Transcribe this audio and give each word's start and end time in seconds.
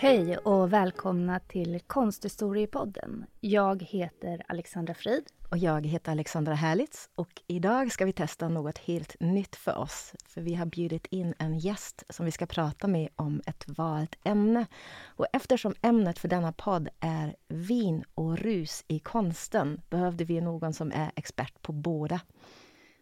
Hej 0.00 0.38
och 0.38 0.72
välkomna 0.72 1.40
till 1.40 1.80
Konsthistoriepodden. 1.86 3.24
Jag 3.40 3.82
heter 3.82 4.42
Alexandra 4.48 4.94
Frid. 4.94 5.24
Och 5.50 5.58
jag 5.58 5.86
heter 5.86 6.12
Alexandra 6.12 6.54
Härlitz 6.54 7.10
och 7.14 7.42
idag 7.46 7.92
ska 7.92 8.04
vi 8.04 8.12
testa 8.12 8.48
något 8.48 8.78
helt 8.78 9.16
nytt 9.20 9.56
för 9.56 9.76
oss. 9.76 10.14
För 10.26 10.40
vi 10.40 10.54
har 10.54 10.66
bjudit 10.66 11.06
in 11.06 11.34
en 11.38 11.58
gäst 11.58 12.04
som 12.08 12.26
vi 12.26 12.32
ska 12.32 12.46
prata 12.46 12.88
med 12.88 13.08
om 13.16 13.42
ett 13.46 13.64
valt 13.66 14.16
ämne. 14.24 14.66
Och 15.04 15.26
eftersom 15.32 15.74
ämnet 15.82 16.18
för 16.18 16.28
denna 16.28 16.52
podd 16.52 16.88
är 17.00 17.36
vin 17.48 18.04
och 18.14 18.38
rus 18.38 18.84
i 18.88 18.98
konsten 18.98 19.80
behövde 19.90 20.24
vi 20.24 20.40
någon 20.40 20.72
som 20.72 20.92
är 20.92 21.10
expert 21.16 21.62
på 21.62 21.72
båda. 21.72 22.20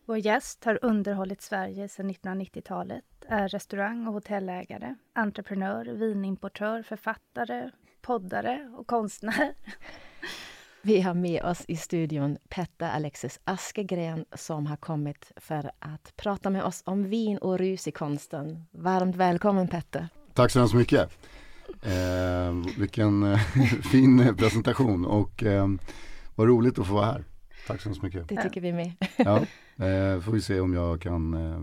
Vår 0.09 0.19
gäst 0.19 0.65
har 0.65 0.79
underhållit 0.83 1.43
Sverige 1.43 1.89
sedan 1.89 2.11
1990-talet, 2.11 3.05
är 3.29 3.49
restaurang 3.49 4.07
och 4.07 4.13
hotellägare, 4.13 4.95
entreprenör, 5.13 5.85
vinimportör, 5.85 6.83
författare, 6.83 7.71
poddare 8.03 8.71
och 8.79 8.87
konstnär. 8.87 9.55
Vi 10.83 11.01
har 11.01 11.15
med 11.15 11.43
oss 11.45 11.65
i 11.69 11.77
studion 11.77 12.39
Petter 12.49 12.91
Alexis 12.91 13.41
Askegren 13.45 14.25
som 14.33 14.67
har 14.67 14.77
kommit 14.77 15.33
för 15.37 15.71
att 15.79 16.17
prata 16.17 16.51
med 16.51 16.63
oss 16.65 16.83
om 16.87 17.09
vin 17.09 17.39
och 17.39 17.59
rus 17.59 17.89
i 17.89 17.93
konsten. 17.93 18.65
Varmt 18.71 19.17
välkommen 19.17 19.69
Petter! 19.69 20.09
Tack 20.35 20.51
så 20.51 20.59
hemskt 20.59 20.75
mycket! 20.75 21.11
Eh, 21.83 22.79
vilken 22.79 23.23
eh, 23.23 23.39
fin 23.93 24.37
presentation 24.37 25.07
och 25.07 25.43
eh, 25.43 25.69
vad 26.35 26.49
roligt 26.49 26.79
att 26.79 26.87
få 26.87 26.95
vara 26.95 27.07
här. 27.07 27.25
Tack 27.67 27.81
så 27.81 27.89
hemskt 27.89 28.03
mycket! 28.03 28.29
Det 28.29 28.43
tycker 28.43 28.61
vi 28.61 28.73
med. 28.73 28.93
ja, 29.17 29.41
eh, 29.77 30.21
får 30.21 30.33
vi 30.33 30.41
se 30.41 30.61
om 30.61 30.75
jag 30.75 31.01
kan 31.01 31.35
eh, 31.35 31.61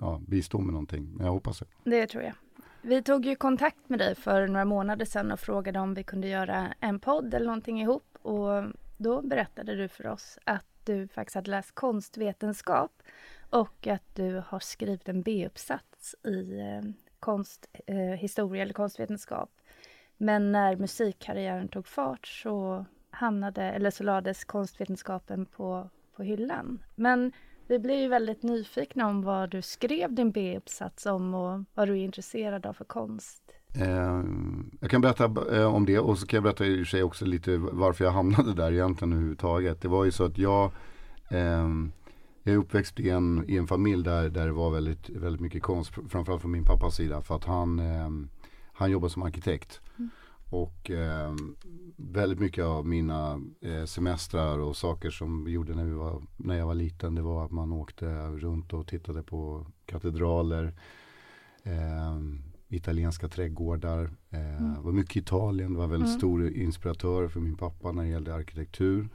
ja, 0.00 0.20
bistå 0.26 0.58
med 0.58 0.72
någonting, 0.72 1.12
men 1.16 1.26
jag 1.26 1.32
hoppas 1.32 1.58
det. 1.58 1.66
Det 1.90 2.06
tror 2.06 2.22
jag. 2.22 2.34
Vi 2.82 3.02
tog 3.02 3.26
ju 3.26 3.36
kontakt 3.36 3.88
med 3.88 3.98
dig 3.98 4.14
för 4.14 4.46
några 4.46 4.64
månader 4.64 5.04
sedan 5.04 5.32
och 5.32 5.40
frågade 5.40 5.78
om 5.78 5.94
vi 5.94 6.02
kunde 6.02 6.28
göra 6.28 6.74
en 6.80 7.00
podd 7.00 7.34
eller 7.34 7.46
någonting 7.46 7.80
ihop 7.80 8.18
och 8.22 8.64
då 8.96 9.22
berättade 9.22 9.76
du 9.76 9.88
för 9.88 10.06
oss 10.06 10.38
att 10.44 10.66
du 10.84 11.08
faktiskt 11.08 11.34
hade 11.34 11.50
läst 11.50 11.74
konstvetenskap 11.74 13.02
och 13.50 13.86
att 13.86 14.14
du 14.14 14.42
har 14.46 14.60
skrivit 14.60 15.08
en 15.08 15.22
B-uppsats 15.22 16.14
i 16.24 16.58
eh, 16.60 16.90
konsthistoria 17.20 18.60
eh, 18.60 18.62
eller 18.62 18.74
konstvetenskap. 18.74 19.50
Men 20.16 20.52
när 20.52 20.76
musikkarriären 20.76 21.68
tog 21.68 21.86
fart 21.86 22.26
så 22.26 22.84
hamnade, 23.10 23.62
eller 23.62 23.90
så 23.90 24.04
lades 24.04 24.44
konstvetenskapen 24.44 25.46
på, 25.46 25.90
på 26.16 26.22
hyllan. 26.22 26.82
Men 26.94 27.32
vi 27.70 27.78
blev 27.78 27.98
ju 27.98 28.08
väldigt 28.08 28.42
nyfikna 28.42 29.08
om 29.08 29.22
vad 29.22 29.50
du 29.50 29.62
skrev 29.62 30.14
din 30.14 30.30
B-uppsats 30.30 31.06
om 31.06 31.34
och 31.34 31.64
vad 31.74 31.88
du 31.88 31.92
är 31.92 32.04
intresserad 32.04 32.66
av 32.66 32.72
för 32.72 32.84
konst. 32.84 33.42
Eh, 33.74 34.22
jag 34.80 34.90
kan 34.90 35.00
berätta 35.00 35.56
eh, 35.56 35.74
om 35.74 35.86
det 35.86 35.98
och 35.98 36.18
så 36.18 36.26
kan 36.26 36.36
jag 36.36 36.44
berätta 36.44 36.66
i 36.66 36.74
och 36.74 36.78
för 36.78 36.84
sig 36.84 37.02
också 37.02 37.24
lite 37.24 37.56
varför 37.56 38.04
jag 38.04 38.12
hamnade 38.12 38.54
där 38.54 38.72
egentligen 38.72 39.12
överhuvudtaget. 39.12 39.82
Det 39.82 39.88
var 39.88 40.04
ju 40.04 40.10
så 40.10 40.24
att 40.24 40.38
jag 40.38 40.72
eh, 41.28 41.68
jag 42.42 42.54
är 42.54 42.58
uppväxt 42.58 43.00
i 43.00 43.10
en, 43.10 43.44
i 43.48 43.56
en 43.56 43.66
familj 43.66 44.04
där, 44.04 44.28
där 44.28 44.46
det 44.46 44.52
var 44.52 44.70
väldigt, 44.70 45.10
väldigt 45.10 45.40
mycket 45.40 45.62
konst, 45.62 45.92
framförallt 46.08 46.40
från 46.40 46.50
min 46.50 46.64
pappas 46.64 46.96
sida. 46.96 47.22
För 47.22 47.36
att 47.36 47.44
han, 47.44 47.78
eh, 47.78 48.10
han 48.72 48.90
jobbar 48.90 49.08
som 49.08 49.22
arkitekt. 49.22 49.80
Mm. 49.98 50.10
Och 50.50 50.90
eh, 50.90 51.34
väldigt 51.96 52.40
mycket 52.40 52.64
av 52.64 52.86
mina 52.86 53.40
eh, 53.60 53.84
semestrar 53.84 54.58
och 54.58 54.76
saker 54.76 55.10
som 55.10 55.44
vi 55.44 55.52
gjorde 55.52 55.74
när, 55.74 55.84
vi 55.84 55.92
var, 55.92 56.22
när 56.36 56.58
jag 56.58 56.66
var 56.66 56.74
liten. 56.74 57.14
Det 57.14 57.22
var 57.22 57.44
att 57.44 57.50
man 57.50 57.72
åkte 57.72 58.28
runt 58.28 58.72
och 58.72 58.86
tittade 58.86 59.22
på 59.22 59.66
katedraler. 59.86 60.74
Eh, 61.62 62.18
italienska 62.68 63.28
trädgårdar. 63.28 64.10
Eh, 64.30 64.56
mm. 64.56 64.82
var 64.82 64.92
mycket 64.92 65.16
Italien. 65.16 65.72
Det 65.72 65.78
var 65.78 65.86
väldigt 65.86 66.08
mm. 66.08 66.18
stor 66.18 66.48
inspiratör 66.48 67.28
för 67.28 67.40
min 67.40 67.56
pappa 67.56 67.92
när 67.92 68.02
det 68.02 68.08
gällde 68.08 68.34
arkitektur. 68.34 69.08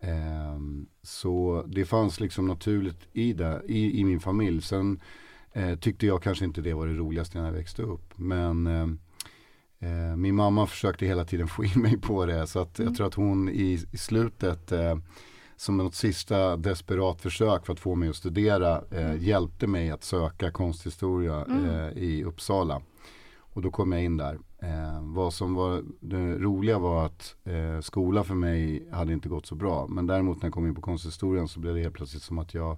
Eh, 0.00 0.58
så 1.02 1.64
det 1.66 1.84
fanns 1.84 2.20
liksom 2.20 2.46
naturligt 2.46 3.08
i 3.12 3.32
det, 3.32 3.62
i, 3.68 4.00
i 4.00 4.04
min 4.04 4.20
familj. 4.20 4.62
Sen 4.62 5.00
eh, 5.52 5.78
tyckte 5.78 6.06
jag 6.06 6.22
kanske 6.22 6.44
inte 6.44 6.60
det 6.60 6.74
var 6.74 6.86
det 6.86 6.94
roligaste 6.94 7.38
när 7.38 7.46
jag 7.46 7.52
växte 7.52 7.82
upp. 7.82 8.18
Men 8.18 8.66
eh, 9.84 10.16
min 10.16 10.34
mamma 10.34 10.66
försökte 10.66 11.06
hela 11.06 11.24
tiden 11.24 11.48
få 11.48 11.64
in 11.64 11.82
mig 11.82 11.98
på 11.98 12.26
det. 12.26 12.46
Så 12.46 12.58
att 12.58 12.78
mm. 12.78 12.88
jag 12.88 12.96
tror 12.96 13.06
att 13.06 13.14
hon 13.14 13.48
i, 13.48 13.86
i 13.92 13.96
slutet 13.96 14.72
eh, 14.72 14.96
som 15.56 15.76
något 15.76 15.94
sista 15.94 16.56
desperat 16.56 17.20
försök 17.20 17.66
för 17.66 17.72
att 17.72 17.80
få 17.80 17.94
mig 17.94 18.08
att 18.08 18.16
studera 18.16 18.82
eh, 18.90 19.06
mm. 19.06 19.22
hjälpte 19.22 19.66
mig 19.66 19.90
att 19.90 20.04
söka 20.04 20.50
konsthistoria 20.50 21.44
mm. 21.44 21.64
eh, 21.64 21.88
i 21.88 22.24
Uppsala. 22.24 22.82
Och 23.38 23.62
då 23.62 23.70
kom 23.70 23.92
jag 23.92 24.04
in 24.04 24.16
där. 24.16 24.38
Eh, 24.58 25.00
vad 25.02 25.34
som 25.34 25.54
var 25.54 25.82
det 26.00 26.38
roliga 26.38 26.78
var 26.78 27.06
att 27.06 27.36
eh, 27.44 27.80
skola 27.80 28.24
för 28.24 28.34
mig 28.34 28.88
hade 28.92 29.12
inte 29.12 29.28
gått 29.28 29.46
så 29.46 29.54
bra. 29.54 29.86
Men 29.86 30.06
däremot 30.06 30.36
när 30.36 30.46
jag 30.46 30.54
kom 30.54 30.66
in 30.66 30.74
på 30.74 30.80
konsthistorien 30.80 31.48
så 31.48 31.60
blev 31.60 31.74
det 31.74 31.80
helt 31.80 31.94
plötsligt 31.94 32.22
som 32.22 32.38
att 32.38 32.54
jag 32.54 32.76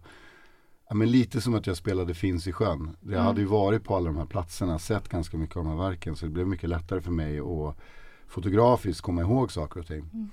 Ja, 0.89 0.95
men 0.95 1.11
lite 1.11 1.41
som 1.41 1.55
att 1.55 1.67
jag 1.67 1.77
spelade 1.77 2.15
Finns 2.15 2.47
i 2.47 2.53
sjön. 2.53 2.97
Jag 3.01 3.13
mm. 3.13 3.25
hade 3.25 3.41
ju 3.41 3.47
varit 3.47 3.85
på 3.85 3.97
alla 3.97 4.07
de 4.07 4.17
här 4.17 4.27
platserna, 4.27 4.79
sett 4.79 5.09
ganska 5.09 5.37
mycket 5.37 5.57
av 5.57 5.65
de 5.65 5.71
här 5.71 5.89
verken. 5.89 6.17
Så 6.17 6.27
det 6.27 6.33
blev 6.33 6.47
mycket 6.47 6.71
lättare 6.71 7.01
för 7.01 7.11
mig 7.11 7.39
att 7.39 7.77
fotografiskt 8.29 9.01
komma 9.01 9.21
ihåg 9.21 9.53
saker 9.53 9.81
och 9.81 9.87
ting. 9.87 10.11
Mm. 10.13 10.31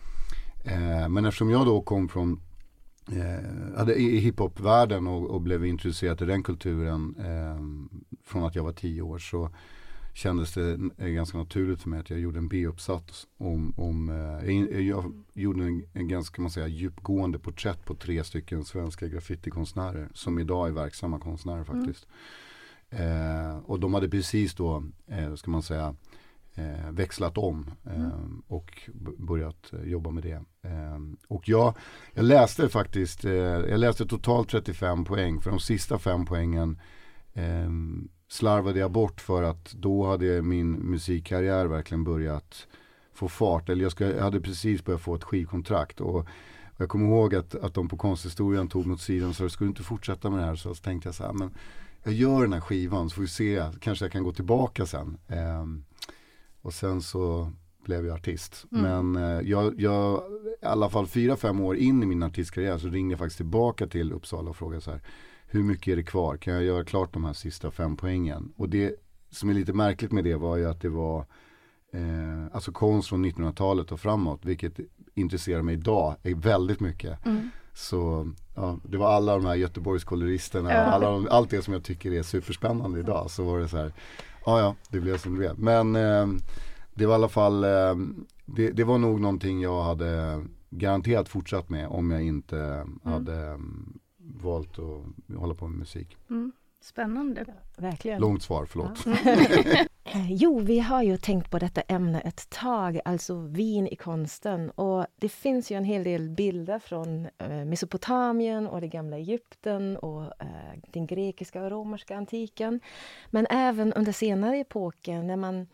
Eh, 0.64 1.09
men 1.09 1.25
eftersom 1.25 1.50
jag 1.50 1.66
då 1.66 1.81
kom 1.81 2.09
från 2.09 2.41
eh, 3.12 3.90
i 3.90 4.18
hiphopvärlden 4.18 5.08
och, 5.08 5.30
och 5.30 5.41
blev 5.41 5.66
introducerad 5.66 6.18
till 6.18 6.28
den 6.28 6.44
kulturen 6.44 7.16
eh, 7.20 7.59
från 8.25 8.44
att 8.44 8.56
jag 8.56 8.64
var 8.64 8.74
tio 8.74 9.02
år 9.02 9.18
så 9.18 9.50
kändes 10.13 10.53
det 10.53 10.78
ganska 10.97 11.38
naturligt 11.38 11.81
för 11.81 11.90
mig 11.90 12.00
att 12.00 12.09
jag 12.09 12.19
gjorde 12.19 12.38
en 12.38 12.47
B-uppsats 12.47 13.28
om, 13.38 13.74
om 13.78 14.09
eh, 14.09 14.88
jag 14.88 15.24
gjorde 15.34 15.63
en, 15.63 15.84
en 15.94 16.07
ganska 16.07 16.41
man 16.41 16.51
säga, 16.51 16.68
djupgående 16.68 17.40
porträtt 17.40 17.85
på 17.85 17.96
tre 17.96 18.23
stycken 18.23 18.66
svenska 18.66 19.07
graffitikonstnärer 19.07 20.09
som 20.13 20.40
idag 20.40 20.68
är 20.68 20.72
verksamma 20.72 21.19
konstnärer 21.19 21.63
faktiskt. 21.63 22.07
Mm. 22.07 23.50
Eh, 23.50 23.57
och 23.57 23.79
de 23.79 23.94
hade 23.94 24.09
precis 24.09 24.53
då, 24.53 24.84
eh, 25.07 25.35
ska 25.35 25.52
man 25.52 25.63
säga, 25.63 25.96
eh, 26.53 26.91
växlat 26.91 27.38
om 27.38 27.72
eh, 27.85 28.06
mm. 28.06 28.44
och 28.47 28.90
börjat 29.18 29.73
eh, 29.73 29.84
jobba 29.84 30.12
med 30.12 30.23
det. 30.23 30.44
Eh, 30.62 31.00
och 31.28 31.50
jag, 31.50 31.73
jag 32.13 32.25
läste 32.25 32.69
faktiskt, 32.69 33.25
eh, 33.25 33.34
jag 33.34 33.79
läste 33.79 34.06
totalt 34.06 34.50
35 34.50 35.06
poäng. 35.06 35.41
För 35.41 35.50
de 35.50 35.59
sista 35.59 36.00
fem 36.00 36.25
poängen 36.25 36.79
eh, 37.34 37.69
slarvade 38.28 38.79
jag 38.79 38.91
bort 38.91 39.22
för 39.22 39.44
att 39.44 39.73
då 39.73 40.06
hade 40.06 40.41
min 40.41 40.72
musikkarriär 40.72 41.66
verkligen 41.66 42.03
börjat 42.03 42.67
få 43.13 43.28
fart. 43.28 43.69
Eller 43.69 43.84
jag, 43.84 43.91
ska, 43.91 44.06
jag 44.06 44.23
hade 44.23 44.41
precis 44.41 44.85
börjat 44.85 45.01
få 45.01 45.16
ett 45.16 45.23
skivkontrakt. 45.23 46.01
Och, 46.01 46.28
jag 46.78 46.89
kommer 46.89 47.07
ihåg 47.07 47.35
att, 47.35 47.56
att 47.56 47.73
de 47.73 47.88
på 47.88 47.97
konsthistorien 47.97 48.67
tog 48.67 48.85
mot 48.85 49.01
sidan 49.01 49.29
och 49.29 49.35
sa, 49.35 49.50
ska 49.50 49.63
du 49.63 49.69
inte 49.69 49.84
fortsätta 49.84 50.29
med 50.29 50.39
det 50.39 50.45
här? 50.45 50.56
Så, 50.56 50.75
så 50.75 50.84
tänkte 50.84 51.07
jag 51.07 51.16
så 51.16 51.23
här, 51.23 51.34
men 51.34 51.53
jag 52.03 52.13
gör 52.13 52.41
den 52.41 52.53
här 52.53 52.61
skivan 52.61 53.09
så 53.09 53.16
får 53.16 53.22
vi 53.22 53.28
se, 53.28 53.63
kanske 53.79 54.06
jag 54.06 54.11
kan 54.11 54.23
gå 54.23 54.34
tillbaka 54.34 54.85
sen. 54.85 55.17
Um, 55.61 55.85
och 56.61 56.73
sen 56.73 57.01
så 57.01 57.51
blev 57.84 58.05
jag 58.05 58.16
artist. 58.16 58.66
Mm. 58.72 59.11
Men 59.11 59.23
eh, 59.23 59.50
jag, 59.50 59.79
jag, 59.79 60.23
i 60.61 60.66
alla 60.66 60.90
fall 60.90 61.08
fyra, 61.08 61.35
fem 61.35 61.59
år 61.59 61.76
in 61.76 62.03
i 62.03 62.05
min 62.05 62.23
artistkarriär 62.23 62.78
så 62.78 62.87
ringde 62.87 63.14
jag 63.14 63.19
faktiskt 63.19 63.37
tillbaka 63.37 63.87
till 63.87 64.14
Uppsala 64.14 64.49
och 64.49 64.58
frågade 64.58 64.81
så 64.81 64.91
här. 64.91 65.02
Hur 65.53 65.64
mycket 65.64 65.91
är 65.91 65.96
det 65.96 66.03
kvar? 66.03 66.38
Kan 66.38 66.53
jag 66.53 66.64
göra 66.64 66.84
klart 66.84 67.14
de 67.14 67.26
här 67.26 67.34
sista 67.34 67.72
fem 67.72 67.97
poängen? 67.97 68.53
Och 68.58 68.70
det 68.70 68.96
som 69.29 69.50
är 69.50 69.53
lite 69.53 69.73
märkligt 69.73 70.11
med 70.11 70.23
det 70.23 70.35
var 70.35 70.58
ju 70.58 70.70
att 70.70 70.82
det 70.82 70.90
var 70.90 71.20
eh, 71.94 72.46
alltså 72.52 72.72
konst 72.72 73.09
från 73.09 73.26
1900-talet 73.26 73.91
och 73.91 74.00
framåt. 74.00 74.46
Vilket 74.46 74.79
intresserar 75.14 75.61
mig 75.61 75.73
idag 75.73 76.16
är 76.23 76.35
väldigt 76.35 76.79
mycket. 76.79 77.26
Mm. 77.26 77.50
Så 77.73 78.32
ja, 78.55 78.79
det 78.84 78.97
var 78.97 79.11
alla 79.11 79.35
de 79.35 79.46
här 79.46 79.55
Göteborgskoloristerna, 79.55 80.72
ja. 80.72 80.78
alla, 80.78 81.29
allt 81.29 81.50
det 81.50 81.61
som 81.61 81.73
jag 81.73 81.84
tycker 81.84 82.11
är 82.11 82.23
superspännande 82.23 83.00
idag. 83.00 83.32
Så 83.32 83.44
var 83.44 83.59
det 83.59 83.67
så 83.67 83.78
här, 83.78 83.94
Ja, 84.46 84.59
ja, 84.59 84.76
det 84.90 85.00
blev 85.00 85.17
som 85.17 85.32
det 85.34 85.38
blev. 85.38 85.59
Men 85.59 85.96
eh, 85.96 86.28
det 86.94 87.05
var 87.05 87.14
i 87.14 87.16
alla 87.16 87.29
fall, 87.29 87.64
eh, 87.64 87.96
det, 88.46 88.72
det, 88.72 88.84
var 88.84 88.97
nog 88.97 89.22
någonting 89.22 89.61
jag 89.61 89.84
hade 89.84 90.44
garanterat 90.70 91.29
fortsatt 91.29 91.70
med 91.70 91.88
om 91.88 92.11
jag 92.11 92.22
inte 92.22 92.59
mm. 92.59 93.00
hade 93.03 93.59
valt 94.23 94.79
att 94.79 95.37
hålla 95.37 95.55
på 95.55 95.67
med 95.67 95.79
musik. 95.79 96.17
Mm. 96.29 96.52
Spännande. 96.81 97.46
Ja, 97.47 97.53
verkligen. 97.78 98.22
Långt 98.22 98.43
svar, 98.43 98.66
förlåt. 98.66 99.05
Ja. 99.05 99.85
Jo, 100.29 100.59
vi 100.59 100.79
har 100.79 101.03
ju 101.03 101.17
tänkt 101.17 101.52
på 101.52 101.59
detta 101.59 101.81
ämne 101.81 102.22
ett 102.22 102.49
tag, 102.49 102.99
alltså 103.05 103.35
vin 103.35 103.87
i 103.87 103.96
konsten. 103.96 104.70
Och 104.70 105.05
det 105.16 105.29
finns 105.29 105.72
ju 105.72 105.75
en 105.75 105.84
hel 105.84 106.03
del 106.03 106.29
bilder 106.29 106.79
från 106.79 107.28
eh, 107.37 107.66
Mesopotamien 107.66 108.67
och 108.67 108.81
det 108.81 108.87
gamla 108.87 109.17
Egypten 109.17 109.97
och 109.97 110.23
eh, 110.23 110.47
den 110.87 111.08
grekiska 111.08 111.64
och 111.64 111.72
romerska 111.72 112.17
antiken. 112.17 112.79
Men 113.29 113.47
även 113.49 113.93
under 113.93 114.11
senare 114.11 114.58
epoker 114.58 115.23
när 115.23 115.35
man 115.35 115.67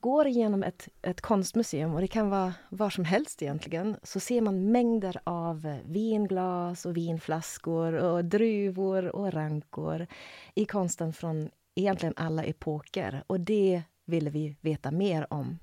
går 0.00 0.26
igenom 0.26 0.62
ett, 0.62 0.88
ett 1.02 1.20
konstmuseum, 1.20 1.94
och 1.94 2.00
det 2.00 2.06
kan 2.06 2.30
vara 2.30 2.54
var 2.68 2.90
som 2.90 3.04
helst 3.04 3.42
egentligen, 3.42 3.96
så 4.02 4.20
ser 4.20 4.40
man 4.40 4.72
mängder 4.72 5.20
av 5.24 5.78
vinglas 5.84 6.86
och 6.86 6.96
vinflaskor 6.96 7.92
och 7.92 8.24
druvor 8.24 9.16
och 9.16 9.32
rankor 9.32 10.06
i 10.54 10.64
konsten 10.64 11.12
från 11.12 11.50
egentligen 11.74 12.14
alla 12.16 12.44
epoker. 12.44 13.22
Och 13.26 13.40
det 13.40 13.82
ville 14.04 14.30
vi 14.30 14.56
veta 14.60 14.90
mer 14.90 15.32
om. 15.32 15.58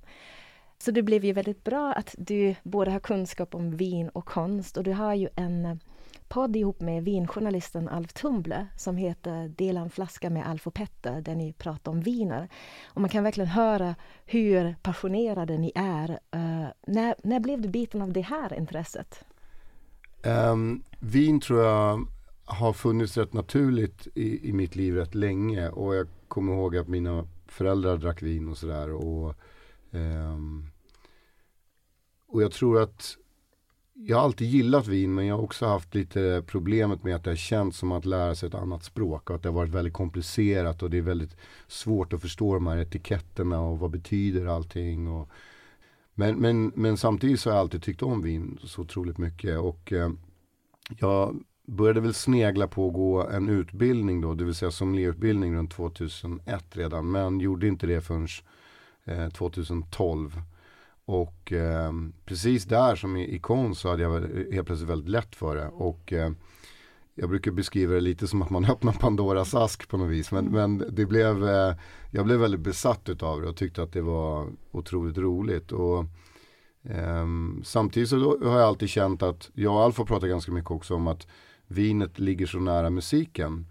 Så 0.78 0.92
det 0.92 1.04
blev 1.04 1.26
ju 1.26 1.34
väldigt 1.34 1.64
bra 1.64 1.94
att 1.94 2.16
du 2.18 2.56
både 2.64 2.92
har 2.92 3.00
kunskap 3.00 3.56
om 3.56 3.78
vin 3.78 4.10
och 4.10 4.26
konst 4.26 4.78
och 4.78 4.84
du 4.84 4.94
har 4.94 5.14
ju 5.14 5.30
en 5.36 5.80
podd 6.36 6.56
ihop 6.56 6.82
med 6.82 7.04
vinjournalisten 7.04 7.88
Alf 7.88 8.14
Tumble 8.14 8.68
som 8.78 8.98
heter 8.98 9.48
Dela 9.48 9.82
en 9.82 9.90
flaska 9.90 10.30
med 10.30 10.48
Alf 10.48 10.68
och 10.68 10.74
Petter 10.74 11.22
där 11.22 11.36
ni 11.36 11.54
pratar 11.54 11.92
om 11.92 12.02
viner. 12.02 12.50
Och 12.86 13.02
man 13.02 13.10
kan 13.10 13.24
verkligen 13.24 13.48
höra 13.48 13.96
hur 14.26 14.76
passionerade 14.82 15.58
ni 15.58 15.72
är. 15.76 16.10
Uh, 16.10 16.68
när, 16.88 17.16
när 17.24 17.40
blev 17.40 17.62
du 17.62 17.70
biten 17.70 18.02
av 18.02 18.14
det 18.14 18.22
här 18.22 18.54
intresset? 18.54 19.24
Um, 20.52 20.84
vin 21.00 21.40
tror 21.40 21.64
jag 21.64 22.08
har 22.46 22.74
funnits 22.74 23.18
rätt 23.18 23.34
naturligt 23.34 24.08
i, 24.16 24.50
i 24.50 24.54
mitt 24.54 24.76
liv 24.76 24.96
rätt 24.96 25.16
länge 25.16 25.70
och 25.70 25.96
jag 25.96 26.08
kommer 26.28 26.54
ihåg 26.54 26.78
att 26.78 26.88
mina 26.88 27.28
föräldrar 27.48 27.98
drack 27.98 28.22
vin 28.22 28.48
och 28.48 28.58
sådär 28.58 28.94
och, 28.94 29.36
um, 29.92 30.68
och 32.28 32.44
jag 32.44 32.52
tror 32.52 32.82
att 32.82 33.18
jag 33.98 34.18
har 34.18 34.24
alltid 34.24 34.48
gillat 34.48 34.88
vin 34.88 35.14
men 35.14 35.26
jag 35.26 35.36
har 35.36 35.44
också 35.44 35.66
haft 35.66 35.96
lite 35.96 36.44
problemet 36.48 37.04
med 37.04 37.16
att 37.16 37.24
det 37.24 37.30
har 37.30 37.36
känts 37.36 37.78
som 37.78 37.92
att 37.92 38.06
lära 38.06 38.36
sig 38.36 38.48
ett 38.48 38.56
annat 38.56 38.84
språk 38.84 39.30
och 39.30 39.36
att 39.36 39.44
det 39.44 39.50
har 39.50 39.54
varit 39.54 39.72
väldigt 39.72 39.94
komplicerat 39.94 40.84
och 40.84 40.90
det 40.90 40.98
är 40.98 41.02
väldigt 41.02 41.36
svårt 41.68 42.14
att 42.14 42.22
förstå 42.22 42.54
de 42.54 42.68
här 42.68 42.78
etiketterna 42.78 43.62
och 43.62 43.80
vad 43.80 43.92
betyder 43.92 44.46
allting. 44.46 45.08
Och, 45.08 45.30
men, 46.14 46.36
men, 46.36 46.72
men 46.76 46.98
samtidigt 46.98 47.40
så 47.40 47.50
har 47.50 47.56
jag 47.56 47.62
alltid 47.62 47.84
tyckt 47.84 48.02
om 48.02 48.22
vin 48.22 48.60
så 48.64 48.82
otroligt 48.82 49.18
mycket 49.18 49.60
och 49.60 49.94
eh, 49.94 50.10
jag 50.98 51.36
började 51.68 52.02
väl 52.02 52.14
snegla 52.14 52.68
på 52.68 52.88
att 52.88 52.94
gå 52.94 53.28
en 53.28 53.50
utbildning 53.50 54.22
då, 54.22 54.34
det 54.34 54.44
vill 54.44 54.56
säga 54.56 54.72
sommelierutbildning 54.72 55.56
runt 55.56 55.72
2001 55.72 56.66
redan 56.70 57.12
men 57.12 57.40
gjorde 57.40 57.68
inte 57.68 57.88
det 57.88 58.02
förrän 58.02 58.28
eh, 59.06 59.30
2012. 59.30 60.42
Och 61.06 61.54
eh, 61.54 61.92
precis 62.26 62.66
där 62.66 62.96
som 62.96 63.18
i, 63.18 63.36
i 63.36 63.40
konst 63.40 63.82
så 63.82 63.90
hade 63.90 64.04
jag 64.04 64.12
helt 64.54 64.68
plötsligt 64.68 64.90
väldigt 64.90 65.10
lätt 65.10 65.36
för 65.36 65.56
det. 65.56 65.68
Och 65.68 66.14
eh, 66.14 66.32
jag 67.16 67.30
brukar 67.30 67.52
beskriva 67.52 67.94
det 67.94 68.00
lite 68.00 68.28
som 68.28 68.42
att 68.42 68.50
man 68.50 68.66
öppnar 68.72 68.94
Pandoras 68.94 69.56
ask 69.56 69.90
på 69.90 69.98
något 69.98 70.12
vis. 70.12 70.32
Men, 70.32 70.46
men 70.46 70.84
det 70.90 71.06
blev, 71.06 71.48
eh, 71.50 71.76
jag 72.12 72.26
blev 72.26 72.40
väldigt 72.40 72.62
besatt 72.62 73.10
utav 73.10 73.42
det 73.42 73.48
och 73.48 73.58
tyckte 73.58 73.84
att 73.84 73.94
det 73.94 74.02
var 74.02 74.48
otroligt 74.72 75.18
roligt. 75.18 75.72
Och, 75.72 76.06
ehm, 76.84 77.62
samtidigt 77.66 78.10
så 78.10 78.48
har 78.50 78.60
jag 78.60 78.68
alltid 78.68 78.90
känt 78.90 79.24
att, 79.24 79.50
jag 79.54 79.74
och 79.74 79.82
Alf 79.82 79.98
har 79.98 80.06
pratat 80.06 80.30
ganska 80.30 80.52
mycket 80.52 80.72
också 80.72 80.96
om 80.96 81.08
att 81.08 81.28
vinet 81.68 82.20
ligger 82.20 82.46
så 82.46 82.60
nära 82.60 82.90
musiken. 82.90 83.66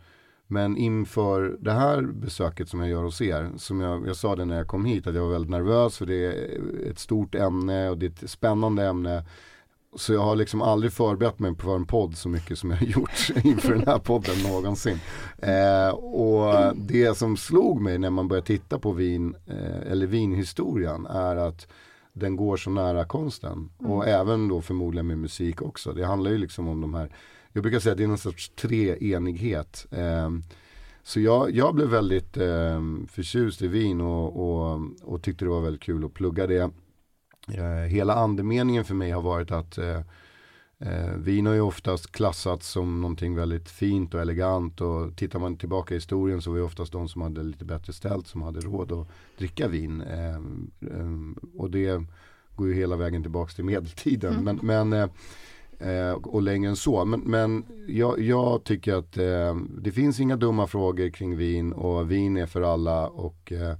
Men 0.46 0.76
inför 0.76 1.56
det 1.60 1.72
här 1.72 2.02
besöket 2.02 2.68
som 2.68 2.80
jag 2.80 2.88
gör 2.88 3.02
hos 3.02 3.20
er, 3.20 3.50
som 3.56 3.80
jag, 3.80 4.08
jag 4.08 4.16
sa 4.16 4.36
det 4.36 4.44
när 4.44 4.56
jag 4.56 4.66
kom 4.66 4.84
hit, 4.84 5.06
att 5.06 5.14
jag 5.14 5.22
var 5.22 5.32
väldigt 5.32 5.50
nervös 5.50 5.98
för 5.98 6.06
det 6.06 6.24
är 6.24 6.60
ett 6.90 6.98
stort 6.98 7.34
ämne 7.34 7.90
och 7.90 7.98
det 7.98 8.06
är 8.06 8.10
ett 8.10 8.30
spännande 8.30 8.86
ämne. 8.86 9.24
Så 9.96 10.12
jag 10.12 10.20
har 10.20 10.36
liksom 10.36 10.62
aldrig 10.62 10.92
förberett 10.92 11.38
mig 11.38 11.54
på 11.54 11.70
en 11.70 11.86
podd 11.86 12.16
så 12.16 12.28
mycket 12.28 12.58
som 12.58 12.70
jag 12.70 12.76
har 12.76 12.86
gjort 13.00 13.30
inför 13.44 13.74
den 13.74 13.86
här 13.86 13.98
podden 13.98 14.42
någonsin. 14.42 15.00
Eh, 15.38 15.88
och 15.94 16.76
det 16.76 17.16
som 17.16 17.36
slog 17.36 17.80
mig 17.80 17.98
när 17.98 18.10
man 18.10 18.28
börjar 18.28 18.42
titta 18.42 18.78
på 18.78 18.92
vin, 18.92 19.34
eh, 19.46 19.92
eller 19.92 20.06
vinhistorien, 20.06 21.06
är 21.06 21.36
att 21.36 21.66
den 22.12 22.36
går 22.36 22.56
så 22.56 22.70
nära 22.70 23.04
konsten. 23.04 23.70
Mm. 23.80 23.92
Och 23.92 24.08
även 24.08 24.48
då 24.48 24.60
förmodligen 24.60 25.06
med 25.06 25.18
musik 25.18 25.62
också. 25.62 25.92
Det 25.92 26.06
handlar 26.06 26.30
ju 26.30 26.38
liksom 26.38 26.68
om 26.68 26.80
de 26.80 26.94
här 26.94 27.10
jag 27.54 27.62
brukar 27.62 27.80
säga 27.80 27.92
att 27.92 27.98
det 27.98 28.04
är 28.04 28.08
någon 28.08 28.18
sorts 28.18 28.48
treenighet. 28.48 29.86
Eh, 29.90 30.30
så 31.02 31.20
jag, 31.20 31.50
jag 31.50 31.74
blev 31.74 31.88
väldigt 31.88 32.36
eh, 32.36 32.82
förtjust 33.08 33.62
i 33.62 33.68
vin 33.68 34.00
och, 34.00 34.36
och, 34.36 34.80
och, 35.02 35.22
tyckte 35.22 35.44
det 35.44 35.48
var 35.48 35.60
väldigt 35.60 35.82
kul 35.82 36.04
att 36.04 36.14
plugga 36.14 36.46
det. 36.46 36.70
Eh, 37.48 37.88
hela 37.88 38.14
andemeningen 38.14 38.84
för 38.84 38.94
mig 38.94 39.10
har 39.10 39.22
varit 39.22 39.50
att 39.50 39.78
eh, 39.78 40.00
eh, 40.78 41.12
vin 41.16 41.46
har 41.46 41.54
ju 41.54 41.60
oftast 41.60 42.12
klassats 42.12 42.68
som 42.68 43.00
någonting 43.00 43.34
väldigt 43.34 43.70
fint 43.70 44.14
och 44.14 44.20
elegant 44.20 44.80
och 44.80 45.16
tittar 45.16 45.38
man 45.38 45.56
tillbaka 45.56 45.94
i 45.94 45.96
historien 45.96 46.42
så 46.42 46.50
var 46.50 46.58
det 46.58 46.64
oftast 46.64 46.92
de 46.92 47.08
som 47.08 47.22
hade 47.22 47.42
lite 47.42 47.64
bättre 47.64 47.92
ställt 47.92 48.26
som 48.26 48.42
hade 48.42 48.60
råd 48.60 48.92
att 48.92 49.08
dricka 49.38 49.68
vin. 49.68 50.00
Eh, 50.00 50.40
och 51.56 51.70
det 51.70 52.02
går 52.56 52.68
ju 52.68 52.74
hela 52.74 52.96
vägen 52.96 53.22
tillbaka 53.22 53.52
till 53.52 53.64
medeltiden. 53.64 54.32
Mm. 54.32 54.44
Men, 54.44 54.90
men 54.90 55.10
Eh, 55.80 56.12
och 56.12 56.42
längre 56.42 56.70
än 56.70 56.76
så. 56.76 57.04
Men, 57.04 57.20
men 57.20 57.64
jag, 57.88 58.20
jag 58.20 58.64
tycker 58.64 58.94
att 58.94 59.16
eh, 59.16 59.56
det 59.78 59.92
finns 59.92 60.20
inga 60.20 60.36
dumma 60.36 60.66
frågor 60.66 61.10
kring 61.10 61.36
vin 61.36 61.72
och 61.72 62.10
vin 62.10 62.36
är 62.36 62.46
för 62.46 62.62
alla 62.62 63.08
och 63.08 63.52
eh, 63.52 63.76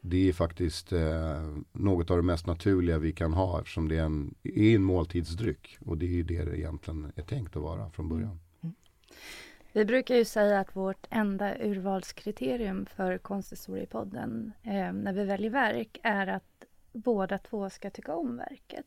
det 0.00 0.28
är 0.28 0.32
faktiskt 0.32 0.92
eh, 0.92 1.54
något 1.72 2.10
av 2.10 2.16
det 2.16 2.22
mest 2.22 2.46
naturliga 2.46 2.98
vi 2.98 3.12
kan 3.12 3.32
ha 3.32 3.58
eftersom 3.60 3.88
det 3.88 3.96
är 3.96 4.02
en, 4.02 4.34
är 4.42 4.74
en 4.74 4.82
måltidsdryck 4.82 5.78
och 5.86 5.98
det 5.98 6.06
är 6.06 6.10
ju 6.10 6.22
det 6.22 6.44
det 6.44 6.58
egentligen 6.58 7.12
är 7.16 7.22
tänkt 7.22 7.56
att 7.56 7.62
vara 7.62 7.90
från 7.90 8.08
början. 8.08 8.28
Mm. 8.28 8.40
mm. 8.62 8.74
Vi 9.72 9.84
brukar 9.84 10.14
ju 10.14 10.24
säga 10.24 10.60
att 10.60 10.76
vårt 10.76 11.06
enda 11.10 11.54
urvalskriterium 11.58 12.86
för 12.86 13.18
konsthistoriepodden 13.18 14.52
eh, 14.62 14.92
när 14.92 15.12
vi 15.12 15.24
väljer 15.24 15.50
verk 15.50 15.98
är 16.02 16.26
att 16.26 16.64
båda 16.92 17.38
två 17.38 17.70
ska 17.70 17.90
tycka 17.90 18.14
om 18.14 18.36
verket 18.36 18.86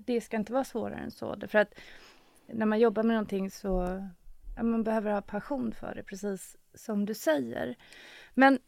det 0.00 0.20
ska 0.20 0.36
inte 0.36 0.52
vara 0.52 0.64
svårare 0.64 1.00
än 1.00 1.10
så. 1.10 1.36
För 1.48 1.58
att 1.58 1.74
när 2.46 2.66
man 2.66 2.80
jobbar 2.80 3.02
med 3.02 3.14
någonting 3.14 3.50
så 3.50 4.02
ja, 4.56 4.62
man 4.62 4.84
behöver 4.84 5.12
ha 5.12 5.22
passion 5.22 5.72
för 5.72 5.94
det, 5.94 6.02
precis 6.02 6.56
som 6.74 7.06
du 7.06 7.14
säger. 7.14 7.76
Men 8.34 8.58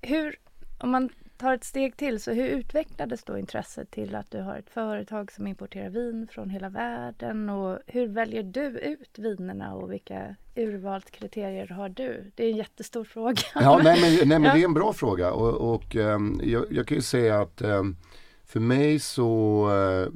hur, 0.00 0.38
om 0.78 0.90
man 0.90 1.08
tar 1.36 1.54
ett 1.54 1.64
steg 1.64 1.96
till, 1.96 2.20
så 2.20 2.32
hur 2.32 2.46
utvecklades 2.46 3.24
då 3.24 3.38
intresset 3.38 3.90
till 3.90 4.14
att 4.14 4.30
du 4.30 4.40
har 4.40 4.56
ett 4.56 4.70
företag 4.70 5.32
som 5.32 5.46
importerar 5.46 5.90
vin 5.90 6.28
från 6.30 6.50
hela 6.50 6.68
världen 6.68 7.50
och 7.50 7.78
hur 7.86 8.06
väljer 8.06 8.42
du 8.42 8.66
ut 8.66 9.18
vinerna 9.18 9.74
och 9.74 9.92
vilka 9.92 10.36
urvalskriterier 10.56 11.66
har 11.66 11.88
du? 11.88 12.32
Det 12.34 12.44
är 12.44 12.50
en 12.50 12.56
jättestor 12.56 13.04
fråga. 13.04 13.42
Ja, 13.54 13.80
nej 13.84 14.00
men, 14.00 14.28
nej, 14.28 14.38
men 14.38 14.44
ja. 14.44 14.52
det 14.54 14.60
är 14.60 14.64
en 14.64 14.74
bra 14.74 14.92
fråga 14.92 15.32
och, 15.32 15.74
och 15.74 15.94
um, 15.94 16.40
jag, 16.44 16.64
jag, 16.70 16.86
kan 16.86 16.96
ju 16.96 17.02
säga 17.02 17.40
att 17.40 17.62
um, 17.62 17.96
för 18.44 18.60
mig 18.60 18.98
så 18.98 19.64
uh, 19.70 20.08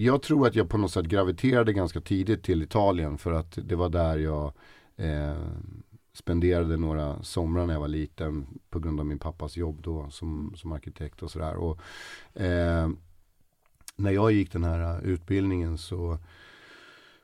jag 0.00 0.22
tror 0.22 0.46
att 0.46 0.54
jag 0.54 0.68
på 0.68 0.78
något 0.78 0.92
sätt 0.92 1.06
graviterade 1.06 1.72
ganska 1.72 2.00
tidigt 2.00 2.42
till 2.42 2.62
Italien 2.62 3.18
för 3.18 3.32
att 3.32 3.58
det 3.62 3.76
var 3.76 3.88
där 3.88 4.18
jag 4.18 4.52
eh, 4.96 5.36
spenderade 6.12 6.76
några 6.76 7.22
somrar 7.22 7.66
när 7.66 7.74
jag 7.74 7.80
var 7.80 7.88
liten 7.88 8.46
på 8.70 8.78
grund 8.78 9.00
av 9.00 9.06
min 9.06 9.18
pappas 9.18 9.56
jobb 9.56 9.82
då 9.82 10.10
som, 10.10 10.54
som 10.56 10.72
arkitekt 10.72 11.22
och 11.22 11.30
sådär. 11.30 11.54
Och, 11.54 11.80
eh, 12.40 12.90
när 13.96 14.10
jag 14.10 14.32
gick 14.32 14.52
den 14.52 14.64
här 14.64 15.00
utbildningen 15.00 15.78
så 15.78 16.18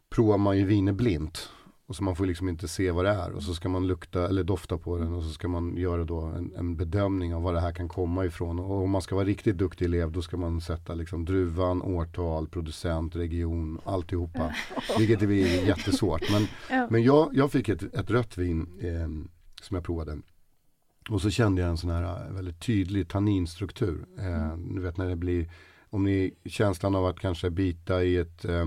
provade 0.09 0.43
man 0.43 0.59
ju 0.59 0.65
viner 0.65 0.93
blint. 0.93 1.51
Och 1.87 1.97
så 1.97 2.05
man 2.05 2.17
får 2.17 2.27
liksom 2.27 2.49
inte 2.49 2.69
se 2.69 2.91
vad 2.91 3.05
det 3.05 3.11
är 3.11 3.33
och 3.33 3.43
så 3.43 3.55
ska 3.55 3.69
man 3.69 3.87
lukta 3.87 4.29
eller 4.29 4.45
dofta 4.45 4.79
på 4.79 4.99
den 4.99 5.15
och 5.15 5.23
så 5.23 5.31
ska 5.31 5.49
man 5.49 5.77
göra 5.77 6.05
då 6.05 6.21
en, 6.21 6.53
en 6.57 6.77
bedömning 6.77 7.35
av 7.35 7.43
var 7.43 7.53
det 7.53 7.61
här 7.61 7.73
kan 7.73 7.89
komma 7.89 8.25
ifrån. 8.25 8.59
Och 8.59 8.83
om 8.83 8.91
man 8.91 9.03
ska 9.03 9.15
vara 9.15 9.27
riktigt 9.27 9.59
duktig 9.59 9.85
elev 9.85 10.13
då 10.13 10.23
ska 10.23 10.37
man 10.37 10.61
sätta 10.61 10.95
liksom 10.95 11.25
druvan, 11.25 11.83
årtal, 11.83 12.49
producent, 12.49 13.17
region, 13.17 13.81
alltihopa. 13.85 14.55
Vilket 14.99 15.23
är 15.23 15.29
jättesvårt. 15.67 16.33
Men, 16.33 16.47
ja. 16.71 16.87
men 16.91 17.03
jag, 17.03 17.31
jag 17.33 17.53
fick 17.53 17.69
ett, 17.69 17.95
ett 17.95 18.11
rött 18.11 18.39
vin 18.39 18.67
eh, 18.81 19.09
som 19.63 19.75
jag 19.75 19.85
provade. 19.85 20.19
Och 21.11 21.23
så 21.23 21.31
kände 21.31 21.63
jag 21.63 21.71
en 21.71 21.77
sån 21.77 21.91
här 21.91 22.31
väldigt 22.31 22.61
tydlig 22.61 23.09
tanninstruktur. 23.09 24.07
Eh, 24.19 24.45
mm. 24.45 24.75
Du 24.75 24.81
vet 24.81 24.97
när 24.97 25.09
det 25.09 25.17
blir, 25.17 25.51
om 25.91 26.05
ni 26.05 26.35
känslan 26.45 26.95
av 26.95 27.07
att 27.07 27.21
kanske 27.21 27.51
bita 27.51 28.05
i 28.05 28.17
ett 28.17 28.45
eh, 28.45 28.67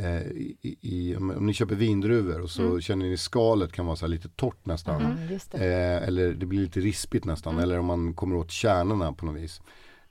i, 0.00 0.76
i, 0.80 1.16
om 1.16 1.46
ni 1.46 1.52
köper 1.52 1.74
vindruvor 1.74 2.40
och 2.40 2.50
så 2.50 2.62
mm. 2.62 2.80
känner 2.80 3.06
ni 3.06 3.16
skalet 3.16 3.72
kan 3.72 3.86
vara 3.86 3.96
så 3.96 4.06
lite 4.06 4.28
torrt 4.28 4.66
nästan. 4.66 5.02
Mm, 5.02 5.38
det. 5.50 5.54
Eh, 5.54 6.08
eller 6.08 6.34
det 6.34 6.46
blir 6.46 6.60
lite 6.60 6.80
rispigt 6.80 7.24
nästan. 7.24 7.52
Mm. 7.52 7.62
Eller 7.62 7.78
om 7.78 7.86
man 7.86 8.14
kommer 8.14 8.36
åt 8.36 8.50
kärnorna 8.50 9.12
på 9.12 9.26
något 9.26 9.36
vis. 9.36 9.60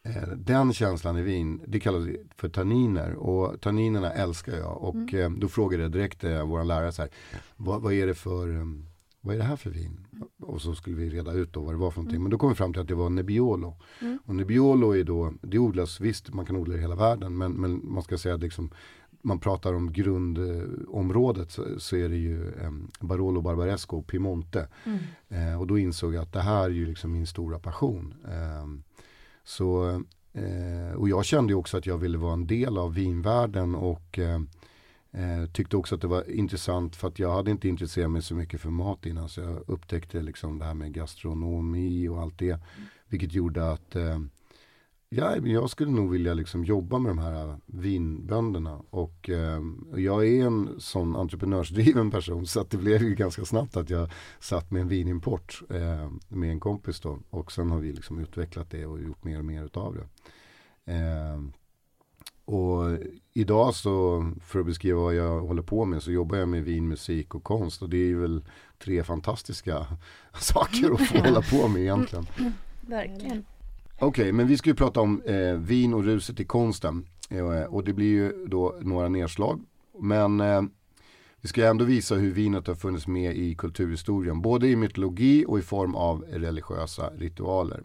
Eh, 0.04 0.28
den 0.38 0.74
känslan 0.74 1.18
i 1.18 1.22
vin, 1.22 1.62
det 1.68 1.80
kallas 1.80 2.08
för 2.38 2.50
tanniner. 2.50 3.14
Och 3.14 3.62
tanninerna 3.62 4.12
älskar 4.12 4.58
jag. 4.58 4.84
Och 4.84 4.96
mm. 4.96 5.34
eh, 5.34 5.40
då 5.40 5.48
frågade 5.48 5.84
jag 5.84 5.92
direkt 5.92 6.24
eh, 6.24 6.46
vår 6.46 6.64
lärare 6.64 6.92
så 6.92 7.02
här, 7.02 7.12
vad, 7.56 7.82
vad, 7.82 7.94
är 7.94 8.08
det 8.08 8.16
för 8.16 8.66
vad 9.26 9.36
är 9.36 9.40
det 9.40 9.46
här 9.46 9.56
för 9.56 9.70
vin? 9.70 10.08
Och 10.42 10.62
så 10.62 10.76
skulle 10.76 10.96
vi 10.96 11.10
reda 11.10 11.32
ut 11.32 11.54
då 11.54 11.62
vad 11.62 11.74
det 11.74 11.78
var 11.78 11.92
för 11.92 12.00
någonting. 12.00 12.16
Mm. 12.16 12.24
Men 12.24 12.32
då 12.32 12.38
kom 12.38 12.50
vi 12.50 12.56
fram 12.56 12.74
till 12.74 12.82
att 12.82 12.88
det 12.88 12.96
var 12.96 13.10
Nebbiolo. 13.10 13.76
Mm. 14.02 14.20
Och 14.26 14.36
Nebbiolo 14.36 14.96
är 14.96 15.04
då, 15.04 15.34
det 15.42 15.60
odlas 15.60 16.00
visst, 16.00 16.34
man 16.34 16.46
kan 16.46 16.56
odla 16.56 16.74
det 16.74 16.78
i 16.78 16.82
hela 16.82 16.96
världen. 16.96 17.38
Men, 17.38 17.52
men 17.52 17.82
man 17.84 18.04
ska 18.04 18.18
säga 18.18 18.36
att 18.36 18.42
liksom, 18.42 18.72
man 19.26 19.40
pratar 19.40 19.74
om 19.74 19.94
grundområdet 19.94 21.52
så, 21.52 21.80
så 21.80 21.96
är 21.96 22.10
det 22.10 22.18
ju 22.18 22.48
eh, 22.48 22.72
Barolo 23.00 23.42
Barbaresco 23.42 23.98
och 23.98 24.08
Piemonte. 24.08 24.68
Mm. 24.84 25.00
Eh, 25.30 25.60
och 25.60 25.68
då 25.68 25.78
insåg 25.78 26.14
jag 26.14 26.22
att 26.22 26.34
det 26.34 26.42
här 26.42 26.64
är 26.64 26.70
ju 26.70 26.86
liksom 26.86 27.12
min 27.12 27.28
stora 27.28 27.60
passion. 27.60 28.14
Eh, 28.28 28.68
så, 29.44 29.90
eh, 30.34 30.96
och 30.96 31.10
jag 31.10 31.26
kände 31.26 31.54
ju 31.54 31.58
också 31.58 31.78
att 31.78 31.86
jag 31.86 31.98
ville 31.98 32.18
vara 32.18 32.34
en 32.34 32.48
del 32.48 32.78
av 32.78 32.94
vinvärlden 32.94 33.76
och 33.76 34.20
eh, 34.20 34.40
Eh, 35.18 35.46
tyckte 35.46 35.78
också 35.78 35.96
att 35.96 36.02
det 36.02 36.08
var 36.08 36.32
intressant 36.32 36.96
för 36.96 37.08
att 37.08 37.20
jag 37.20 37.32
hade 37.32 37.52
inte 37.52 37.68
intresserat 37.68 38.12
mig 38.12 38.22
så 38.22 38.36
mycket 38.36 38.62
för 38.62 38.70
mat 38.70 39.06
innan 39.06 39.30
så 39.30 39.42
jag 39.42 39.64
upptäckte 39.68 40.22
liksom 40.22 40.60
det 40.60 40.66
här 40.66 40.74
med 40.74 40.94
gastronomi 40.94 42.08
och 42.08 42.22
allt 42.22 42.40
det. 42.40 42.52
Mm. 42.52 42.62
Vilket 43.08 43.34
gjorde 43.34 43.72
att 43.72 43.96
ja, 45.10 45.38
jag 45.38 45.70
skulle 45.70 45.92
nog 45.92 46.12
vilja 46.12 46.34
liksom 46.34 46.64
jobba 46.64 47.00
med 47.00 47.10
de 47.10 47.18
här 47.18 47.58
vinbönderna. 47.66 48.82
Och 48.90 49.30
eh, 49.30 49.62
jag 49.96 50.28
är 50.28 50.46
en 50.46 50.76
sån 50.78 51.16
entreprenörsdriven 51.16 52.12
person 52.12 52.48
så 52.48 52.60
att 52.60 52.70
det 52.70 52.78
blev 52.78 53.02
ju 53.02 53.16
ganska 53.16 53.46
snabbt 53.46 53.78
att 53.78 53.90
jag 53.90 54.10
satt 54.40 54.72
med 54.72 54.82
en 54.82 54.88
vinimport 54.88 55.62
eh, 55.70 56.12
med 56.28 56.52
en 56.52 56.60
kompis 56.60 57.00
då. 57.00 57.20
Och 57.30 57.52
sen 57.52 57.72
har 57.72 57.80
vi 57.80 57.94
liksom 57.94 58.20
utvecklat 58.20 58.70
det 58.70 58.86
och 58.86 59.02
gjort 59.02 59.24
mer 59.24 59.40
och 59.40 59.46
mer 59.46 59.64
utav 59.64 59.96
det. 59.96 60.08
Eh, 60.94 61.40
och 62.46 62.98
idag 63.34 63.76
så, 63.76 64.26
för 64.46 64.60
att 64.60 64.66
beskriva 64.66 65.00
vad 65.02 65.16
jag 65.16 65.42
håller 65.42 65.62
på 65.62 65.86
med, 65.86 66.04
så 66.04 66.12
jobbar 66.12 66.38
jag 66.38 66.50
med 66.50 66.64
vin, 66.64 66.88
musik 66.88 67.36
och 67.36 67.44
konst. 67.44 67.82
Och 67.82 67.90
det 67.90 68.12
är 68.12 68.16
väl 68.16 68.46
tre 68.84 69.04
fantastiska 69.04 69.86
saker 70.40 70.92
att 70.94 71.08
få 71.08 71.18
hålla 71.24 71.42
på 71.42 71.68
med 71.68 71.82
egentligen. 71.82 72.26
Verkligen. 72.82 73.46
Okej, 74.00 74.08
okay, 74.08 74.32
men 74.32 74.48
vi 74.48 74.58
ska 74.58 74.70
ju 74.70 74.76
prata 74.76 75.02
om 75.02 75.22
eh, 75.22 75.54
vin 75.54 75.94
och 75.94 76.04
ruset 76.04 76.40
i 76.40 76.46
konsten. 76.46 77.08
Eh, 77.30 77.64
och 77.64 77.84
det 77.84 77.94
blir 77.94 78.08
ju 78.08 78.46
då 78.48 78.76
några 78.82 79.10
nedslag. 79.10 79.62
Men 80.00 80.40
eh, 80.40 80.62
vi 81.42 81.48
ska 81.48 81.68
ändå 81.68 81.86
visa 81.86 82.16
hur 82.16 82.32
vinet 82.32 82.68
har 82.68 82.76
funnits 82.76 83.08
med 83.08 83.38
i 83.38 83.56
kulturhistorien. 83.56 84.42
Både 84.42 84.68
i 84.68 84.76
mytologi 84.76 85.46
och 85.48 85.60
i 85.60 85.62
form 85.62 85.96
av 85.96 86.22
religiösa 86.22 87.10
ritualer. 87.10 87.84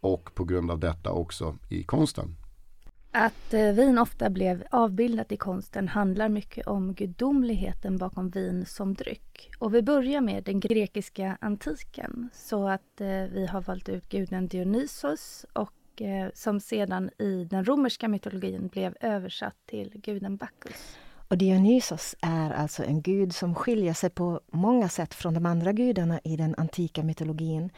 Och 0.00 0.34
på 0.34 0.44
grund 0.44 0.70
av 0.70 0.78
detta 0.78 1.10
också 1.10 1.56
i 1.68 1.82
konsten. 1.82 2.36
Att 3.16 3.54
eh, 3.54 3.72
vin 3.72 3.98
ofta 3.98 4.30
blev 4.30 4.64
avbildat 4.70 5.32
i 5.32 5.36
konsten 5.36 5.88
handlar 5.88 6.28
mycket 6.28 6.66
om 6.66 6.94
gudomligheten 6.94 7.98
bakom 7.98 8.30
vin 8.30 8.66
som 8.66 8.94
dryck. 8.94 9.50
Och 9.58 9.74
vi 9.74 9.82
börjar 9.82 10.20
med 10.20 10.44
den 10.44 10.60
grekiska 10.60 11.38
antiken. 11.40 12.30
Så 12.32 12.68
att 12.68 13.00
eh, 13.00 13.06
vi 13.06 13.46
har 13.50 13.60
valt 13.60 13.88
ut 13.88 14.08
guden 14.08 14.48
Dionysos 14.48 15.46
och 15.52 16.02
eh, 16.02 16.28
som 16.34 16.60
sedan 16.60 17.10
i 17.18 17.44
den 17.44 17.64
romerska 17.64 18.08
mytologin 18.08 18.68
blev 18.68 18.96
översatt 19.00 19.56
till 19.66 19.92
guden 19.94 20.36
Bacchus. 20.36 20.96
Och 21.28 21.38
Dionysos 21.38 22.14
är 22.20 22.50
alltså 22.50 22.84
en 22.84 23.02
gud 23.02 23.34
som 23.34 23.54
skiljer 23.54 23.94
sig 23.94 24.10
på 24.10 24.40
många 24.52 24.88
sätt 24.88 25.14
från 25.14 25.34
de 25.34 25.46
andra 25.46 25.72
gudarna 25.72 26.20
i 26.24 26.36
den 26.36 26.54
antika 26.58 27.02
mytologin. 27.02 27.70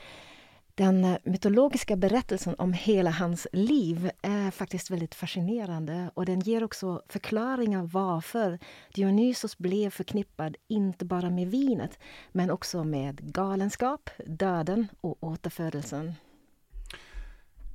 Den 0.77 1.19
mytologiska 1.25 1.97
berättelsen 1.97 2.55
om 2.59 2.73
hela 2.73 3.11
hans 3.11 3.47
liv 3.53 4.11
är 4.23 4.51
faktiskt 4.51 4.91
väldigt 4.91 5.15
fascinerande 5.15 6.11
och 6.15 6.27
den 6.27 6.41
ger 6.41 6.65
också 6.65 7.03
förklaringar 7.09 7.83
varför 7.93 8.59
Dionysos 8.95 9.59
blev 9.59 9.91
förknippad 9.91 10.57
inte 10.69 11.05
bara 11.05 11.31
med 11.31 11.51
vinet 11.51 11.99
men 12.33 12.51
också 12.51 12.85
med 12.85 13.33
galenskap, 13.35 14.11
döden 14.27 14.89
och 15.01 15.25
återfödelsen. 15.25 16.13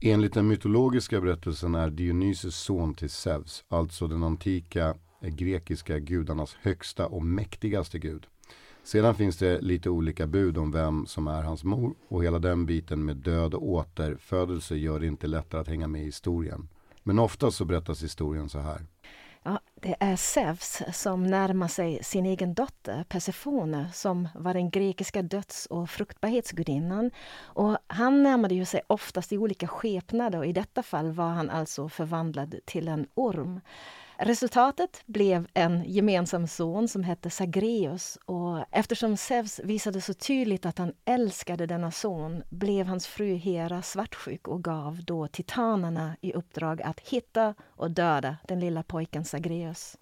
Enligt 0.02 0.34
den 0.34 0.48
mytologiska 0.48 1.22
berättelsen 1.22 1.76
är 1.76 1.90
Dionysos 1.90 2.56
son 2.56 2.94
till 2.94 3.10
Zeus, 3.10 3.64
alltså 3.68 4.08
den 4.08 4.24
antika 4.24 4.96
grekiska 5.22 6.00
gudarnas 6.00 6.58
högsta 6.62 7.08
och 7.08 7.26
mäktigaste 7.26 8.00
gud. 8.00 8.28
Sedan 8.84 9.16
finns 9.16 9.38
det 9.38 9.62
lite 9.62 9.90
olika 9.90 10.28
bud 10.28 10.58
om 10.58 10.72
vem 10.72 11.06
som 11.06 11.28
är 11.28 11.42
hans 11.42 11.64
mor 11.64 11.96
och 12.08 12.24
hela 12.24 12.40
den 12.40 12.66
biten 12.66 13.06
med 13.06 13.18
död 13.18 13.54
och 13.54 13.70
återfödelse 13.70 14.76
gör 14.76 15.00
det 15.00 15.08
inte 15.08 15.28
lättare 15.28 15.62
att 15.62 15.68
hänga 15.68 15.88
med 15.88 16.02
i 16.02 16.06
historien. 16.06 16.68
Men 17.04 17.20
ofta 17.20 17.52
så 17.52 17.66
berättas 17.66 18.04
historien 18.04 18.50
så 18.50 18.60
här. 18.60 18.86
Ja, 19.44 19.60
det 19.76 19.96
är 20.00 20.16
Zeus 20.16 20.82
som 20.94 21.24
närmar 21.24 21.68
sig 21.68 22.04
sin 22.04 22.26
egen 22.26 22.54
dotter 22.54 23.04
Persefone 23.04 23.90
som 23.94 24.28
var 24.36 24.54
den 24.54 24.70
grekiska 24.70 25.22
döds 25.22 25.66
och 25.66 25.90
fruktbarhetsgudinnan. 25.90 27.12
Och 27.38 27.78
han 27.88 28.24
närmade 28.24 28.56
ju 28.56 28.66
sig 28.66 28.82
oftast 28.88 29.32
i 29.32 29.38
olika 29.38 29.68
skepnader 29.68 30.40
och 30.40 30.46
i 30.46 30.54
detta 30.54 30.84
fall 30.84 31.12
var 31.12 31.30
han 31.30 31.50
alltså 31.50 31.90
förvandlad 31.90 32.56
till 32.66 32.88
en 32.88 33.08
orm. 33.14 33.60
Resultatet 34.24 35.04
blev 35.06 35.48
en 35.54 35.84
gemensam 35.84 36.48
son 36.48 36.88
som 36.88 37.04
hette 37.04 37.30
Sagreus 37.30 38.18
och 38.26 38.66
eftersom 38.72 39.18
Zeus 39.18 39.60
visade 39.64 40.02
så 40.02 40.14
tydligt 40.14 40.66
att 40.66 40.78
han 40.78 40.94
älskade 41.06 41.66
denna 41.66 41.92
son 41.92 42.44
blev 42.50 42.86
hans 42.86 43.08
fru 43.08 43.36
Hera 43.36 43.82
svartsjuk 43.82 44.48
och 44.48 44.64
gav 44.64 45.04
då 45.04 45.28
titanerna 45.28 46.16
i 46.22 46.34
uppdrag 46.34 46.82
att 46.82 47.00
hitta 47.00 47.56
och 47.62 47.92
döda 47.92 48.38
den 48.48 48.60
lilla 48.60 48.84
pojken 48.84 49.26
Sagreus. 49.26 49.98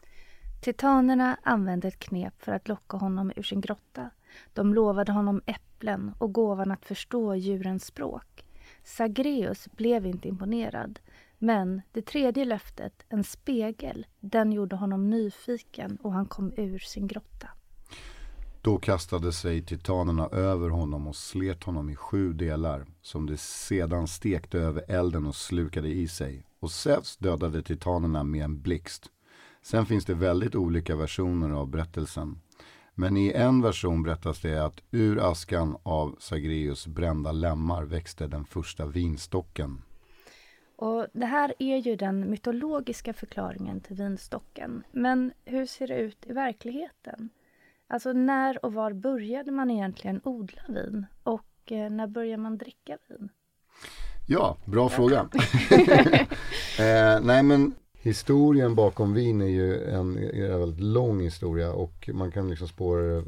Titanerna 0.62 1.38
använde 1.44 1.88
ett 1.88 2.00
knep 2.00 2.44
för 2.44 2.52
att 2.52 2.68
locka 2.68 2.98
honom 2.98 3.32
ur 3.36 3.44
sin 3.44 3.62
grotta. 3.62 4.10
De 4.54 4.74
lovade 4.74 5.12
honom 5.12 5.42
äpplen 5.46 6.14
och 6.18 6.34
gåvan 6.34 6.72
att 6.72 6.86
förstå 6.86 7.36
djurens 7.36 7.86
språk. 7.86 8.46
Sagreus 8.84 9.68
blev 9.72 10.06
inte 10.06 10.28
imponerad 10.28 11.00
men 11.40 11.82
det 11.92 12.02
tredje 12.02 12.46
löftet, 12.46 13.06
en 13.10 13.24
spegel, 13.24 14.06
den 14.20 14.52
gjorde 14.52 14.76
honom 14.76 15.10
nyfiken 15.10 15.98
och 16.02 16.14
han 16.14 16.26
kom 16.26 16.54
ur 16.58 16.80
sin 16.80 17.08
grotta. 17.08 17.50
Då 18.62 18.78
kastade 18.78 19.34
sig 19.34 19.62
titanerna 19.62 20.28
över 20.28 20.70
honom 20.70 21.08
och 21.08 21.16
slet 21.16 21.64
honom 21.64 21.90
i 21.90 21.96
sju 21.96 22.34
delar 22.34 22.86
som 23.02 23.26
de 23.26 23.38
sedan 23.38 24.08
stekte 24.08 24.60
över 24.60 24.84
elden 24.88 25.26
och 25.26 25.36
slukade 25.36 25.88
i 25.88 26.08
sig. 26.08 26.46
Och 26.60 26.72
Zeus 26.72 27.18
dödade 27.18 27.62
titanerna 27.62 28.24
med 28.24 28.44
en 28.44 28.62
blixt. 28.62 29.06
Sen 29.62 29.86
finns 29.86 30.06
det 30.06 30.14
väldigt 30.14 30.56
olika 30.56 30.96
versioner 30.96 31.50
av 31.50 31.68
berättelsen. 31.68 32.40
Men 32.96 33.18
i 33.18 33.32
en 33.32 33.62
version 33.62 34.04
berättas 34.04 34.42
det 34.42 34.66
att 34.66 34.82
ur 34.92 35.32
askan 35.32 35.78
av 35.84 36.16
Sagreus 36.20 36.88
brända 36.88 37.32
lemmar 37.32 37.84
växte 37.84 38.28
den 38.28 38.46
första 38.46 38.86
vinstocken 38.86 39.82
och 40.82 41.08
det 41.14 41.26
här 41.26 41.54
är 41.60 41.78
ju 41.78 41.96
den 41.96 42.30
mytologiska 42.30 43.14
förklaringen 43.14 43.82
till 43.82 43.96
vinstocken. 43.96 44.84
Men 44.92 45.32
hur 45.46 45.66
ser 45.66 45.88
det 45.88 45.96
ut 46.00 46.18
i 46.28 46.34
verkligheten? 46.34 47.30
Alltså 47.88 48.14
när 48.14 48.66
och 48.66 48.74
var 48.74 48.94
började 48.94 49.52
man 49.52 49.72
egentligen 49.72 50.22
odla 50.24 50.62
vin? 50.68 51.06
Och 51.24 51.72
eh, 51.72 51.90
när 51.90 52.08
började 52.08 52.44
man 52.44 52.58
dricka 52.58 52.98
vin? 53.08 53.30
Ja, 54.28 54.58
bra 54.66 54.90
fråga. 54.90 55.20
eh, 56.80 57.20
nej 57.22 57.44
men 57.44 57.74
historien 57.94 58.76
bakom 58.76 59.14
vin 59.14 59.42
är 59.42 59.46
ju 59.46 59.84
en, 59.84 60.18
är 60.18 60.52
en 60.52 60.60
väldigt 60.60 60.84
lång 60.84 61.22
historia 61.22 61.74
och 61.74 62.10
man 62.14 62.32
kan 62.32 62.50
liksom 62.50 62.68
spåra 62.68 63.24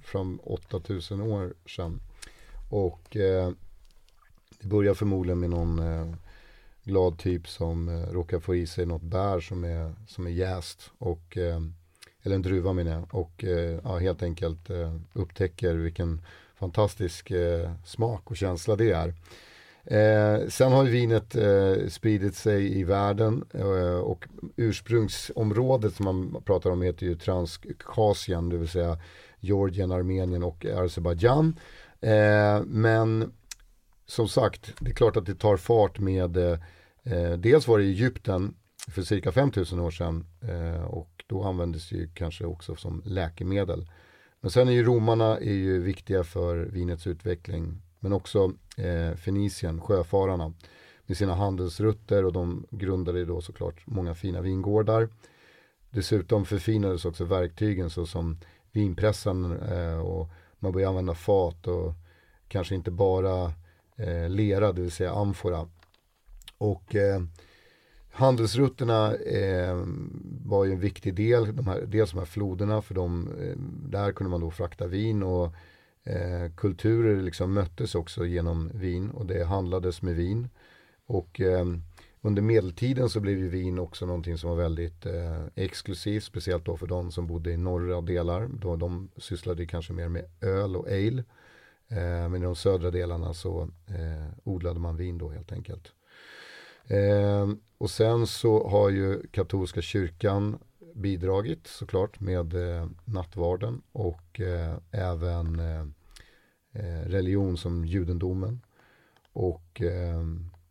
fram 0.00 0.40
8000 0.42 1.20
år 1.20 1.54
sedan. 1.66 2.00
Och 2.70 3.16
eh, 3.16 3.50
det 4.60 4.68
börjar 4.68 4.94
förmodligen 4.94 5.40
med 5.40 5.50
någon 5.50 5.78
eh, 5.78 6.14
glad 6.84 7.18
typ 7.18 7.48
som 7.48 7.88
eh, 7.88 8.12
råkar 8.12 8.40
få 8.40 8.54
i 8.54 8.66
sig 8.66 8.86
något 8.86 9.02
bär 9.02 9.40
som 9.40 9.64
är, 9.64 9.94
som 10.06 10.26
är 10.26 10.30
jäst. 10.30 10.90
Och, 10.98 11.36
eh, 11.36 11.60
eller 12.22 12.34
en 12.34 12.42
druva 12.42 12.72
menar 12.72 12.92
jag. 12.92 13.14
Och 13.14 13.44
eh, 13.44 13.80
ja, 13.84 13.98
helt 13.98 14.22
enkelt 14.22 14.70
eh, 14.70 14.94
upptäcker 15.12 15.74
vilken 15.74 16.22
fantastisk 16.54 17.30
eh, 17.30 17.70
smak 17.84 18.30
och 18.30 18.36
känsla 18.36 18.76
det 18.76 18.90
är. 18.90 19.14
Eh, 19.84 20.48
sen 20.48 20.72
har 20.72 20.84
vinet 20.84 21.34
eh, 21.34 21.88
spridit 21.88 22.34
sig 22.34 22.78
i 22.78 22.84
världen 22.84 23.44
eh, 23.54 23.98
och 23.98 24.24
ursprungsområdet 24.56 25.94
som 25.94 26.04
man 26.04 26.42
pratar 26.44 26.70
om 26.70 26.82
heter 26.82 27.06
ju 27.06 27.14
transkasien 27.14 28.48
det 28.48 28.56
vill 28.56 28.68
säga 28.68 28.98
Georgien, 29.40 29.92
Armenien 29.92 30.42
och 30.42 30.66
Azerbajdzjan. 30.66 31.58
Eh, 32.00 32.62
men 32.64 33.32
som 34.12 34.28
sagt, 34.28 34.74
det 34.80 34.90
är 34.90 34.94
klart 34.94 35.16
att 35.16 35.26
det 35.26 35.34
tar 35.34 35.56
fart 35.56 35.98
med 35.98 36.36
eh, 36.36 36.58
eh 37.02 37.32
dels 37.32 37.68
var 37.68 37.78
det 37.78 37.84
Egypten 37.84 38.54
för 38.88 39.02
cirka 39.02 39.32
5000 39.32 39.80
år 39.80 39.90
sedan 39.90 40.26
eh, 40.40 40.84
och 40.84 41.24
då 41.26 41.42
användes 41.42 41.88
det 41.88 41.96
ju 41.96 42.08
kanske 42.14 42.44
också 42.44 42.76
som 42.76 43.02
läkemedel. 43.04 43.90
Men 44.40 44.50
sen 44.50 44.68
är 44.68 44.72
ju 44.72 44.84
romarna 44.84 45.38
är 45.38 45.52
ju 45.52 45.82
viktiga 45.82 46.24
för 46.24 46.56
vinets 46.56 47.06
utveckling 47.06 47.82
men 48.00 48.12
också 48.12 48.52
eh, 48.76 49.16
Fenicien, 49.16 49.80
sjöfararna 49.80 50.52
med 51.06 51.16
sina 51.16 51.34
handelsrutter 51.34 52.24
och 52.24 52.32
de 52.32 52.66
grundade 52.70 53.24
då 53.24 53.40
såklart 53.40 53.86
många 53.86 54.14
fina 54.14 54.40
vingårdar. 54.40 55.08
Dessutom 55.90 56.44
förfinades 56.44 57.04
också 57.04 57.24
verktygen 57.24 57.90
såsom 57.90 58.38
vinpressen 58.72 59.60
eh, 59.60 59.98
och 59.98 60.28
man 60.58 60.72
började 60.72 60.88
använda 60.88 61.14
fat 61.14 61.66
och 61.66 61.94
kanske 62.48 62.74
inte 62.74 62.90
bara 62.90 63.52
eh, 64.02 64.28
lera, 64.28 64.72
det 64.72 64.82
vill 64.82 64.90
säga 64.90 65.12
amfora. 65.12 65.68
Och 66.58 66.94
eh, 66.94 67.22
handelsrutterna 68.10 69.14
eh, 69.14 69.84
var 70.44 70.64
ju 70.64 70.72
en 70.72 70.80
viktig 70.80 71.14
del, 71.14 71.56
de 71.56 71.66
här, 71.66 71.80
dels 71.86 72.10
de 72.10 72.18
här 72.18 72.26
floderna, 72.26 72.82
för 72.82 72.94
de, 72.94 73.28
eh, 73.40 73.56
där 73.90 74.12
kunde 74.12 74.30
man 74.30 74.40
då 74.40 74.50
frakta 74.50 74.86
vin 74.86 75.22
och 75.22 75.54
eh, 76.04 76.52
kulturer 76.56 77.22
liksom 77.22 77.54
möttes 77.54 77.94
också 77.94 78.26
genom 78.26 78.70
vin 78.74 79.10
och 79.10 79.26
det 79.26 79.44
handlades 79.44 80.02
med 80.02 80.16
vin. 80.16 80.48
Och 81.06 81.40
eh, 81.40 81.66
under 82.20 82.42
medeltiden 82.42 83.08
så 83.08 83.20
blev 83.20 83.38
ju 83.38 83.48
vin 83.48 83.78
också 83.78 84.06
någonting 84.06 84.38
som 84.38 84.50
var 84.50 84.56
väldigt 84.56 85.06
eh, 85.06 85.44
exklusivt, 85.54 86.24
speciellt 86.24 86.64
då 86.64 86.76
för 86.76 86.86
de 86.86 87.10
som 87.12 87.26
bodde 87.26 87.52
i 87.52 87.56
norra 87.56 88.00
delar. 88.00 88.48
Då 88.60 88.76
de 88.76 89.08
sysslade 89.16 89.66
kanske 89.66 89.92
mer 89.92 90.08
med 90.08 90.24
öl 90.40 90.76
och 90.76 90.86
ale. 90.88 91.24
Eh, 91.92 92.28
men 92.28 92.34
i 92.34 92.44
de 92.44 92.56
södra 92.56 92.90
delarna 92.90 93.34
så 93.34 93.68
eh, 93.86 94.28
odlade 94.44 94.80
man 94.80 94.96
vin 94.96 95.18
då 95.18 95.28
helt 95.28 95.52
enkelt. 95.52 95.92
Eh, 96.84 97.48
och 97.78 97.90
sen 97.90 98.26
så 98.26 98.68
har 98.68 98.90
ju 98.90 99.26
katolska 99.26 99.82
kyrkan 99.82 100.58
bidragit 100.94 101.66
såklart 101.66 102.20
med 102.20 102.54
eh, 102.54 102.88
nattvarden 103.04 103.82
och 103.92 104.40
eh, 104.40 104.76
även 104.90 105.60
eh, 105.60 105.86
eh 106.72 107.02
religion 107.06 107.56
som 107.56 107.84
judendomen. 107.84 108.60
Och 109.32 109.82
eh, 109.82 110.22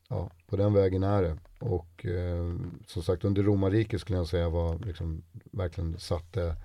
ja, 0.10 0.32
på 0.48 0.56
den 0.56 0.74
vägen 0.74 1.04
är 1.04 1.22
det. 1.22 1.38
Och 1.60 2.06
eh, 2.06 2.56
som 2.88 3.04
sagt 3.04 3.25
under 3.25 3.44
romarriket 3.44 4.01
skulle 4.01 4.18
jag 4.18 4.28
säga 4.28 4.50
var 4.50 4.80
liksom 4.80 5.24
verkligen 5.51 6.00
satte 6.00 6.56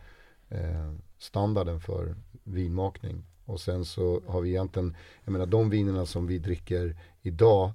eh, 0.48 0.92
standarden 1.18 1.80
för 1.80 2.14
vinmakning. 2.44 3.24
Och 3.46 3.60
sen 3.60 3.84
så 3.84 4.22
har 4.26 4.40
vi 4.40 4.48
egentligen, 4.48 4.96
jag 5.24 5.32
menar 5.32 5.46
de 5.46 5.70
vinerna 5.70 6.06
som 6.06 6.26
vi 6.26 6.38
dricker 6.38 6.96
idag 7.22 7.72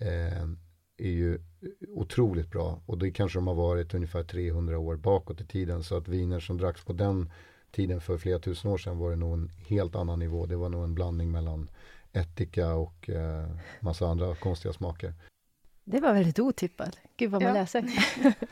eh, 0.00 0.42
är 0.96 1.10
ju 1.10 1.38
otroligt 1.88 2.50
bra. 2.50 2.82
Och 2.86 2.98
det 2.98 3.10
kanske 3.10 3.38
de 3.38 3.46
har 3.46 3.54
varit 3.54 3.94
ungefär 3.94 4.22
300 4.22 4.78
år 4.78 4.96
bakåt 4.96 5.40
i 5.40 5.44
tiden. 5.44 5.82
Så 5.82 5.96
att 5.96 6.08
viner 6.08 6.40
som 6.40 6.58
dracks 6.58 6.84
på 6.84 6.92
den 6.92 7.30
tiden 7.70 8.00
för 8.00 8.18
flera 8.18 8.38
tusen 8.38 8.70
år 8.70 8.78
sedan 8.78 8.98
var 8.98 9.10
det 9.10 9.16
nog 9.16 9.34
en 9.34 9.50
helt 9.66 9.96
annan 9.96 10.18
nivå. 10.18 10.46
Det 10.46 10.56
var 10.56 10.68
nog 10.68 10.84
en 10.84 10.94
blandning 10.94 11.30
mellan 11.30 11.70
ättika 12.12 12.74
och 12.74 13.10
eh, 13.10 13.48
massa 13.80 14.06
andra 14.06 14.34
konstiga 14.34 14.72
smaker. 14.72 15.14
Det 15.84 16.00
var 16.00 16.14
väldigt 16.14 16.38
otippat. 16.38 16.98
Gud 17.16 17.30
vad 17.30 17.42
man 17.42 17.54
ja. 17.54 17.60
läser. 17.60 17.84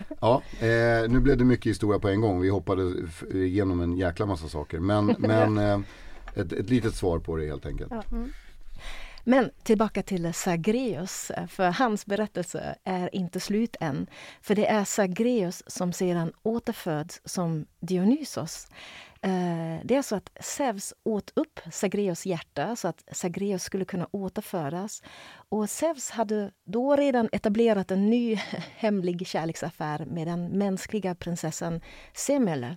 ja, 0.21 0.43
eh, 0.61 1.11
nu 1.11 1.21
blev 1.21 1.39
det 1.39 1.45
mycket 1.45 1.71
historia 1.71 1.99
på 1.99 2.09
en 2.09 2.21
gång. 2.21 2.41
Vi 2.41 2.49
hoppade 2.49 2.95
igenom 3.31 3.81
en 3.81 3.97
jäkla 3.97 4.27
massa 4.27 4.49
saker. 4.49 4.81
Men, 4.81 5.07
men 5.19 5.59
eh, 5.59 5.81
ett, 6.35 6.53
ett 6.53 6.71
litet 6.71 6.95
svar 6.95 7.19
på 7.19 7.37
det 7.37 7.47
helt 7.47 7.67
enkelt. 7.67 7.91
Ja. 7.91 8.03
Mm. 8.13 8.33
Men 9.25 9.51
tillbaka 9.63 10.03
till 10.03 10.35
Sagreus, 10.35 11.33
för 11.49 11.71
hans 11.71 12.07
berättelse 12.07 12.75
är 12.85 13.15
inte 13.15 13.41
slut 13.41 13.77
än. 13.81 14.07
För 14.41 14.55
det 14.55 14.67
är 14.67 14.85
Sagreus 14.85 15.63
som 15.67 15.93
sedan 15.93 16.33
återföds 16.43 17.21
som 17.25 17.67
Dionysos. 17.81 18.69
Eh, 19.25 19.81
det 19.85 19.95
är 19.97 20.03
så 20.03 20.17
att 20.17 20.31
Zeus 20.41 20.95
åt 21.03 21.33
upp 21.35 21.61
Sagreus 21.73 22.27
hjärta 22.27 22.77
så 22.77 22.89
att 22.89 23.05
Sagreus 23.13 23.63
skulle 23.63 23.85
kunna 23.85 24.09
återföras. 24.11 25.03
Och 25.33 25.71
Zeus 25.71 26.11
hade 26.11 26.51
då 26.65 26.97
redan 26.97 27.29
etablerat 27.33 27.91
en 27.91 28.11
ny 28.11 28.35
hemlig 28.77 29.27
kärleksaffär 29.27 30.05
med 30.05 30.27
den 30.27 30.47
mänskliga 30.47 31.15
prinsessan 31.15 31.81
Semele. 32.15 32.77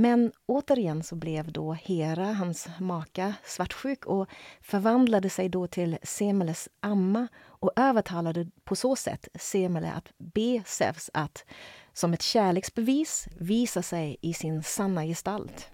Men 0.00 0.32
återigen 0.46 1.02
så 1.02 1.16
blev 1.16 1.52
då 1.52 1.72
Hera, 1.72 2.24
hans 2.24 2.68
maka, 2.78 3.34
svartsjuk 3.44 4.06
och 4.06 4.28
förvandlade 4.60 5.30
sig 5.30 5.48
då 5.48 5.66
till 5.66 5.98
Semeles 6.02 6.68
amma 6.80 7.28
och 7.42 7.72
övertalade 7.76 8.50
på 8.64 8.76
så 8.76 8.96
sätt 8.96 9.28
Semele 9.34 9.92
att 9.92 10.12
be 10.18 10.62
Zeus 10.66 11.10
att 11.14 11.44
som 11.92 12.12
ett 12.12 12.22
kärleksbevis 12.22 13.28
visa 13.38 13.82
sig 13.82 14.16
i 14.20 14.34
sin 14.34 14.62
sanna 14.62 15.04
gestalt. 15.04 15.68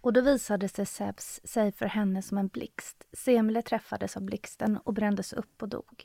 Och 0.00 0.12
då 0.12 0.20
visade 0.20 0.68
sig 0.68 0.86
Zeus 0.86 1.40
sig 1.44 1.72
för 1.72 1.86
henne 1.86 2.22
som 2.22 2.38
en 2.38 2.48
blixt. 2.48 3.04
Semele 3.12 3.62
träffades 3.62 4.16
av 4.16 4.22
blixten 4.22 4.76
och 4.76 4.94
brändes 4.94 5.32
upp 5.32 5.62
och 5.62 5.68
dog. 5.68 6.04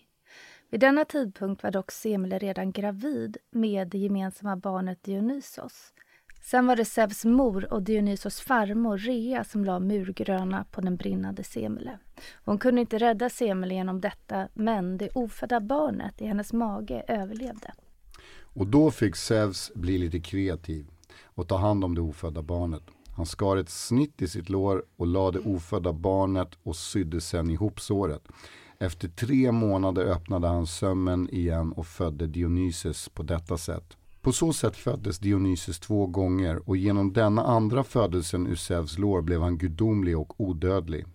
Vid 0.69 0.79
denna 0.79 1.05
tidpunkt 1.05 1.63
var 1.63 1.71
dock 1.71 1.91
Semele 1.91 2.39
redan 2.39 2.71
gravid 2.71 3.37
med 3.51 3.87
det 3.87 3.97
gemensamma 3.97 4.55
barnet 4.55 5.03
Dionysos. 5.03 5.93
Sen 6.49 6.67
var 6.67 6.75
det 6.75 6.85
Zeus 6.85 7.25
mor 7.25 7.73
och 7.73 7.83
Dionysos 7.83 8.39
farmor 8.39 8.97
Rea 8.97 9.43
som 9.43 9.65
la 9.65 9.79
murgröna 9.79 10.65
på 10.71 10.81
den 10.81 10.95
brinnande 10.95 11.43
Semele. 11.43 11.99
Hon 12.45 12.57
kunde 12.57 12.81
inte 12.81 12.97
rädda 12.97 13.29
Semele 13.29 13.73
genom 13.73 14.01
detta, 14.01 14.47
men 14.53 14.97
det 14.97 15.09
ofödda 15.13 15.59
barnet 15.59 16.21
i 16.21 16.25
hennes 16.25 16.53
mage 16.53 17.03
överlevde. 17.07 17.73
Och 18.39 18.67
då 18.67 18.91
fick 18.91 19.15
Zeus 19.15 19.71
bli 19.75 19.97
lite 19.97 20.19
kreativ 20.19 20.87
och 21.23 21.47
ta 21.47 21.57
hand 21.57 21.83
om 21.83 21.95
det 21.95 22.01
ofödda 22.01 22.41
barnet. 22.41 22.83
Han 23.15 23.25
skar 23.25 23.57
ett 23.57 23.69
snitt 23.69 24.21
i 24.21 24.27
sitt 24.27 24.49
lår 24.49 24.83
och 24.95 25.07
lade 25.07 25.39
det 25.39 25.49
ofödda 25.49 25.93
barnet 25.93 26.49
och 26.63 26.75
sydde 26.75 27.21
sedan 27.21 27.49
ihop 27.49 27.79
såret. 27.79 28.27
Efter 28.79 29.07
tre 29.07 29.51
månader 29.51 30.05
öppnade 30.05 30.47
han 30.47 30.67
sömmen 30.67 31.29
igen 31.29 31.71
och 31.71 31.87
födde 31.87 32.27
Dionysus 32.27 33.09
på 33.09 33.23
detta 33.23 33.57
sätt. 33.57 33.97
På 34.27 34.33
så 34.33 34.53
sätt 34.53 34.75
föddes 34.75 35.19
Dionysus 35.19 35.79
två 35.79 36.05
gånger 36.07 36.69
och 36.69 36.77
genom 36.77 37.13
denna 37.13 37.43
andra 37.43 37.83
födelsen 37.83 38.47
ur 38.47 38.55
Zeus 38.55 38.97
lår 38.97 39.21
blev 39.21 39.41
han 39.41 39.57
gudomlig 39.57 40.17
och 40.17 40.41
odödlig. 40.41 41.05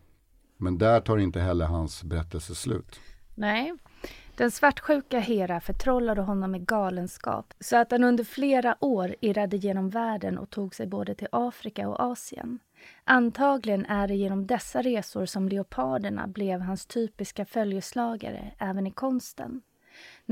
Men 0.57 0.79
där 0.79 1.01
tar 1.01 1.19
inte 1.19 1.41
heller 1.41 1.67
hans 1.67 2.05
berättelse 2.05 2.55
slut. 2.55 3.01
Nej, 3.35 3.73
den 4.37 4.51
svartsjuka 4.51 5.21
Hera 5.21 5.61
förtrollade 5.61 6.23
honom 6.23 6.51
med 6.51 6.67
galenskap 6.67 7.55
så 7.61 7.77
att 7.77 7.91
han 7.91 8.05
under 8.05 8.25
flera 8.25 8.77
år 8.81 9.15
irrade 9.21 9.57
genom 9.57 9.91
världen 9.91 10.39
och 10.39 10.51
tog 10.51 10.75
sig 10.75 10.87
både 10.87 11.15
till 11.15 11.29
Afrika 11.33 11.89
och 11.89 12.01
Asien. 12.01 12.59
Antagligen 13.05 13.87
är 13.87 14.09
det 14.09 14.15
genom 14.15 14.47
dessa 14.47 14.83
resor 14.83 15.27
som 15.27 15.49
leoparderna 15.49 16.27
blev 16.27 16.61
hans 16.61 16.87
typiska 16.87 17.45
följeslagare 17.45 18.55
även 18.59 18.87
i 18.87 18.91
konsten. 18.91 19.63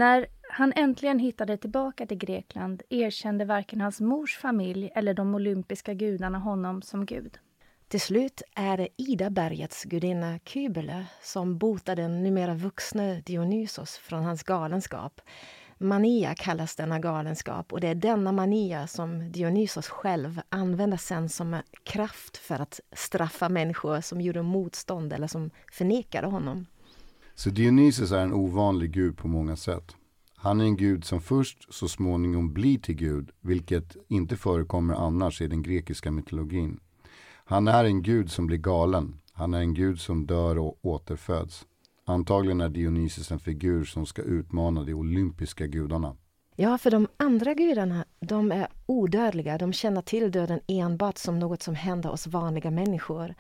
När 0.01 0.27
han 0.51 0.73
äntligen 0.77 1.19
hittade 1.19 1.57
tillbaka 1.57 2.07
till 2.07 2.19
Grekland 2.19 2.83
erkände 2.89 3.45
varken 3.45 3.81
hans 3.81 4.01
mors 4.01 4.39
familj 4.39 4.91
eller 4.95 5.15
de 5.15 5.35
olympiska 5.35 5.95
gudarna 5.95 6.39
honom 6.39 6.83
som 6.83 7.07
gud. 7.07 7.39
Till 7.89 8.01
slut 8.01 8.43
är 8.55 8.77
det 8.77 8.89
Ida-bergets 8.97 9.85
gudinna 9.85 10.39
Kybele 10.45 11.07
som 11.23 11.59
botar 11.59 11.97
den 11.97 12.23
numera 12.23 12.55
vuxne 12.55 13.23
Dionysos 13.27 13.97
från 13.97 14.25
hans 14.25 14.43
galenskap. 14.43 15.21
Mania 15.79 16.35
kallas 16.35 16.77
denna 16.77 16.99
galenskap 16.99 17.73
och 17.73 17.81
det 17.81 17.89
är 17.89 17.95
denna 17.95 18.33
mania 18.33 18.87
som 18.87 19.33
Dionysos 19.33 19.89
själv 19.89 20.41
använder 20.49 20.97
sen 20.97 21.29
som 21.29 21.63
kraft 21.85 22.37
för 22.37 22.63
att 22.63 22.81
straffa 22.93 23.49
människor 23.49 24.01
som 24.01 24.21
gjorde 24.21 24.43
motstånd 24.43 25.13
eller 25.13 25.27
som 25.27 25.51
förnekade 25.73 26.27
honom. 26.27 26.67
Så 27.35 27.51
Dionysos 27.51 28.12
är 28.12 28.19
en 28.19 28.33
ovanlig 28.33 28.93
gud 28.93 29.16
på 29.16 29.29
många 29.29 29.57
sätt. 29.57 29.97
Han 30.37 30.61
är 30.61 30.64
en 30.64 30.77
gud 30.77 31.05
som 31.05 31.21
först 31.21 31.75
så 31.75 31.88
småningom 31.88 32.53
blir 32.53 32.79
till 32.79 32.95
gud, 32.95 33.31
vilket 33.40 33.97
inte 34.09 34.37
förekommer 34.37 34.95
annars 34.95 35.40
i 35.40 35.47
den 35.47 35.62
grekiska 35.62 36.11
mytologin. 36.11 36.81
Han 37.45 37.69
är 37.69 37.85
en 37.85 38.03
gud 38.03 38.31
som 38.31 38.47
blir 38.47 38.59
galen. 38.59 39.21
Han 39.33 39.55
är 39.55 39.61
en 39.61 39.75
gud 39.75 40.01
som 40.01 40.27
dör 40.27 40.59
och 40.59 40.79
återföds. 40.83 41.66
Antagligen 42.05 42.61
är 42.61 42.69
Dionysus 42.69 43.31
en 43.31 43.38
figur 43.40 43.85
som 43.85 44.07
ska 44.07 44.23
utmana 44.23 44.85
de 44.85 44.95
olympiska 44.95 45.66
gudarna. 45.66 46.16
Ja, 46.57 46.79
för 46.79 46.90
de 46.90 47.09
andra 47.16 47.55
gudarna, 47.55 48.05
de 48.21 48.53
är 48.53 48.69
odödliga. 48.87 49.59
De 49.59 49.73
känner 49.73 50.03
till 50.03 50.31
döden 50.31 50.61
enbart 50.66 51.19
som 51.19 51.38
något 51.38 51.62
som 51.62 51.75
händer 51.75 52.11
oss 52.11 52.27
vanliga 52.27 52.71
människor. 52.71 53.35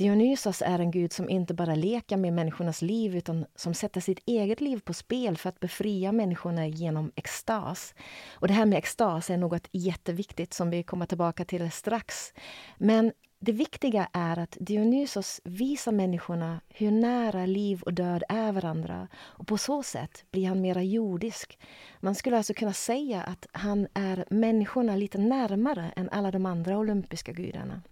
Dionysos 0.00 0.62
är 0.62 0.78
en 0.78 0.90
gud 0.90 1.12
som 1.12 1.28
inte 1.28 1.54
bara 1.54 1.74
leker 1.74 2.16
med 2.16 2.32
människornas 2.32 2.82
liv 2.82 3.16
utan 3.16 3.46
som 3.56 3.74
sätter 3.74 4.00
sitt 4.00 4.18
eget 4.26 4.60
liv 4.60 4.80
på 4.84 4.94
spel 4.94 5.36
för 5.36 5.48
att 5.48 5.60
befria 5.60 6.12
människorna 6.12 6.66
genom 6.66 7.12
extas. 7.16 7.94
Och 8.32 8.48
det 8.48 8.54
här 8.54 8.66
med 8.66 8.78
extas 8.78 9.30
är 9.30 9.36
något 9.36 9.68
jätteviktigt 9.72 10.54
som 10.54 10.70
vi 10.70 10.82
kommer 10.82 11.06
tillbaka 11.06 11.44
till 11.44 11.70
strax. 11.70 12.32
Men 12.78 13.12
det 13.38 13.52
viktiga 13.52 14.08
är 14.12 14.38
att 14.38 14.56
Dionysos 14.60 15.40
visar 15.44 15.92
människorna 15.92 16.60
hur 16.68 16.90
nära 16.90 17.46
liv 17.46 17.82
och 17.82 17.94
död 17.94 18.22
är 18.28 18.52
varandra 18.52 19.08
och 19.16 19.46
på 19.46 19.58
så 19.58 19.82
sätt 19.82 20.24
blir 20.30 20.48
han 20.48 20.60
mera 20.60 20.82
jordisk. 20.82 21.58
Man 22.00 22.14
skulle 22.14 22.36
alltså 22.36 22.54
kunna 22.54 22.72
säga 22.72 23.22
att 23.22 23.46
han 23.52 23.86
är 23.94 24.24
människorna 24.30 24.96
lite 24.96 25.18
närmare 25.18 25.92
än 25.96 26.08
alla 26.10 26.30
de 26.30 26.46
andra 26.46 26.78
olympiska 26.78 27.32
gudarna. 27.32 27.82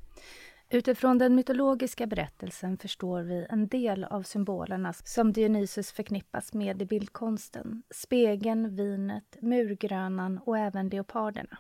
Utifrån 0.71 1.19
den 1.19 1.35
mytologiska 1.35 2.07
berättelsen 2.07 2.79
förstår 2.79 3.23
vi 3.23 3.47
en 3.51 3.69
del 3.69 4.05
av 4.05 4.23
symbolerna 4.23 4.93
som 4.93 5.33
Dionysus 5.33 5.93
förknippas 5.93 6.53
med 6.53 6.83
i 6.83 6.85
bildkonsten. 6.85 7.83
Spegeln, 7.91 8.77
vinet, 8.77 9.37
murgrönan 9.41 10.41
och 10.45 10.59
även 10.59 10.89
leoparderna. 10.89 11.59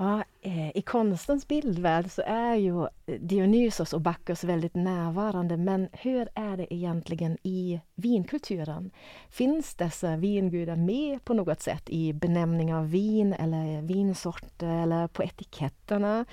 Ja, 0.00 0.24
eh, 0.40 0.76
I 0.76 0.82
konstens 0.82 1.48
bildvärld 1.48 2.10
så 2.10 2.22
är 2.22 2.54
ju 2.54 2.88
Dionysos 3.20 3.92
och 3.92 4.00
Bacchus 4.00 4.44
väldigt 4.44 4.74
närvarande 4.74 5.56
men 5.56 5.88
hur 5.92 6.28
är 6.34 6.56
det 6.56 6.74
egentligen 6.74 7.38
i 7.42 7.80
vinkulturen? 7.94 8.90
Finns 9.30 9.74
dessa 9.74 10.16
vingudar 10.16 10.76
med 10.76 11.24
på 11.24 11.34
något 11.34 11.60
sätt 11.60 11.90
i 11.90 12.12
benämning 12.12 12.74
av 12.74 12.90
vin 12.90 13.32
eller 13.32 13.82
vinsorter 13.82 14.82
eller 14.82 15.08
på 15.08 15.22
etiketterna? 15.22 16.24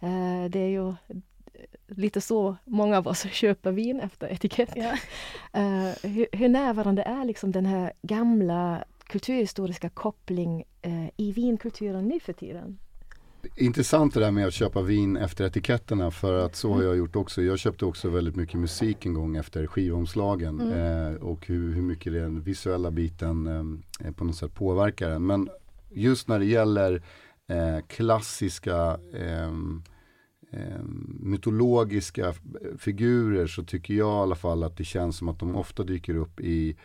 Eh, 0.00 0.50
det 0.50 0.58
är 0.58 0.68
ju 0.68 0.94
lite 1.96 2.20
så 2.20 2.56
många 2.64 2.98
av 2.98 3.08
oss 3.08 3.22
köper 3.32 3.72
vin 3.72 4.00
efter 4.00 4.28
etikett. 4.28 4.72
Ja. 4.76 4.96
hur, 6.02 6.26
hur 6.32 6.48
närvarande 6.48 7.02
är 7.02 7.24
liksom 7.24 7.52
den 7.52 7.66
här 7.66 7.92
gamla 8.02 8.84
kulturhistoriska 9.06 9.88
koppling 9.88 10.64
i 11.16 11.32
vinkulturen 11.32 12.08
nu 12.08 12.20
för 12.20 12.32
tiden? 12.32 12.78
Intressant 13.56 14.14
det 14.14 14.20
där 14.20 14.30
med 14.30 14.46
att 14.46 14.54
köpa 14.54 14.82
vin 14.82 15.16
efter 15.16 15.44
etiketterna 15.44 16.10
för 16.10 16.46
att 16.46 16.56
så 16.56 16.72
har 16.72 16.82
jag 16.82 16.96
gjort 16.96 17.16
också. 17.16 17.42
Jag 17.42 17.58
köpte 17.58 17.84
också 17.84 18.08
väldigt 18.08 18.36
mycket 18.36 18.60
musik 18.60 19.06
en 19.06 19.14
gång 19.14 19.36
efter 19.36 19.66
skivomslagen 19.66 20.60
mm. 20.60 21.14
eh, 21.14 21.22
och 21.22 21.46
hur, 21.46 21.74
hur 21.74 21.82
mycket 21.82 22.12
den 22.12 22.40
visuella 22.40 22.90
biten 22.90 23.46
eh, 24.04 24.12
på 24.12 24.24
något 24.24 24.36
sätt 24.36 24.54
påverkar 24.54 25.10
den. 25.10 25.26
Men 25.26 25.48
just 25.90 26.28
när 26.28 26.38
det 26.38 26.44
gäller 26.44 27.02
eh, 27.48 27.86
klassiska 27.86 28.98
eh, 30.50 30.82
mytologiska 31.20 32.34
figurer 32.78 33.46
så 33.46 33.64
tycker 33.64 33.94
jag 33.94 34.08
i 34.08 34.22
alla 34.22 34.34
fall 34.34 34.62
att 34.62 34.76
det 34.76 34.84
känns 34.84 35.16
som 35.16 35.28
att 35.28 35.38
de 35.38 35.56
ofta 35.56 35.84
dyker 35.84 36.14
upp 36.14 36.40
i 36.40 36.76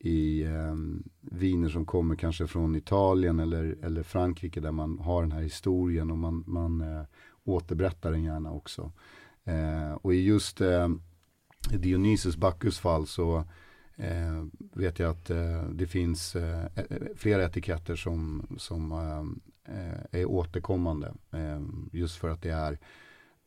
i 0.00 0.42
eh, 0.42 0.74
viner 1.20 1.68
som 1.68 1.86
kommer 1.86 2.16
kanske 2.16 2.46
från 2.46 2.76
Italien 2.76 3.40
eller, 3.40 3.76
eller 3.82 4.02
Frankrike 4.02 4.60
där 4.60 4.72
man 4.72 4.98
har 4.98 5.22
den 5.22 5.32
här 5.32 5.42
historien 5.42 6.10
och 6.10 6.18
man, 6.18 6.44
man 6.46 6.80
eh, 6.80 7.04
återberättar 7.44 8.10
den 8.10 8.24
gärna 8.24 8.52
också. 8.52 8.92
Eh, 9.44 9.92
och 9.92 10.14
i 10.14 10.22
just 10.22 10.60
eh, 10.60 10.88
Dionysus 11.78 12.36
Bacchus 12.36 12.78
fall 12.78 13.06
så 13.06 13.36
eh, 13.96 14.44
vet 14.74 14.98
jag 14.98 15.10
att 15.10 15.30
eh, 15.30 15.62
det 15.72 15.86
finns 15.86 16.36
eh, 16.36 16.64
eh 16.64 16.84
flera 17.16 17.44
etiketter 17.44 17.96
som, 17.96 18.46
som 18.58 18.92
eh, 18.92 19.74
eh, 19.76 20.20
är 20.20 20.24
återkommande. 20.24 21.14
just 21.92 22.16
för 22.16 22.28
att 22.28 22.42
det 22.42 22.50
är, 22.50 22.78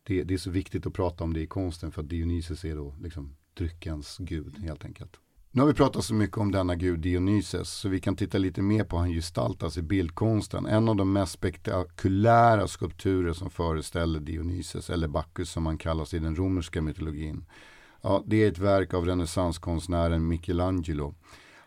det, 0.03 0.23
det, 0.23 0.33
är 0.33 0.37
så 0.37 0.49
viktigt 0.49 0.85
att 0.85 0.93
prata 0.93 1.23
om 1.23 1.33
det 1.33 1.41
i 1.41 1.47
konsten 1.47 1.91
för 1.91 2.01
att 2.01 2.09
Dionysus 2.09 2.65
är 2.65 2.75
då 2.75 2.95
liksom 3.01 3.35
dryckens 3.53 4.17
gud 4.19 4.57
helt 4.57 4.85
enkelt. 4.85 5.19
Nu 5.51 5.61
har 5.61 5.67
vi 5.67 5.73
pratat 5.73 6.05
så 6.05 6.13
mycket 6.13 6.37
om 6.37 6.51
denna 6.51 6.75
gud 6.75 6.99
Dionysos 6.99 7.69
så 7.69 7.89
vi 7.89 7.99
kan 7.99 8.15
titta 8.15 8.37
lite 8.37 8.61
mer 8.61 8.83
på 8.83 8.95
hur 8.95 9.01
han 9.01 9.13
gestaltas 9.13 9.77
i 9.77 9.81
bildkonsten. 9.81 10.65
En 10.65 10.89
av 10.89 10.95
de 10.95 11.13
mest 11.13 11.31
spektakulära 11.31 12.67
skulpturer 12.67 13.33
som 13.33 13.49
föreställer 13.49 14.19
Dionysos 14.19 14.89
eller 14.89 15.07
Bacchus 15.07 15.49
som 15.49 15.65
han 15.65 15.77
kallas 15.77 16.13
i 16.13 16.19
den 16.19 16.35
romerska 16.35 16.81
mytologin. 16.81 17.45
Ja, 18.01 18.23
det 18.25 18.43
är 18.43 18.47
ett 18.47 18.57
verk 18.57 18.93
av 18.93 19.05
renässanskonstnären 19.05 20.27
Michelangelo. 20.27 21.15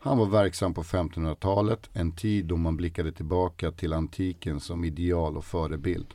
Han 0.01 0.19
var 0.19 0.27
verksam 0.27 0.75
på 0.75 0.83
1500-talet, 0.83 1.91
en 1.93 2.13
tid 2.13 2.47
då 2.47 2.57
man 2.57 2.77
blickade 2.77 3.13
tillbaka 3.13 3.71
till 3.73 3.93
antiken 3.93 4.61
som 4.61 4.85
ideal 4.85 5.37
och 5.37 5.45
förebild. 5.45 6.15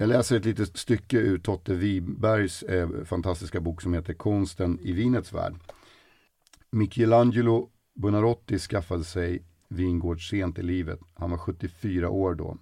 Jag 0.00 0.08
läser 0.08 0.36
ett 0.36 0.44
litet 0.44 0.76
stycke 0.76 1.18
ur 1.18 1.38
Totte 1.38 1.74
Wibergs 1.74 2.62
eh, 2.62 2.88
fantastiska 3.04 3.60
bok 3.60 3.82
som 3.82 3.94
heter 3.94 4.14
Konsten 4.14 4.78
i 4.82 4.92
vinets 4.92 5.32
värld. 5.32 5.54
Michelangelo 6.70 7.70
Buonarroti 7.94 8.58
skaffade 8.58 9.04
sig 9.04 9.42
vingård 9.68 10.28
sent 10.28 10.58
i 10.58 10.62
livet. 10.62 11.00
Han 11.14 11.30
var 11.30 11.38
74 11.38 12.10
år 12.10 12.34
då. 12.34 12.56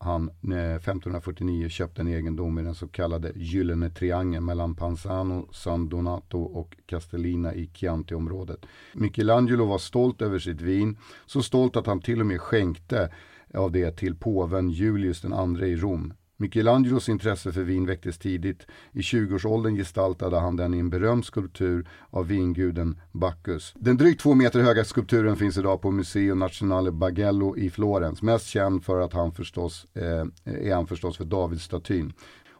Han 0.00 0.28
eh, 0.28 0.74
1549 0.74 1.68
köpte 1.68 2.02
en 2.02 2.08
egendom 2.08 2.58
i 2.58 2.62
den 2.62 2.74
så 2.74 2.88
kallade 2.88 3.32
Gyllene 3.34 3.90
triangeln 3.90 4.44
mellan 4.44 4.74
Panzano, 4.74 5.48
San 5.52 5.88
Donato 5.88 6.42
och 6.42 6.76
Castellina 6.86 7.54
i 7.54 7.70
Chianti-området. 7.74 8.66
Michelangelo 8.94 9.64
var 9.64 9.78
stolt 9.78 10.22
över 10.22 10.38
sitt 10.38 10.60
vin, 10.60 10.98
så 11.26 11.42
stolt 11.42 11.76
att 11.76 11.86
han 11.86 12.00
till 12.00 12.20
och 12.20 12.26
med 12.26 12.40
skänkte 12.40 13.12
av 13.54 13.72
det 13.72 13.96
till 13.96 14.14
påven 14.14 14.70
Julius 14.70 15.24
II 15.24 15.72
i 15.72 15.76
Rom. 15.76 16.12
Michelangelos 16.40 17.08
intresse 17.08 17.52
för 17.52 17.62
vin 17.62 17.86
väcktes 17.86 18.18
tidigt. 18.18 18.66
I 18.92 19.00
20-årsåldern 19.00 19.76
gestaltade 19.76 20.38
han 20.38 20.56
den 20.56 20.74
i 20.74 20.78
en 20.78 20.90
berömd 20.90 21.24
skulptur 21.24 21.88
av 22.10 22.26
vinguden 22.26 23.00
Bacchus. 23.12 23.74
Den 23.76 23.96
drygt 23.96 24.20
två 24.20 24.34
meter 24.34 24.60
höga 24.60 24.84
skulpturen 24.84 25.36
finns 25.36 25.58
idag 25.58 25.82
på 25.82 25.90
Museo 25.90 26.34
Nazionale 26.34 26.90
Bagello 26.90 27.56
i 27.56 27.70
Florens. 27.70 28.22
Mest 28.22 28.46
känd 28.46 28.84
för 28.84 29.00
att 29.00 29.12
han 29.12 29.32
förstås, 29.32 29.86
eh, 29.94 30.24
är 30.44 30.74
han 30.74 30.86
förstås 30.86 31.16
för 31.16 31.24
Davidsstatyn 31.24 32.12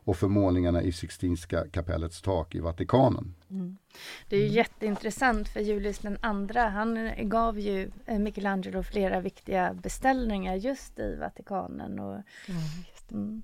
och 0.08 0.16
för 0.16 0.28
målningarna 0.28 0.82
i 0.82 0.92
Sixtinska 0.92 1.64
kapellets 1.70 2.22
tak 2.22 2.54
i 2.54 2.60
Vatikanen. 2.60 3.34
Mm. 3.50 3.76
Det 4.28 4.36
är 4.36 4.40
ju 4.40 4.48
jätteintressant 4.48 5.48
för 5.48 5.60
Julius 5.60 5.98
den 5.98 6.18
andra, 6.20 6.68
han 6.68 7.10
gav 7.18 7.58
ju 7.58 7.90
eh, 8.06 8.18
Michelangelo 8.18 8.82
flera 8.82 9.20
viktiga 9.20 9.74
beställningar 9.74 10.54
just 10.54 10.98
i 10.98 11.16
Vatikanen. 11.20 11.98
Och, 11.98 12.12
mm. 12.14 12.60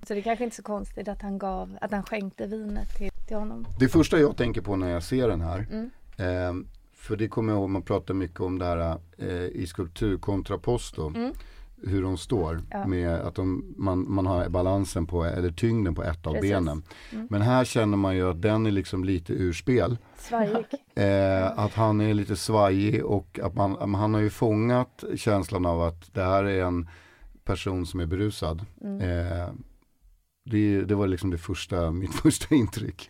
Så 0.07 0.13
det 0.13 0.19
är 0.19 0.21
kanske 0.21 0.43
inte 0.43 0.53
är 0.53 0.55
så 0.55 0.63
konstigt 0.63 1.07
att 1.07 1.21
han 1.21 1.37
gav, 1.37 1.77
att 1.81 1.91
han 1.91 2.03
skänkte 2.03 2.47
vinet 2.47 2.97
till, 2.97 3.11
till 3.27 3.37
honom. 3.37 3.67
Det 3.79 3.87
första 3.87 4.19
jag 4.19 4.37
tänker 4.37 4.61
på 4.61 4.75
när 4.75 4.89
jag 4.89 5.03
ser 5.03 5.27
den 5.27 5.41
här 5.41 5.67
mm. 5.71 5.89
eh, 6.17 6.67
för 6.93 7.15
det 7.15 7.27
kommer 7.27 7.53
jag 7.53 7.59
ihåg, 7.59 7.69
man 7.69 7.81
pratar 7.81 8.13
mycket 8.13 8.39
om 8.39 8.59
det 8.59 8.65
här 8.65 8.97
eh, 9.17 9.27
i 9.31 9.67
skulptur 9.67 10.17
kontra 10.17 10.57
posto. 10.57 11.07
Mm 11.15 11.33
hur 11.87 12.01
de 12.01 12.17
står. 12.17 12.61
Ja. 12.71 12.87
Med 12.87 13.13
att 13.13 13.35
de, 13.35 13.73
man, 13.77 14.05
man 14.11 14.25
har 14.25 14.49
balansen 14.49 15.07
på, 15.07 15.23
eller 15.23 15.51
tyngden 15.51 15.95
på 15.95 16.03
ett 16.03 16.27
av 16.27 16.33
Precis. 16.33 16.51
benen. 16.51 16.83
Mm. 17.11 17.27
Men 17.29 17.41
här 17.41 17.65
känner 17.65 17.97
man 17.97 18.15
ju 18.15 18.29
att 18.29 18.41
den 18.41 18.65
är 18.65 18.71
liksom 18.71 19.03
lite 19.03 19.33
ur 19.33 19.53
spel. 19.53 19.97
Svajig. 20.17 20.65
Eh, 20.97 21.59
att 21.59 21.73
han 21.73 22.01
är 22.01 22.13
lite 22.13 22.35
svajig 22.35 23.05
och 23.05 23.39
att 23.43 23.55
man, 23.55 23.95
han 23.95 24.13
har 24.13 24.21
ju 24.21 24.29
fångat 24.29 25.03
känslan 25.15 25.65
av 25.65 25.81
att 25.81 26.13
det 26.13 26.23
här 26.23 26.43
är 26.43 26.63
en 26.63 26.89
person 27.45 27.85
som 27.85 27.99
är 27.99 28.05
berusad. 28.05 28.65
Mm. 28.81 29.01
Eh, 29.01 29.49
det, 30.43 30.81
det 30.81 30.95
var 30.95 31.07
liksom 31.07 31.31
det 31.31 31.37
första, 31.37 31.91
mitt 32.01 32.13
första 32.13 32.55
intryck. 32.55 33.09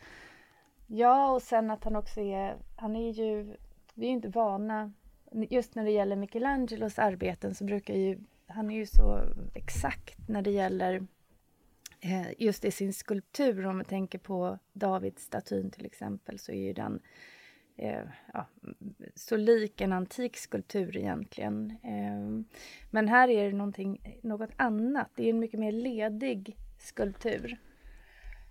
Ja, 0.88 1.32
och 1.32 1.42
sen 1.42 1.72
att 1.72 1.84
han 1.84 1.96
också 1.96 2.22
är, 2.22 2.58
han 2.76 2.96
är 2.96 3.12
ju, 3.12 3.56
vi 3.94 4.08
är 4.08 4.12
inte 4.12 4.30
vana, 4.30 4.94
just 5.50 5.76
när 5.76 5.84
det 5.84 5.92
gäller 5.92 6.16
Michelangelos 6.16 7.00
arbeten 7.00 7.56
så 7.56 7.64
brukar 7.64 7.94
ju 7.94 8.20
han 8.48 8.72
är 8.72 8.76
ju 8.76 8.86
så 8.86 9.22
exakt 9.54 10.28
när 10.28 10.42
det 10.42 10.52
gäller 10.52 11.08
eh, 12.00 12.28
just 12.38 12.66
i 12.66 12.72
sin 12.72 12.94
skulptur. 12.94 13.66
Om 13.66 13.78
man 13.78 13.86
tänker 13.86 14.20
på 14.20 14.60
Davidsstatyn 14.74 15.72
till 15.72 15.86
exempel 15.86 16.40
så 16.40 16.52
är 16.52 16.62
ju 16.62 16.74
den 16.74 17.00
eh, 17.78 18.04
ja, 18.34 18.48
så 19.16 19.38
lik 19.38 19.82
en 19.82 19.94
antik 19.94 20.38
skulptur 20.38 20.98
egentligen. 20.98 21.78
Eh, 21.84 22.56
men 22.92 23.08
här 23.08 23.30
är 23.30 23.52
det 23.52 23.58
någonting, 23.58 24.20
något 24.24 24.50
annat. 24.56 25.10
Det 25.16 25.26
är 25.26 25.30
en 25.30 25.40
mycket 25.40 25.60
mer 25.60 25.72
ledig 25.72 26.58
skulptur. 26.80 27.58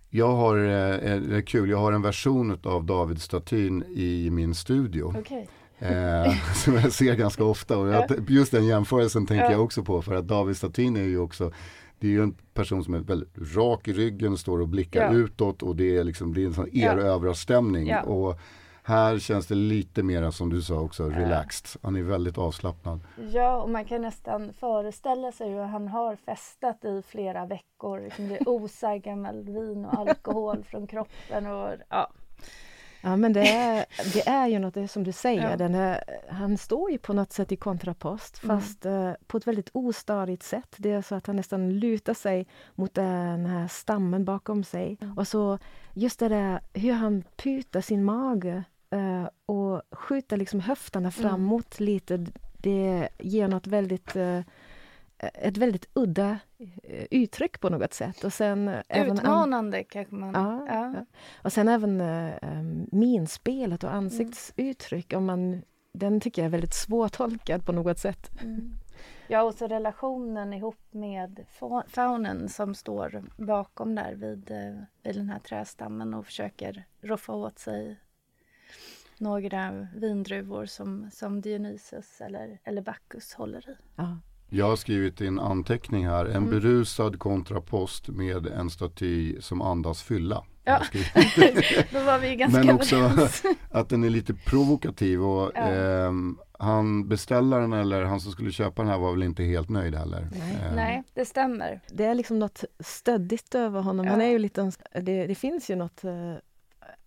Jag 0.09 0.31
har, 0.31 0.57
eh, 0.57 1.21
det 1.21 1.37
är 1.37 1.41
kul, 1.41 1.69
jag 1.69 1.77
har 1.77 1.91
en 1.91 2.01
version 2.01 2.59
av 2.63 2.85
Davidsstatyn 2.85 3.83
i 3.83 4.29
min 4.29 4.55
studio. 4.55 5.19
Okay. 5.19 5.45
Eh, 5.79 6.53
som 6.55 6.73
jag 6.73 6.91
ser 6.91 7.15
ganska 7.15 7.43
ofta 7.43 7.77
och 7.77 7.87
jag, 7.87 8.29
just 8.29 8.51
den 8.51 8.65
jämförelsen 8.65 9.25
tänker 9.25 9.45
ja. 9.45 9.51
jag 9.51 9.63
också 9.63 9.83
på 9.83 10.01
för 10.01 10.15
att 10.15 10.27
David 10.27 10.57
Statyn 10.57 10.95
är 10.95 11.03
ju 11.03 11.19
också 11.19 11.51
det 11.99 12.07
är 12.07 12.11
ju 12.11 12.23
en 12.23 12.35
person 12.53 12.83
som 12.83 12.93
är 12.93 12.99
väldigt 12.99 13.55
rak 13.55 13.87
i 13.87 13.93
ryggen, 13.93 14.37
står 14.37 14.61
och 14.61 14.67
blickar 14.67 15.01
ja. 15.01 15.13
utåt 15.13 15.63
och 15.63 15.75
det 15.75 15.97
är 15.97 16.03
liksom 16.03 16.33
det 16.33 16.41
är 16.41 16.45
en 16.45 16.53
sån 16.53 16.75
erövrarstämning. 16.75 17.87
Ja. 17.87 18.01
Och 18.01 18.39
här 18.87 19.19
känns 19.19 19.47
det 19.47 19.55
lite 19.55 20.03
mer 20.03 20.31
som 20.31 20.49
du 20.49 20.61
sa 20.61 20.79
också, 20.79 21.09
relaxed. 21.09 21.81
Han 21.83 21.95
är 21.95 22.01
väldigt 22.01 22.37
avslappnad. 22.37 22.99
Ja, 23.31 23.61
och 23.61 23.69
man 23.69 23.85
kan 23.85 24.01
nästan 24.01 24.53
föreställa 24.53 25.31
sig 25.31 25.49
hur 25.49 25.61
han 25.61 25.87
har 25.87 26.15
festat 26.15 26.85
i 26.85 27.01
flera 27.07 27.45
veckor. 27.45 28.01
Liksom 28.01 28.27
det 28.27 28.39
osar 28.45 28.97
gammal 28.97 29.43
vin 29.43 29.85
och 29.85 29.99
alkohol 29.99 30.63
från 30.69 30.87
kroppen. 30.87 31.47
Och, 31.47 31.73
ja. 31.89 32.11
Ja 33.01 33.15
men 33.15 33.33
det 33.33 33.51
är, 33.51 33.85
det 34.13 34.27
är 34.27 34.47
ju 34.47 34.59
något, 34.59 34.73
det 34.73 34.81
är 34.81 34.87
som 34.87 35.03
du 35.03 35.11
säger, 35.11 35.49
ja. 35.49 35.57
den 35.57 35.75
är, 35.75 36.03
han 36.29 36.57
står 36.57 36.91
ju 36.91 36.97
på 36.97 37.13
något 37.13 37.33
sätt 37.33 37.51
i 37.51 37.55
kontrapost 37.55 38.43
mm. 38.43 38.59
fast 38.59 38.85
mm. 38.85 39.15
på 39.27 39.37
ett 39.37 39.47
väldigt 39.47 39.69
ostadigt 39.73 40.43
sätt. 40.43 40.75
Det 40.77 40.91
är 40.91 41.01
så 41.01 41.15
att 41.15 41.27
han 41.27 41.35
nästan 41.35 41.79
lutar 41.79 42.13
sig 42.13 42.47
mot 42.75 42.93
den 42.93 43.45
här 43.45 43.67
stammen 43.67 44.25
bakom 44.25 44.63
sig. 44.63 44.97
Mm. 45.01 45.17
Och 45.17 45.27
så 45.27 45.59
just 45.93 46.19
det 46.19 46.29
där 46.29 46.61
hur 46.73 46.93
han 46.93 47.23
putar 47.35 47.81
sin 47.81 48.03
mage 48.03 48.63
uh, 48.93 49.27
och 49.45 49.81
skjuter 49.91 50.37
liksom 50.37 50.59
höfterna 50.59 51.07
mm. 51.07 51.11
framåt 51.11 51.79
mm. 51.79 51.85
lite. 51.85 52.25
Det 52.57 53.09
ger 53.19 53.47
något 53.47 53.67
väldigt 53.67 54.15
uh, 54.15 54.41
ett 55.17 55.57
väldigt 55.57 55.89
udda 55.93 56.39
eh, 56.83 57.05
uttryck 57.11 57.59
på 57.59 57.69
något 57.69 57.93
sätt. 57.93 58.23
Och 58.23 58.33
sen 58.33 58.67
Utmanande 58.89 59.77
även, 59.77 59.89
kanske 59.89 60.15
man... 60.15 60.33
Ja, 60.33 60.65
ja. 60.67 60.93
ja, 60.95 61.05
Och 61.43 61.53
sen 61.53 61.67
även 61.67 62.01
um, 62.01 62.87
minspelet 62.91 63.83
och 63.83 63.93
ansiktsuttryck. 63.93 65.13
Mm. 65.13 65.21
Om 65.21 65.25
man, 65.25 65.61
den 65.93 66.19
tycker 66.19 66.41
jag 66.41 66.47
är 66.47 66.51
väldigt 66.51 66.73
svårtolkad 66.73 67.65
på 67.65 67.71
något 67.71 67.99
sätt. 67.99 68.41
Mm. 68.41 68.71
Ja, 69.27 69.43
och 69.43 69.53
så 69.53 69.67
relationen 69.67 70.53
ihop 70.53 70.79
med 70.91 71.45
faunen 71.87 72.49
som 72.49 72.75
står 72.75 73.23
bakom 73.37 73.95
där 73.95 74.13
vid, 74.15 74.51
vid 75.03 75.15
den 75.15 75.29
här 75.29 75.39
trästammen 75.39 76.13
och 76.13 76.25
försöker 76.25 76.85
roffa 77.01 77.33
åt 77.33 77.59
sig 77.59 77.99
några 79.19 79.87
vindruvor 79.95 80.65
som, 80.65 81.09
som 81.13 81.41
Dionysus 81.41 82.21
eller, 82.21 82.59
eller 82.63 82.81
Bacchus 82.81 83.33
håller 83.33 83.69
i. 83.69 83.75
Ja. 83.95 84.17
Jag 84.49 84.65
har 84.65 84.75
skrivit 84.75 85.21
en 85.21 85.39
anteckning 85.39 86.07
här. 86.07 86.25
En 86.25 86.35
mm. 86.35 86.49
berusad 86.49 87.19
kontrapost 87.19 88.09
med 88.09 88.47
en 88.47 88.69
staty 88.69 89.41
som 89.41 89.61
andas 89.61 90.03
fylla. 90.03 90.43
Ja, 90.63 90.81
då 91.91 91.99
var 91.99 92.19
vi 92.19 92.35
ganska 92.35 92.59
Men 92.59 92.75
också 92.75 93.11
att 93.71 93.89
den 93.89 94.03
är 94.03 94.09
lite 94.09 94.33
provokativ 94.33 95.23
och 95.23 95.51
ja. 95.55 95.71
eh, 95.71 96.11
han 96.59 97.07
beställaren 97.07 97.73
eller 97.73 98.03
han 98.03 98.19
som 98.19 98.31
skulle 98.31 98.51
köpa 98.51 98.81
den 98.81 98.91
här 98.91 98.97
var 98.97 99.11
väl 99.11 99.23
inte 99.23 99.43
helt 99.43 99.69
nöjd 99.69 99.95
heller. 99.95 100.27
Nej, 100.31 100.57
eh. 100.69 100.75
Nej 100.75 101.03
det 101.13 101.25
stämmer. 101.25 101.81
Det 101.87 102.05
är 102.05 102.15
liksom 102.15 102.39
något 102.39 102.63
stöddigt 102.79 103.55
över 103.55 103.81
honom. 103.81 104.05
Ja. 104.05 104.11
Han 104.11 104.21
är 104.21 104.29
ju 104.29 104.39
lite, 104.39 104.71
det, 104.93 105.27
det 105.27 105.35
finns 105.35 105.69
ju 105.69 105.75
något 105.75 106.03
eh, 106.03 106.35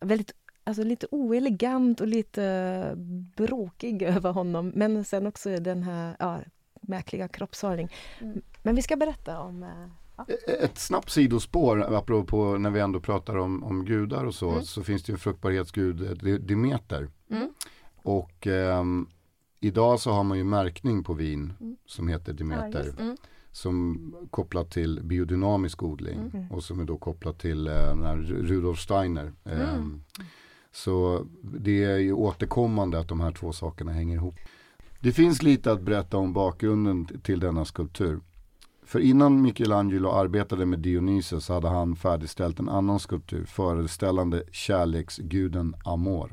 väldigt 0.00 0.32
alltså 0.68 0.82
lite 0.82 1.06
oelegant 1.10 2.00
och 2.00 2.06
lite 2.06 2.92
bråkig 3.36 4.02
över 4.16 4.32
honom. 4.32 4.72
Men 4.74 5.04
sen 5.04 5.26
också 5.26 5.56
den 5.56 5.82
här 5.82 6.16
ja, 6.18 6.40
märkliga 6.80 7.28
kroppshållning. 7.28 7.88
Mm. 8.20 8.42
Men 8.62 8.76
vi 8.76 8.82
ska 8.82 8.96
berätta 8.96 9.40
om 9.40 9.62
eh, 9.62 9.68
ja. 10.16 10.26
Ett 10.60 10.78
snabbt 10.78 11.10
sidospår, 11.10 11.94
apropå 11.94 12.58
när 12.58 12.70
vi 12.70 12.80
ändå 12.80 13.00
pratar 13.00 13.36
om, 13.36 13.64
om 13.64 13.84
gudar 13.84 14.24
och 14.24 14.34
så, 14.34 14.50
mm. 14.50 14.62
så 14.62 14.82
finns 14.82 15.02
det 15.02 15.12
ju 15.12 15.18
fruktbarhetsgud 15.18 16.18
Demeter. 16.46 17.08
Mm. 17.30 17.52
Och 17.96 18.46
eh, 18.46 18.84
idag 19.60 20.00
så 20.00 20.10
har 20.10 20.24
man 20.24 20.38
ju 20.38 20.44
märkning 20.44 21.04
på 21.04 21.12
vin 21.12 21.52
mm. 21.60 21.76
som 21.86 22.08
heter 22.08 22.32
Demeter. 22.32 22.94
Ja, 22.98 23.16
som 23.52 24.14
kopplat 24.30 24.70
till 24.70 25.00
biodynamisk 25.02 25.82
odling 25.82 26.30
mm. 26.34 26.50
och 26.50 26.64
som 26.64 26.80
är 26.80 26.84
då 26.84 26.98
kopplat 26.98 27.38
till 27.38 27.66
eh, 27.66 27.94
Rudolf 28.24 28.80
Steiner. 28.80 29.32
Eh, 29.44 29.84
så 30.72 31.26
det 31.42 31.84
är 31.84 31.98
ju 31.98 32.12
återkommande 32.12 32.98
att 32.98 33.08
de 33.08 33.20
här 33.20 33.32
två 33.32 33.52
sakerna 33.52 33.92
hänger 33.92 34.14
ihop. 34.14 34.34
Det 35.00 35.12
finns 35.12 35.42
lite 35.42 35.72
att 35.72 35.82
berätta 35.82 36.16
om 36.16 36.32
bakgrunden 36.32 37.06
till 37.22 37.40
denna 37.40 37.64
skulptur. 37.64 38.20
För 38.88 39.00
innan 39.00 39.42
Michelangelo 39.42 40.10
arbetade 40.10 40.66
med 40.66 40.78
Dionysos 40.78 41.48
hade 41.48 41.68
han 41.68 41.96
färdigställt 41.96 42.60
en 42.60 42.68
annan 42.68 43.00
skulptur 43.00 43.44
föreställande 43.44 44.42
kärleksguden 44.52 45.74
Amor. 45.84 46.32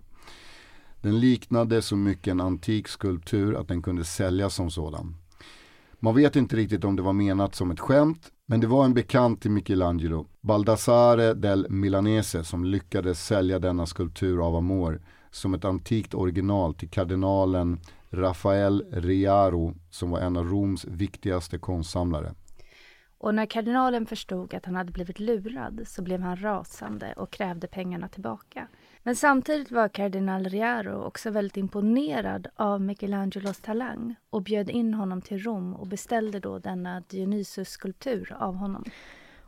Den 1.02 1.20
liknade 1.20 1.82
så 1.82 1.96
mycket 1.96 2.32
en 2.32 2.42
antik 2.42 2.88
skulptur 2.88 3.56
att 3.56 3.68
den 3.68 3.82
kunde 3.82 4.06
säljas 4.06 4.56
som 4.56 4.72
sådan. 4.72 5.16
Man 6.00 6.16
vet 6.16 6.36
inte 6.36 6.56
riktigt 6.56 6.84
om 6.84 6.96
det 6.96 7.02
var 7.02 7.14
menat 7.14 7.56
som 7.56 7.72
ett 7.72 7.80
skämt, 7.80 8.32
men 8.46 8.60
det 8.60 8.68
var 8.68 8.86
en 8.86 8.94
bekant 8.94 9.42
till 9.42 9.52
Michelangelo, 9.52 10.28
Baldassare 10.42 11.34
del 11.34 11.70
Milanese, 11.70 12.44
som 12.44 12.66
lyckades 12.66 13.26
sälja 13.26 13.60
denna 13.60 13.86
skulptur 13.86 14.48
av 14.48 14.56
Amor 14.56 15.02
som 15.32 15.54
ett 15.54 15.66
antikt 15.66 16.14
original 16.14 16.74
till 16.74 16.90
kardinalen 16.90 17.80
Rafael 18.10 18.86
Riaro 18.92 19.74
som 19.90 20.10
var 20.10 20.20
en 20.20 20.38
av 20.38 20.50
Roms 20.50 20.86
viktigaste 20.86 21.58
konstsamlare. 21.58 22.34
Och 23.18 23.36
när 23.36 23.46
kardinalen 23.46 24.06
förstod 24.06 24.54
att 24.54 24.66
han 24.66 24.76
hade 24.76 24.92
blivit 24.92 25.20
lurad 25.20 25.82
så 25.86 26.02
blev 26.02 26.22
han 26.22 26.44
rasande 26.44 27.14
och 27.18 27.32
krävde 27.32 27.68
pengarna 27.68 28.08
tillbaka. 28.08 28.68
Men 29.08 29.16
samtidigt 29.16 29.72
var 29.72 29.88
kardinal 29.88 30.46
Riaro 30.46 31.04
också 31.04 31.30
väldigt 31.30 31.58
imponerad 31.58 32.48
av 32.56 32.82
Michelangelos 32.82 33.62
talang 33.62 34.16
och 34.30 34.42
bjöd 34.42 34.70
in 34.70 34.94
honom 34.94 35.22
till 35.22 35.44
Rom 35.44 35.74
och 35.74 35.88
beställde 35.88 36.40
då 36.40 36.60
denna 36.60 37.04
Dionysus-skulptur 37.10 38.36
av 38.40 38.56
honom. 38.56 38.84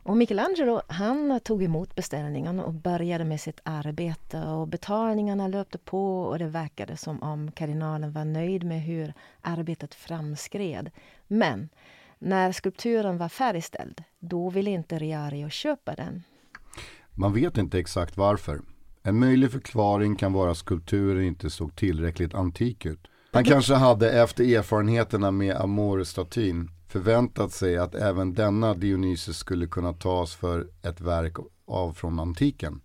Och 0.02 0.16
Michelangelo 0.16 0.80
han 0.88 1.40
tog 1.40 1.62
emot 1.62 1.94
beställningen 1.94 2.60
och 2.60 2.72
började 2.72 3.24
med 3.24 3.40
sitt 3.40 3.60
arbete 3.62 4.40
och 4.42 4.68
betalningarna 4.68 5.48
löpte 5.48 5.78
på 5.78 6.22
och 6.22 6.38
det 6.38 6.46
verkade 6.48 6.96
som 6.96 7.22
om 7.22 7.52
kardinalen 7.52 8.12
var 8.12 8.24
nöjd 8.24 8.64
med 8.64 8.82
hur 8.82 9.14
arbetet 9.40 9.94
framskred. 9.94 10.90
Men 11.26 11.68
när 12.18 12.52
skulpturen 12.52 13.18
var 13.18 13.28
färdigställd, 13.28 14.04
då 14.18 14.50
ville 14.50 14.70
inte 14.70 14.98
Riario 14.98 15.48
köpa 15.48 15.94
den. 15.94 16.22
Man 17.14 17.32
vet 17.32 17.58
inte 17.58 17.78
exakt 17.78 18.16
varför. 18.16 18.60
En 19.02 19.18
möjlig 19.18 19.52
förklaring 19.52 20.16
kan 20.16 20.32
vara 20.32 20.50
att 20.50 20.56
skulpturen 20.56 21.24
inte 21.24 21.50
såg 21.50 21.76
tillräckligt 21.76 22.34
antik 22.34 22.86
ut. 22.86 23.00
Han 23.32 23.44
kanske 23.44 23.74
hade 23.74 24.22
efter 24.22 24.56
erfarenheterna 24.56 25.30
med 25.30 25.56
Amore-statyn 25.56 26.70
förväntat 26.88 27.52
sig 27.52 27.78
att 27.78 27.94
även 27.94 28.34
denna 28.34 28.74
Dionysus 28.74 29.38
skulle 29.38 29.66
kunna 29.66 29.92
tas 29.92 30.34
för 30.34 30.68
ett 30.82 31.00
verk 31.00 31.36
av 31.66 31.92
från 31.92 32.20
antiken. 32.20 32.80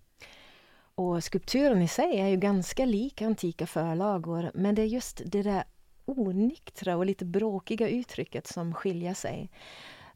Och 0.94 1.24
skulpturen 1.24 1.82
i 1.82 1.88
sig 1.88 2.20
är 2.20 2.28
ju 2.28 2.36
ganska 2.36 2.84
lik 2.84 3.22
antika 3.22 3.66
förlagor 3.66 4.50
men 4.54 4.74
det 4.74 4.82
är 4.82 4.86
just 4.86 5.22
det 5.26 5.42
där 5.42 5.64
onyktra 6.04 6.96
och 6.96 7.06
lite 7.06 7.24
bråkiga 7.24 7.88
uttrycket 7.88 8.46
som 8.46 8.74
skiljer 8.74 9.14
sig. 9.14 9.50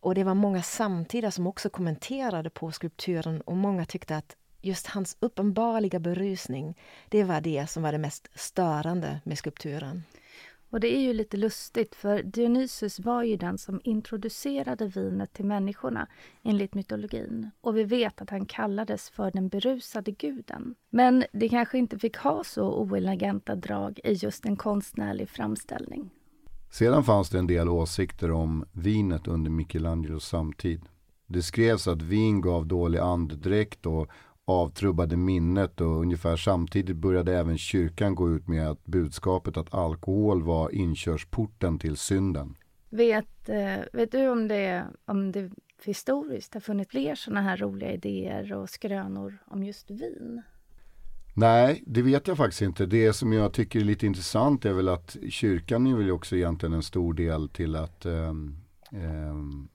Och 0.01 0.15
det 0.15 0.25
var 0.25 0.35
många 0.35 0.63
samtida 0.63 1.31
som 1.31 1.47
också 1.47 1.71
kommenterade 1.71 2.51
på 2.51 2.73
skulpturen 2.73 3.41
och 3.41 3.57
många 3.57 3.85
tyckte 3.85 4.17
att 4.17 4.37
just 4.69 4.87
hans 4.87 5.17
uppenbarliga 5.21 5.99
berusning, 5.99 6.79
det 7.09 7.25
var 7.25 7.41
det 7.41 7.71
som 7.71 7.83
var 7.83 7.93
det 7.93 7.99
mest 7.99 8.29
störande 8.35 9.21
med 9.25 9.39
skulpturen. 9.39 10.03
Och 10.71 10.81
det 10.81 10.97
är 10.97 11.01
ju 11.01 11.13
lite 11.13 11.37
lustigt 11.37 11.95
för 11.95 12.23
Dionysus 12.23 13.01
var 13.01 13.23
ju 13.23 13.37
den 13.37 13.59
som 13.59 13.81
introducerade 13.85 14.87
vinet 14.87 15.33
till 15.33 15.45
människorna 15.45 16.07
enligt 16.43 16.75
mytologin. 16.75 17.51
Och 17.61 17.77
vi 17.77 17.85
vet 17.85 18.23
att 18.23 18.31
han 18.31 18.47
kallades 18.47 19.11
för 19.11 19.31
den 19.31 19.49
berusade 19.49 20.11
guden. 20.11 20.75
Men 20.91 21.25
det 21.33 21.49
kanske 21.49 21.79
inte 21.79 21.99
fick 21.99 22.17
ha 22.17 22.45
så 22.45 22.73
oeleganta 22.73 23.55
drag 23.57 24.01
i 24.05 24.13
just 24.13 24.47
en 24.47 24.57
konstnärlig 24.57 25.29
framställning. 25.29 26.11
Sedan 26.71 27.05
fanns 27.05 27.31
det 27.31 27.39
en 27.39 27.47
del 27.47 27.69
åsikter 27.69 28.31
om 28.31 28.65
vinet 28.73 29.29
under 29.29 29.51
Michelangelos 29.51 30.29
samtid. 30.29 30.83
Det 31.27 31.43
skrevs 31.43 31.89
att 31.89 32.03
vin 32.03 32.41
gav 32.41 32.67
dålig 32.67 32.99
andedräkt 32.99 33.87
och 33.87 34.09
avtrubbade 34.49 35.17
minnet 35.17 35.81
och 35.81 36.01
ungefär 36.01 36.37
samtidigt 36.37 36.97
började 36.97 37.39
även 37.39 37.59
kyrkan 37.59 38.15
gå 38.15 38.31
ut 38.31 38.49
med 38.49 38.71
att 38.71 38.85
budskapet 38.85 39.57
att 39.57 39.75
alkohol 39.75 40.43
var 40.43 40.75
inkörsporten 40.75 41.79
till 41.79 41.97
synden. 41.97 42.57
Vet, 42.91 43.49
eh, 43.49 43.79
vet 43.93 44.13
du 44.13 44.29
om 44.29 44.49
det, 44.49 44.87
om 45.05 45.33
det 45.33 45.51
historiskt 45.85 46.55
har 46.55 46.61
funnits 46.61 46.91
fler 46.91 47.15
sådana 47.15 47.43
här 47.43 47.57
roliga 47.57 47.93
idéer 47.93 48.53
och 48.53 48.71
skrönor 48.71 49.39
om 49.47 49.65
just 49.65 49.91
vin? 49.91 50.43
Nej, 51.35 51.83
det 51.87 52.03
vet 52.03 52.29
jag 52.29 52.37
faktiskt 52.37 52.63
inte. 52.63 52.87
Det 52.87 53.13
som 53.13 53.33
jag 53.33 53.53
tycker 53.53 53.81
är 53.81 53.85
lite 53.85 54.07
intressant 54.07 54.65
är 54.65 54.73
väl 54.73 54.89
att 54.89 55.17
kyrkan 55.29 55.87
är 55.87 55.97
väl 55.97 56.11
också 56.11 56.37
egentligen 56.37 56.73
en 56.73 56.83
stor 56.83 57.15
del 57.15 57.49
till 57.49 57.77
att 57.77 58.07
um, 58.07 58.57
um, 58.93 59.69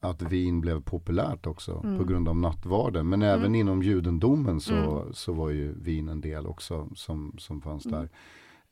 att 0.00 0.22
vin 0.22 0.60
blev 0.60 0.82
populärt 0.82 1.46
också 1.46 1.80
mm. 1.84 1.98
på 1.98 2.04
grund 2.04 2.28
av 2.28 2.36
nattvarden. 2.36 3.08
Men 3.08 3.22
även 3.22 3.44
mm. 3.44 3.54
inom 3.54 3.82
judendomen 3.82 4.60
så, 4.60 4.74
mm. 4.74 5.12
så 5.12 5.32
var 5.32 5.50
ju 5.50 5.74
vin 5.82 6.08
en 6.08 6.20
del 6.20 6.46
också 6.46 6.88
som, 6.94 7.34
som 7.38 7.60
fanns 7.60 7.86
mm. 7.86 7.98
där. 8.00 8.08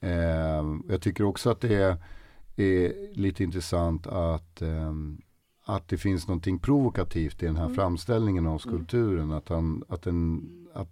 Eh, 0.00 0.64
jag 0.88 1.02
tycker 1.02 1.24
också 1.24 1.50
att 1.50 1.60
det 1.60 1.74
är, 1.74 1.96
är 2.56 2.92
lite 3.12 3.44
intressant 3.44 4.06
att, 4.06 4.62
eh, 4.62 4.92
att 5.64 5.88
det 5.88 5.98
finns 5.98 6.28
någonting 6.28 6.58
provokativt 6.58 7.42
i 7.42 7.46
den 7.46 7.56
här 7.56 7.64
mm. 7.64 7.76
framställningen 7.76 8.46
av 8.46 8.58
skulpturen. 8.58 9.32
Att, 9.32 9.48
han, 9.48 9.84
att, 9.88 10.02
den, 10.02 10.48
att, 10.74 10.88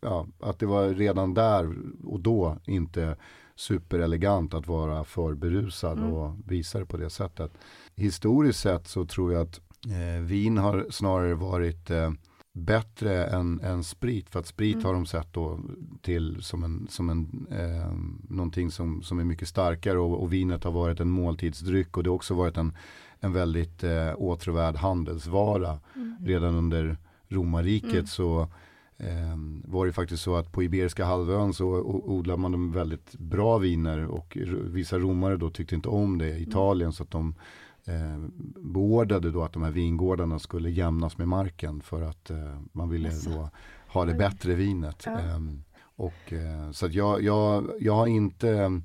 ja, 0.00 0.26
att 0.40 0.58
det 0.58 0.66
var 0.66 0.88
redan 0.88 1.34
där 1.34 1.74
och 2.04 2.20
då 2.20 2.56
inte 2.64 3.16
superelegant 3.56 4.54
att 4.54 4.66
vara 4.66 5.04
för 5.04 5.34
berusad 5.34 5.98
och 6.12 6.34
visa 6.46 6.78
det 6.78 6.86
på 6.86 6.96
det 6.96 7.10
sättet. 7.10 7.52
Historiskt 7.94 8.60
sett 8.60 8.86
så 8.86 9.04
tror 9.06 9.32
jag 9.32 9.42
att 9.42 9.60
Eh, 9.90 10.22
vin 10.22 10.58
har 10.58 10.86
snarare 10.90 11.34
varit 11.34 11.90
eh, 11.90 12.10
bättre 12.56 13.26
än, 13.26 13.60
än 13.60 13.84
sprit. 13.84 14.30
För 14.30 14.40
att 14.40 14.46
sprit 14.46 14.74
mm. 14.74 14.86
har 14.86 14.92
de 14.92 15.06
sett 15.06 15.32
då 15.32 15.60
till 16.02 16.42
som, 16.42 16.64
en, 16.64 16.86
som 16.90 17.10
en, 17.10 17.46
eh, 17.50 17.92
någonting 18.28 18.70
som, 18.70 19.02
som 19.02 19.18
är 19.18 19.24
mycket 19.24 19.48
starkare 19.48 19.98
och, 19.98 20.22
och, 20.22 20.32
vinet 20.32 20.64
har 20.64 20.72
varit 20.72 21.00
en 21.00 21.10
måltidsdryck 21.10 21.96
och 21.96 22.02
det 22.02 22.10
har 22.10 22.14
också 22.14 22.34
varit 22.34 22.56
en, 22.56 22.72
en 23.20 23.32
väldigt 23.32 23.84
eh, 23.84 24.12
åtråvärd 24.16 24.76
handelsvara. 24.76 25.80
Mm. 25.94 26.16
Redan 26.24 26.54
under 26.54 26.96
romarriket 27.28 27.92
mm. 27.92 28.06
så 28.06 28.40
eh, 28.96 29.36
var 29.64 29.86
det 29.86 29.92
faktiskt 29.92 30.22
så 30.22 30.36
att 30.36 30.52
på 30.52 30.62
Iberiska 30.62 31.04
halvön 31.04 31.54
så 31.54 31.66
odlade 31.84 32.40
man 32.40 32.52
de 32.52 32.72
väldigt 32.72 33.12
bra 33.18 33.58
viner 33.58 34.06
och 34.06 34.38
vissa 34.50 34.98
romare 34.98 35.36
då 35.36 35.50
tyckte 35.50 35.74
inte 35.74 35.88
om 35.88 36.18
det 36.18 36.26
i 36.26 36.36
mm. 36.36 36.48
Italien 36.48 36.92
så 36.92 37.02
att 37.02 37.10
de 37.10 37.34
eh, 37.86 38.18
beordrade 38.56 39.30
då 39.30 39.42
att 39.42 39.52
de 39.52 39.62
här 39.62 39.70
vingårdarna 39.70 40.38
skulle 40.38 40.70
jämnas 40.70 41.18
med 41.18 41.28
marken 41.28 41.80
för 41.80 42.02
att 42.02 42.30
eh, 42.30 42.60
man 42.72 42.88
ville 42.88 43.10
då 43.24 43.50
ha 43.88 44.04
det 44.04 44.14
bättre 44.14 44.54
vinet. 44.54 45.02
Ja. 45.06 45.18
Eh, 45.18 45.40
och, 45.96 46.32
eh, 46.32 46.70
så 46.70 46.86
att 46.86 46.94
jag, 46.94 47.22
jag, 47.22 47.70
jag 47.80 47.94
har 47.94 48.06
inte 48.06 48.80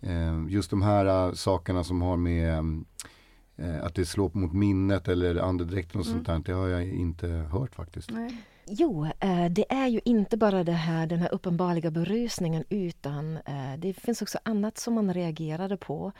eh, 0.00 0.44
just 0.48 0.70
de 0.70 0.82
här 0.82 1.34
sakerna 1.34 1.84
som 1.84 2.02
har 2.02 2.16
med 2.16 2.84
eh, 3.56 3.84
att 3.84 3.94
det 3.94 4.04
slår 4.04 4.30
mot 4.32 4.52
minnet 4.52 5.08
eller 5.08 5.36
andedräkten 5.36 6.00
och 6.00 6.06
sånt 6.06 6.26
där. 6.26 6.42
Det 6.44 6.52
har 6.52 6.68
jag 6.68 6.88
inte 6.88 7.28
hört 7.28 7.74
faktiskt. 7.74 8.10
Nej. 8.10 8.42
Jo, 8.66 9.06
eh, 9.20 9.44
det 9.44 9.72
är 9.72 9.86
ju 9.86 10.00
inte 10.04 10.36
bara 10.36 10.64
det 10.64 10.72
här, 10.72 11.06
den 11.06 11.18
här 11.18 11.34
uppenbarliga 11.34 11.90
berusningen 11.90 12.64
utan 12.68 13.36
eh, 13.36 13.78
det 13.78 13.92
finns 13.92 14.22
också 14.22 14.38
annat 14.42 14.78
som 14.78 14.94
man 14.94 15.14
reagerade 15.14 15.76
på. 15.76 16.12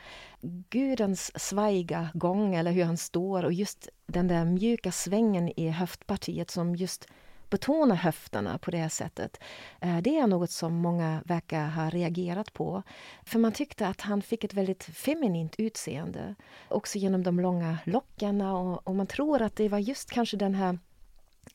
Gudens 0.69 1.39
svajiga 1.39 2.09
gång 2.13 2.55
eller 2.55 2.71
hur 2.71 2.83
han 2.83 2.97
står 2.97 3.43
och 3.43 3.53
just 3.53 3.89
den 4.05 4.27
där 4.27 4.45
mjuka 4.45 4.91
svängen 4.91 5.59
i 5.59 5.69
höftpartiet 5.69 6.51
som 6.51 6.75
just 6.75 7.07
betonar 7.49 7.95
höfterna 7.95 8.57
på 8.57 8.71
det 8.71 8.89
sättet. 8.89 9.39
Eh, 9.81 9.97
det 9.97 10.17
är 10.17 10.27
något 10.27 10.51
som 10.51 10.73
många 10.73 11.21
verkar 11.25 11.67
ha 11.67 11.89
reagerat 11.89 12.53
på. 12.53 12.83
För 13.25 13.39
man 13.39 13.51
tyckte 13.51 13.87
att 13.87 14.01
han 14.01 14.21
fick 14.21 14.43
ett 14.43 14.53
väldigt 14.53 14.83
feminint 14.83 15.55
utseende. 15.57 16.35
Också 16.69 16.97
genom 16.97 17.23
de 17.23 17.39
långa 17.39 17.77
lockarna 17.85 18.57
och, 18.57 18.87
och 18.87 18.95
man 18.95 19.07
tror 19.07 19.41
att 19.41 19.55
det 19.55 19.69
var 19.69 19.79
just 19.79 20.11
kanske 20.11 20.37
den 20.37 20.55
här 20.55 20.77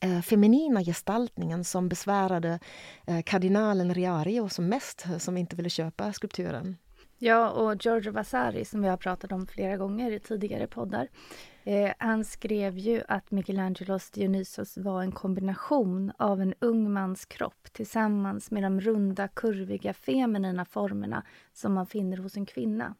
Eh, 0.01 0.21
feminina 0.21 0.83
gestaltningen 0.83 1.63
som 1.63 1.89
besvärade 1.89 2.59
eh, 3.07 3.21
kardinalen 3.21 3.93
Riario 3.93 4.49
som 4.49 4.67
mest, 4.69 5.05
eh, 5.05 5.17
som 5.17 5.37
inte 5.37 5.55
ville 5.55 5.69
köpa 5.69 6.13
skulpturen. 6.13 6.77
Ja, 7.21 7.49
och 7.49 7.85
Giorgio 7.85 8.11
Vasari 8.11 8.65
som 8.65 8.81
vi 8.81 8.87
har 8.87 8.97
pratat 8.97 9.31
om 9.31 9.47
flera 9.47 9.77
gånger 9.77 10.11
i 10.11 10.19
tidigare 10.19 10.67
poddar. 10.67 11.07
Eh, 11.63 11.91
han 11.97 12.25
skrev 12.25 12.77
ju 12.77 13.03
att 13.07 13.31
Michelangelos 13.31 14.11
Dionysos 14.11 14.77
var 14.77 15.01
en 15.01 15.11
kombination 15.11 16.11
av 16.17 16.41
en 16.41 16.53
ung 16.59 16.93
mans 16.93 17.25
kropp 17.25 17.67
tillsammans 17.71 18.51
med 18.51 18.63
de 18.63 18.81
runda, 18.81 19.27
kurviga, 19.27 19.93
feminina 19.93 20.65
formerna 20.65 21.25
som 21.53 21.73
man 21.73 21.85
finner 21.85 22.17
hos 22.17 22.37
en 22.37 22.45
kvinna. 22.45 22.95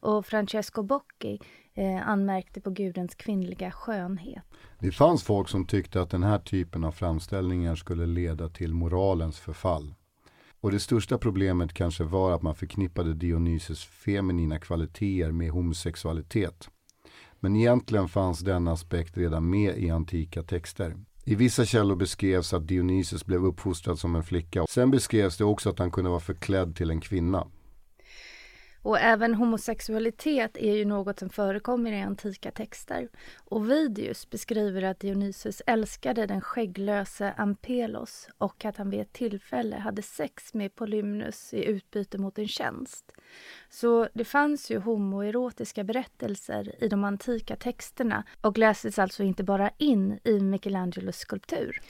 Och 0.00 0.26
Francesco 0.26 0.82
Bocchi 0.82 1.38
eh, 1.78 2.08
anmärkte 2.08 2.60
på 2.60 2.70
gudens 2.70 3.14
kvinnliga 3.14 3.70
skönhet. 3.70 4.42
Det 4.78 4.92
fanns 4.92 5.22
folk 5.22 5.48
som 5.48 5.66
tyckte 5.66 6.02
att 6.02 6.10
den 6.10 6.22
här 6.22 6.38
typen 6.38 6.84
av 6.84 6.92
framställningar 6.92 7.74
skulle 7.74 8.06
leda 8.06 8.48
till 8.48 8.74
moralens 8.74 9.38
förfall. 9.38 9.94
Och 10.60 10.70
det 10.70 10.80
största 10.80 11.18
problemet 11.18 11.72
kanske 11.72 12.04
var 12.04 12.32
att 12.32 12.42
man 12.42 12.54
förknippade 12.54 13.14
Dionysus 13.14 13.84
feminina 13.84 14.58
kvaliteter 14.58 15.32
med 15.32 15.50
homosexualitet. 15.50 16.68
Men 17.40 17.56
egentligen 17.56 18.08
fanns 18.08 18.40
denna 18.40 18.72
aspekt 18.72 19.16
redan 19.16 19.50
med 19.50 19.78
i 19.78 19.90
antika 19.90 20.42
texter. 20.42 20.96
I 21.24 21.34
vissa 21.34 21.64
källor 21.64 21.96
beskrevs 21.96 22.52
att 22.52 22.68
Dionysus 22.68 23.26
blev 23.26 23.44
uppfostrad 23.44 23.98
som 23.98 24.16
en 24.16 24.22
flicka. 24.22 24.66
Sen 24.68 24.90
beskrevs 24.90 25.36
det 25.36 25.44
också 25.44 25.70
att 25.70 25.78
han 25.78 25.90
kunde 25.90 26.10
vara 26.10 26.20
förklädd 26.20 26.76
till 26.76 26.90
en 26.90 27.00
kvinna. 27.00 27.46
Och 28.82 28.98
även 28.98 29.34
homosexualitet 29.34 30.56
är 30.56 30.74
ju 30.76 30.84
något 30.84 31.18
som 31.18 31.30
förekommer 31.30 31.92
i 31.92 32.00
antika 32.00 32.50
texter. 32.50 33.08
Ovidius 33.44 34.30
beskriver 34.30 34.82
att 34.82 35.00
Dionysus 35.00 35.62
älskade 35.66 36.26
den 36.26 36.40
skägglöse 36.40 37.34
Ampelos 37.36 38.28
och 38.38 38.64
att 38.64 38.76
han 38.76 38.90
vid 38.90 39.00
ett 39.00 39.12
tillfälle 39.12 39.76
hade 39.76 40.02
sex 40.02 40.54
med 40.54 40.74
Polymnus 40.74 41.54
i 41.54 41.64
utbyte 41.64 42.18
mot 42.18 42.38
en 42.38 42.48
tjänst. 42.48 43.12
Så 43.70 44.08
det 44.14 44.24
fanns 44.24 44.70
ju 44.70 44.78
homoerotiska 44.78 45.84
berättelser 45.84 46.84
i 46.84 46.88
de 46.88 47.04
antika 47.04 47.56
texterna 47.56 48.24
och 48.40 48.58
lästes 48.58 48.98
alltså 48.98 49.22
inte 49.22 49.44
bara 49.44 49.70
in 49.78 50.18
i 50.24 50.40
Michelangelos 50.40 51.16
skulptur. 51.16 51.80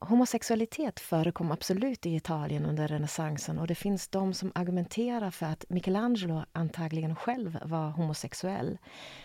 Homosexualitet 0.00 1.00
förekom 1.00 1.52
absolut 1.52 2.06
i 2.06 2.14
Italien 2.16 2.66
under 2.66 2.88
renässansen 2.88 3.58
och 3.58 3.66
det 3.66 3.74
finns 3.74 4.08
de 4.08 4.34
som 4.34 4.52
argumenterar 4.54 5.30
för 5.30 5.46
att 5.46 5.64
Michelangelo 5.68 6.44
antagligen 6.52 7.16
själv 7.16 7.58
var 7.64 7.90
homosexuell. 7.90 8.78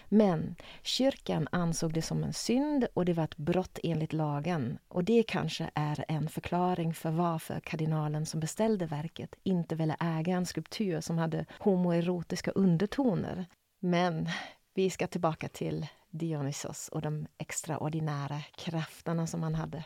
Men 0.09 0.55
kyrkan 0.81 1.47
ansåg 1.51 1.93
det 1.93 2.01
som 2.01 2.23
en 2.23 2.33
synd 2.33 2.87
och 2.93 3.05
det 3.05 3.13
var 3.13 3.23
ett 3.23 3.37
brott 3.37 3.79
enligt 3.83 4.13
lagen. 4.13 4.77
Och 4.87 5.03
det 5.03 5.23
kanske 5.23 5.71
är 5.73 6.05
en 6.07 6.29
förklaring 6.29 6.93
för 6.93 7.11
varför 7.11 7.59
kardinalen 7.59 8.25
som 8.25 8.39
beställde 8.39 8.85
verket 8.85 9.35
inte 9.43 9.75
ville 9.75 9.95
äga 9.99 10.35
en 10.35 10.45
skulptur 10.45 11.01
som 11.01 11.17
hade 11.17 11.45
homoerotiska 11.59 12.51
undertoner. 12.51 13.45
Men 13.79 14.29
vi 14.73 14.89
ska 14.89 15.07
tillbaka 15.07 15.47
till 15.47 15.87
Dionysos 16.09 16.87
och 16.87 17.01
de 17.01 17.27
extraordinära 17.37 18.41
krafterna 18.55 19.27
som 19.27 19.43
han 19.43 19.55
hade. 19.55 19.83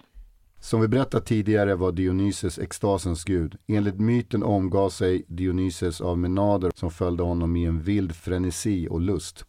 Som 0.65 0.81
vi 0.81 0.87
berättat 0.87 1.25
tidigare 1.25 1.75
var 1.75 1.91
Dionysus 1.91 2.59
extasens 2.59 3.23
gud. 3.23 3.57
Enligt 3.67 3.99
myten 3.99 4.43
omgav 4.43 4.89
sig 4.89 5.25
Dionysus 5.27 6.01
av 6.01 6.17
menader 6.17 6.71
som 6.75 6.91
följde 6.91 7.23
honom 7.23 7.55
i 7.55 7.65
en 7.65 7.81
vild 7.81 8.15
frenesi 8.15 8.87
och 8.89 9.01
lust. 9.01 9.45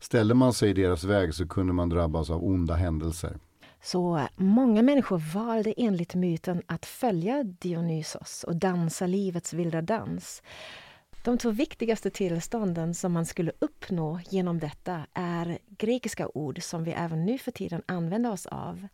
Ställde 0.00 0.34
man 0.34 0.52
sig 0.52 0.70
i 0.70 0.72
deras 0.72 1.04
väg 1.04 1.34
så 1.34 1.48
kunde 1.48 1.72
man 1.72 1.88
drabbas 1.88 2.30
av 2.30 2.44
onda 2.44 2.74
händelser. 2.74 3.38
Så 3.82 4.20
många 4.36 4.82
människor 4.82 5.22
valde 5.34 5.74
enligt 5.76 6.14
myten 6.14 6.62
att 6.66 6.86
följa 6.86 7.44
Dionysos 7.44 8.44
och 8.44 8.56
dansa 8.56 9.06
livets 9.06 9.52
vilda 9.52 9.82
dans. 9.82 10.42
De 11.24 11.38
två 11.38 11.50
viktigaste 11.50 12.10
tillstånden 12.10 12.94
som 12.94 13.12
man 13.12 13.26
skulle 13.26 13.52
uppnå 13.58 14.20
genom 14.30 14.58
detta 14.58 15.06
är 15.14 15.58
grekiska 15.68 16.28
ord 16.28 16.62
som 16.62 16.84
vi 16.84 16.92
även 16.92 17.24
nu 17.24 17.38
för 17.38 17.50
tiden 17.50 17.82
använder 17.86 18.30
oss 18.32 18.46
av. 18.46 18.88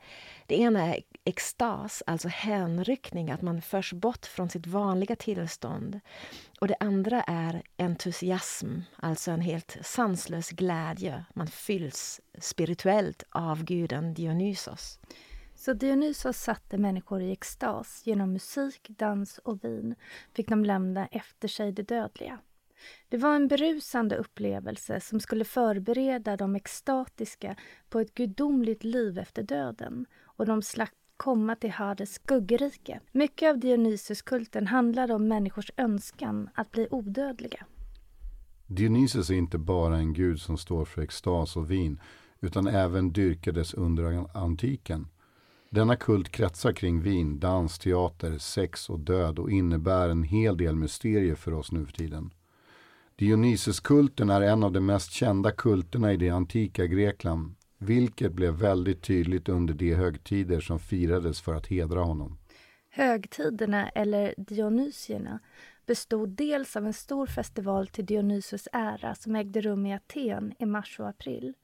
Det 0.46 0.60
ena 0.60 0.94
är 0.94 1.02
extas, 1.24 2.02
alltså 2.06 2.28
hänryckning, 2.28 3.30
att 3.30 3.42
man 3.42 3.62
förs 3.62 3.92
bort 3.92 4.26
från 4.26 4.48
sitt 4.48 4.66
vanliga 4.66 5.16
tillstånd. 5.16 6.00
Och 6.60 6.68
det 6.68 6.76
andra 6.80 7.22
är 7.22 7.62
entusiasm, 7.76 8.80
alltså 8.96 9.30
en 9.30 9.40
helt 9.40 9.76
sanslös 9.82 10.50
glädje. 10.50 11.24
Man 11.34 11.48
fylls 11.48 12.20
spirituellt 12.38 13.22
av 13.30 13.64
guden 13.64 14.14
Dionysos. 14.14 14.98
Så 15.60 15.72
Dionysos 15.72 16.36
satte 16.36 16.78
människor 16.78 17.22
i 17.22 17.32
extas. 17.32 18.02
Genom 18.04 18.32
musik, 18.32 18.90
dans 18.98 19.38
och 19.38 19.64
vin 19.64 19.94
fick 20.34 20.48
de 20.48 20.64
lämna 20.64 21.06
efter 21.06 21.48
sig 21.48 21.72
det 21.72 21.82
dödliga. 21.82 22.38
Det 23.08 23.16
var 23.16 23.36
en 23.36 23.48
berusande 23.48 24.16
upplevelse 24.16 25.00
som 25.00 25.20
skulle 25.20 25.44
förbereda 25.44 26.36
de 26.36 26.56
extatiska 26.56 27.56
på 27.88 28.00
ett 28.00 28.14
gudomligt 28.14 28.84
liv 28.84 29.18
efter 29.18 29.42
döden 29.42 30.06
och 30.24 30.46
de 30.46 30.62
slapp 30.62 30.90
komma 31.16 31.56
till 31.56 31.70
Hades 31.70 32.14
skuggrike. 32.14 33.00
Mycket 33.12 33.50
av 33.50 33.58
Dionysuskulten 33.58 34.66
handlade 34.66 35.14
om 35.14 35.28
människors 35.28 35.70
önskan 35.76 36.48
att 36.54 36.70
bli 36.70 36.88
odödliga. 36.90 37.66
Dionysus 38.66 39.30
är 39.30 39.34
inte 39.34 39.58
bara 39.58 39.96
en 39.96 40.12
gud 40.12 40.40
som 40.40 40.58
står 40.58 40.84
för 40.84 41.02
extas 41.02 41.56
och 41.56 41.70
vin 41.70 42.00
utan 42.40 42.66
även 42.66 43.12
dyrkades 43.12 43.74
under 43.74 44.36
antiken. 44.36 45.06
Denna 45.72 45.96
kult 45.96 46.28
kretsar 46.28 46.72
kring 46.72 47.02
vin, 47.02 47.40
dans, 47.40 47.78
teater, 47.78 48.38
sex 48.38 48.90
och 48.90 49.00
död 49.00 49.38
och 49.38 49.50
innebär 49.50 50.08
en 50.08 50.22
hel 50.22 50.56
del 50.56 50.76
mysterier 50.76 51.34
för 51.34 51.54
oss 51.54 51.72
nu 51.72 51.86
för 51.86 51.92
tiden. 51.92 52.30
Dionysuskulten 53.16 54.30
är 54.30 54.40
en 54.40 54.64
av 54.64 54.72
de 54.72 54.86
mest 54.86 55.12
kända 55.12 55.50
kulterna 55.50 56.12
i 56.12 56.16
det 56.16 56.30
antika 56.30 56.86
Grekland, 56.86 57.54
vilket 57.78 58.32
blev 58.32 58.54
väldigt 58.54 59.02
tydligt 59.02 59.48
under 59.48 59.74
de 59.74 59.94
högtider 59.94 60.60
som 60.60 60.78
firades 60.78 61.40
för 61.40 61.54
att 61.54 61.66
hedra 61.66 62.00
honom. 62.00 62.38
Högtiderna, 62.90 63.88
eller 63.88 64.34
Dionysierna, 64.36 65.40
bestod 65.86 66.28
dels 66.28 66.76
av 66.76 66.86
en 66.86 66.92
stor 66.92 67.26
festival 67.26 67.86
till 67.86 68.06
Dionysos 68.06 68.68
ära 68.72 69.14
som 69.14 69.36
ägde 69.36 69.60
rum 69.60 69.86
i 69.86 69.94
Aten 69.94 70.52
i 70.58 70.66
mars 70.66 71.00
och 71.00 71.08
april. 71.08 71.54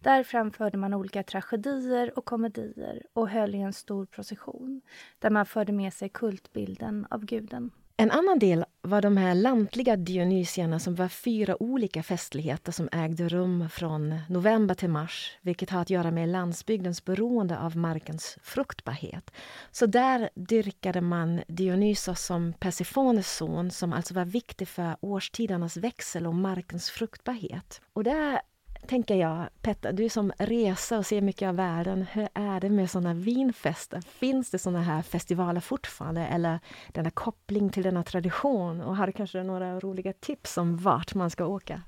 Där 0.00 0.22
framförde 0.22 0.78
man 0.78 0.94
olika 0.94 1.22
tragedier 1.22 2.18
och 2.18 2.24
komedier 2.24 3.02
och 3.12 3.28
höll 3.28 3.54
i 3.54 3.58
en 3.58 3.72
stor 3.72 4.06
procession 4.06 4.80
där 5.18 5.30
man 5.30 5.46
förde 5.46 5.72
med 5.72 5.94
sig 5.94 6.08
kultbilden 6.08 7.06
av 7.10 7.24
guden. 7.24 7.70
En 8.00 8.10
annan 8.10 8.38
del 8.38 8.64
var 8.82 9.02
de 9.02 9.16
här 9.16 9.34
lantliga 9.34 9.96
Dionysierna 9.96 10.78
som 10.78 10.94
var 10.94 11.08
fyra 11.08 11.62
olika 11.62 12.02
festligheter 12.02 12.72
som 12.72 12.88
ägde 12.92 13.28
rum 13.28 13.68
från 13.70 14.14
november 14.28 14.74
till 14.74 14.88
mars, 14.88 15.38
vilket 15.40 15.70
har 15.70 15.82
att 15.82 15.90
göra 15.90 16.10
med 16.10 16.28
landsbygdens 16.28 17.04
beroende 17.04 17.58
av 17.58 17.76
markens 17.76 18.38
fruktbarhet. 18.42 19.30
Så 19.70 19.86
där 19.86 20.30
dyrkade 20.34 21.00
man 21.00 21.40
Dionysos 21.48 22.24
som 22.24 22.52
Persefones 22.52 23.36
son 23.36 23.70
som 23.70 23.92
alltså 23.92 24.14
var 24.14 24.24
viktig 24.24 24.68
för 24.68 24.96
årstidernas 25.00 25.76
växel 25.76 26.26
och 26.26 26.34
markens 26.34 26.90
fruktbarhet. 26.90 27.80
Och 27.92 28.04
där 28.04 28.40
tänker 28.86 29.14
jag, 29.14 29.48
Petter, 29.62 29.92
du 29.92 30.08
som 30.08 30.32
reser 30.38 30.98
och 30.98 31.06
ser 31.06 31.20
mycket 31.20 31.48
av 31.48 31.56
världen, 31.56 32.06
hur 32.12 32.28
är 32.34 32.60
det 32.60 32.70
med 32.70 32.90
sådana 32.90 33.14
vinfester? 33.14 34.00
Finns 34.00 34.50
det 34.50 34.58
sådana 34.58 34.82
här 34.82 35.02
festivaler 35.02 35.60
fortfarande 35.60 36.26
eller 36.26 36.60
denna 36.88 37.10
koppling 37.10 37.70
till 37.70 37.82
denna 37.82 38.02
tradition? 38.02 38.80
Och 38.80 38.96
har 38.96 39.06
du 39.06 39.12
kanske 39.12 39.42
några 39.42 39.80
roliga 39.80 40.12
tips 40.12 40.58
om 40.58 40.76
vart 40.76 41.14
man 41.14 41.30
ska 41.30 41.46
åka? 41.46 41.82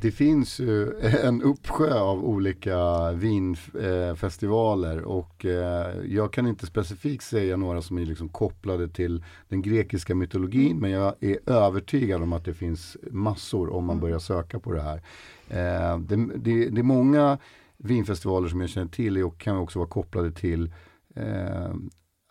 Det 0.00 0.10
finns 0.10 0.60
ju 0.60 1.00
en 1.24 1.42
uppsjö 1.42 2.00
av 2.00 2.24
olika 2.24 3.12
vinfestivaler 3.12 5.02
och 5.02 5.44
eh, 5.44 5.96
jag 6.06 6.32
kan 6.32 6.46
inte 6.46 6.66
specifikt 6.66 7.24
säga 7.24 7.56
några 7.56 7.82
som 7.82 7.98
är 7.98 8.06
liksom 8.06 8.28
kopplade 8.28 8.88
till 8.88 9.24
den 9.48 9.62
grekiska 9.62 10.14
mytologin 10.14 10.78
men 10.78 10.90
jag 10.90 11.14
är 11.20 11.38
övertygad 11.46 12.22
om 12.22 12.32
att 12.32 12.44
det 12.44 12.54
finns 12.54 12.96
massor 13.10 13.72
om 13.72 13.84
man 13.84 13.94
mm. 13.94 14.00
börjar 14.00 14.18
söka 14.18 14.58
på 14.58 14.72
det 14.72 14.82
här. 14.82 15.02
Eh, 15.48 15.98
det, 15.98 16.16
det, 16.36 16.68
det 16.68 16.80
är 16.80 16.82
många 16.82 17.38
vinfestivaler 17.76 18.48
som 18.48 18.60
jag 18.60 18.70
känner 18.70 18.88
till 18.88 19.24
och 19.24 19.38
kan 19.38 19.56
också 19.56 19.78
vara 19.78 19.88
kopplade 19.88 20.32
till 20.32 20.72
eh, 21.14 21.74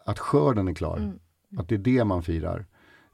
att 0.05 0.19
skörden 0.19 0.67
är 0.67 0.73
klar. 0.73 0.97
Mm. 0.97 1.19
Att 1.57 1.69
det 1.69 1.75
är 1.75 1.79
det 1.79 2.03
man 2.03 2.23
firar. 2.23 2.65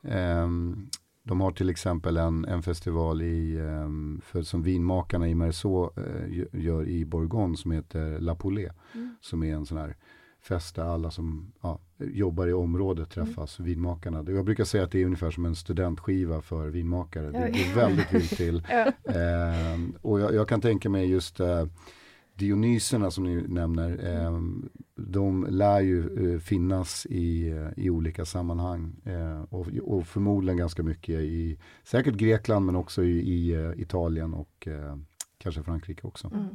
Um, 0.01 0.89
de 1.27 1.41
har 1.41 1.51
till 1.51 1.69
exempel 1.69 2.17
en, 2.17 2.45
en 2.45 2.63
festival 2.63 3.21
i, 3.21 3.57
um, 3.57 4.21
för, 4.25 4.41
som 4.41 4.63
vinmakarna 4.63 5.27
i 5.27 5.35
Merceau 5.35 5.89
uh, 5.97 6.45
gör 6.51 6.87
i 6.87 7.05
Bourgogne 7.05 7.57
som 7.57 7.71
heter 7.71 8.19
La 8.19 8.35
Poulet. 8.35 8.71
Mm. 8.93 9.15
Som 9.21 9.43
är 9.43 9.53
en 9.53 9.65
sån 9.65 9.77
här 9.77 9.95
fest 10.41 10.75
där 10.75 10.83
alla 10.83 11.11
som 11.11 11.53
ja, 11.61 11.79
jobbar 11.97 12.47
i 12.47 12.53
området 12.53 13.17
mm. 13.17 13.27
träffas, 13.27 13.59
mm. 13.59 13.69
vinmakarna. 13.69 14.25
Jag 14.27 14.45
brukar 14.45 14.63
säga 14.63 14.83
att 14.83 14.91
det 14.91 15.01
är 15.01 15.05
ungefär 15.05 15.31
som 15.31 15.45
en 15.45 15.55
studentskiva 15.55 16.41
för 16.41 16.67
vinmakare. 16.67 17.31
Det 17.31 17.51
går 17.51 17.75
väldigt 17.75 18.13
vilt 18.13 18.37
till. 18.37 18.55
uh, 18.55 19.95
och 20.01 20.19
jag, 20.19 20.33
jag, 20.33 20.47
kan 20.47 20.61
tänka 20.61 20.89
mig 20.89 21.09
just 21.09 21.39
uh, 21.39 21.65
Dionyserna 22.37 23.11
som 23.11 23.23
ni 23.23 23.47
nämner, 23.47 24.15
eh, 24.15 24.39
de 24.95 25.47
lär 25.49 25.79
ju 25.79 26.33
eh, 26.33 26.39
finnas 26.39 27.05
i, 27.05 27.49
eh, 27.49 27.67
i 27.77 27.89
olika 27.89 28.25
sammanhang. 28.25 28.95
Eh, 29.05 29.41
och, 29.41 29.67
och, 29.83 30.07
förmodligen 30.07 30.57
ganska 30.57 30.83
mycket 30.83 31.15
i, 31.15 31.59
säkert 31.83 32.15
Grekland 32.15 32.65
men 32.65 32.75
också 32.75 33.03
i, 33.03 33.19
i 33.19 33.53
eh, 33.53 33.71
Italien 33.81 34.33
och 34.33 34.67
eh, 34.67 34.97
kanske 35.37 35.63
Frankrike 35.63 36.07
också. 36.07 36.27
Mm. 36.33 36.47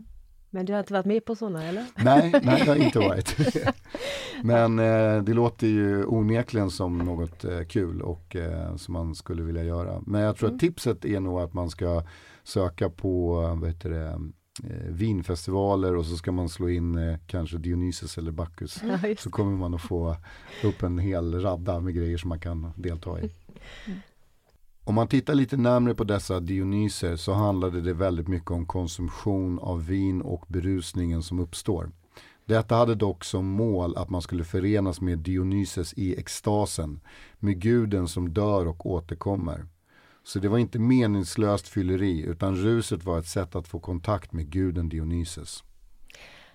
Men 0.53 0.67
du 0.67 0.73
har 0.73 0.81
inte 0.81 0.93
varit 0.93 1.07
med 1.07 1.25
på 1.25 1.35
sådana 1.35 1.65
eller? 1.65 1.87
Nej, 2.05 2.31
nej 2.43 2.63
det 2.65 2.71
har 2.71 2.77
inte 2.77 2.99
varit. 3.09 3.37
men 4.43 4.77
det 5.25 5.35
låter 5.35 5.67
ju 5.67 6.05
onekligen 6.05 6.71
som 6.71 6.99
något 6.99 7.45
kul 7.69 8.03
och 8.03 8.37
som 8.77 8.93
man 8.93 9.15
skulle 9.15 9.43
vilja 9.43 9.65
göra. 9.65 10.03
Men 10.07 10.21
jag 10.21 10.37
tror 10.37 10.49
mm. 10.49 10.57
att 10.57 10.61
tipset 10.61 11.05
är 11.05 11.21
nog 11.21 11.41
att 11.41 11.53
man 11.53 11.71
ska 11.71 12.03
söka 12.43 12.91
på, 12.91 13.35
vad 13.61 13.69
heter 13.69 13.91
det, 13.91 14.21
vinfestivaler 14.89 15.97
och 15.97 16.07
så 16.07 16.17
ska 16.17 16.33
man 16.33 16.49
slå 16.49 16.69
in 16.69 16.99
eh, 16.99 17.19
kanske 17.27 17.59
Dionysus 17.59 18.19
eller 18.19 18.33
Bacchus. 18.33 18.83
Ja, 18.83 19.15
så 19.19 19.31
kommer 19.31 19.57
man 19.57 19.75
att 19.75 19.83
få 19.83 20.17
upp 20.65 20.83
en 20.83 20.99
hel 20.99 21.41
radda 21.41 21.81
med 21.81 21.95
grejer 21.95 22.19
som 22.19 22.29
man 22.29 22.41
kan 22.41 22.73
delta 22.77 23.21
i. 23.21 23.31
Om 24.85 24.95
man 24.95 25.09
tittar 25.09 25.35
lite 25.35 25.57
närmre 25.57 25.95
på 25.95 26.05
dessa 26.05 26.41
Dionyser 26.41 27.17
så 27.17 27.33
handlade 27.33 27.81
det 27.81 27.93
väldigt 27.93 28.29
mycket 28.29 28.51
om 28.51 28.67
konsumtion 28.67 29.59
av 29.59 29.87
vin 29.87 30.23
och 30.23 30.45
berusningen 30.49 31.23
som 31.23 31.41
uppstår. 31.41 31.91
Detta 32.45 32.75
hade 32.77 32.95
dock 32.95 33.25
som 33.25 33.47
mål 33.47 33.97
att 33.97 34.11
man 34.11 34.23
skulle 34.23 34.45
förenas 34.45 35.01
med 35.01 35.19
Dionyses 35.19 35.93
i 35.93 36.19
extasen, 36.19 37.01
med 37.39 37.61
guden 37.61 38.09
som 38.09 38.35
dör 38.35 38.69
och 38.69 38.87
återkommer. 38.87 39.67
Så 40.25 40.39
det 40.39 40.49
var 40.49 40.59
inte 40.59 40.79
meningslöst 40.79 41.69
fylleri 41.69 42.21
utan 42.23 42.57
ruset 42.57 43.05
var 43.05 43.19
ett 43.19 43.27
sätt 43.27 43.55
att 43.55 43.69
få 43.69 43.81
kontakt 43.81 44.33
med 44.33 44.51
guden 44.51 44.89
Dionysus. 44.89 45.65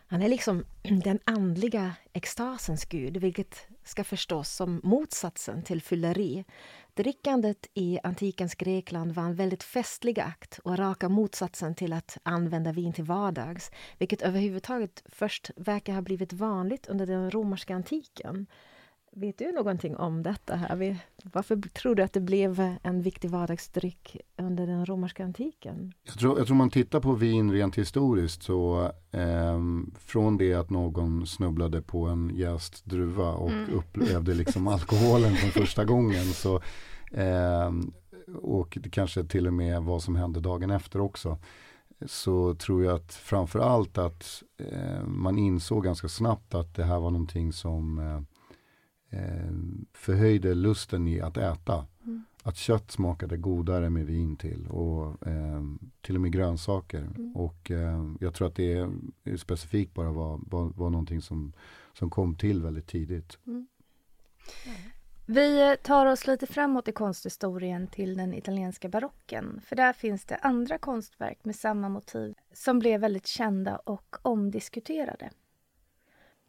Han 0.08 0.22
är 0.22 0.30
liksom 0.30 0.66
den 1.04 1.20
andliga 1.24 1.94
extasens 2.14 2.86
gud, 2.86 3.18
vilket 3.18 3.68
ska 3.84 4.04
förstås 4.04 4.50
som 4.50 4.82
motsatsen 4.84 5.64
till 5.64 5.82
fylleri. 5.82 6.46
Drickandet 6.94 7.68
i 7.74 8.00
antikens 8.04 8.56
Grekland 8.56 9.12
var 9.12 9.24
en 9.24 9.36
väldigt 9.36 9.64
festlig 9.64 10.20
akt 10.20 10.60
och 10.64 10.78
raka 10.78 11.10
motsatsen 11.10 11.76
till 11.76 11.94
att 11.94 12.18
använda 12.24 12.72
vin 12.72 12.94
till 12.94 13.04
vardags, 13.04 13.72
vilket 13.98 14.22
överhuvudtaget 14.22 15.04
först 15.06 15.52
verkar 15.56 15.94
ha 15.94 16.02
blivit 16.02 16.34
vanligt 16.34 16.88
under 16.88 17.06
den 17.06 17.32
romerska 17.32 17.76
antiken. 17.76 18.48
Vet 19.18 19.38
du 19.38 19.52
någonting 19.52 19.96
om 19.96 20.24
detta? 20.24 20.56
här? 20.56 20.98
Varför 21.24 21.56
tror 21.56 21.96
du 21.96 22.04
att 22.04 22.14
det 22.14 22.20
blev 22.20 22.76
en 22.84 23.02
viktig 23.02 23.30
vardagsdryck 23.30 24.18
under 24.38 24.68
den 24.68 24.86
romerska 24.86 25.26
antiken? 25.26 25.94
Jag 26.04 26.20
tror, 26.20 26.38
jag 26.38 26.48
tror 26.48 26.58
man 26.58 26.70
tittar 26.70 27.00
på 27.00 27.14
vin 27.14 27.52
rent 27.52 27.78
historiskt 27.78 28.44
så 28.44 28.92
eh, 29.12 29.60
från 30.00 30.38
det 30.38 30.54
att 30.54 30.70
någon 30.70 31.28
snubblade 31.28 31.82
på 31.82 32.06
en 32.06 32.32
jäst 32.36 32.86
druva 32.86 33.32
och 33.32 33.52
mm. 33.52 33.74
upplevde 33.74 34.34
liksom 34.44 34.68
alkoholen 34.68 35.36
för 35.36 35.60
första 35.60 35.86
gången 35.86 36.26
så 36.26 36.62
eh, 37.12 37.72
och 38.36 38.78
det 38.82 38.90
kanske 38.90 39.24
till 39.24 39.48
och 39.48 39.54
med 39.54 39.84
vad 39.84 40.04
som 40.04 40.16
hände 40.16 40.40
dagen 40.40 40.72
efter 40.72 41.02
också 41.02 41.38
så 42.06 42.56
tror 42.56 42.84
jag 42.84 42.96
att 42.96 43.14
framför 43.14 43.60
allt 43.60 43.98
att 43.98 44.44
eh, 44.58 45.04
man 45.04 45.38
insåg 45.38 45.84
ganska 45.84 46.08
snabbt 46.08 46.56
att 46.56 46.76
det 46.76 46.84
här 46.84 47.00
var 47.00 47.12
någonting 47.12 47.54
som 47.54 48.00
eh, 49.16 49.46
eh, 49.46 49.52
förhöjde 49.94 50.54
lusten 50.54 51.08
i 51.08 51.22
att 51.22 51.38
äta. 51.38 51.86
Mm. 52.04 52.24
Att 52.44 52.58
kött 52.58 52.92
smakade 52.92 53.38
godare 53.38 53.90
med 53.90 54.06
vin 54.06 54.36
till 54.36 54.68
och 54.68 55.28
eh, 55.28 55.64
till 56.02 56.16
och 56.16 56.22
med 56.22 56.32
grönsaker. 56.32 57.02
Mm. 57.16 57.36
Och 57.36 57.72
eh, 57.72 58.14
jag 58.20 58.34
tror 58.34 58.48
att 58.48 58.56
det 58.56 58.74
är, 58.74 59.38
specifikt 59.38 59.94
bara 59.94 60.12
var, 60.12 60.40
var, 60.48 60.72
var 60.76 60.90
någonting 60.90 61.22
som, 61.22 61.54
som 61.94 62.10
kom 62.10 62.36
till 62.36 62.64
väldigt 62.64 62.88
tidigt. 62.88 63.38
Mm. 63.48 63.68
Vi 65.28 65.78
tar 65.84 66.06
oss 66.06 66.28
lite 66.28 66.48
framåt 66.48 66.88
i 66.88 66.92
konsthistorien 66.92 67.88
till 67.88 68.18
den 68.18 68.34
italienska 68.34 68.90
barocken. 68.90 69.62
För 69.66 69.76
där 69.76 69.94
finns 69.94 70.26
det 70.26 70.36
andra 70.36 70.78
konstverk 70.78 71.46
med 71.46 71.56
samma 71.56 71.90
motiv 71.90 72.36
som 72.54 72.80
blev 72.80 73.02
väldigt 73.02 73.28
kända 73.28 73.76
och 73.78 74.16
omdiskuterade. 74.22 75.30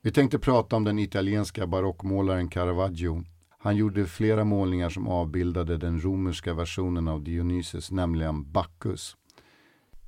Vi 0.06 0.12
tänkte 0.12 0.38
prata 0.38 0.76
om 0.76 0.84
den 0.84 0.98
italienska 0.98 1.66
barockmålaren 1.66 2.48
Caravaggio. 2.48 3.24
Han 3.58 3.76
gjorde 3.76 4.06
flera 4.06 4.44
målningar 4.44 4.90
som 4.90 5.08
avbildade 5.08 5.76
den 5.76 6.00
romerska 6.00 6.54
versionen 6.54 7.08
av 7.08 7.22
Dionysus, 7.22 7.90
nämligen 7.90 8.52
Bacchus. 8.52 9.16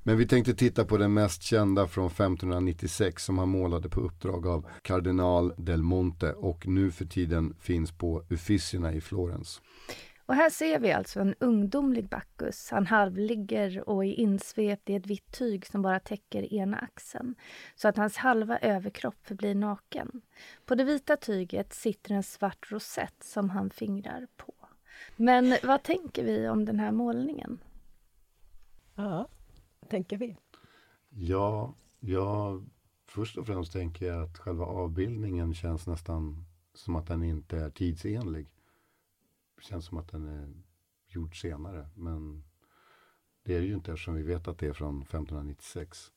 Men 0.03 0.17
vi 0.17 0.27
tänkte 0.27 0.53
titta 0.53 0.85
på 0.85 0.97
den 0.97 1.13
mest 1.13 1.43
kända 1.43 1.87
från 1.87 2.07
1596 2.07 3.25
som 3.25 3.37
han 3.37 3.49
målade 3.49 3.89
på 3.89 4.01
uppdrag 4.01 4.47
av 4.47 4.65
kardinal 4.81 5.53
del 5.57 5.83
Monte 5.83 6.33
och 6.33 6.67
nu 6.67 6.91
för 6.91 7.05
tiden 7.05 7.55
finns 7.59 7.91
på 7.91 8.23
Uffizierna 8.29 8.93
i 8.93 9.01
Florens. 9.01 9.61
Och 10.29 10.35
här 10.35 10.49
ser 10.49 10.79
vi 10.79 10.91
alltså 10.91 11.19
en 11.19 11.35
ungdomlig 11.39 12.09
Bacchus. 12.09 12.71
Han 12.71 12.87
halvligger 12.87 13.89
och 13.89 14.05
är 14.05 14.13
insvept 14.13 14.89
i 14.89 14.95
ett 14.95 15.05
vitt 15.05 15.31
tyg 15.31 15.67
som 15.67 15.81
bara 15.81 15.99
täcker 15.99 16.53
ena 16.53 16.77
axeln, 16.77 17.35
så 17.75 17.87
att 17.87 17.97
hans 17.97 18.17
halva 18.17 18.57
överkropp 18.57 19.15
förblir 19.23 19.55
naken. 19.55 20.21
På 20.65 20.75
det 20.75 20.83
vita 20.83 21.17
tyget 21.17 21.73
sitter 21.73 22.15
en 22.15 22.23
svart 22.23 22.71
rosett 22.71 23.23
som 23.23 23.49
han 23.49 23.69
fingrar 23.69 24.27
på. 24.37 24.53
Men 25.15 25.57
vad 25.63 25.83
tänker 25.83 26.23
vi 26.23 26.49
om 26.49 26.65
den 26.65 26.79
här 26.79 26.91
målningen? 26.91 27.59
Ja, 28.95 29.27
vad 29.79 29.89
tänker 29.89 30.17
vi? 30.17 30.37
Ja, 31.09 31.73
ja, 31.99 32.61
först 33.05 33.37
och 33.37 33.47
främst 33.47 33.73
tänker 33.73 34.05
jag 34.05 34.23
att 34.23 34.37
själva 34.37 34.65
avbildningen 34.65 35.53
känns 35.53 35.87
nästan 35.87 36.45
som 36.73 36.95
att 36.95 37.07
den 37.07 37.23
inte 37.23 37.57
är 37.57 37.69
tidsenlig 37.69 38.47
känns 39.61 39.85
som 39.85 39.97
att 39.97 40.11
den 40.11 40.27
är 40.27 40.53
gjord 41.07 41.41
senare. 41.41 41.89
Men 41.95 42.43
det 43.43 43.55
är 43.55 43.61
det 43.61 43.67
ju 43.67 43.73
inte 43.73 43.91
eftersom 43.91 44.15
vi 44.15 44.23
vet 44.23 44.47
att 44.47 44.57
det 44.57 44.67
är 44.67 44.73
från 44.73 45.01
1596. 45.01 46.11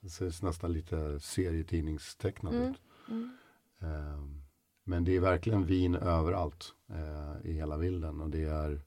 Det 0.00 0.08
ser 0.08 0.44
nästan 0.44 0.72
lite 0.72 1.20
serietidningstecknat 1.20 2.52
mm. 2.52 2.70
ut. 2.70 2.80
Mm. 3.08 3.30
Eh, 3.78 4.42
men 4.84 5.04
det 5.04 5.16
är 5.16 5.20
verkligen 5.20 5.66
vin 5.66 5.94
överallt 5.94 6.74
eh, 6.88 7.50
i 7.50 7.52
hela 7.52 7.78
bilden 7.78 8.20
och 8.20 8.30
det 8.30 8.44
är 8.44 8.82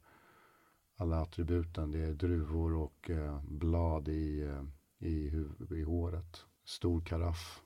alla 0.95 1.21
attributen. 1.21 1.91
Det 1.91 1.99
är 1.99 2.13
druvor 2.13 2.73
och 2.73 3.09
eh, 3.09 3.43
blad 3.43 4.07
i, 4.07 4.41
eh, 4.41 4.63
i, 5.07 5.45
i 5.71 5.83
håret. 5.83 6.45
Stor 6.65 7.01
karaff 7.01 7.61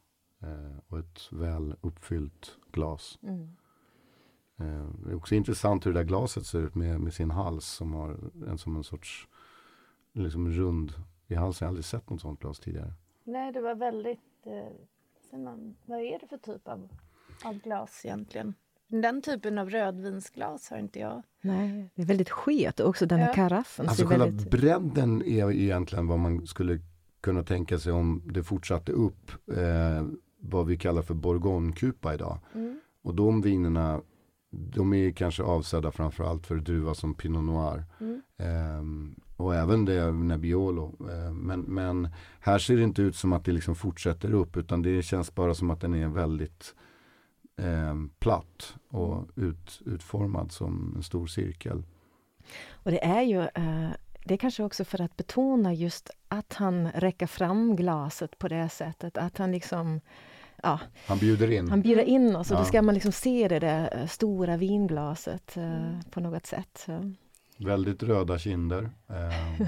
och 0.87 0.99
ett 0.99 1.31
väl 1.31 1.75
uppfyllt 1.81 2.57
glas. 2.71 3.19
Mm. 3.21 3.55
Eh, 4.59 4.85
det 5.05 5.11
är 5.11 5.15
också 5.15 5.35
intressant 5.35 5.85
hur 5.85 5.93
det 5.93 5.99
där 5.99 6.07
glaset 6.07 6.45
ser 6.45 6.59
ut 6.59 6.75
med, 6.75 6.99
med 6.99 7.13
sin 7.13 7.31
hals 7.31 7.65
som 7.65 7.93
har 7.93 8.17
en 8.47 8.57
som 8.57 8.75
en 8.75 8.83
sorts 8.83 9.27
liksom 10.13 10.49
rund 10.49 10.93
i 11.27 11.35
halsen. 11.35 11.65
Jag 11.65 11.67
har 11.67 11.69
aldrig 11.69 11.85
sett 11.85 12.09
något 12.09 12.21
sånt 12.21 12.39
glas 12.39 12.59
tidigare. 12.59 12.93
Nej, 13.23 13.51
det 13.51 13.61
var 13.61 13.75
väldigt... 13.75 14.19
Eh, 14.45 15.39
man, 15.39 15.75
vad 15.85 15.99
är 15.99 16.19
det 16.19 16.27
för 16.27 16.37
typ 16.37 16.67
av, 16.67 16.89
av 17.43 17.59
glas 17.59 18.01
egentligen? 18.05 18.53
Den 18.87 19.21
typen 19.21 19.57
av 19.57 19.69
rödvinsglas 19.69 20.69
har 20.69 20.77
inte 20.77 20.99
jag. 20.99 21.23
Nej, 21.41 21.89
det 21.95 22.01
är 22.01 22.05
väldigt 22.05 22.29
sket 22.29 22.79
också 22.79 23.05
den 23.05 23.19
här 23.19 23.27
ja. 23.27 23.33
karaffen. 23.33 23.89
Alltså 23.89 24.05
själva 24.05 24.25
väldigt... 24.25 24.51
bredden 24.51 25.21
är 25.21 25.51
egentligen 25.51 26.07
vad 26.07 26.19
man 26.19 26.47
skulle 26.47 26.79
kunna 27.21 27.43
tänka 27.43 27.79
sig 27.79 27.93
om 27.93 28.23
det 28.25 28.43
fortsatte 28.43 28.91
upp 28.91 29.31
eh, 29.57 30.05
vad 30.39 30.67
vi 30.67 30.77
kallar 30.77 31.01
för 31.01 31.13
bourgognekupa 31.13 32.13
idag. 32.13 32.37
Mm. 32.53 32.79
Och 33.01 33.15
de 33.15 33.41
vinerna 33.41 34.01
de 34.49 34.93
är 34.93 35.11
kanske 35.11 35.43
avsedda 35.43 35.91
framförallt 35.91 36.47
för 36.47 36.55
druva 36.55 36.93
som 36.93 37.13
Pinot 37.13 37.43
Noir. 37.43 37.85
Mm. 37.99 38.21
Um, 38.79 39.15
och 39.35 39.55
även 39.55 39.85
det 39.85 40.11
Nebbiolo. 40.11 40.95
Eh, 41.09 41.31
men, 41.31 41.61
men 41.61 42.09
här 42.39 42.59
ser 42.59 42.75
det 42.75 42.83
inte 42.83 43.01
ut 43.01 43.15
som 43.15 43.33
att 43.33 43.45
det 43.45 43.51
liksom 43.51 43.75
fortsätter 43.75 44.33
upp 44.33 44.57
utan 44.57 44.81
det 44.81 45.03
känns 45.03 45.35
bara 45.35 45.53
som 45.53 45.69
att 45.69 45.81
den 45.81 45.93
är 45.93 46.07
väldigt 46.07 46.75
eh, 47.57 47.95
platt 48.19 48.75
och 48.89 49.27
ut, 49.35 49.81
utformad 49.85 50.51
som 50.51 50.93
en 50.95 51.03
stor 51.03 51.27
cirkel. 51.27 51.83
Och 52.71 52.91
det 52.91 53.05
är 53.05 53.21
ju 53.21 53.41
eh, 53.41 53.89
det 54.25 54.33
är 54.33 54.37
kanske 54.37 54.63
också 54.63 54.85
för 54.85 55.01
att 55.01 55.17
betona 55.17 55.73
just 55.73 56.09
att 56.27 56.53
han 56.53 56.91
räcker 56.91 57.27
fram 57.27 57.75
glaset 57.75 58.39
på 58.39 58.47
det 58.47 58.69
sättet, 58.69 59.17
att 59.17 59.37
han 59.37 59.51
liksom 59.51 60.01
Ja, 60.63 60.79
han 61.07 61.17
bjuder 61.17 61.51
in. 61.51 61.69
Han 61.69 61.81
bjuder 61.81 62.03
in 62.03 62.35
oss 62.35 62.51
och 62.51 62.55
ja. 62.55 62.59
då 62.59 62.65
ska 62.65 62.81
man 62.81 62.93
liksom 62.93 63.11
se 63.11 63.47
det 63.47 63.59
där 63.59 63.99
eh, 63.99 64.07
stora 64.07 64.57
vinglaset 64.57 65.57
eh, 65.57 65.99
på 66.11 66.19
något 66.19 66.45
sätt. 66.45 66.87
Väldigt 67.57 68.03
röda 68.03 68.39
kinder. 68.39 68.89
Eh, 69.07 69.61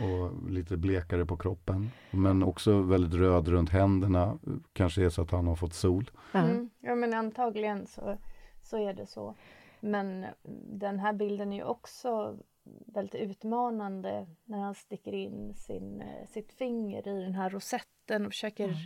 och 0.00 0.50
lite 0.50 0.76
blekare 0.76 1.26
på 1.26 1.36
kroppen. 1.36 1.90
Men 2.10 2.42
också 2.42 2.82
väldigt 2.82 3.20
röd 3.20 3.48
runt 3.48 3.70
händerna. 3.70 4.38
Kanske 4.72 5.04
är 5.04 5.08
så 5.08 5.22
att 5.22 5.30
han 5.30 5.46
har 5.46 5.56
fått 5.56 5.74
sol. 5.74 6.10
Mm. 6.32 6.70
Ja 6.80 6.94
men 6.94 7.14
antagligen 7.14 7.86
så, 7.86 8.18
så 8.62 8.88
är 8.88 8.94
det 8.94 9.06
så. 9.06 9.34
Men 9.80 10.26
den 10.66 10.98
här 10.98 11.12
bilden 11.12 11.52
är 11.52 11.56
ju 11.56 11.64
också 11.64 12.38
väldigt 12.86 13.14
utmanande 13.14 14.26
när 14.44 14.58
han 14.58 14.74
sticker 14.74 15.12
in 15.12 15.54
sin, 15.54 16.00
eh, 16.00 16.26
sitt 16.26 16.52
finger 16.52 17.08
i 17.08 17.22
den 17.22 17.34
här 17.34 17.50
rosetten 17.50 18.26
och 18.26 18.32
försöker 18.32 18.64
mm. 18.64 18.76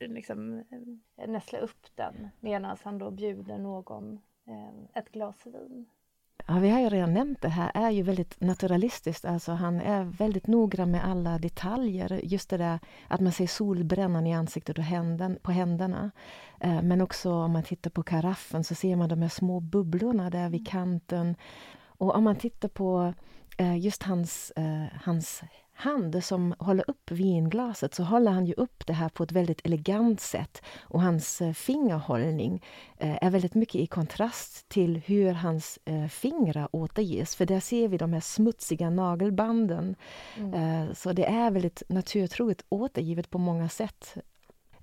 Liksom, 0.00 0.64
eh, 1.16 1.28
näsla 1.28 1.58
upp 1.58 1.86
den 1.94 2.28
medan 2.40 2.76
han 2.82 2.98
då 2.98 3.10
bjuder 3.10 3.58
någon 3.58 4.20
eh, 4.46 5.00
ett 5.00 5.12
glas 5.12 5.46
vin. 5.46 5.86
Ja, 6.48 6.58
vi 6.58 6.70
har 6.70 6.80
ju 6.80 6.88
redan 6.88 7.14
nämnt 7.14 7.42
det 7.42 7.48
här, 7.48 7.70
är 7.74 7.90
ju 7.90 8.02
väldigt 8.02 8.40
naturalistiskt. 8.40 9.24
Alltså 9.24 9.52
han 9.52 9.80
är 9.80 10.04
väldigt 10.04 10.46
noggrann 10.46 10.90
med 10.90 11.04
alla 11.04 11.38
detaljer. 11.38 12.20
Just 12.22 12.50
det 12.50 12.56
där 12.56 12.78
att 13.08 13.20
man 13.20 13.32
ser 13.32 13.46
solbrännan 13.46 14.26
i 14.26 14.34
ansiktet 14.34 14.78
och 14.78 14.84
händen, 14.84 15.38
på 15.42 15.52
händerna. 15.52 16.10
Eh, 16.60 16.82
men 16.82 17.00
också 17.00 17.32
om 17.32 17.52
man 17.52 17.62
tittar 17.62 17.90
på 17.90 18.02
karaffen 18.02 18.64
så 18.64 18.74
ser 18.74 18.96
man 18.96 19.08
de 19.08 19.22
här 19.22 19.28
små 19.28 19.60
bubblorna 19.60 20.30
där 20.30 20.48
vid 20.48 20.68
kanten. 20.68 21.36
Och 21.78 22.14
om 22.14 22.24
man 22.24 22.36
tittar 22.36 22.68
på 22.68 23.14
just 23.78 24.02
hans, 24.02 24.52
hans 25.04 25.42
hand 25.76 26.24
som 26.24 26.54
håller 26.58 26.90
upp 26.90 27.10
vinglaset 27.10 27.94
så 27.94 28.02
håller 28.02 28.30
han 28.30 28.46
ju 28.46 28.54
upp 28.54 28.86
det 28.86 28.92
här 28.92 29.08
på 29.08 29.22
ett 29.22 29.32
väldigt 29.32 29.66
elegant 29.66 30.20
sätt. 30.20 30.62
Och 30.80 31.02
hans 31.02 31.40
eh, 31.40 31.52
fingerhållning 31.52 32.62
eh, 32.98 33.24
är 33.24 33.30
väldigt 33.30 33.54
mycket 33.54 33.74
i 33.74 33.86
kontrast 33.86 34.68
till 34.68 34.96
hur 35.06 35.32
hans 35.32 35.78
eh, 35.84 36.06
fingrar 36.06 36.68
återges. 36.72 37.36
För 37.36 37.46
där 37.46 37.60
ser 37.60 37.88
vi 37.88 37.96
de 37.96 38.12
här 38.12 38.20
smutsiga 38.20 38.90
nagelbanden. 38.90 39.96
Mm. 40.36 40.94
Så 40.94 41.12
det 41.12 41.26
är 41.26 41.50
väldigt 41.50 41.82
naturtroget 41.88 42.64
återgivet 42.68 43.30
på 43.30 43.38
många 43.38 43.68
sätt. 43.68 44.16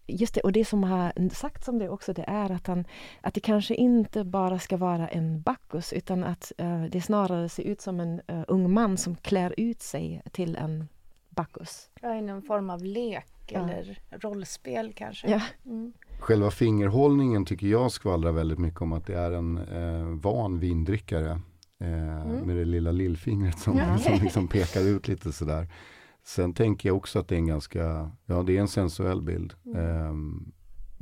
Just 0.08 0.34
det, 0.34 0.42
och 0.42 0.52
det 0.52 0.66
som 0.66 0.84
har 0.84 1.30
sagts 1.30 1.68
om 1.68 1.80
det 1.80 1.90
också, 1.90 2.14
det 2.14 2.26
är 2.28 2.52
att, 2.52 2.68
han, 2.68 2.86
att 3.22 3.34
det 3.34 3.40
kanske 3.40 3.76
inte 3.76 4.24
bara 4.24 4.60
ska 4.60 4.78
vara 4.78 5.08
en 5.08 5.42
Bacchus, 5.42 5.94
utan 5.94 6.24
att 6.24 6.52
uh, 6.62 6.84
det 6.84 7.02
snarare 7.02 7.50
ser 7.50 7.64
ut 7.64 7.82
som 7.82 8.00
en 8.00 8.22
uh, 8.32 8.44
ung 8.48 8.74
man 8.74 8.98
som 8.98 9.16
klär 9.16 9.54
ut 9.58 9.82
sig 9.82 10.22
till 10.32 10.56
en 10.56 10.88
Bacchus. 11.30 11.90
Ja, 12.02 12.16
i 12.16 12.22
någon 12.22 12.42
form 12.42 12.70
av 12.70 12.84
lek 12.84 13.26
ja. 13.48 13.60
eller 13.60 14.00
rollspel 14.12 14.94
kanske. 14.96 15.32
Ja. 15.32 15.42
Mm. 15.66 15.94
Själva 16.20 16.52
fingerhållningen 16.52 17.46
tycker 17.46 17.68
jag 17.68 17.92
skvallrar 17.92 18.32
väldigt 18.32 18.60
mycket 18.60 18.82
om 18.82 18.94
att 18.94 19.06
det 19.06 19.16
är 19.16 19.32
en 19.32 19.58
eh, 19.58 20.06
van 20.06 20.60
vindrickare. 20.60 21.42
Eh, 21.80 22.22
mm. 22.22 22.38
Med 22.38 22.56
det 22.56 22.66
lilla 22.66 22.92
lillfingret 22.92 23.60
som, 23.60 23.78
ja. 23.78 23.98
som 23.98 24.14
liksom 24.14 24.48
pekar 24.48 24.82
ut 24.82 25.08
lite 25.08 25.32
sådär. 25.32 25.68
Sen 26.24 26.54
tänker 26.54 26.90
jag 26.90 26.98
också 26.98 27.20
att 27.20 27.28
det 27.28 27.36
är 27.36 27.40
en 27.40 27.48
ganska, 27.48 28.12
ja 28.26 28.44
det 28.44 28.58
är 28.58 28.62
en 28.62 28.68
sensuell 28.68 29.22
bild. 29.22 29.54
Mm. 29.66 29.78
Eh, 29.78 30.14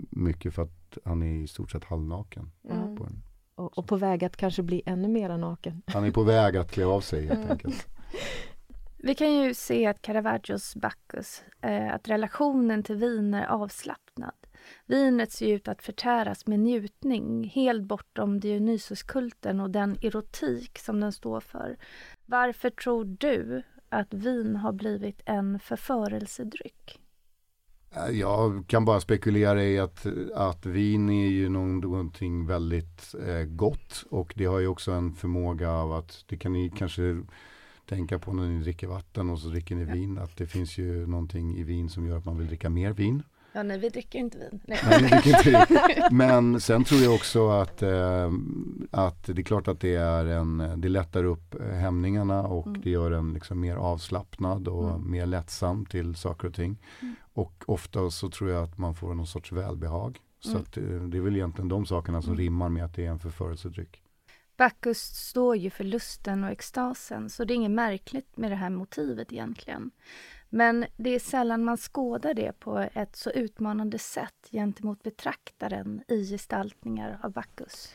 mycket 0.09 0.53
för 0.53 0.61
att 0.61 0.97
han 1.05 1.24
är 1.24 1.43
i 1.43 1.47
stort 1.47 1.72
sett 1.72 1.84
halvnaken. 1.84 2.51
Mm. 2.69 2.95
På 2.95 3.03
en, 3.03 3.24
och, 3.55 3.78
och, 3.78 3.88
på 3.88 3.95
väg 3.95 4.24
att 4.24 4.38
kanske 4.38 4.63
bli 4.63 4.82
ännu 4.86 5.07
mera 5.07 5.38
naken. 5.38 5.82
Han 5.86 6.03
är 6.03 6.11
på 6.11 6.24
väg 6.24 6.57
att 6.57 6.72
klä 6.72 6.86
av 6.86 7.01
sig 7.01 7.28
helt 7.28 7.39
mm. 7.39 7.51
enkelt. 7.51 7.88
Vi 9.03 9.15
kan 9.15 9.34
ju 9.34 9.53
se 9.53 9.86
att 9.86 10.01
Caravaggios 10.01 10.76
Bacchus, 10.76 11.43
eh, 11.61 11.93
att 11.93 12.09
relationen 12.09 12.84
till 12.84 12.95
vin 12.95 13.34
är 13.34 13.45
avslappnad. 13.45 14.34
Vinet 14.86 15.32
ser 15.32 15.47
ut 15.47 15.67
att 15.67 15.82
förtäras 15.82 16.47
med 16.47 16.59
njutning, 16.59 17.43
helt 17.43 17.84
bortom 17.84 18.39
Dionysoskulten 18.39 19.59
och 19.59 19.69
den 19.69 19.97
erotik 20.01 20.80
som 20.80 20.99
den 20.99 21.11
står 21.11 21.39
för. 21.39 21.78
Varför 22.26 22.69
tror 22.69 23.05
du 23.05 23.63
att 23.92 24.14
vin 24.14 24.56
har 24.56 24.72
blivit 24.72 25.22
en 25.26 25.60
förförelsedryck? 25.60 27.00
Eh, 27.96 28.20
jag 28.20 28.68
kan 28.68 28.86
bara 28.86 29.02
spekulera 29.02 29.64
i 29.64 29.80
att, 29.80 30.06
att 30.36 30.66
vin 30.66 31.10
är 31.10 31.28
ju 31.28 31.50
någonting 31.50 32.46
väldigt 32.48 33.16
eh, 33.28 33.44
gott 33.44 34.06
och 34.10 34.34
det 34.36 34.46
har 34.46 34.60
ju 34.60 34.68
också 34.68 34.92
en 34.92 35.14
förmåga 35.14 35.72
av 35.72 35.94
att 35.94 36.24
det 36.28 36.38
kan 36.38 36.56
ju 36.56 36.70
kanske 36.70 37.22
tänka 37.86 38.20
på 38.20 38.34
när 38.34 38.48
ni 38.48 38.64
dricker 38.64 38.88
vatten 38.88 39.30
och 39.30 39.39
så 39.39 39.48
dricker 39.48 39.76
ni 39.76 39.86
vin 39.86 40.18
att 40.18 40.38
det 40.38 40.48
finns 40.48 40.78
ju 40.78 41.08
någonting 41.08 41.58
i 41.58 41.64
vin 41.64 41.89
som 41.89 42.08
gör 42.08 42.18
att 42.18 42.26
man 42.26 42.38
vill 42.38 42.48
dricka 42.48 42.70
mer 42.70 42.92
vin. 42.92 43.24
Ja, 43.54 43.64
nej, 43.64 43.78
vi 43.78 43.89
dricker 43.89 44.20
inte 44.20 44.38
vin. 44.38 44.62
Nej. 44.68 44.80
nej 44.84 45.22
dricker 45.24 45.62
inte 45.62 45.84
vin. 45.88 46.18
Men 46.18 46.62
sen 46.62 46.84
tror 46.84 47.02
jag 47.02 47.14
också 47.14 47.49
att, 47.49 47.82
eh, 47.82 48.32
att 48.91 49.24
det 49.24 49.41
är 49.41 49.43
klart 49.43 49.68
att 49.68 49.80
det 49.80 49.95
är 49.95 50.26
en, 50.26 50.74
det 50.78 50.89
lättar 50.89 51.24
upp 51.24 51.62
hämningarna 51.62 52.47
och 52.47 52.68
mm. 52.68 52.82
det 52.82 52.89
gör 52.89 53.12
en 53.12 53.34
liksom 53.34 53.60
mer 53.60 53.76
avslappnad 53.76 54.68
och 54.68 54.89
mm. 54.89 55.12
mer 55.12 55.26
lättsam 55.26 55.86
till 55.86 56.16
saker 56.16 56.47
och 56.47 56.54
ting. 56.54 56.78
Mm. 57.02 57.16
Och 57.34 57.64
ofta 57.66 58.10
så 58.10 58.30
tror 58.30 58.49
jag 58.49 58.64
att 58.64 58.78
man 58.78 58.95
får 58.95 59.14
någon 59.14 59.28
sorts 59.28 59.52
välbehag. 59.52 60.20
Så 60.39 60.49
mm. 60.49 60.62
att, 60.62 60.78
eh, 60.78 60.84
det 60.84 61.18
är 61.18 61.22
väl 61.22 61.36
egentligen 61.36 61.70
de 61.70 61.86
sakerna 61.86 62.22
som 62.22 62.32
mm. 62.34 62.43
rimmar 62.43 62.70
med 62.70 62.86
att 62.86 62.95
det 62.95 63.06
är 63.06 63.10
en 63.10 63.20
förförelsedryck. 63.20 64.02
Bacchus 64.58 64.99
står 64.99 65.56
ju 65.56 65.70
för 65.70 65.84
lusten 65.84 66.43
och 66.43 66.49
extasen, 66.49 67.30
så 67.30 67.45
det 67.45 67.54
är 67.54 67.56
inget 67.56 67.72
märkligt 67.72 68.38
med 68.38 68.52
det 68.52 68.56
här 68.56 68.70
motivet 68.70 69.34
egentligen. 69.34 69.91
Men 70.54 70.86
det 70.97 71.10
är 71.10 71.20
sällan 71.20 71.64
man 71.64 71.78
skådar 71.78 72.34
det 72.34 72.60
på 72.60 72.78
ett 72.93 73.16
så 73.16 73.32
utmanande 73.32 73.99
sätt 73.99 74.49
gentemot 74.52 75.04
betraktaren 75.04 76.04
i 76.08 76.26
gestaltningar 76.26 77.20
av 77.24 77.32
Bacchus. 77.32 77.93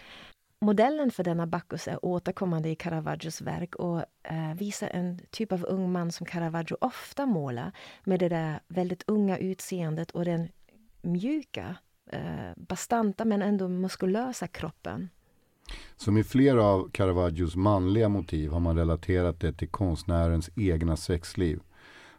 Modellen 0.60 1.10
för 1.10 1.24
denna 1.24 1.46
Bacchus 1.46 1.88
är 1.88 2.04
återkommande 2.04 2.68
i 2.68 2.74
Caravaggios 2.74 3.40
verk 3.40 3.74
och 3.74 3.98
eh, 4.22 4.54
visar 4.56 4.88
en 4.88 5.20
typ 5.30 5.52
av 5.52 5.64
ung 5.64 5.92
man 5.92 6.12
som 6.12 6.26
Caravaggio 6.26 6.76
ofta 6.80 7.26
målar 7.26 7.72
med 8.04 8.20
det 8.20 8.28
där 8.28 8.60
väldigt 8.68 9.04
unga 9.06 9.38
utseendet 9.38 10.10
och 10.10 10.24
den 10.24 10.48
mjuka, 11.02 11.76
eh, 12.12 12.52
bastanta 12.56 13.24
men 13.24 13.42
ändå 13.42 13.68
muskulösa 13.68 14.46
kroppen. 14.46 15.08
Som 15.96 16.16
i 16.16 16.24
flera 16.24 16.64
av 16.64 16.90
Caravaggios 16.90 17.56
manliga 17.56 18.08
motiv 18.08 18.50
har 18.50 18.60
man 18.60 18.76
relaterat 18.76 19.40
det 19.40 19.52
till 19.52 19.68
konstnärens 19.68 20.50
egna 20.56 20.96
sexliv. 20.96 21.60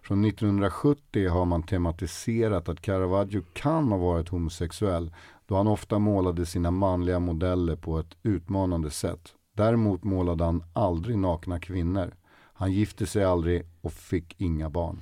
Från 0.08 0.26
1970 0.26 1.30
har 1.30 1.45
man 1.45 1.64
tematiserat 1.64 2.70
att 2.70 2.82
Caravaggio 2.82 3.43
kan 3.53 3.91
ha 3.91 3.97
varit 3.97 4.30
homosexuell 4.30 5.14
då 5.45 5.55
han 5.55 5.68
ofta 5.68 5.99
målade 5.99 6.45
sina 6.45 6.72
manliga 6.72 7.20
modeller 7.20 7.76
på 7.76 7.99
ett 7.99 8.18
utmanande 8.24 8.89
sätt. 8.89 9.34
Däremot 9.55 10.03
målade 10.03 10.43
han 10.43 10.64
aldrig 10.74 11.18
nakna 11.18 11.60
kvinnor. 11.60 12.14
Han 12.53 12.72
gifte 12.72 13.05
sig 13.05 13.24
aldrig 13.24 13.66
och 13.82 13.93
fick 13.93 14.41
inga 14.41 14.70
barn. 14.70 15.01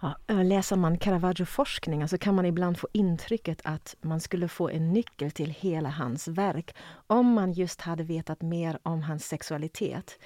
Ja, 0.00 0.16
läser 0.42 0.76
man 0.76 0.98
Caravaggio-forskningen 0.98 2.08
så 2.08 2.14
alltså 2.14 2.24
kan 2.24 2.34
man 2.34 2.46
ibland 2.46 2.78
få 2.78 2.88
intrycket 2.92 3.60
att 3.64 3.96
man 4.00 4.20
skulle 4.20 4.48
få 4.48 4.68
en 4.68 4.92
nyckel 4.92 5.30
till 5.30 5.50
hela 5.50 5.88
hans 5.88 6.28
verk 6.28 6.74
om 7.06 7.26
man 7.26 7.52
just 7.52 7.80
hade 7.80 8.02
vetat 8.02 8.42
mer 8.42 8.78
om 8.82 9.02
hans 9.02 9.24
sexualitet. 9.24 10.18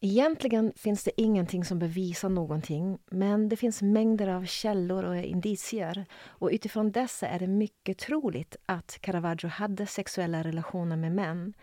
Egentligen 0.00 0.72
finns 0.76 1.04
det 1.04 1.20
ingenting 1.20 1.64
som 1.64 1.78
bevisar 1.78 2.28
någonting 2.28 2.98
men 3.10 3.48
det 3.48 3.56
finns 3.56 3.82
mängder 3.82 4.28
av 4.28 4.44
källor 4.44 5.04
och 5.04 5.16
indicier. 5.16 6.06
Och 6.26 6.50
utifrån 6.52 6.92
dessa 6.92 7.28
är 7.28 7.38
det 7.38 7.46
mycket 7.46 7.98
troligt 7.98 8.56
att 8.66 8.98
Caravaggio 9.00 9.48
hade 9.48 9.86
sexuella 9.86 10.42
relationer 10.42 10.96
med 10.96 11.12
män. 11.12 11.54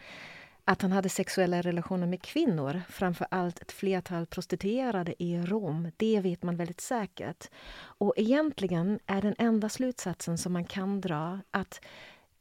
Att 0.66 0.82
han 0.82 0.92
hade 0.92 1.10
sexuella 1.10 1.62
relationer 1.62 2.08
med 2.08 2.22
kvinnor, 2.22 2.82
framför 2.90 3.28
allt 3.32 3.62
ett 3.62 3.72
flertal 3.72 4.26
prostituerade 4.26 5.24
i 5.24 5.38
Rom, 5.38 5.92
det 5.98 6.20
vet 6.20 6.44
man 6.44 6.58
väldigt 6.58 6.82
säkert. 6.82 7.50
Och 7.76 8.14
egentligen 8.18 9.00
är 9.06 9.22
den 9.22 9.36
enda 9.38 9.70
slutsatsen 9.70 10.38
som 10.38 10.54
man 10.54 10.66
kan 10.66 11.02
dra 11.02 11.40
att 11.52 11.82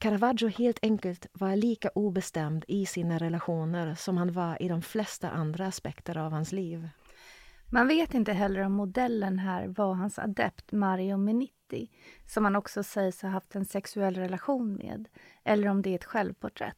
Caravaggio 0.03 0.49
helt 0.49 0.79
enkelt 0.83 1.27
var 1.33 1.57
lika 1.57 1.91
obestämd 1.95 2.65
i 2.69 2.87
sina 2.87 3.19
relationer 3.19 3.95
som 3.95 4.17
han 4.17 4.33
var 4.33 4.63
i 4.63 4.69
de 4.69 4.83
flesta 4.83 5.31
andra 5.31 5.67
aspekter 5.67 6.19
av 6.19 6.33
hans 6.33 6.53
liv. 6.53 6.89
Man 7.71 7.89
vet 7.89 8.15
inte 8.15 8.33
heller 8.33 8.61
om 8.61 8.73
modellen 8.73 9.39
här 9.39 9.67
var 9.67 9.95
hans 9.95 10.19
adept 10.19 10.73
Mario 10.73 11.17
Menitti 11.17 11.91
som 12.27 12.45
han 12.45 12.57
också 12.57 12.83
sägs 12.83 13.23
ha 13.23 13.29
haft 13.29 13.55
en 13.55 13.65
sexuell 13.65 14.15
relation 14.15 14.75
med, 14.75 15.09
eller 15.45 15.69
om 15.69 15.83
det 15.83 15.91
är 15.91 15.95
ett 15.95 16.05
självporträtt. 16.05 16.77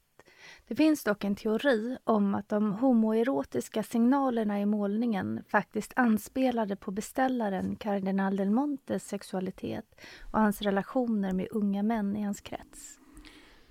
Det 0.68 0.74
finns 0.74 1.04
dock 1.04 1.24
en 1.24 1.36
teori 1.36 1.96
om 2.04 2.34
att 2.34 2.48
de 2.48 2.72
homoerotiska 2.72 3.82
signalerna 3.82 4.60
i 4.60 4.66
målningen 4.66 5.44
faktiskt 5.48 5.92
anspelade 5.96 6.76
på 6.76 6.90
beställaren 6.90 7.76
kardinal 7.76 8.36
del 8.36 8.50
Montes 8.50 9.08
sexualitet 9.08 10.00
och 10.32 10.40
hans 10.40 10.62
relationer 10.62 11.32
med 11.32 11.48
unga 11.50 11.82
män 11.82 12.16
i 12.16 12.22
hans 12.22 12.40
krets. 12.40 13.00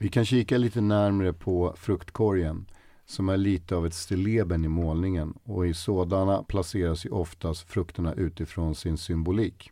Vi 0.04 0.10
kan 0.10 0.26
kika 0.26 0.58
lite 0.58 0.82
närmre 0.82 1.34
på 1.34 1.74
fruktkorgen 1.78 2.66
som 3.06 3.30
är 3.30 3.38
lite 3.38 3.76
av 3.76 3.86
ett 3.86 3.94
stilleben 3.94 4.66
i 4.66 4.68
målningen 4.68 5.34
och 5.44 5.68
i 5.68 5.74
sådana 5.74 6.44
placeras 6.44 7.06
ju 7.06 7.10
oftast 7.10 7.70
frukterna 7.70 8.14
utifrån 8.14 8.76
sin 8.76 8.98
symbolik. 8.98 9.72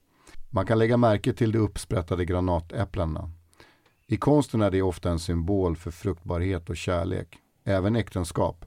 Man 0.49 0.65
kan 0.65 0.79
lägga 0.79 0.97
märke 0.97 1.33
till 1.33 1.51
de 1.51 1.57
uppsprättade 1.57 2.25
granatäpplena. 2.25 3.31
I 4.07 4.17
konsten 4.17 4.61
är 4.61 4.71
det 4.71 4.81
ofta 4.81 5.09
en 5.09 5.19
symbol 5.19 5.75
för 5.75 5.91
fruktbarhet 5.91 6.69
och 6.69 6.77
kärlek, 6.77 7.37
även 7.63 7.95
äktenskap. 7.95 8.65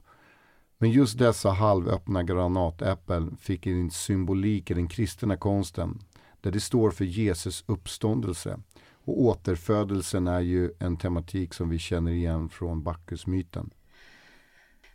Men 0.79 0.91
just 0.91 1.19
dessa 1.19 1.51
halvöppna 1.51 2.23
granatäpplen 2.23 3.37
fick 3.37 3.67
en 3.67 3.91
symbolik 3.91 4.71
i 4.71 4.75
den 4.75 4.89
kristna 4.89 5.37
konsten 5.37 6.01
där 6.41 6.51
det 6.51 6.61
står 6.61 6.91
för 6.91 7.05
Jesus 7.05 7.65
uppståndelse. 7.67 8.59
Och 9.05 9.21
återfödelsen 9.21 10.27
är 10.27 10.41
ju 10.41 10.73
en 10.79 10.97
tematik 10.97 11.55
som 11.55 11.69
vi 11.69 11.79
känner 11.79 12.13
igen 12.13 12.49
från 12.49 12.83
Bacchusmyten. 12.83 13.71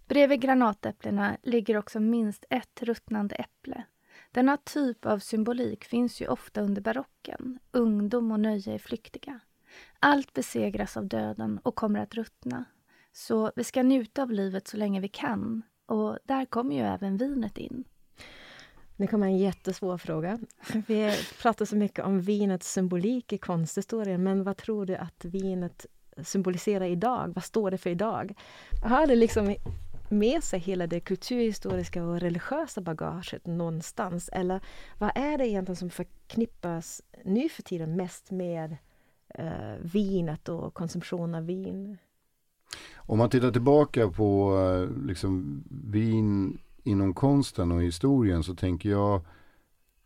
Bredvid 0.08 0.42
granatäpplena 0.42 1.38
ligger 1.44 1.78
också 1.78 2.00
minst 2.00 2.46
ett 2.50 2.84
ruttnande 2.84 3.36
äpple. 3.36 3.84
Denna 4.32 4.58
typ 4.58 5.06
av 5.06 5.20
symbolik 5.20 5.84
finns 5.84 6.22
ju 6.22 6.28
ofta 6.28 6.62
under 6.62 6.82
barocken. 6.82 7.60
Ungdom 7.72 8.32
och 8.32 8.40
nöje 8.40 8.74
är 8.74 8.78
flyktiga. 8.80 9.40
Allt 10.00 10.34
besegras 10.34 10.98
av 10.98 11.08
döden 11.08 11.60
och 11.64 11.76
kommer 11.76 12.00
att 12.00 12.16
ruttna. 12.16 12.66
Så 13.12 13.52
vi 13.56 13.64
ska 13.64 13.84
njuta 13.84 14.22
av 14.24 14.32
livet 14.32 14.68
så 14.68 14.78
länge 14.78 15.00
vi 15.00 15.08
kan. 15.08 15.62
Och 15.86 16.18
där 16.24 16.46
kommer 16.46 16.76
ju 16.76 16.82
även 16.82 17.18
vinet 17.18 17.58
in. 17.58 17.84
Nu 19.00 19.08
kommer 19.08 19.28
en 19.28 19.38
jättesvår 19.38 19.98
fråga. 19.98 20.40
Vi 20.88 21.14
pratar 21.42 21.66
så 21.66 21.76
mycket 21.76 22.06
om 22.06 22.22
vinets 22.22 22.74
symbolik 22.74 23.34
i 23.34 23.38
konsthistorien, 23.38 24.24
men 24.24 24.44
vad 24.44 24.58
tror 24.58 24.86
du 24.86 24.96
att 24.96 25.26
vinet 25.26 25.86
symboliserar 26.24 26.86
idag? 26.86 27.32
Vad 27.36 27.44
står 27.44 27.72
det 27.72 27.78
för 27.78 27.90
idag? 27.90 28.34
Har 28.84 29.08
det 29.08 29.16
liksom 29.16 29.56
med 30.10 30.44
sig 30.44 30.60
hela 30.60 30.88
det 30.88 31.00
kulturhistoriska 31.00 32.04
och 32.04 32.20
religiösa 32.20 32.82
bagaget 32.82 33.48
någonstans? 33.48 34.30
Eller 34.34 34.62
vad 34.98 35.12
är 35.16 35.38
det 35.38 35.48
egentligen 35.48 35.76
som 35.76 35.90
förknippas 35.90 37.02
nu 37.26 37.50
för 37.50 37.62
tiden 37.64 37.96
mest 37.96 38.32
med 38.32 38.78
eh, 39.36 39.76
vinet 39.82 40.50
och 40.50 40.74
konsumtion 40.74 41.36
av 41.36 41.46
vin? 41.46 41.98
Om 42.96 43.18
man 43.18 43.30
tittar 43.30 43.52
tillbaka 43.52 44.08
på 44.08 44.58
eh, 44.58 45.06
liksom, 45.08 45.64
vin 45.70 46.60
inom 46.84 47.14
konsten 47.14 47.72
och 47.72 47.84
historien 47.84 48.44
så 48.44 48.56
tänker 48.56 48.90
jag 48.90 49.22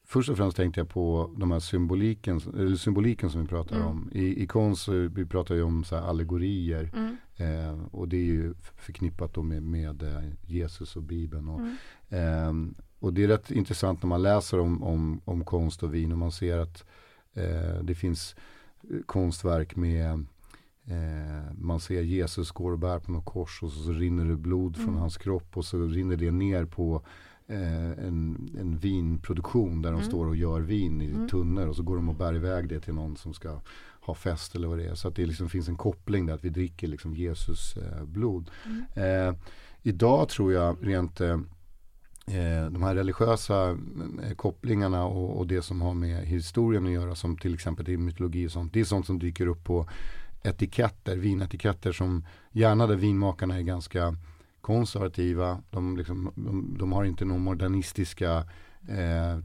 Först 0.05 0.29
och 0.29 0.37
främst 0.37 0.57
tänkte 0.57 0.79
jag 0.79 0.89
på 0.89 1.33
de 1.37 1.51
här 1.51 1.59
symboliken, 1.59 2.39
symboliken 2.77 3.29
som 3.29 3.41
vi 3.41 3.47
pratar 3.47 3.75
mm. 3.75 3.87
om. 3.87 4.09
I, 4.13 4.43
I 4.43 4.47
konst, 4.47 4.87
vi 4.87 5.25
pratar 5.25 5.55
ju 5.55 5.63
om 5.63 5.83
så 5.83 5.95
allegorier. 5.95 6.91
Mm. 6.93 7.17
Eh, 7.37 7.85
och 7.91 8.07
det 8.07 8.17
är 8.17 8.23
ju 8.23 8.53
förknippat 8.77 9.33
då 9.33 9.43
med, 9.43 9.63
med 9.63 10.03
eh, 10.03 10.23
Jesus 10.45 10.95
och 10.95 11.03
Bibeln. 11.03 11.49
Och, 11.49 11.59
mm. 11.59 11.75
eh, 12.09 12.83
och 12.99 13.13
det 13.13 13.23
är 13.23 13.27
rätt 13.27 13.51
intressant 13.51 14.03
när 14.03 14.07
man 14.07 14.21
läser 14.21 14.59
om, 14.59 14.83
om, 14.83 15.21
om 15.25 15.45
konst 15.45 15.83
och 15.83 15.93
vin 15.93 16.11
och 16.11 16.17
man 16.17 16.31
ser 16.31 16.57
att 16.57 16.85
eh, 17.33 17.83
det 17.83 17.95
finns 17.95 18.35
eh, 18.89 18.99
konstverk 19.05 19.75
med 19.75 20.25
Eh, 20.85 21.53
man 21.57 21.79
ser 21.79 22.01
Jesus 22.01 22.51
går 22.51 22.71
och 22.71 22.79
bär 22.79 22.99
på 22.99 23.11
något 23.11 23.25
kors 23.25 23.63
och 23.63 23.71
så, 23.71 23.91
rinner 23.91 24.25
det 24.25 24.35
blod 24.35 24.75
mm. 24.75 24.87
från 24.87 24.97
hans 24.97 25.17
kropp 25.17 25.57
och 25.57 25.65
så 25.65 25.85
rinner 25.85 26.17
det 26.17 26.31
ner 26.31 26.65
på 26.65 27.01
eh, 27.47 27.91
en, 27.91 28.49
en 28.59 28.77
vinproduktion 28.77 29.81
där 29.81 29.91
de 29.91 29.99
mm. 29.99 30.09
står 30.09 30.27
och 30.27 30.35
gör 30.35 30.61
vin 30.61 31.01
i 31.01 31.11
mm. 31.11 31.27
tunnor 31.27 31.67
och 31.67 31.75
så 31.75 31.83
går 31.83 31.95
de 31.95 32.09
och 32.09 32.15
bär 32.15 32.35
iväg 32.35 32.69
det 32.69 32.79
till 32.79 32.93
någon 32.93 33.17
som 33.17 33.33
ska 33.33 33.59
ha 34.05 34.13
fest 34.13 34.55
eller 34.55 34.67
vad 34.67 34.77
det 34.77 34.85
är. 34.85 34.95
Så 34.95 35.07
att 35.07 35.15
det 35.15 35.25
liksom 35.25 35.49
finns 35.49 35.67
en 35.67 35.75
koppling 35.75 36.25
där 36.25 36.33
att 36.33 36.45
vi 36.45 36.49
dricker 36.49 36.87
liksom 36.87 37.13
Jesus 37.13 37.77
eh, 37.77 38.03
blod. 38.03 38.49
Mm. 38.65 39.29
Eh, 39.29 39.35
idag 39.81 40.29
tror 40.29 40.53
jag 40.53 40.77
rent 40.81 41.21
eh, 41.21 41.39
eh 42.27 42.69
de 42.71 42.83
här 42.83 42.95
religiösa 42.95 43.77
eh, 44.23 44.35
kopplingarna 44.35 45.05
och, 45.05 45.37
och, 45.37 45.47
det 45.47 45.61
som 45.61 45.81
har 45.81 45.93
med 45.93 46.25
historien 46.25 46.85
att 46.85 46.91
göra 46.91 47.15
som 47.15 47.37
till 47.37 47.53
exempel 47.53 47.89
i 47.89 47.97
mytologi 47.97 48.47
och 48.47 48.51
sånt. 48.51 48.73
Det 48.73 48.79
är 48.79 48.85
sånt 48.85 49.05
som 49.05 49.19
dyker 49.19 49.47
upp 49.47 49.63
på 49.63 49.87
etiketter, 50.43 51.17
vinetiketter 51.17 51.91
som 51.91 52.25
gärna 52.51 52.87
där 52.87 52.95
vinmakarna 52.95 53.57
är 53.57 53.61
ganska 53.61 54.15
konservativa. 54.61 55.61
De, 55.71 55.97
liksom, 55.97 56.31
de, 56.35 56.75
de 56.79 56.91
har 56.91 57.03
inte 57.03 57.25
några 57.25 57.41
modernistiska 57.41 58.37
eh, 58.87 59.39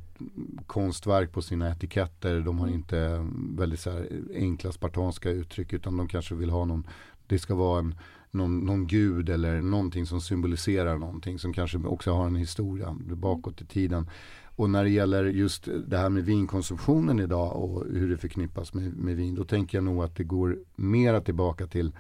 konstverk 0.67 1.33
på 1.33 1.43
sina 1.43 1.71
etiketter. 1.71 2.41
De 2.41 2.59
har 2.59 2.67
mm. 2.67 2.79
inte 2.79 3.27
väldigt 3.59 3.81
så 3.81 4.05
enkla 4.35 4.73
spartanska 4.73 5.31
uttryck 5.31 5.73
utan 5.73 5.97
de 5.97 6.09
kanske 6.09 6.35
vill 6.35 6.51
ha 6.51 6.65
någon, 6.65 6.87
det 7.27 7.39
ska 7.39 7.55
vara 7.55 7.79
en, 7.79 7.95
någon, 8.31 8.59
någon 8.59 8.87
gud 8.87 9.29
eller 9.29 9.63
någonting 9.63 10.07
som 10.07 10.21
symboliserar 10.21 10.99
någonting 10.99 11.39
som 11.39 11.53
kanske 11.53 11.79
också 11.79 12.13
har 12.13 12.27
en 12.27 12.37
historia 12.37 12.97
bakåt 13.01 13.63
i 13.63 13.65
tiden. 13.65 14.11
Och 14.59 14.71
när 14.71 14.85
det 14.85 14.91
gäller 14.91 15.25
just 15.25 15.69
det 15.87 15.99
här 15.99 16.09
med 16.09 16.25
vinkonsumtionen 16.25 17.21
idag 17.21 17.57
och 17.57 17.85
hur 17.91 18.11
det 18.11 18.17
förknippas 18.17 18.75
med, 18.75 18.97
med 18.97 19.17
vin, 19.17 19.35
då 19.35 19.45
tänker 19.45 19.79
jag 19.79 19.85
nog 19.85 20.05
att 20.05 20.17
det 20.17 20.25
går 20.25 20.59
mera 20.77 21.21
tillbaka 21.21 21.67
till, 21.67 21.93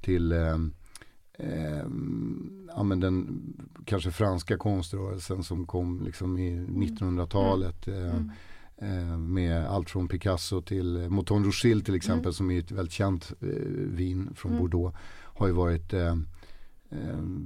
till 0.00 0.32
eh, 0.32 0.58
eh, 1.32 1.84
ja, 2.76 2.82
men 2.82 3.00
den 3.00 3.42
kanske 3.84 4.10
franska 4.10 4.56
konströrelsen 4.56 5.42
som 5.42 5.66
kom 5.66 6.02
liksom 6.04 6.38
i 6.38 6.66
1900-talet. 6.66 7.86
Mm. 7.86 8.04
Eh, 8.04 8.14
mm. 8.14 9.10
eh, 9.10 9.18
med 9.18 9.66
allt 9.66 9.90
från 9.90 10.08
Picasso 10.08 10.62
till 10.62 11.08
Mouton 11.10 11.44
Rothschild 11.44 11.84
till 11.84 11.94
exempel 11.94 12.24
mm. 12.24 12.32
som 12.32 12.50
är 12.50 12.58
ett 12.58 12.72
väldigt 12.72 12.92
känt 12.94 13.32
eh, 13.40 13.48
vin 13.74 14.30
från 14.34 14.52
mm. 14.52 14.62
Bordeaux. 14.62 14.96
Har 15.22 15.46
ju 15.46 15.52
varit 15.52 15.92
eh, 15.92 16.06
eh, 16.06 16.16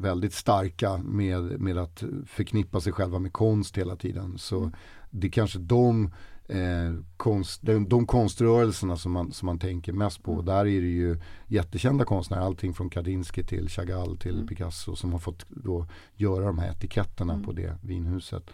väldigt 0.01 0.35
starka 0.35 0.97
med, 0.97 1.61
med 1.61 1.79
att 1.79 2.05
förknippa 2.27 2.81
sig 2.81 2.93
själva 2.93 3.19
med 3.19 3.33
konst 3.33 3.79
hela 3.79 3.97
tiden. 3.97 4.39
Så 4.39 4.59
mm. 4.59 4.73
det 5.11 5.27
är 5.27 5.31
kanske 5.31 5.59
de 5.59 6.11
eh, 6.49 6.95
konst, 7.17 7.63
de, 7.63 7.89
de 7.89 8.07
konströrelserna 8.07 8.97
som 8.97 9.13
man, 9.13 9.33
som 9.33 9.47
man 9.47 9.59
tänker 9.59 9.93
mest 9.93 10.23
på. 10.23 10.33
Mm. 10.33 10.45
Där 10.45 10.67
är 10.67 10.81
det 10.81 10.87
ju 10.87 11.21
jättekända 11.47 12.05
konstnärer, 12.05 12.41
allting 12.41 12.75
från 12.75 12.91
Kandinsky 12.91 13.43
till 13.43 13.69
Chagall 13.69 14.17
till 14.17 14.35
mm. 14.35 14.47
Picasso 14.47 14.97
som 14.97 15.13
har 15.13 15.19
fått 15.19 15.47
då 15.49 15.87
göra 16.17 16.45
de 16.45 16.59
här 16.59 16.71
etiketterna 16.71 17.33
mm. 17.33 17.45
på 17.45 17.53
det 17.53 17.77
vinhuset. 17.83 18.51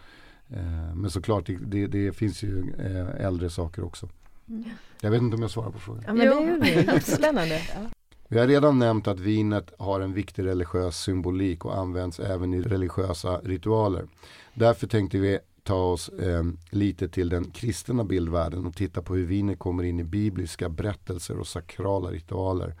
Eh, 0.49 0.95
men 0.95 1.09
såklart, 1.09 1.45
det, 1.45 1.57
det, 1.57 1.87
det 1.87 2.11
finns 2.11 2.43
ju 2.43 2.73
eh, 2.79 3.25
äldre 3.25 3.49
saker 3.49 3.83
också. 3.83 4.09
Mm. 4.49 4.63
Jag 5.01 5.11
vet 5.11 5.21
inte 5.21 5.35
om 5.35 5.41
jag 5.41 5.51
svarar 5.51 5.71
på 5.71 5.79
frågan. 5.79 6.03
Ja, 6.07 6.13
men 6.13 6.59
det 6.59 6.73
är 6.73 6.93
ju 6.93 6.99
spännande. 6.99 7.61
Vi 8.31 8.39
har 8.39 8.47
redan 8.47 8.79
nämnt 8.79 9.07
att 9.07 9.19
vinet 9.19 9.73
har 9.79 9.99
en 9.99 10.13
viktig 10.13 10.45
religiös 10.45 10.97
symbolik 10.97 11.65
och 11.65 11.77
används 11.77 12.19
även 12.19 12.53
i 12.53 12.61
religiösa 12.61 13.37
ritualer. 13.37 14.07
Därför 14.53 14.87
tänkte 14.87 15.17
vi 15.17 15.39
ta 15.63 15.75
oss 15.75 16.09
eh, 16.09 16.43
lite 16.69 17.09
till 17.09 17.29
den 17.29 17.51
kristna 17.51 18.03
bildvärlden 18.03 18.65
och 18.65 18.75
titta 18.75 19.01
på 19.01 19.15
hur 19.15 19.25
vinet 19.25 19.59
kommer 19.59 19.83
in 19.83 19.99
i 19.99 20.03
bibliska 20.03 20.69
berättelser 20.69 21.39
och 21.39 21.47
sakrala 21.47 22.11
ritualer. 22.11 22.75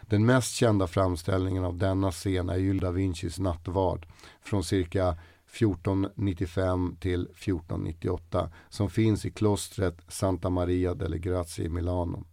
Den 0.00 0.26
mest 0.26 0.54
kända 0.54 0.86
framställningen 0.86 1.64
av 1.64 1.76
denna 1.78 2.10
scen 2.10 2.48
är 2.48 2.56
ju 2.56 2.78
da 2.78 2.90
Vincis 2.90 3.38
nattvard 3.38 4.06
från 4.40 4.64
cirka 4.64 5.16
1495 5.52 6.96
till 7.00 7.22
1498 7.22 8.50
som 8.68 8.90
finns 8.90 9.24
i 9.24 9.30
klostret 9.30 9.98
Santa 10.08 10.50
Maria 10.50 10.94
delle 10.94 11.18
Grazie 11.18 11.64
i 11.64 11.68
Milano. 11.68 12.24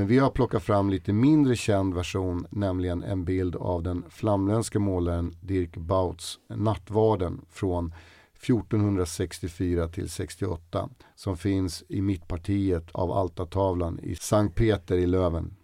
Men 0.00 0.06
vi 0.06 0.18
har 0.18 0.30
plockat 0.30 0.62
fram 0.62 0.90
lite 0.90 1.12
mindre 1.12 1.56
känd 1.56 1.94
version, 1.94 2.46
nämligen 2.50 3.02
en 3.02 3.24
bild 3.24 3.56
av 3.56 3.82
den 3.82 4.04
flamländske 4.10 4.78
målaren 4.78 5.34
Dirk 5.40 5.76
Bouts 5.76 6.38
Nattvarden 6.48 7.40
från 7.50 7.94
1464 8.42 9.88
till 9.88 10.10
68 10.10 10.88
som 11.14 11.36
finns 11.36 11.84
i 11.88 12.02
mittpartiet 12.02 12.90
av 12.92 13.12
altartavlan 13.12 13.98
i 14.02 14.14
Sankt 14.14 14.56
Peter 14.56 14.96
i 14.96 15.06
Löven. 15.06 15.56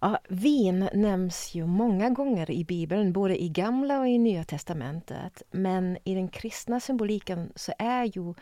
Ja, 0.00 0.18
vin 0.28 0.88
nämns 0.94 1.54
ju 1.54 1.66
många 1.66 2.10
gånger 2.10 2.50
i 2.50 2.64
Bibeln, 2.64 3.12
både 3.12 3.42
i 3.42 3.48
Gamla 3.48 4.00
och 4.00 4.08
i 4.08 4.18
Nya 4.18 4.44
testamentet. 4.44 5.42
Men 5.50 5.98
i 6.04 6.14
den 6.14 6.28
kristna 6.28 6.80
symboliken 6.80 7.52
så 7.54 7.72
är 7.78 8.04
ju 8.04 8.34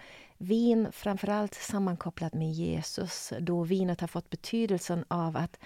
vin 0.45 0.93
framförallt 0.93 1.55
sammankopplat 1.55 2.35
med 2.35 2.53
Jesus 2.53 3.33
då 3.41 3.63
vinet 3.63 4.01
har 4.01 4.09
fått 4.09 4.31
betydelsen 4.31 5.05
av 5.09 5.37
att 5.37 5.59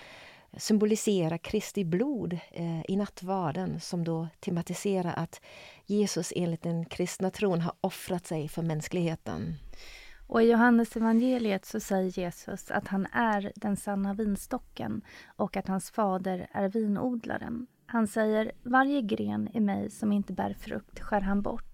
symbolisera 0.57 1.39
Kristi 1.39 1.85
blod 1.85 2.33
eh, 2.53 2.81
i 2.89 2.97
nattvarden 2.97 3.81
som 3.81 4.05
då 4.05 4.29
tematiserar 4.41 5.15
att 5.17 5.41
Jesus 5.87 6.33
enligt 6.37 6.63
den 6.63 6.85
kristna 6.85 7.31
tron 7.31 7.61
har 7.61 7.73
offrat 7.81 8.27
sig 8.27 8.49
för 8.49 8.63
mänskligheten. 8.63 9.55
Och 10.27 10.43
i 10.43 10.51
Johannes 10.51 10.97
evangeliet 10.97 11.67
så 11.67 11.81
säger 11.81 12.21
Jesus 12.21 12.71
att 12.71 12.89
han 12.89 13.07
är 13.13 13.53
den 13.57 13.77
sanna 13.77 14.15
vinstocken 14.15 15.03
och 15.37 15.57
att 15.57 15.69
hans 15.69 15.91
fader 15.91 16.49
är 16.53 16.69
vinodlaren. 16.69 17.67
Han 17.87 18.07
säger, 18.07 18.53
varje 18.63 19.03
gren 19.03 19.49
i 19.53 19.61
mig 19.61 19.91
som 19.91 20.13
inte 20.13 20.33
bär 20.33 20.55
frukt 20.55 21.01
skär 21.01 21.21
han 21.21 21.43
bort 21.43 21.68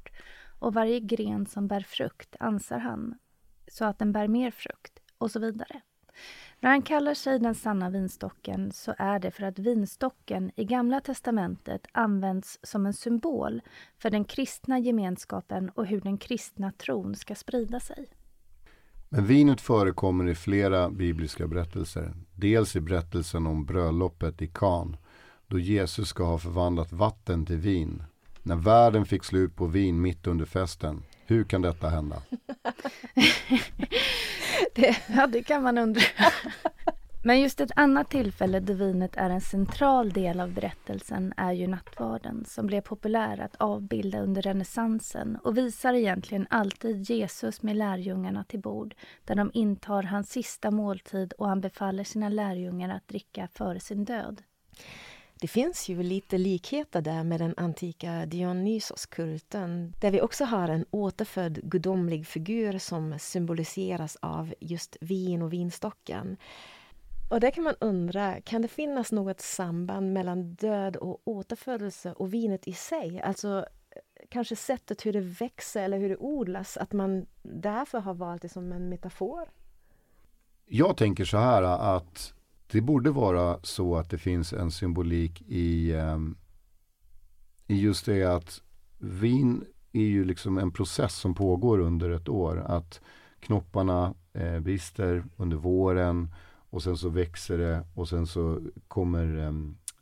och 0.65 0.75
varje 0.75 1.01
gren 1.01 1.47
som 1.47 1.69
bär 1.69 1.81
frukt 1.81 2.37
ansar 2.41 2.79
han 2.79 3.15
så 3.69 3.85
att 3.85 3.99
den 3.99 4.13
bär 4.13 4.29
mer 4.29 4.51
frukt 4.51 4.99
och 5.19 5.31
så 5.31 5.41
vidare. 5.41 5.81
När 6.61 6.71
han 6.71 6.83
kallar 6.83 7.15
sig 7.15 7.39
den 7.39 7.55
sanna 7.55 7.91
vinstocken 7.91 8.73
så 8.73 8.95
är 8.99 9.19
det 9.19 9.31
för 9.31 9.45
att 9.45 9.59
vinstocken 9.59 10.51
i 10.57 10.65
Gamla 10.65 11.01
testamentet 11.01 11.87
används 11.93 12.59
som 12.63 12.87
en 12.87 12.93
symbol 12.93 13.63
för 13.99 14.11
den 14.11 14.25
kristna 14.25 14.79
gemenskapen 14.79 15.71
och 15.71 15.87
hur 15.87 16.01
den 16.01 16.19
kristna 16.19 16.73
tron 16.73 17.15
ska 17.15 17.35
sprida 17.35 17.81
sig. 17.81 18.07
Men 19.09 19.27
vinet 19.27 19.61
förekommer 19.61 20.29
i 20.29 20.35
flera 20.35 20.91
bibliska 20.91 21.47
berättelser. 21.47 22.15
Dels 22.35 22.77
i 22.77 22.81
berättelsen 22.81 23.47
om 23.47 23.65
bröllopet 23.65 24.43
i 24.43 24.47
Kan, 24.47 24.97
då 25.47 25.59
Jesus 25.59 26.09
ska 26.09 26.25
ha 26.25 26.39
förvandlat 26.39 26.93
vatten 26.93 27.47
till 27.47 27.59
vin. 27.59 28.03
När 28.47 28.57
världen 28.57 29.07
fick 29.07 29.25
slut 29.25 29.57
på 29.57 29.67
vin 29.67 30.01
mitt 30.01 30.27
under 30.27 30.45
festen. 30.45 31.03
Hur 31.27 31.45
kan 31.45 31.63
detta 31.63 31.89
hända? 31.89 32.17
det, 34.75 34.97
ja, 35.17 35.27
det 35.27 35.43
kan 35.43 35.63
man 35.63 35.79
undra. 35.79 36.03
Men 37.23 37.41
just 37.41 37.61
ett 37.61 37.71
annat 37.77 38.11
tillfälle 38.11 38.61
då 38.61 38.73
vinet 38.73 39.17
är 39.17 39.31
en 39.31 39.41
central 39.41 40.13
del 40.13 40.41
av 40.41 40.53
berättelsen 40.53 41.35
är 41.37 41.53
ju 41.53 41.67
nattvarden 41.67 42.45
som 42.45 42.67
blev 42.67 42.81
populär 42.81 43.41
att 43.41 43.57
avbilda 43.57 44.21
under 44.21 44.43
renässansen 44.43 45.37
och 45.37 45.59
visar 45.59 45.95
egentligen 45.95 46.47
alltid 46.51 47.11
Jesus 47.11 47.63
med 47.63 47.77
lärjungarna 47.77 48.45
till 48.45 48.61
bord 48.61 48.95
där 49.25 49.35
de 49.35 49.51
intar 49.55 50.03
hans 50.03 50.31
sista 50.31 50.71
måltid 50.71 51.33
och 51.33 51.49
han 51.49 51.61
befaller 51.61 52.05
sina 52.05 52.29
lärjungar 52.29 52.97
att 52.97 53.09
dricka 53.09 53.49
före 53.53 53.81
sin 53.81 54.05
död. 54.05 54.43
Det 55.41 55.49
finns 55.49 55.89
ju 55.89 56.03
lite 56.03 56.39
likheter 56.39 57.03
där 57.03 57.25
med 57.25 57.41
den 57.41 57.55
antika 57.57 58.27
Dionysoskulten 58.27 59.93
där 60.01 60.11
vi 60.11 60.21
också 60.21 60.45
har 60.45 60.69
en 60.69 60.85
återfödd 60.91 61.61
gudomlig 61.63 62.27
figur 62.27 62.79
som 62.79 63.19
symboliseras 63.19 64.17
av 64.21 64.55
just 64.61 64.97
vin 65.01 65.43
och 65.43 65.53
vinstocken. 65.53 66.37
Och 67.31 67.41
där 67.41 67.51
kan 67.51 67.65
man 67.65 67.75
undra, 67.81 68.41
kan 68.41 68.63
det 68.63 68.69
finnas 68.69 69.13
något 69.13 69.41
samband 69.41 70.13
mellan 70.13 70.55
död 70.55 70.97
och 70.97 71.21
återfödelse 71.25 72.13
och 72.13 72.35
vinet 72.35 72.69
i 72.69 72.73
sig? 72.73 73.21
Alltså 73.21 73.67
kanske 74.29 74.57
sättet 74.57 75.07
hur 75.07 75.13
det 75.13 75.21
växer 75.21 75.83
eller 75.83 75.99
hur 75.99 76.09
det 76.09 76.17
odlas, 76.17 76.77
att 76.77 76.93
man 76.93 77.27
därför 77.43 77.99
har 77.99 78.15
valt 78.15 78.43
det 78.43 78.49
som 78.49 78.73
en 78.73 78.89
metafor? 78.89 79.49
Jag 80.67 80.97
tänker 80.97 81.25
så 81.25 81.37
här 81.37 81.63
att 81.63 82.35
det 82.67 82.81
borde 82.81 83.11
vara 83.11 83.59
så 83.63 83.97
att 83.97 84.11
det 84.11 84.19
finns 84.19 84.53
en 84.53 84.71
symbolik 84.71 85.43
i, 85.43 85.93
eh, 85.93 86.19
i 87.67 87.81
just 87.81 88.07
det 88.07 88.25
att 88.25 88.63
vin 88.99 89.65
är 89.93 90.05
ju 90.07 90.25
liksom 90.25 90.59
en 90.59 90.71
process 90.71 91.15
som 91.15 91.35
pågår 91.35 91.79
under 91.79 92.11
ett 92.11 92.29
år. 92.29 92.59
Att 92.67 93.01
knopparna 93.41 94.15
eh, 94.33 94.61
brister 94.61 95.25
under 95.37 95.57
våren 95.57 96.35
och 96.71 96.83
sen 96.83 96.97
så 96.97 97.09
växer 97.09 97.59
det 97.59 97.87
och 97.95 98.09
sen 98.09 98.27
så 98.27 98.61
kommer, 98.89 99.39
eh, 99.39 99.53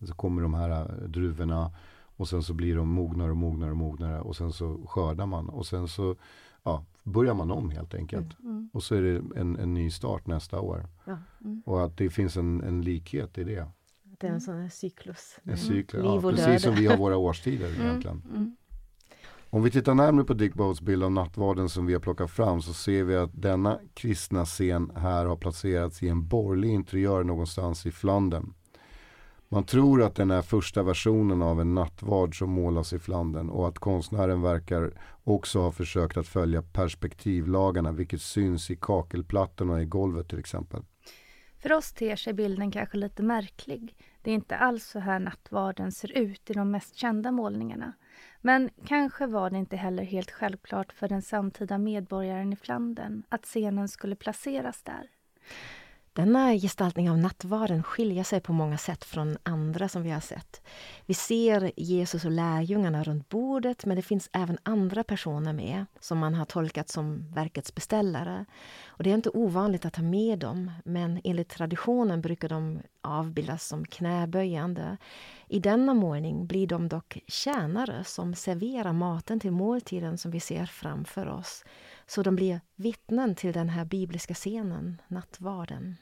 så 0.07 0.15
kommer 0.15 0.43
de 0.43 0.55
här 0.55 0.71
eh, 0.71 1.09
druvorna 1.09 1.73
och 2.17 2.29
sen 2.29 2.43
så 2.43 2.55
blir 2.55 2.77
de 2.77 2.89
mognare 2.89 3.31
och 3.31 3.37
mognare 3.37 3.71
och 3.71 3.77
mognare 3.77 4.21
och 4.21 4.37
sen 4.37 4.53
så 4.53 4.87
skördar 4.87 5.27
man 5.27 5.49
och 5.49 5.67
sen 5.67 5.89
så 5.89 6.17
ja, 6.63 6.85
börjar 7.03 7.35
man 7.35 7.51
om 7.51 7.71
helt 7.71 7.95
enkelt. 7.95 8.39
Mm, 8.41 8.53
mm. 8.53 8.71
Och 8.73 8.83
så 8.83 8.95
är 8.95 9.03
det 9.03 9.41
en, 9.41 9.59
en 9.59 9.75
ny 9.75 9.91
start 9.91 10.27
nästa 10.27 10.61
år. 10.61 10.87
Ja, 11.05 11.19
mm. 11.45 11.63
Och 11.67 11.85
att 11.85 11.97
det 11.97 12.11
finns 12.11 12.37
en, 12.37 12.61
en 12.61 12.83
likhet 12.83 13.39
i 13.39 13.45
det. 13.45 13.67
Det 14.21 14.27
är 14.27 14.33
en 14.33 14.41
sån 14.41 14.61
här 14.61 14.69
cyklus. 14.69 15.39
En 15.43 15.59
cyklus, 15.59 16.05
ja, 16.05 16.21
precis 16.21 16.47
död. 16.47 16.61
som 16.61 16.75
vi 16.75 16.87
har 16.87 16.97
våra 16.97 17.17
årstider 17.29 17.69
mm, 17.69 17.87
egentligen. 17.87 18.23
Mm. 18.31 18.57
Om 19.51 19.63
vi 19.63 19.71
tittar 19.71 19.95
närmare 19.95 20.25
på 20.25 20.35
Dick 20.35 20.55
Boats 20.55 20.81
bild 20.81 21.05
av 21.05 21.13
nattvarden 21.13 21.69
som 21.69 21.87
vi 21.87 21.93
har 21.93 22.01
plockat 22.01 22.31
fram 22.31 22.63
så 22.63 22.73
ser 22.73 23.05
vi 23.05 23.17
att 23.17 23.31
denna 23.43 23.79
kristna 23.95 24.45
scen 24.45 24.93
här 24.97 25.27
har 25.27 25.37
placerats 25.37 26.03
i 26.03 26.09
en 26.09 26.29
borgerlig 26.29 26.71
interiör 26.71 27.25
någonstans 27.25 27.87
i 27.87 27.91
Flandern. 27.91 28.55
Man 29.53 29.65
tror 29.65 30.03
att 30.03 30.15
den 30.15 30.31
är 30.31 30.43
första 30.43 30.83
versionen 30.83 31.43
av 31.43 31.61
en 31.61 31.75
nattvard 31.75 32.39
som 32.39 32.51
målas 32.51 32.93
i 32.93 32.99
Flandern 32.99 33.51
och 33.51 33.69
att 33.69 33.79
konstnären 33.79 34.43
verkar 34.43 34.93
också 35.25 35.61
ha 35.61 35.73
försökt 35.73 36.17
att 36.17 36.29
följa 36.29 36.63
perspektivlagarna 36.63 37.93
vilket 37.93 38.23
syns 38.23 38.71
i 38.71 38.77
kakelplattorna 38.77 39.83
i 39.83 39.85
golvet 39.85 40.29
till 40.29 40.39
exempel. 40.39 40.83
För 41.59 41.73
oss 41.73 41.93
ter 41.93 42.17
sig 42.17 42.33
bilden 42.33 42.71
kanske 42.71 42.97
lite 42.97 43.23
märklig. 43.23 43.97
Det 44.23 44.31
är 44.31 44.35
inte 44.35 44.57
alls 44.57 44.87
så 44.87 44.99
här 44.99 45.19
nattvarden 45.19 45.93
ser 45.93 46.19
ut 46.19 46.51
i 46.51 46.53
de 46.53 46.71
mest 46.71 46.97
kända 46.97 47.33
målningarna. 47.33 47.93
Men 48.41 48.71
kanske 48.87 49.27
var 49.27 49.51
det 49.51 49.59
inte 49.59 49.77
heller 49.77 50.03
helt 50.03 50.31
självklart 50.31 50.93
för 50.93 51.09
den 51.09 51.23
samtida 51.23 51.79
medborgaren 51.79 52.53
i 52.53 52.57
Flandern 52.57 53.23
att 53.29 53.45
scenen 53.45 53.89
skulle 53.89 54.17
placeras 54.17 54.83
där. 54.83 55.11
Denna 56.15 56.55
gestaltning 56.55 57.11
av 57.11 57.19
nattvarden 57.19 57.83
skiljer 57.83 58.25
sig 58.25 58.41
på 58.41 58.53
många 58.53 58.79
sätt 58.79 59.05
från 59.05 59.37
andra 59.43 59.89
som 59.89 60.03
vi 60.03 60.11
har 60.11 60.21
sett. 60.21 60.63
Vi 61.07 61.15
ser 61.15 61.73
Jesus 61.77 62.25
och 62.25 62.31
lärjungarna 62.31 63.03
runt 63.05 63.29
bordet 63.29 63.85
men 63.85 63.97
det 63.97 64.03
finns 64.03 64.31
även 64.33 64.59
andra 64.63 65.05
personer 65.05 65.53
med 65.53 65.87
som 66.01 66.19
man 66.19 66.35
har 66.35 66.45
tolkat 66.45 66.89
som 66.89 67.33
verkets 67.35 67.75
beställare. 67.75 68.45
Och 69.03 69.05
det 69.05 69.11
är 69.11 69.15
inte 69.15 69.31
ovanligt 69.31 69.85
att 69.85 69.97
ha 69.97 70.03
med 70.03 70.39
dem 70.39 70.71
men 70.85 71.21
enligt 71.25 71.49
traditionen 71.49 72.21
brukar 72.21 72.49
de 72.49 72.81
avbildas 73.01 73.67
som 73.67 73.85
knäböjande. 73.85 74.97
I 75.49 75.59
denna 75.61 75.95
målning 75.95 76.47
blir 76.47 76.67
de 76.67 76.89
dock 76.89 77.19
tjänare 77.27 78.05
som 78.05 78.35
serverar 78.35 78.93
maten 78.93 79.41
till 79.41 79.51
måltiden 79.51 80.19
som 80.19 80.31
vi 80.31 80.41
ser 80.41 80.67
framför 80.67 81.29
oss. 81.29 81.65
Så 82.07 82.23
de 82.23 82.37
blir 82.37 82.61
vittnen 82.77 83.35
till 83.35 83.53
den 83.53 83.69
här 83.69 83.85
bibliska 83.85 84.35
scenen, 84.35 85.01
nattvarden. 85.09 85.97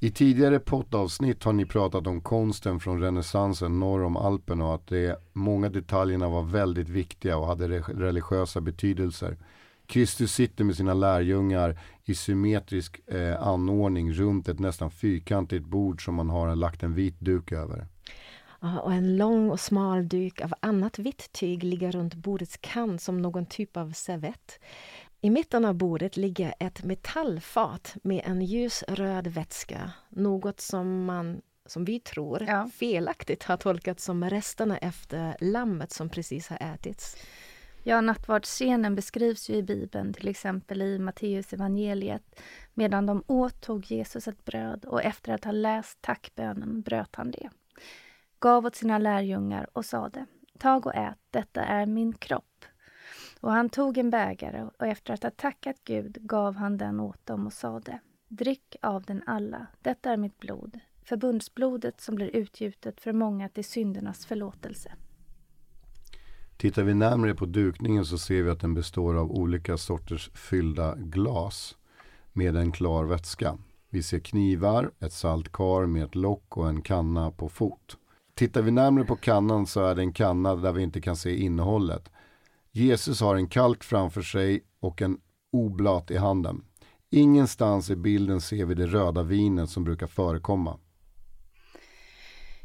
I 0.00 0.10
tidigare 0.10 0.58
poddavsnitt 0.58 1.44
har 1.44 1.52
ni 1.52 1.66
pratat 1.66 2.06
om 2.06 2.20
konsten 2.20 2.80
från 2.80 3.00
renässansen 3.00 3.80
norr 3.80 4.02
om 4.02 4.16
Alperna 4.16 4.66
och 4.66 4.74
att 4.74 4.86
det, 4.86 5.18
många 5.32 5.68
detaljerna 5.68 6.28
var 6.28 6.42
väldigt 6.42 6.88
viktiga 6.88 7.36
och 7.36 7.46
hade 7.46 7.68
religiösa 7.78 8.60
betydelser. 8.60 9.36
Kristus 9.92 10.32
sitter 10.32 10.64
med 10.64 10.76
sina 10.76 10.94
lärjungar 10.94 11.80
i 12.04 12.14
symmetrisk 12.14 13.08
eh, 13.08 13.42
anordning 13.42 14.12
runt 14.12 14.48
ett 14.48 14.58
nästan 14.58 14.90
fyrkantigt 14.90 15.64
bord 15.64 16.04
som 16.04 16.14
man 16.14 16.30
har 16.30 16.56
lagt 16.56 16.82
en 16.82 16.94
vit 16.94 17.20
duk 17.20 17.52
över. 17.52 17.86
Ja, 18.60 18.80
och 18.80 18.92
en 18.92 19.16
lång 19.16 19.50
och 19.50 19.60
smal 19.60 20.08
duk 20.08 20.40
av 20.40 20.54
annat 20.60 20.98
vitt 20.98 21.32
tyg 21.32 21.64
ligger 21.64 21.92
runt 21.92 22.14
bordets 22.14 22.58
kant 22.60 23.02
som 23.02 23.22
någon 23.22 23.46
typ 23.46 23.76
av 23.76 23.92
servett. 23.92 24.60
I 25.20 25.30
mitten 25.30 25.64
av 25.64 25.74
bordet 25.74 26.16
ligger 26.16 26.54
ett 26.58 26.84
metallfat 26.84 27.96
med 28.02 28.22
en 28.24 28.42
ljusröd 28.42 29.26
vätska. 29.26 29.92
Något 30.08 30.60
som 30.60 31.04
man, 31.04 31.40
som 31.66 31.84
vi 31.84 32.00
tror, 32.00 32.44
ja. 32.48 32.70
felaktigt 32.74 33.42
har 33.42 33.56
tolkat 33.56 34.00
som 34.00 34.30
resterna 34.30 34.78
efter 34.78 35.36
lammet 35.40 35.92
som 35.92 36.08
precis 36.08 36.48
har 36.48 36.74
ätits. 36.74 37.16
Ja, 37.84 38.00
nattvardsscenen 38.00 38.94
beskrivs 38.94 39.50
ju 39.50 39.54
i 39.54 39.62
Bibeln, 39.62 40.12
till 40.12 40.28
exempel 40.28 40.82
i 40.82 40.98
Matteus 40.98 41.52
evangeliet. 41.52 42.40
Medan 42.74 43.06
de 43.06 43.24
åt 43.26 43.60
tog 43.60 43.90
Jesus 43.90 44.28
ett 44.28 44.44
bröd 44.44 44.84
och 44.84 45.02
efter 45.02 45.32
att 45.32 45.44
ha 45.44 45.52
läst 45.52 46.02
tackbönen 46.02 46.80
bröt 46.80 47.16
han 47.16 47.30
det. 47.30 47.50
Gav 48.40 48.66
åt 48.66 48.74
sina 48.74 48.98
lärjungar 48.98 49.68
och 49.72 49.84
sade, 49.84 50.26
tag 50.58 50.86
och 50.86 50.94
ät, 50.94 51.18
detta 51.30 51.64
är 51.64 51.86
min 51.86 52.12
kropp. 52.12 52.64
Och 53.40 53.52
han 53.52 53.68
tog 53.68 53.98
en 53.98 54.10
bägare 54.10 54.68
och 54.78 54.86
efter 54.86 55.14
att 55.14 55.22
ha 55.22 55.30
tackat 55.30 55.76
Gud 55.84 56.16
gav 56.20 56.56
han 56.56 56.78
den 56.78 57.00
åt 57.00 57.26
dem 57.26 57.46
och 57.46 57.52
sade 57.52 57.98
Drick 58.28 58.76
av 58.82 59.02
den 59.02 59.22
alla, 59.26 59.66
detta 59.80 60.12
är 60.12 60.16
mitt 60.16 60.38
blod, 60.38 60.80
förbundsblodet 61.04 62.00
som 62.00 62.14
blir 62.14 62.36
utgjutet 62.36 63.00
för 63.00 63.12
många 63.12 63.48
till 63.48 63.64
syndernas 63.64 64.26
förlåtelse. 64.26 64.92
Tittar 66.62 66.82
vi 66.82 66.94
närmare 66.94 67.34
på 67.34 67.46
dukningen 67.46 68.04
så 68.04 68.18
ser 68.18 68.42
vi 68.42 68.50
att 68.50 68.60
den 68.60 68.74
består 68.74 69.14
av 69.14 69.32
olika 69.32 69.76
sorters 69.76 70.30
fyllda 70.34 70.94
glas 70.96 71.76
med 72.32 72.56
en 72.56 72.72
klar 72.72 73.04
vätska. 73.04 73.58
Vi 73.90 74.02
ser 74.02 74.18
knivar, 74.18 74.90
ett 75.00 75.12
saltkar 75.12 75.86
med 75.86 76.04
ett 76.04 76.14
lock 76.14 76.56
och 76.56 76.68
en 76.68 76.82
kanna 76.82 77.30
på 77.30 77.48
fot. 77.48 77.96
Tittar 78.34 78.62
vi 78.62 78.70
närmare 78.70 79.04
på 79.04 79.16
kannan 79.16 79.66
så 79.66 79.84
är 79.84 79.94
det 79.94 80.02
en 80.02 80.12
kanna 80.12 80.56
där 80.56 80.72
vi 80.72 80.82
inte 80.82 81.00
kan 81.00 81.16
se 81.16 81.36
innehållet. 81.36 82.10
Jesus 82.72 83.20
har 83.20 83.36
en 83.36 83.48
kalk 83.48 83.84
framför 83.84 84.22
sig 84.22 84.64
och 84.80 85.02
en 85.02 85.18
oblat 85.52 86.10
i 86.10 86.16
handen. 86.16 86.64
Ingenstans 87.10 87.90
i 87.90 87.96
bilden 87.96 88.40
ser 88.40 88.66
vi 88.66 88.74
det 88.74 88.86
röda 88.86 89.22
vinet 89.22 89.70
som 89.70 89.84
brukar 89.84 90.06
förekomma. 90.06 90.78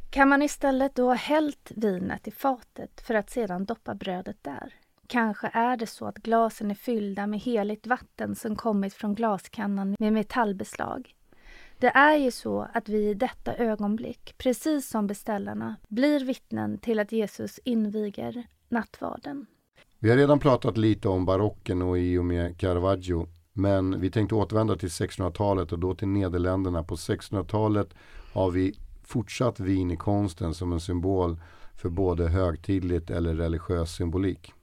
Kan 0.10 0.30
man 0.30 0.42
istället 0.42 0.96
då 0.96 1.06
ha 1.06 1.14
hällt 1.14 1.72
vinet 1.76 2.28
i 2.28 2.32
fatet 2.32 3.02
för 3.02 3.14
att 3.14 3.30
sedan 3.30 3.66
doppa 3.66 3.96
brödet 3.96 4.38
där? 4.42 4.74
Kanske 5.08 5.50
är 5.54 5.78
det 5.78 5.88
så 5.88 6.06
att 6.06 6.18
glasen 6.18 6.72
är 6.72 6.76
fyllda 6.76 7.28
med 7.28 7.40
heligt 7.40 7.88
vatten 7.88 8.36
som 8.36 8.56
kommit 8.56 8.94
från 8.94 9.16
glaskannan 9.16 9.96
med 10.00 10.14
metallbeslag. 10.14 11.16
Det 11.80 11.88
är 11.88 12.18
ju 12.18 12.32
så 12.32 12.68
att 12.74 12.90
vi 12.90 13.10
i 13.10 13.14
detta 13.14 13.56
ögonblick, 13.56 14.36
precis 14.38 14.90
som 14.90 15.08
beställarna, 15.08 15.76
blir 15.88 16.26
vittnen 16.26 16.78
till 16.78 17.00
att 17.00 17.12
Jesus 17.12 17.60
inviger 17.64 18.48
nattvarden. 18.70 19.46
Vi 20.00 20.10
har 20.10 20.18
redan 20.18 20.40
pratat 20.40 20.78
lite 20.78 21.10
om 21.10 21.26
barocken 21.26 21.82
och 21.82 22.00
i 22.00 22.18
och 22.18 22.26
med 22.26 22.60
Caravaggio. 22.60 23.28
Men 23.54 24.02
vi 24.02 24.12
tänkte 24.12 24.36
återvända 24.36 24.76
till 24.76 24.90
1600-talet 24.90 25.72
och 25.72 25.80
då 25.80 25.96
till 25.96 26.08
Nederländerna. 26.08 26.84
På 26.84 26.96
1600-talet 26.96 27.94
har 28.34 28.52
vi 28.52 28.76
fortsatt 29.08 29.60
vin 29.60 29.92
i 29.92 29.98
konsten 29.98 30.54
som 30.54 30.74
en 30.74 30.80
symbol 30.80 31.42
för 31.76 31.90
både 31.90 32.28
högtidligt 32.28 33.10
eller 33.10 33.36
religiös 33.36 33.96
symbolik. 33.96 34.54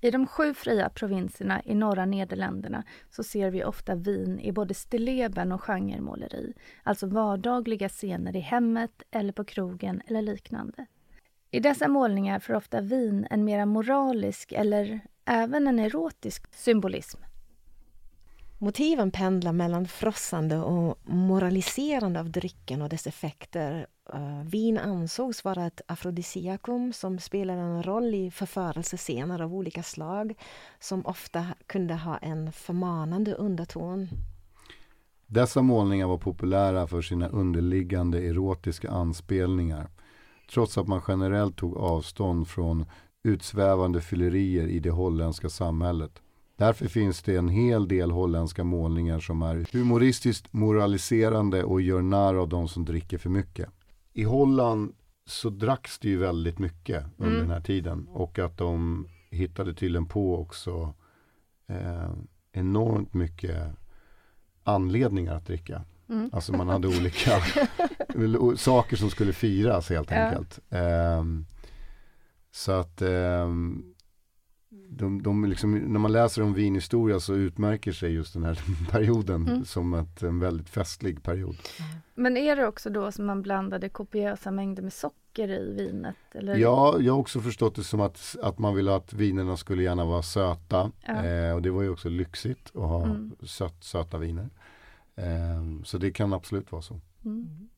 I 0.00 0.10
de 0.10 0.26
sju 0.26 0.54
fria 0.54 0.88
provinserna 0.88 1.62
i 1.64 1.74
norra 1.74 2.06
Nederländerna 2.06 2.84
så 3.10 3.22
ser 3.22 3.50
vi 3.50 3.64
ofta 3.64 3.94
vin 3.94 4.40
i 4.40 4.52
både 4.52 4.74
stilleben 4.74 5.52
och 5.52 5.62
genremåleri, 5.62 6.52
alltså 6.82 7.06
vardagliga 7.06 7.88
scener 7.88 8.36
i 8.36 8.40
hemmet 8.40 9.02
eller 9.10 9.32
på 9.32 9.44
krogen 9.44 10.02
eller 10.06 10.22
liknande. 10.22 10.86
I 11.50 11.60
dessa 11.60 11.88
målningar 11.88 12.38
får 12.38 12.54
ofta 12.54 12.80
vin 12.80 13.26
en 13.30 13.44
mera 13.44 13.66
moralisk 13.66 14.52
eller 14.52 15.00
även 15.24 15.66
en 15.66 15.78
erotisk 15.78 16.54
symbolism. 16.54 17.20
Motiven 18.62 19.10
pendlar 19.10 19.52
mellan 19.52 19.86
frossande 19.86 20.58
och 20.58 20.98
moraliserande 21.04 22.20
av 22.20 22.30
drycken 22.30 22.82
och 22.82 22.88
dess 22.88 23.06
effekter. 23.06 23.86
Uh, 24.14 24.44
vin 24.44 24.78
ansågs 24.78 25.44
vara 25.44 25.66
ett 25.66 25.80
afrodisiakum 25.86 26.92
som 26.92 27.18
spelade 27.18 27.60
en 27.60 27.82
roll 27.82 28.14
i 28.14 28.30
förförelsescener 28.30 29.42
av 29.42 29.54
olika 29.54 29.82
slag 29.82 30.34
som 30.80 31.06
ofta 31.06 31.46
kunde 31.66 31.94
ha 31.94 32.18
en 32.18 32.52
förmanande 32.52 33.34
underton. 33.34 34.08
Dessa 35.26 35.62
målningar 35.62 36.06
var 36.06 36.18
populära 36.18 36.86
för 36.86 37.02
sina 37.02 37.28
underliggande 37.28 38.18
erotiska 38.18 38.90
anspelningar 38.90 39.88
trots 40.52 40.78
att 40.78 40.88
man 40.88 41.02
generellt 41.08 41.56
tog 41.56 41.76
avstånd 41.76 42.48
från 42.48 42.86
utsvävande 43.24 44.00
fyllerier 44.00 44.66
i 44.66 44.78
det 44.78 44.90
holländska 44.90 45.48
samhället. 45.48 46.21
Därför 46.62 46.88
finns 46.88 47.22
det 47.22 47.36
en 47.36 47.48
hel 47.48 47.88
del 47.88 48.10
holländska 48.10 48.64
målningar 48.64 49.20
som 49.20 49.42
är 49.42 49.66
humoristiskt 49.72 50.52
moraliserande 50.52 51.64
och 51.64 51.80
gör 51.80 52.02
narr 52.02 52.34
av 52.34 52.48
de 52.48 52.68
som 52.68 52.84
dricker 52.84 53.18
för 53.18 53.30
mycket. 53.30 53.68
I 54.12 54.22
Holland 54.22 54.94
så 55.26 55.50
dracks 55.50 55.98
det 55.98 56.08
ju 56.08 56.16
väldigt 56.16 56.58
mycket 56.58 57.04
under 57.16 57.34
mm. 57.34 57.46
den 57.46 57.50
här 57.50 57.60
tiden 57.60 58.08
och 58.08 58.38
att 58.38 58.58
de 58.58 59.06
hittade 59.30 59.74
tydligen 59.74 60.06
på 60.06 60.40
också 60.40 60.94
eh, 61.66 62.10
enormt 62.52 63.14
mycket 63.14 63.66
anledningar 64.64 65.34
att 65.34 65.46
dricka. 65.46 65.84
Mm. 66.08 66.30
Alltså 66.32 66.52
man 66.52 66.68
hade 66.74 66.88
olika 66.88 67.30
saker 68.56 68.96
som 68.96 69.10
skulle 69.10 69.32
firas 69.32 69.90
helt 69.90 70.10
ja. 70.10 70.16
enkelt. 70.16 70.58
Um, 71.18 71.46
så 72.52 72.72
att 72.72 73.02
um, 73.02 73.91
de, 74.88 75.22
de 75.22 75.44
liksom, 75.44 75.74
när 75.74 76.00
man 76.00 76.12
läser 76.12 76.42
om 76.42 76.54
vinhistoria 76.54 77.20
så 77.20 77.34
utmärker 77.34 77.92
sig 77.92 78.12
just 78.12 78.34
den 78.34 78.44
här 78.44 78.60
perioden 78.90 79.48
mm. 79.48 79.64
som 79.64 79.94
ett, 79.94 80.22
en 80.22 80.38
väldigt 80.38 80.68
festlig 80.68 81.22
period. 81.22 81.56
Men 82.14 82.36
är 82.36 82.56
det 82.56 82.66
också 82.66 82.90
då 82.90 83.12
som 83.12 83.26
man 83.26 83.42
blandade 83.42 83.88
kopiösa 83.88 84.50
mängder 84.50 84.82
med 84.82 84.92
socker 84.92 85.48
i 85.48 85.74
vinet? 85.74 86.16
Eller? 86.32 86.56
Ja, 86.56 86.96
jag 87.00 87.12
har 87.12 87.20
också 87.20 87.40
förstått 87.40 87.74
det 87.74 87.84
som 87.84 88.00
att, 88.00 88.36
att 88.42 88.58
man 88.58 88.74
ville 88.74 88.94
att 88.94 89.12
vinerna 89.12 89.56
skulle 89.56 89.82
gärna 89.82 90.04
vara 90.04 90.22
söta. 90.22 90.90
Ja. 91.06 91.24
Eh, 91.24 91.54
och 91.54 91.62
det 91.62 91.70
var 91.70 91.82
ju 91.82 91.88
också 91.88 92.08
lyxigt 92.08 92.70
att 92.74 92.82
ha 92.82 93.04
mm. 93.04 93.36
sött, 93.42 93.84
söta 93.84 94.18
viner. 94.18 94.48
Eh, 95.16 95.84
så 95.84 95.98
det 95.98 96.10
kan 96.10 96.32
absolut 96.32 96.72
vara 96.72 96.82
så. 96.82 97.00
Mm. 97.24 97.68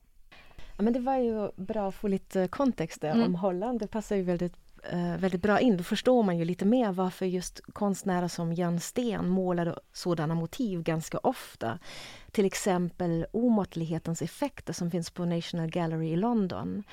Ja, 0.76 0.82
men 0.82 0.92
det 0.92 1.00
var 1.00 1.18
ju 1.18 1.50
bra 1.56 1.88
att 1.88 1.94
få 1.94 2.08
lite 2.08 2.48
kontext 2.48 3.04
mm. 3.04 3.22
om 3.22 3.34
Holland. 3.34 3.80
Det 3.80 3.86
passar 3.86 4.16
ju 4.16 4.22
väldigt 4.22 4.63
Eh, 4.90 5.16
väldigt 5.16 5.42
bra 5.42 5.60
in. 5.60 5.76
Då 5.76 5.84
förstår 5.84 6.22
man 6.22 6.38
ju 6.38 6.44
lite 6.44 6.64
mer 6.64 6.92
varför 6.92 7.26
just 7.26 7.60
konstnärer 7.72 8.28
som 8.28 8.52
Jan 8.52 8.80
Sten 8.80 9.28
målade 9.28 9.78
sådana 9.92 10.34
motiv 10.34 10.82
ganska 10.82 11.18
ofta. 11.18 11.78
Till 12.30 12.44
exempel 12.44 13.26
omåttlighetens 13.32 14.22
effekter 14.22 14.72
som 14.72 14.90
finns 14.90 15.10
på 15.10 15.24
National 15.24 15.70
Gallery 15.70 16.08
i 16.08 16.16
London. 16.16 16.84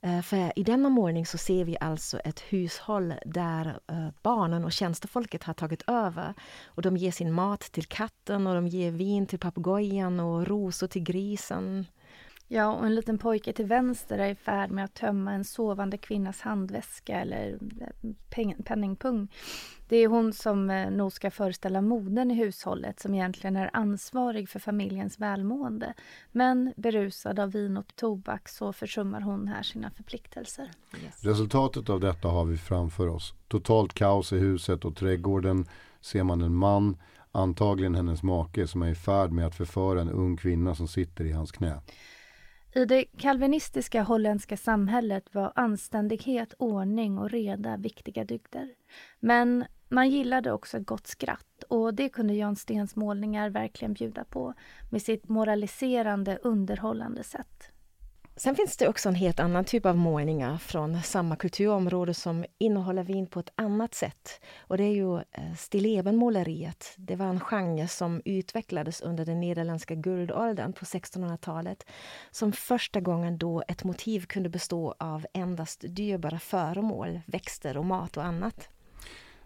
Eh, 0.00 0.22
för 0.22 0.58
i 0.58 0.62
denna 0.62 0.88
målning 0.88 1.26
så 1.26 1.38
ser 1.38 1.64
vi 1.64 1.76
alltså 1.80 2.18
ett 2.18 2.40
hushåll 2.40 3.14
där 3.26 3.78
eh, 3.88 4.08
barnen 4.22 4.64
och 4.64 4.72
tjänstefolket 4.72 5.42
har 5.42 5.54
tagit 5.54 5.82
över. 5.86 6.34
Och 6.66 6.82
de 6.82 6.96
ger 6.96 7.12
sin 7.12 7.32
mat 7.32 7.60
till 7.60 7.86
katten 7.86 8.46
och 8.46 8.54
de 8.54 8.68
ger 8.68 8.90
vin 8.90 9.26
till 9.26 9.38
papegojan 9.38 10.20
och 10.20 10.46
rosor 10.46 10.86
till 10.86 11.02
grisen. 11.02 11.86
Ja, 12.52 12.72
och 12.72 12.86
en 12.86 12.94
liten 12.94 13.18
pojke 13.18 13.52
till 13.52 13.66
vänster 13.66 14.18
är 14.18 14.28
i 14.28 14.34
färd 14.34 14.70
med 14.70 14.84
att 14.84 14.94
tömma 14.94 15.32
en 15.32 15.44
sovande 15.44 15.98
kvinnas 15.98 16.40
handväska 16.40 17.20
eller 17.20 17.58
eh, 17.80 18.50
penningpung. 18.64 19.28
Det 19.88 19.96
är 19.96 20.08
hon 20.08 20.32
som 20.32 20.70
eh, 20.70 20.90
nog 20.90 21.12
ska 21.12 21.30
föreställa 21.30 21.80
modern 21.80 22.30
i 22.30 22.34
hushållet 22.34 23.00
som 23.00 23.14
egentligen 23.14 23.56
är 23.56 23.70
ansvarig 23.72 24.48
för 24.48 24.58
familjens 24.58 25.18
välmående. 25.18 25.94
Men 26.32 26.72
berusad 26.76 27.38
av 27.38 27.52
vin 27.52 27.76
och 27.76 27.96
tobak 27.96 28.48
så 28.48 28.72
försummar 28.72 29.20
hon 29.20 29.48
här 29.48 29.62
sina 29.62 29.90
förpliktelser. 29.90 30.70
Yes. 31.04 31.24
Resultatet 31.24 31.90
av 31.90 32.00
detta 32.00 32.28
har 32.28 32.44
vi 32.44 32.56
framför 32.56 33.08
oss. 33.08 33.34
Totalt 33.48 33.94
kaos 33.94 34.32
i 34.32 34.38
huset 34.38 34.84
och 34.84 34.96
trädgården 34.96 35.66
ser 36.00 36.22
man 36.22 36.42
en 36.42 36.54
man, 36.54 36.96
antagligen 37.32 37.94
hennes 37.94 38.22
make, 38.22 38.66
som 38.66 38.82
är 38.82 38.88
i 38.88 38.94
färd 38.94 39.32
med 39.32 39.46
att 39.46 39.54
förföra 39.54 40.00
en 40.00 40.10
ung 40.10 40.36
kvinna 40.36 40.74
som 40.74 40.88
sitter 40.88 41.24
i 41.24 41.32
hans 41.32 41.52
knä. 41.52 41.80
I 42.74 42.84
det 42.84 43.04
kalvinistiska 43.04 44.02
holländska 44.02 44.56
samhället 44.56 45.34
var 45.34 45.52
anständighet, 45.54 46.54
ordning 46.58 47.18
och 47.18 47.30
reda 47.30 47.76
viktiga 47.76 48.24
dygder. 48.24 48.68
Men 49.20 49.64
man 49.88 50.10
gillade 50.10 50.52
också 50.52 50.76
ett 50.76 50.86
gott 50.86 51.06
skratt 51.06 51.64
och 51.68 51.94
det 51.94 52.08
kunde 52.08 52.34
Jan 52.34 52.56
Stens 52.56 52.96
målningar 52.96 53.50
verkligen 53.50 53.92
bjuda 53.92 54.24
på 54.24 54.54
med 54.90 55.02
sitt 55.02 55.28
moraliserande, 55.28 56.38
underhållande 56.42 57.24
sätt. 57.24 57.69
Sen 58.36 58.56
finns 58.56 58.76
det 58.76 58.88
också 58.88 59.08
en 59.08 59.14
helt 59.14 59.40
annan 59.40 59.64
typ 59.64 59.86
av 59.86 59.96
målningar 59.96 60.58
från 60.58 61.02
samma 61.02 61.36
kulturområde 61.36 62.14
som 62.14 62.44
innehåller 62.58 63.02
vin 63.02 63.26
på 63.26 63.40
ett 63.40 63.52
annat 63.54 63.94
sätt. 63.94 64.40
Och 64.58 64.76
det 64.76 64.84
är 64.84 64.94
ju 64.94 65.16
eh, 65.16 65.54
stillebenmåleriet. 65.58 66.94
Det 66.96 67.16
var 67.16 67.26
en 67.26 67.40
genre 67.40 67.88
som 67.88 68.22
utvecklades 68.24 69.00
under 69.00 69.24
den 69.24 69.40
nederländska 69.40 69.94
guldåldern 69.94 70.72
på 70.72 70.84
1600-talet. 70.84 71.86
Som 72.30 72.52
första 72.52 73.00
gången 73.00 73.38
då 73.38 73.62
ett 73.68 73.84
motiv 73.84 74.26
kunde 74.26 74.48
bestå 74.48 74.94
av 74.98 75.26
endast 75.34 75.84
dyrbara 75.88 76.38
föremål, 76.38 77.20
växter 77.26 77.76
och 77.76 77.86
mat 77.86 78.16
och 78.16 78.24
annat. 78.24 78.68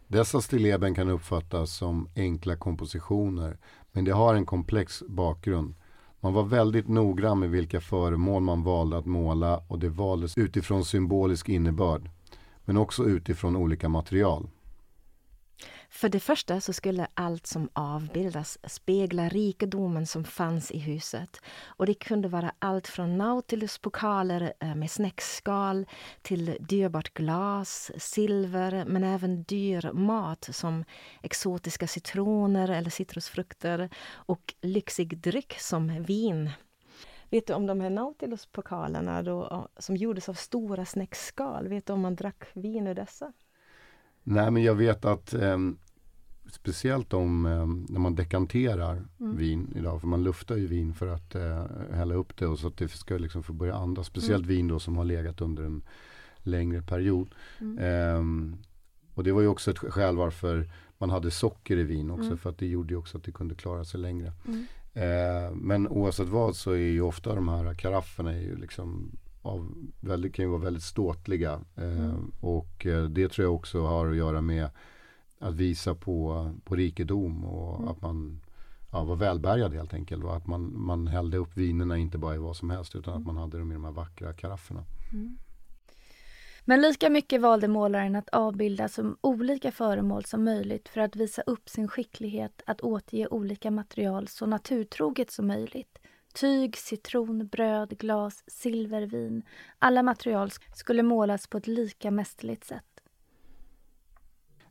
Dessa 0.06 0.40
stilleben 0.40 0.94
kan 0.94 1.10
uppfattas 1.10 1.76
som 1.76 2.08
enkla 2.16 2.56
kompositioner, 2.56 3.58
men 3.92 4.04
de 4.04 4.10
har 4.10 4.34
en 4.34 4.46
komplex 4.46 5.02
bakgrund. 5.08 5.74
Man 6.24 6.32
var 6.32 6.42
väldigt 6.42 6.88
noggrann 6.88 7.38
med 7.38 7.50
vilka 7.50 7.80
föremål 7.80 8.42
man 8.42 8.62
valde 8.62 8.98
att 8.98 9.06
måla 9.06 9.60
och 9.68 9.78
det 9.78 9.88
valdes 9.88 10.38
utifrån 10.38 10.84
symbolisk 10.84 11.48
innebörd. 11.48 12.10
Men 12.64 12.76
också 12.76 13.04
utifrån 13.04 13.56
olika 13.56 13.88
material. 13.88 14.48
För 15.94 16.08
det 16.08 16.20
första 16.20 16.60
så 16.60 16.72
skulle 16.72 17.06
allt 17.14 17.46
som 17.46 17.68
avbildas 17.72 18.58
spegla 18.64 19.28
rikedomen 19.28 20.06
som 20.06 20.24
fanns 20.24 20.70
i 20.70 20.78
huset. 20.78 21.40
Och 21.66 21.86
det 21.86 21.94
kunde 21.94 22.28
vara 22.28 22.52
allt 22.58 22.88
från 22.88 23.18
Nautilus-pokaler 23.18 24.52
eh, 24.60 24.74
med 24.74 24.90
snäckskal 24.90 25.86
till 26.22 26.56
dyrbart 26.60 27.14
glas, 27.14 27.90
silver 27.96 28.84
men 28.84 29.04
även 29.04 29.42
dyr 29.42 29.92
mat 29.92 30.48
som 30.52 30.84
exotiska 31.22 31.86
citroner 31.86 32.68
eller 32.68 32.90
citrusfrukter 32.90 33.90
och 34.10 34.54
lyxig 34.60 35.18
dryck 35.18 35.54
som 35.58 36.02
vin. 36.02 36.50
Vet 37.30 37.46
du 37.46 37.54
om 37.54 37.66
de 37.66 37.80
här 37.80 37.90
Nautilus-pokalerna 37.90 39.22
då, 39.22 39.68
som 39.78 39.96
gjordes 39.96 40.28
av 40.28 40.34
stora 40.34 40.84
snäckskal? 40.84 41.68
Vet 41.68 41.86
du 41.86 41.92
om 41.92 42.00
man 42.00 42.16
drack 42.16 42.44
vin 42.52 42.86
ur 42.86 42.94
dessa? 42.94 43.32
Nej, 44.22 44.50
men 44.50 44.62
jag 44.62 44.74
vet 44.74 45.04
att 45.04 45.34
eh, 45.34 45.58
speciellt 46.54 47.12
om 47.12 47.46
eh, 47.46 47.66
när 47.92 48.00
man 48.00 48.14
dekanterar 48.14 49.04
mm. 49.20 49.36
vin 49.36 49.72
idag. 49.76 50.00
För 50.00 50.08
man 50.08 50.24
luftar 50.24 50.56
ju 50.56 50.66
vin 50.66 50.94
för 50.94 51.06
att 51.06 51.34
eh, 51.34 51.66
hälla 51.92 52.14
upp 52.14 52.36
det 52.36 52.46
och 52.46 52.58
så 52.58 52.68
att 52.68 52.76
det 52.76 52.88
ska 52.88 53.18
liksom 53.18 53.42
få 53.42 53.52
börja 53.52 53.74
andas. 53.74 54.06
Speciellt 54.06 54.44
mm. 54.44 54.56
vin 54.56 54.68
då 54.68 54.78
som 54.80 54.96
har 54.96 55.04
legat 55.04 55.40
under 55.40 55.62
en 55.62 55.82
längre 56.38 56.82
period. 56.82 57.28
Mm. 57.60 57.78
Eh, 57.78 58.56
och 59.14 59.24
det 59.24 59.32
var 59.32 59.40
ju 59.40 59.48
också 59.48 59.70
ett 59.70 59.78
skäl 59.78 60.16
varför 60.16 60.70
man 60.98 61.10
hade 61.10 61.30
socker 61.30 61.76
i 61.76 61.82
vin 61.82 62.10
också. 62.10 62.26
Mm. 62.26 62.38
För 62.38 62.50
att 62.50 62.58
det 62.58 62.66
gjorde 62.66 62.94
ju 62.94 62.98
också 62.98 63.18
att 63.18 63.24
det 63.24 63.32
kunde 63.32 63.54
klara 63.54 63.84
sig 63.84 64.00
längre. 64.00 64.32
Eh, 64.94 65.54
men 65.54 65.88
oavsett 65.88 66.28
vad 66.28 66.56
så 66.56 66.70
är 66.70 66.76
ju 66.76 67.00
ofta 67.00 67.34
de 67.34 67.48
här 67.48 67.74
karafferna 67.74 68.32
är 68.32 68.40
ju 68.40 68.56
liksom 68.56 69.10
av 69.42 69.74
väldigt, 70.00 70.34
kan 70.34 70.44
ju 70.44 70.50
vara 70.50 70.60
väldigt 70.60 70.82
ståtliga. 70.82 71.60
Eh, 71.76 72.04
mm. 72.04 72.32
Och 72.40 72.86
eh, 72.86 73.04
det 73.04 73.28
tror 73.28 73.44
jag 73.44 73.54
också 73.54 73.82
har 73.82 74.10
att 74.10 74.16
göra 74.16 74.40
med 74.40 74.68
att 75.44 75.54
visa 75.54 75.94
på, 75.94 76.50
på 76.64 76.76
rikedom 76.76 77.44
och 77.44 77.78
mm. 77.78 77.88
att 77.88 78.02
man 78.02 78.40
ja, 78.92 79.04
var 79.04 79.16
välbärgad 79.16 79.74
helt 79.74 79.94
enkelt. 79.94 80.24
Och 80.24 80.36
att 80.36 80.46
man, 80.46 80.82
man 80.82 81.06
hällde 81.06 81.36
upp 81.36 81.56
vinerna 81.56 81.98
inte 81.98 82.18
bara 82.18 82.34
i 82.34 82.38
vad 82.38 82.56
som 82.56 82.70
helst 82.70 82.96
utan 82.96 83.14
att 83.14 83.26
man 83.26 83.36
hade 83.36 83.58
dem 83.58 83.70
i 83.70 83.74
de 83.74 83.84
här 83.84 83.92
vackra 83.92 84.32
karafferna. 84.32 84.84
Mm. 85.12 85.38
Men 86.64 86.80
lika 86.80 87.10
mycket 87.10 87.40
valde 87.40 87.68
målaren 87.68 88.16
att 88.16 88.28
avbilda 88.28 88.88
så 88.88 89.16
olika 89.20 89.72
föremål 89.72 90.24
som 90.24 90.44
möjligt 90.44 90.88
för 90.88 91.00
att 91.00 91.16
visa 91.16 91.42
upp 91.42 91.68
sin 91.68 91.88
skicklighet 91.88 92.62
att 92.66 92.80
återge 92.80 93.28
olika 93.28 93.70
material 93.70 94.28
så 94.28 94.46
naturtroget 94.46 95.30
som 95.30 95.46
möjligt. 95.46 95.98
Tyg, 96.34 96.76
citron, 96.76 97.46
bröd, 97.46 97.98
glas, 97.98 98.44
silver, 98.46 99.02
vin. 99.02 99.42
Alla 99.78 100.02
material 100.02 100.50
skulle 100.74 101.02
målas 101.02 101.46
på 101.46 101.58
ett 101.58 101.66
lika 101.66 102.10
mästerligt 102.10 102.64
sätt. 102.64 102.93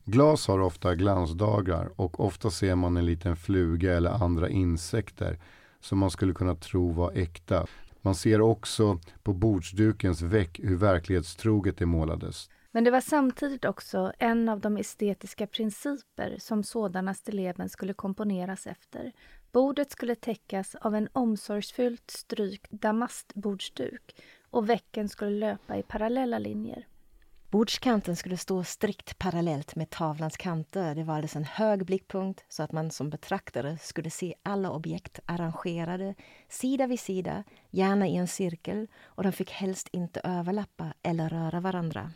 Glas 0.06 0.48
har 0.48 0.60
ofta 0.60 0.96
glansdagar 0.96 1.90
och 1.96 2.20
ofta 2.20 2.52
ser 2.52 2.76
man 2.76 2.98
en 2.98 3.06
liten 3.06 3.36
fluga 3.36 3.98
eller 3.98 4.10
andra 4.10 4.50
insekter 4.50 5.40
som 5.80 5.98
man 5.98 6.12
skulle 6.12 6.34
kunna 6.34 6.56
tro 6.56 6.92
var 6.92 7.12
äkta. 7.12 7.66
Man 8.02 8.16
ser 8.16 8.42
också 8.42 9.00
på 9.24 9.34
bordsdukens 9.34 10.22
väck 10.22 10.60
hur 10.64 10.76
verklighetstroget 10.76 11.78
det 11.78 11.86
målades. 11.86 12.50
Men 12.72 12.84
det 12.84 12.92
var 12.92 13.02
samtidigt 13.02 13.66
också 13.66 14.14
en 14.20 14.50
av 14.50 14.60
de 14.60 14.78
estetiska 14.78 15.48
principer 15.48 16.36
som 16.40 16.64
sådana 16.64 17.14
stilleben 17.14 17.70
skulle 17.70 17.94
komponeras 17.94 18.68
efter. 18.68 19.12
Bordet 19.52 19.92
skulle 19.92 20.16
täckas 20.16 20.76
av 20.76 20.96
en 20.96 21.08
omsorgsfullt 21.14 22.12
strykt 22.12 22.72
damastbordsduk 22.72 24.16
och 24.50 24.70
väcken 24.70 25.10
skulle 25.10 25.40
löpa 25.40 25.78
i 25.78 25.84
parallella 25.84 26.40
linjer. 26.40 26.88
Bordskanten 27.54 28.16
skulle 28.16 28.38
stå 28.38 28.64
strikt 28.64 29.20
parallellt 29.20 29.76
med 29.76 29.90
tavlans 29.90 30.38
kanter. 30.38 30.96
Det 30.96 31.04
valdes 31.04 31.36
en 31.36 31.44
hög 31.44 31.86
blickpunkt 31.86 32.46
så 32.50 32.64
att 32.64 32.72
man 32.72 32.92
som 32.92 33.10
betraktare 33.10 33.78
skulle 33.82 34.10
se 34.10 34.36
alla 34.44 34.72
objekt 34.72 35.20
arrangerade 35.26 36.16
sida 36.50 36.88
vid 36.88 37.00
sida, 37.00 37.44
gärna 37.72 38.08
i 38.08 38.16
en 38.16 38.28
cirkel 38.28 38.88
och 39.04 39.24
de 39.24 39.32
fick 39.32 39.52
helst 39.52 39.90
inte 39.92 40.22
överlappa 40.24 40.94
eller 41.04 41.30
röra 41.30 41.60
varandra. 41.60 42.12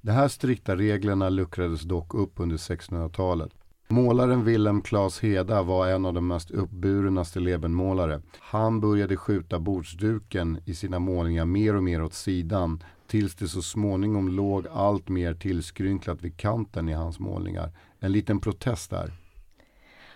De 0.00 0.12
här 0.12 0.28
strikta 0.28 0.76
reglerna 0.76 1.28
luckrades 1.28 1.82
dock 1.82 2.14
upp 2.14 2.32
under 2.40 2.56
1600-talet. 2.56 3.52
Målaren 3.88 4.44
Wilhelm 4.44 4.82
Claes 4.82 5.20
Heda 5.20 5.62
var 5.62 5.88
en 5.88 6.06
av 6.06 6.14
de 6.14 6.26
mest 6.26 6.50
uppburna 6.50 7.24
stillebenmålare. 7.24 8.22
Han 8.40 8.80
började 8.80 9.16
skjuta 9.16 9.58
bordsduken 9.58 10.58
i 10.64 10.74
sina 10.74 10.98
målningar 10.98 11.44
mer 11.44 11.76
och 11.76 11.84
mer 11.84 12.02
åt 12.02 12.14
sidan 12.14 12.82
tills 13.06 13.34
det 13.34 13.48
så 13.48 13.62
småningom 13.62 14.28
låg 14.28 14.66
allt 14.68 15.08
mer 15.08 15.34
tillskrynklat 15.34 16.22
vid 16.22 16.36
kanten 16.36 16.88
i 16.88 16.92
hans 16.92 17.18
målningar. 17.18 17.72
En 17.98 18.12
liten 18.12 18.40
protest 18.40 18.90
där. 18.90 19.12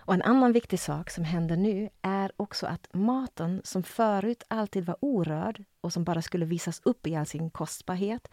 Och 0.09 0.15
en 0.15 0.23
annan 0.23 0.53
viktig 0.53 0.81
sak 0.81 1.11
som 1.11 1.25
händer 1.25 1.57
nu 1.57 1.89
är 2.03 2.33
också 2.37 2.67
att 2.67 2.89
maten 2.93 3.61
som 3.65 3.83
förut 3.83 4.43
alltid 4.49 4.87
var 4.87 4.97
orörd 5.01 5.65
och 5.81 5.93
som 5.93 6.05
bara 6.05 6.23
skulle 6.23 6.45
visas 6.45 6.81
upp 6.85 7.07
i 7.07 7.17
all 7.17 7.27
sin 7.27 7.51
kostbarhet, 7.51 8.29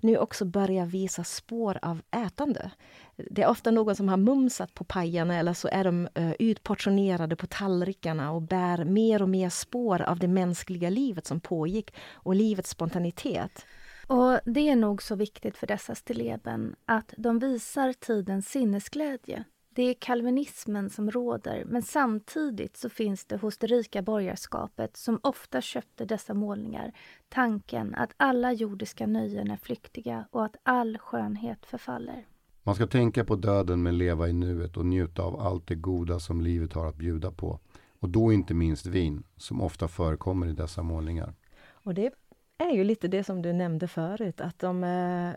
nu 0.00 0.18
också 0.18 0.44
börjar 0.44 0.86
visa 0.86 1.24
spår 1.24 1.78
av 1.82 2.02
ätande. 2.10 2.70
Det 3.16 3.42
är 3.42 3.48
ofta 3.48 3.70
någon 3.70 3.96
som 3.96 4.08
har 4.08 4.16
mumsat 4.16 4.74
på 4.74 4.84
pajerna 4.84 5.36
eller 5.38 5.54
så 5.54 5.68
är 5.68 5.84
de 5.84 6.08
uh, 6.18 6.32
utportionerade 6.38 7.36
på 7.36 7.46
tallrikarna 7.46 8.32
och 8.32 8.42
bär 8.42 8.84
mer 8.84 9.22
och 9.22 9.28
mer 9.28 9.48
spår 9.48 10.02
av 10.02 10.18
det 10.18 10.28
mänskliga 10.28 10.90
livet 10.90 11.26
som 11.26 11.40
pågick 11.40 11.94
och 12.12 12.34
livets 12.34 12.70
spontanitet. 12.70 13.66
Och 14.06 14.40
det 14.44 14.68
är 14.68 14.76
nog 14.76 15.02
så 15.02 15.14
viktigt 15.14 15.56
för 15.56 15.66
dessa 15.66 15.94
stilleben 15.94 16.76
att 16.84 17.14
de 17.16 17.38
visar 17.38 17.92
tidens 17.92 18.48
sinnesglädje. 18.48 19.44
Det 19.68 19.82
är 19.82 19.94
kalvinismen 19.94 20.90
som 20.90 21.10
råder, 21.10 21.64
men 21.64 21.82
samtidigt 21.82 22.76
så 22.76 22.88
finns 22.88 23.24
det 23.24 23.36
hos 23.36 23.58
det 23.58 23.66
rika 23.66 24.02
borgarskapet 24.02 24.96
som 24.96 25.20
ofta 25.22 25.60
köpte 25.60 26.04
dessa 26.04 26.34
målningar 26.34 26.92
tanken 27.28 27.94
att 27.94 28.10
alla 28.16 28.52
jordiska 28.52 29.06
nöjen 29.06 29.50
är 29.50 29.56
flyktiga 29.56 30.28
och 30.30 30.44
att 30.44 30.56
all 30.62 30.98
skönhet 30.98 31.66
förfaller. 31.66 32.26
Man 32.62 32.74
ska 32.74 32.86
tänka 32.86 33.24
på 33.24 33.36
döden 33.36 33.82
men 33.82 33.98
leva 33.98 34.28
i 34.28 34.32
nuet 34.32 34.76
och 34.76 34.86
njuta 34.86 35.22
av 35.22 35.40
allt 35.40 35.66
det 35.66 35.74
goda 35.74 36.20
som 36.20 36.40
livet 36.40 36.72
har 36.72 36.88
att 36.88 36.96
bjuda 36.96 37.30
på. 37.30 37.60
Och 38.00 38.08
då 38.08 38.32
inte 38.32 38.54
minst 38.54 38.86
vin, 38.86 39.22
som 39.36 39.60
ofta 39.60 39.88
förekommer 39.88 40.46
i 40.46 40.52
dessa 40.52 40.82
målningar. 40.82 41.34
Och 41.68 41.94
det 41.94 42.10
är 42.58 42.70
ju 42.70 42.84
lite 42.84 43.08
det 43.08 43.24
som 43.24 43.42
du 43.42 43.52
nämnde 43.52 43.88
förut, 43.88 44.40
att 44.40 44.58
de 44.58 44.84
eh, 44.84 45.30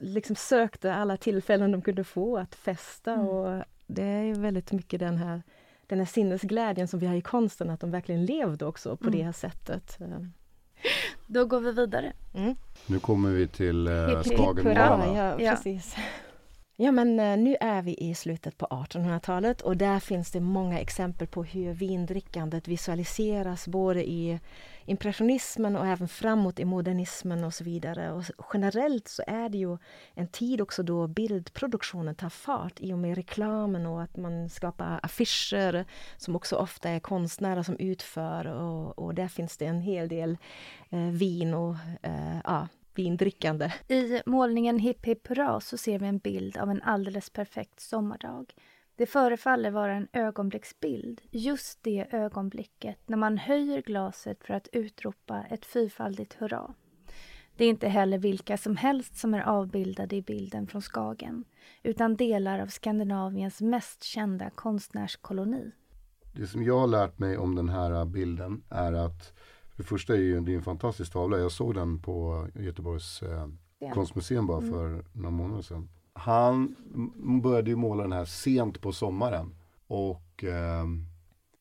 liksom 0.00 0.36
sökte 0.36 0.94
alla 0.94 1.16
tillfällen 1.16 1.72
de 1.72 1.82
kunde 1.82 2.04
få 2.04 2.38
att 2.38 2.54
festa 2.54 3.12
mm. 3.12 3.26
och 3.26 3.64
det 3.86 4.02
är 4.02 4.22
ju 4.22 4.32
väldigt 4.32 4.72
mycket 4.72 5.00
den 5.00 5.16
här, 5.16 5.42
den 5.86 5.98
här 5.98 6.06
sinnesglädjen 6.06 6.88
som 6.88 7.00
vi 7.00 7.06
har 7.06 7.14
i 7.14 7.20
konsten, 7.20 7.70
att 7.70 7.80
de 7.80 7.90
verkligen 7.90 8.24
levde 8.24 8.66
också 8.66 8.96
på 8.96 9.06
mm. 9.06 9.18
det 9.18 9.24
här 9.24 9.32
sättet. 9.32 9.98
Då 11.26 11.44
går 11.44 11.60
vi 11.60 11.72
vidare. 11.72 12.12
Mm. 12.34 12.56
Nu 12.86 12.98
kommer 12.98 13.30
vi 13.30 13.48
till 13.48 13.86
eh, 13.86 14.22
Skagenmålarna. 14.22 15.06
Ja, 15.06 15.40
ja, 15.40 15.50
precis. 15.50 15.96
Ja, 16.76 16.92
men 16.92 17.20
eh, 17.20 17.36
nu 17.36 17.56
är 17.60 17.82
vi 17.82 17.94
i 17.94 18.14
slutet 18.14 18.58
på 18.58 18.66
1800-talet 18.66 19.60
och 19.60 19.76
där 19.76 20.00
finns 20.00 20.30
det 20.30 20.40
många 20.40 20.78
exempel 20.78 21.26
på 21.26 21.44
hur 21.44 21.72
vindrickandet 21.72 22.68
visualiseras 22.68 23.68
både 23.68 24.08
i 24.08 24.40
impressionismen 24.86 25.76
och 25.76 25.86
även 25.86 26.08
framåt 26.08 26.60
i 26.60 26.64
modernismen 26.64 27.44
och 27.44 27.54
så 27.54 27.64
vidare. 27.64 28.12
Och 28.12 28.24
generellt 28.52 29.08
så 29.08 29.22
är 29.26 29.48
det 29.48 29.58
ju 29.58 29.78
en 30.14 30.28
tid 30.28 30.60
också 30.60 30.82
då 30.82 31.06
bildproduktionen 31.06 32.14
tar 32.14 32.28
fart 32.28 32.80
i 32.80 32.92
och 32.92 32.98
med 32.98 33.16
reklamen 33.16 33.86
och 33.86 34.02
att 34.02 34.16
man 34.16 34.50
skapar 34.50 35.00
affischer 35.02 35.84
som 36.16 36.36
också 36.36 36.56
ofta 36.56 36.88
är 36.88 37.00
konstnärer 37.00 37.62
som 37.62 37.76
utför 37.78 38.46
och, 38.46 38.98
och 38.98 39.14
där 39.14 39.28
finns 39.28 39.56
det 39.56 39.66
en 39.66 39.80
hel 39.80 40.08
del 40.08 40.38
eh, 40.90 40.98
vin 40.98 41.54
och 41.54 41.74
eh, 42.02 42.38
ja, 42.44 42.68
vindrickande. 42.94 43.72
I 43.88 44.22
målningen 44.26 44.78
Hipp 44.78 45.06
Hipp 45.06 45.26
Hurra 45.26 45.60
så 45.60 45.76
ser 45.76 45.98
vi 45.98 46.06
en 46.06 46.18
bild 46.18 46.56
av 46.56 46.70
en 46.70 46.82
alldeles 46.82 47.30
perfekt 47.30 47.80
sommardag. 47.80 48.54
Det 48.96 49.06
förefaller 49.06 49.70
vara 49.70 49.94
en 49.94 50.08
ögonblicksbild, 50.12 51.20
just 51.30 51.82
det 51.82 52.06
ögonblicket 52.10 52.98
när 53.06 53.16
man 53.16 53.38
höjer 53.38 53.82
glaset 53.82 54.44
för 54.44 54.54
att 54.54 54.68
utropa 54.72 55.44
ett 55.50 55.66
fyrfaldigt 55.66 56.34
hurra. 56.34 56.74
Det 57.56 57.64
är 57.64 57.68
inte 57.68 57.88
heller 57.88 58.18
vilka 58.18 58.56
som 58.56 58.76
helst 58.76 59.18
som 59.18 59.34
är 59.34 59.42
avbildade 59.42 60.16
i 60.16 60.22
bilden 60.22 60.66
från 60.66 60.82
Skagen, 60.82 61.44
utan 61.82 62.16
delar 62.16 62.58
av 62.58 62.66
Skandinaviens 62.66 63.60
mest 63.60 64.02
kända 64.02 64.50
konstnärskoloni. 64.50 65.70
Det 66.34 66.46
som 66.46 66.62
jag 66.62 66.78
har 66.78 66.86
lärt 66.86 67.18
mig 67.18 67.38
om 67.38 67.54
den 67.54 67.68
här 67.68 68.04
bilden 68.04 68.62
är 68.70 68.92
att 68.92 69.32
för 69.76 69.82
det 69.82 69.88
första 69.88 70.14
är 70.14 70.18
ju, 70.18 70.40
det 70.40 70.52
är 70.52 70.56
en 70.56 70.62
fantastisk 70.62 71.12
tavla. 71.12 71.38
Jag 71.38 71.52
såg 71.52 71.74
den 71.74 72.02
på 72.02 72.48
Göteborgs 72.54 73.22
eh, 73.22 73.48
konstmuseum 73.94 74.46
bara 74.46 74.58
mm. 74.58 74.70
för 74.70 75.04
några 75.12 75.30
månader 75.30 75.62
sedan. 75.62 75.88
Han 76.16 76.76
började 77.42 77.70
ju 77.70 77.76
måla 77.76 78.02
den 78.02 78.12
här 78.12 78.24
sent 78.24 78.80
på 78.80 78.92
sommaren 78.92 79.54
och 79.86 80.44
eh, 80.44 80.84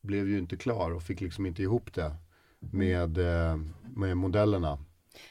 blev 0.01 0.29
ju 0.29 0.37
inte 0.37 0.57
klar 0.57 0.91
och 0.91 1.03
fick 1.03 1.21
liksom 1.21 1.45
inte 1.45 1.61
ihop 1.61 1.93
det 1.93 2.15
med, 2.59 3.17
eh, 3.17 3.57
med 3.95 4.17
modellerna. 4.17 4.77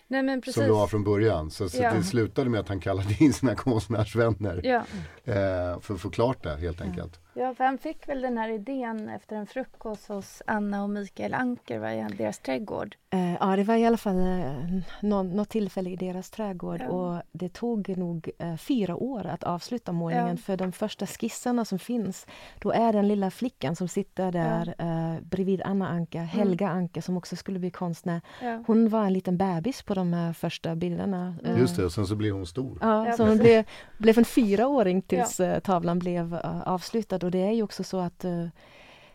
Nej. 0.09 0.43
Som 0.43 0.63
det 0.63 0.71
var 0.71 0.87
från 0.87 1.05
början. 1.05 1.51
Så, 1.51 1.69
så 1.69 1.83
ja. 1.83 1.95
det 1.95 2.03
slutade 2.03 2.51
med 2.51 2.61
att 2.61 2.69
han 2.69 2.81
kallade 2.81 3.17
in 3.21 3.33
sina 3.33 3.55
konstnärsvänner 3.55 4.61
ja. 4.65 4.85
eh, 5.25 5.81
för 5.81 5.95
att 5.95 6.01
få 6.01 6.11
klart 6.11 6.43
det 6.43 6.57
helt 6.57 6.81
enkelt. 6.81 7.21
Ja, 7.37 7.55
för 7.55 7.65
han 7.65 7.79
fick 7.79 8.09
väl 8.09 8.21
den 8.21 8.39
här 8.39 8.49
idén 8.49 9.09
efter 9.09 9.37
en 9.37 9.47
frukost 9.47 10.09
hos 10.09 10.43
Anna 10.47 10.83
och 10.83 10.91
Mikael 10.91 11.35
Anker 11.35 11.79
var 11.79 11.89
i 11.89 12.07
deras 12.19 12.39
trädgård. 12.39 12.97
Uh, 13.15 13.35
ja, 13.35 13.57
det 13.57 13.63
var 13.65 13.75
i 13.75 13.87
alla 13.87 13.97
fall 13.97 14.17
uh, 14.17 14.81
något, 15.03 15.27
något 15.27 15.49
tillfälle 15.49 15.91
i 15.91 15.97
deras 15.97 16.31
trädgård 16.31 16.81
ja. 16.81 16.89
och 16.89 17.23
det 17.33 17.49
tog 17.49 17.99
nog 17.99 18.31
uh, 18.43 18.57
fyra 18.57 18.97
år 18.97 19.27
att 19.27 19.45
avsluta 19.45 19.93
målningen 19.93 20.29
ja. 20.29 20.37
för 20.37 20.57
de 20.57 20.73
första 20.73 21.07
skissarna 21.07 21.65
som 21.65 21.79
finns, 21.79 22.27
då 22.59 22.73
är 22.73 22.93
den 22.93 23.09
lilla 23.09 23.31
flickan 23.31 23.77
som 23.77 23.89
sitter 23.89 24.33
där 24.33 24.75
ja. 24.79 24.85
uh, 24.85 25.21
bredvid 25.23 25.63
Anna 25.63 25.89
Anka, 25.89 26.19
mm. 26.19 26.29
Helga 26.29 26.67
mm. 26.67 26.79
Anka 26.79 27.03
som 27.03 27.17
också 27.17 27.37
skulle 27.37 27.59
bli 27.59 27.71
konstnär. 27.71 28.21
Ja. 28.43 28.65
Hon 28.67 28.89
var 28.89 29.05
en 29.05 29.13
liten 29.13 29.37
bebis 29.37 29.83
på 29.83 29.95
de 29.95 30.13
här 30.13 30.33
första 30.33 30.75
bilderna. 30.75 31.37
Just 31.59 31.77
det, 31.77 31.85
och 31.85 31.93
sen 31.93 32.07
så 32.07 32.17
blev 32.17 32.35
hon 32.35 32.47
stor. 32.47 32.79
Ja, 32.81 33.13
så 33.17 33.27
hon 33.27 33.39
blev, 33.39 33.65
blev 33.99 34.19
en 34.19 34.25
fyraåring 34.25 35.03
tills 35.03 35.41
tavlan 35.63 35.99
blev 35.99 36.35
avslutad 36.65 37.24
och 37.25 37.31
det 37.31 37.39
är 37.39 37.53
ju 37.53 37.63
också 37.63 37.85
så 37.85 38.01
att 38.01 38.25
eh, 38.25 38.45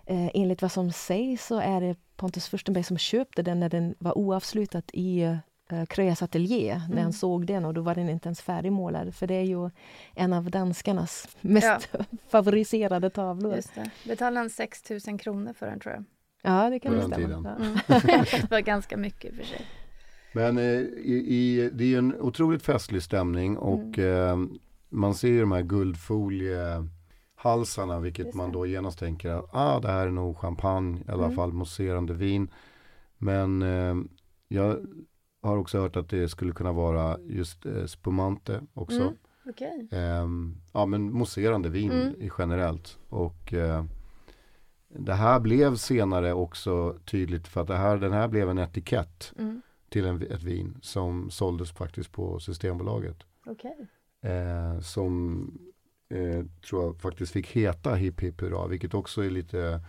eh, 0.06 0.30
enligt 0.34 0.62
vad 0.62 0.72
som 0.72 0.92
sägs 0.92 1.48
så 1.48 1.60
är 1.60 1.82
det 1.82 1.96
Pontus 2.16 2.48
Furstenberg 2.48 2.84
som 2.84 2.98
köpte 2.98 3.42
den 3.42 3.60
när 3.60 3.70
den 3.70 3.96
var 4.00 4.18
oavslutad 4.18 4.82
i 4.94 5.22
eh, 5.22 5.86
Kröjas 5.90 6.22
ateljé, 6.22 6.72
mm. 6.72 6.96
när 6.96 7.02
han 7.02 7.14
såg 7.14 7.46
den 7.46 7.66
och 7.66 7.74
då 7.74 7.82
var 7.82 7.96
den 7.96 8.10
inte 8.10 8.28
ens 8.28 8.42
färdigmålad. 8.42 9.16
För 9.16 9.28
det 9.28 9.34
är 9.34 9.44
ju 9.44 9.70
en 10.16 10.34
av 10.34 10.52
danskarnas 10.52 11.28
mest 11.42 11.90
ja. 11.92 12.00
favoriserade 12.30 13.10
tavlor. 13.10 13.56
Just 13.56 13.76
det. 13.76 13.92
Betalade 14.08 14.40
han 14.40 14.50
6 14.50 14.84
000 15.08 15.20
kronor 15.20 15.54
för 15.54 15.66
den 15.66 15.80
tror 15.80 15.94
jag. 15.94 16.04
Ja, 16.42 16.70
det 16.70 16.80
kan 16.80 16.94
det 16.94 17.02
stämma. 17.02 17.56
Mm. 17.56 17.78
det 17.88 18.52
var 18.52 18.60
ganska 18.60 18.98
mycket 18.98 19.36
för 19.36 19.44
sig. 19.44 19.66
Men 20.34 20.58
eh, 20.58 20.64
i, 20.64 21.26
i, 21.28 21.70
det 21.74 21.94
är 21.94 21.98
en 21.98 22.22
otroligt 22.22 22.64
festlig 22.64 23.04
stämning 23.04 23.58
och 23.58 23.98
mm. 23.98 24.52
eh, 24.54 24.60
man 24.90 25.16
ser 25.16 25.40
de 25.40 25.52
här 25.52 25.62
guldfolie 25.62 26.88
halsarna 27.42 28.00
vilket 28.00 28.26
Just 28.26 28.38
man 28.38 28.52
då 28.52 28.66
genast 28.66 29.00
tänker 29.00 29.30
att 29.30 29.46
ah, 29.52 29.80
det 29.80 29.88
här 29.88 30.08
är 30.08 30.12
nog 30.12 30.38
champagne, 30.38 31.00
i 31.08 31.12
alla 31.12 31.24
Mm. 31.26 31.36
fall 31.36 31.54
mousserande 31.54 32.14
vin. 32.14 32.52
Men 33.18 33.62
eh, 33.62 33.96
jag 34.48 34.78
har 35.42 35.58
också 35.58 35.80
hört 35.80 35.96
att 35.96 36.10
det 36.10 36.30
skulle 36.30 36.52
kunna 36.54 36.72
vara 36.72 37.20
just 37.20 37.66
eh, 37.66 37.86
spumante 37.86 38.62
också. 38.74 39.02
Mm. 39.02 39.14
Okej. 39.50 39.88
Ehm, 39.92 40.58
ja 40.74 40.86
men 40.86 41.12
mousserande 41.14 41.70
vin 41.70 41.92
Mm. 41.92 42.30
generellt. 42.38 42.98
Och 43.10 43.54
eh, 43.54 43.84
det 44.88 45.14
här 45.14 45.40
blev 45.40 45.76
senare 45.76 46.34
också 46.34 46.96
tydligt 47.06 47.48
för 47.48 47.62
att 47.62 47.68
det 47.68 47.76
här, 47.78 47.98
den 47.98 48.14
här 48.14 48.28
blev 48.28 48.50
en 48.50 48.58
etikett 48.58 49.34
Mm. 49.40 49.62
till 49.90 50.06
en, 50.06 50.22
ett 50.22 50.44
vin 50.44 50.78
som 50.82 51.30
såldes 51.30 51.72
faktiskt 51.72 52.12
på 52.12 52.40
Systembolaget. 52.40 53.18
Okej. 53.46 53.88
Eh, 54.22 54.80
som 54.80 55.52
eh, 56.10 56.46
tror 56.70 56.84
jag 56.84 56.98
faktiskt 57.02 57.32
fick 57.32 57.48
heta 57.48 57.96
Hipp 57.96 58.22
Hipp 58.22 58.42
Hurra, 58.42 58.68
vilket 58.68 58.94
också 58.94 59.22
är 59.24 59.30
lite 59.30 59.82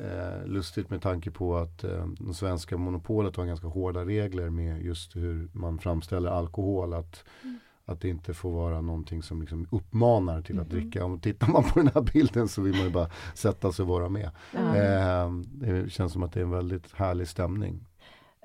eh, 0.00 0.46
lustigt 0.46 0.90
med 0.90 1.02
tanke 1.02 1.30
på 1.30 1.56
att 1.56 1.84
eh, 1.84 2.06
det 2.20 2.34
svenska 2.34 2.76
monopolet 2.76 3.36
har 3.36 3.46
ganska 3.46 3.66
hårda 3.66 4.04
regler 4.04 4.50
med 4.50 4.82
just 4.82 5.16
hur 5.16 5.48
man 5.52 5.78
framställer 5.78 6.30
alkohol. 6.30 6.94
Att, 6.94 7.24
Mm. 7.42 7.58
att 7.84 8.00
det 8.00 8.08
inte 8.08 8.34
får 8.34 8.50
vara 8.52 8.80
någonting 8.80 9.22
som 9.22 9.40
liksom 9.40 9.66
uppmanar 9.70 10.42
till 10.42 10.60
att 10.60 10.72
Mhm. 10.72 10.80
dricka. 10.80 11.04
Om 11.04 11.20
tittar 11.20 11.48
man 11.48 11.64
på 11.64 11.78
den 11.78 11.90
här 11.94 12.02
bilden 12.12 12.48
så 12.48 12.62
vill 12.62 12.74
man 12.74 12.84
ju 12.84 12.90
bara 12.90 13.10
sätta 13.34 13.72
sig 13.72 13.82
och 13.82 13.88
vara 13.88 14.08
med. 14.08 14.30
Ja. 14.54 14.76
Eh, 14.76 15.30
det 15.52 15.90
känns 15.92 16.12
som 16.12 16.22
att 16.22 16.32
det 16.32 16.40
är 16.40 16.44
en 16.44 16.50
väldigt 16.50 16.92
härlig 16.92 17.28
stämning. 17.28 17.86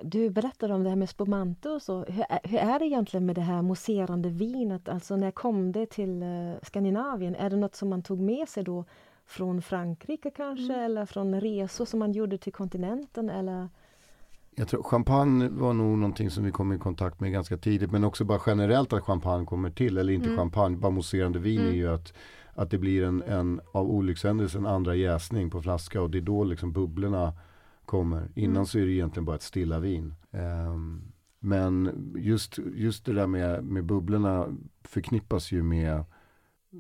Du 0.01 0.29
berättade 0.29 0.73
om 0.73 0.83
det 0.83 0.89
här 0.89 0.95
med 0.95 1.09
spumante 1.09 1.69
och 1.69 1.81
så. 1.81 2.03
Hur, 2.05 2.25
är- 2.29 2.39
hur 2.49 2.57
är 2.59 2.79
det 2.79 2.85
egentligen 2.85 3.25
med 3.25 3.35
det 3.35 3.41
här 3.41 3.61
mousserande 3.61 4.29
vinet? 4.29 4.89
Alltså 4.89 5.15
när 5.15 5.31
kom 5.31 5.71
det 5.71 5.85
till 5.85 6.21
eh, 6.23 6.27
Skandinavien? 6.63 7.35
Är 7.35 7.49
det 7.49 7.55
något 7.55 7.75
som 7.75 7.89
man 7.89 8.01
tog 8.01 8.19
med 8.19 8.49
sig 8.49 8.63
då 8.63 8.85
från 9.25 9.61
Frankrike 9.61 10.29
kanske 10.29 10.73
Mm. 10.73 10.85
eller 10.85 11.05
från 11.05 11.41
resor 11.41 11.85
som 11.85 11.99
man 11.99 12.11
gjorde 12.11 12.37
till 12.37 12.53
kontinenten? 12.53 13.29
Eller? 13.29 13.69
Jag 14.55 14.67
tror 14.67 14.83
champagne 14.83 15.49
var 15.49 15.73
nog 15.73 15.97
någonting 15.97 16.29
som 16.29 16.43
vi 16.43 16.51
kom 16.51 16.73
i 16.73 16.77
kontakt 16.79 17.19
med 17.19 17.31
ganska 17.31 17.57
tidigt. 17.57 17.91
Men 17.91 18.03
också 18.03 18.25
bara 18.25 18.39
generellt 18.45 18.93
att 18.93 19.03
champagne 19.03 19.45
kommer 19.45 19.69
till. 19.69 19.97
Eller 19.97 20.13
inte 20.13 20.25
Mm. 20.27 20.37
champagne, 20.37 20.77
bara 20.77 20.91
mousserande 20.91 21.39
vin 21.39 21.59
Mm. 21.59 21.71
är 21.71 21.75
ju 21.75 21.93
att, 21.93 22.13
att 22.53 22.69
det 22.71 22.77
blir 22.77 23.03
en, 23.03 23.23
en 23.23 23.61
av 23.71 23.91
olyckshändelse 23.91 24.57
en 24.57 24.65
andra 24.65 24.95
jäsning 24.95 25.49
på 25.49 25.61
flaska. 25.61 26.01
Och 26.01 26.09
det 26.09 26.17
är 26.17 26.21
då 26.21 26.43
liksom 26.43 26.71
bubblorna 26.73 27.33
kommer. 27.85 28.31
Innan 28.35 28.55
Mm. 28.55 28.65
så 28.65 28.77
är 28.79 28.85
det 28.85 28.91
egentligen 28.91 29.25
bara 29.25 29.35
ett 29.35 29.41
stilla 29.41 29.79
vin. 29.79 30.13
Ehm, 30.31 31.11
men 31.39 31.91
just, 32.17 32.57
just 32.75 33.05
det 33.05 33.13
där 33.13 33.27
med, 33.27 33.63
med 33.63 33.85
bubblorna 33.85 34.47
förknippas 34.83 35.51
ju 35.51 35.63
med 35.63 36.03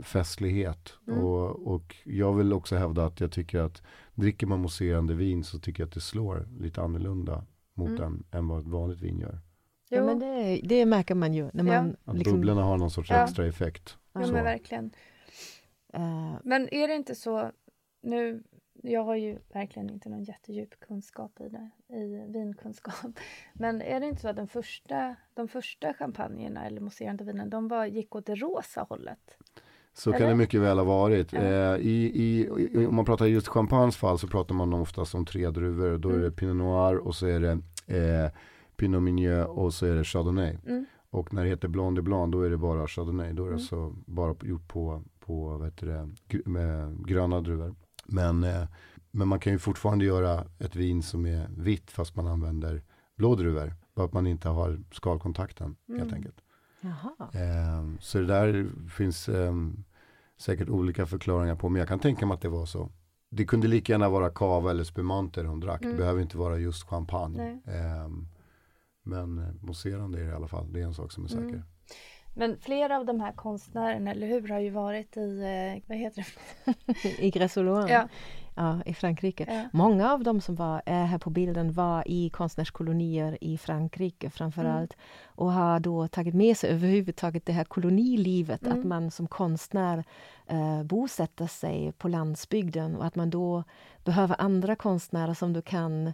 festlighet. 0.03 0.93
Mm. 1.07 1.19
Och, 1.19 1.67
och 1.75 1.95
jag 2.03 2.33
vill 2.33 2.53
också 2.53 2.75
hävda 2.75 3.05
att 3.05 3.19
jag 3.19 3.31
tycker 3.31 3.59
att 3.59 3.81
dricker 4.15 4.47
man 4.47 4.59
mousserande 4.59 5.13
vin 5.13 5.43
så 5.43 5.59
tycker 5.59 5.83
jag 5.83 5.87
att 5.87 5.93
det 5.93 6.01
slår 6.01 6.47
lite 6.59 6.81
annorlunda 6.81 7.45
mot 7.73 7.89
Mm. 7.89 8.03
än, 8.03 8.23
än 8.31 8.47
vad 8.47 8.59
ett 8.61 8.67
vanligt 8.67 9.01
vin 9.01 9.19
gör. 9.19 9.39
Ja, 9.89 10.03
men 10.05 10.19
det, 10.19 10.61
det 10.63 10.85
märker 10.85 11.15
man 11.15 11.33
ju. 11.33 11.49
När 11.53 11.63
Ja. 11.73 11.81
man, 11.81 11.95
Att 12.05 12.17
liksom, 12.17 12.33
bubblorna 12.37 12.63
har 12.63 12.77
någon 12.77 12.91
sorts 12.91 13.09
Ja. 13.09 13.23
extra 13.23 13.45
effekt. 13.47 13.97
ja 14.13 14.23
så. 14.25 14.33
men 14.33 14.43
verkligen. 14.43 14.91
eh, 15.93 16.33
Men 16.43 16.69
är 16.73 16.87
det 16.87 16.95
inte 16.95 17.15
så, 17.15 17.51
nu, 18.03 18.43
jag 18.87 19.03
har 19.03 19.15
ju 19.15 19.37
verkligen 19.53 19.89
inte 19.89 20.09
någon 20.09 20.23
jättedjup 20.23 20.79
kunskap 20.79 21.41
i 21.41 21.49
det, 21.49 21.69
i 21.95 22.31
vinkunskap. 22.31 22.95
Men 23.53 23.81
är 23.81 23.99
det 23.99 24.05
inte 24.05 24.21
så 24.21 24.27
att 24.29 24.35
den 24.35 24.47
första, 24.47 25.15
de 25.33 25.47
första 25.47 25.93
champagnerna 25.93 26.65
eller 26.65 26.81
mousserande 26.81 27.23
vinen, 27.23 27.49
de 27.49 27.67
var, 27.67 27.85
gick 27.85 28.15
åt 28.15 28.25
det 28.25 28.35
rosa 28.35 28.85
hållet? 28.89 29.37
Så 29.93 30.11
kan 30.11 30.21
Eller? 30.21 30.29
det 30.29 30.35
mycket 30.35 30.61
väl 30.61 30.77
ha 30.77 30.85
varit. 30.85 31.33
Ja. 31.33 31.39
Eh, 31.39 31.75
i, 31.77 32.11
i, 32.15 32.39
i, 32.71 32.85
om 32.85 32.95
man 32.95 33.05
pratar 33.05 33.25
just 33.25 33.47
champagnes 33.47 33.97
fall 33.97 34.19
så 34.19 34.27
pratar 34.27 34.55
man 34.55 34.73
oftast 34.73 35.15
om 35.15 35.25
tre 35.25 35.49
druvor. 35.49 35.97
Då 35.97 36.09
är 36.09 36.13
det 36.13 36.19
Mm. 36.19 36.33
Pinot 36.33 36.55
Noir 36.55 36.97
och 36.97 37.15
så 37.15 37.27
är 37.27 37.39
det 37.39 37.51
eh, 37.97 38.31
Pinot 38.77 39.03
Meunier 39.03 39.45
och 39.45 39.73
så 39.73 39.85
är 39.85 39.95
det 39.95 40.03
Chardonnay. 40.03 40.57
Mm. 40.67 40.85
Och 41.09 41.33
när 41.33 41.43
det 41.43 41.49
heter 41.49 41.67
Blanc 41.67 41.95
de 41.95 42.01
Blanc 42.01 42.31
då 42.31 42.41
är 42.41 42.49
det 42.49 42.57
bara 42.57 42.87
Chardonnay. 42.87 43.33
Då 43.33 43.43
är 43.43 43.47
det 43.47 43.51
Mm. 43.51 43.55
alltså 43.55 43.95
bara 44.05 44.35
gjort 44.43 44.67
på, 44.67 45.03
på 45.19 45.49
vad 45.57 45.65
heter 45.65 45.87
det, 45.87 46.09
gröna 47.05 47.41
druvor. 47.41 47.75
Men, 48.05 48.43
eh, 48.43 48.63
men 49.11 49.27
man 49.27 49.39
kan 49.39 49.53
ju 49.53 49.59
fortfarande 49.59 50.05
göra 50.05 50.45
ett 50.59 50.75
vin 50.75 51.03
som 51.03 51.25
är 51.25 51.47
vitt 51.57 51.91
fast 51.91 52.15
man 52.15 52.27
använder 52.27 52.83
blå 53.15 53.35
druvor. 53.35 53.73
Bara 53.95 54.05
att 54.05 54.13
man 54.13 54.27
inte 54.27 54.49
har 54.49 54.79
skalkontakten 54.91 55.75
helt 55.87 56.01
Mm. 56.01 56.13
enkelt. 56.13 56.41
jaha. 56.81 57.29
Eh, 57.33 57.99
så 57.99 58.17
det 58.17 58.25
där 58.25 58.69
finns 58.89 59.29
eh, 59.29 59.53
säkert 60.37 60.69
olika 60.69 61.05
förklaringar 61.05 61.55
på. 61.55 61.69
Men 61.69 61.79
jag 61.79 61.87
kan 61.87 61.99
tänka 61.99 62.25
mig 62.25 62.35
att 62.35 62.41
det 62.41 62.49
var 62.49 62.65
så. 62.65 62.89
Det 63.29 63.45
kunde 63.45 63.67
lika 63.67 63.93
gärna 63.93 64.09
vara 64.09 64.29
cava 64.29 64.71
eller 64.71 64.83
spumante 64.83 65.43
de 65.43 65.59
drack. 65.59 65.81
Mm. 65.81 65.91
Det 65.93 65.97
behöver 65.97 66.21
inte 66.21 66.37
vara 66.37 66.57
just 66.57 66.83
champagne. 66.89 67.61
Nej. 67.65 67.75
Eh, 67.77 68.09
men 69.03 69.59
mousserande 69.61 70.19
är 70.19 70.23
det 70.23 70.29
i 70.29 70.33
alla 70.33 70.47
fall. 70.47 70.73
Det 70.73 70.79
är 70.79 70.83
en 70.83 70.93
sak 70.93 71.11
som 71.11 71.25
är 71.25 71.31
Mm. 71.37 71.61
Men 72.37 72.57
flera 72.57 72.97
av 72.97 73.05
de 73.05 73.19
här 73.19 73.31
konstnärerna, 73.31 74.11
eller 74.11 74.27
hur, 74.27 74.47
har 74.49 74.59
ju 74.59 74.69
varit 74.69 75.17
i, 75.17 75.39
eh, 75.39 75.81
vad 75.89 75.97
heter 75.97 76.27
det? 77.03 77.09
I 77.25 77.31
Gressoloan, 77.31 77.87
Ja, 77.87 78.07
ja, 78.55 78.79
i 78.85 78.93
Frankrike. 78.93 79.45
ja. 79.49 79.69
Många 79.73 80.11
av 80.13 80.23
dem 80.23 80.41
som 80.41 80.55
var, 80.55 80.81
är 80.85 81.05
här 81.05 81.17
på 81.17 81.29
bilden 81.29 81.71
var 81.73 82.03
i 82.07 82.29
konstnärskolonier 82.29 83.37
i 83.41 83.57
Frankrike 83.57 84.29
framförallt 84.29 84.97
och 85.25 85.51
har 85.51 85.79
då 85.79 86.07
tagit 86.07 86.33
med 86.35 86.57
sig 86.57 86.69
överhuvudtaget 86.69 87.45
det 87.45 87.53
här 87.53 87.63
kolonilivet, 87.63 88.65
Mm. 88.65 88.79
att 88.79 88.85
man 88.85 89.11
som 89.11 89.27
konstnär 89.27 90.03
eh, 90.47 90.83
bosätter 90.83 91.47
sig 91.47 91.91
på 91.97 92.07
landsbygden 92.07 92.95
och 92.95 93.05
att 93.05 93.15
man 93.15 93.29
då 93.29 93.63
behöver 94.03 94.35
andra 94.41 94.75
konstnärer 94.75 95.33
som 95.33 95.53
du 95.53 95.61
kan 95.61 96.13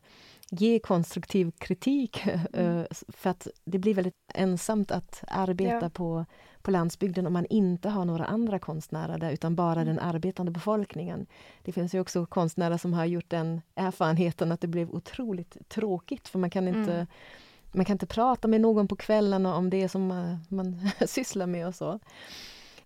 ge 0.54 0.80
konstruktiv 0.80 1.52
kritik 1.58 2.28
eh, 2.54 2.84
för 3.08 3.30
att 3.30 3.48
det 3.66 3.80
blir 3.80 3.94
väldigt 3.94 4.16
ensamt 4.34 4.92
att 4.92 5.24
arbeta 5.28 5.80
Ja. 5.86 5.90
på, 5.90 6.26
på 6.62 6.72
landsbygden 6.72 7.28
om 7.28 7.34
man 7.34 7.46
inte 7.46 7.90
har 7.90 8.06
några 8.06 8.26
andra 8.26 8.60
konstnärer 8.60 9.18
där 9.18 9.32
utan 9.32 9.56
bara 9.56 9.84
den 9.86 10.00
arbetande 10.00 10.52
befolkningen. 10.52 11.26
Det 11.64 11.72
finns 11.72 11.96
ju 11.96 12.00
också 12.00 12.26
konstnärer 12.26 12.78
som 12.78 12.94
har 12.94 13.06
gjort 13.06 13.30
den 13.30 13.62
erfarenheten 13.76 14.52
att 14.52 14.62
det 14.62 14.68
blev 14.68 14.90
otroligt 14.90 15.58
tråkigt 15.70 16.28
för 16.28 16.40
man 16.40 16.50
kan 16.50 16.68
inte 16.68 16.94
Mm. 16.94 17.08
man 17.72 17.86
kan 17.86 17.94
inte 17.94 18.08
prata 18.08 18.48
med 18.48 18.62
någon 18.62 18.88
på 18.88 18.96
kvällarna 18.96 19.56
om 19.56 19.70
det 19.70 19.90
som 19.90 20.08
man, 20.08 20.38
man 20.50 20.90
sysslar 21.08 21.48
med 21.48 21.68
och 21.68 21.76
så. 21.76 22.00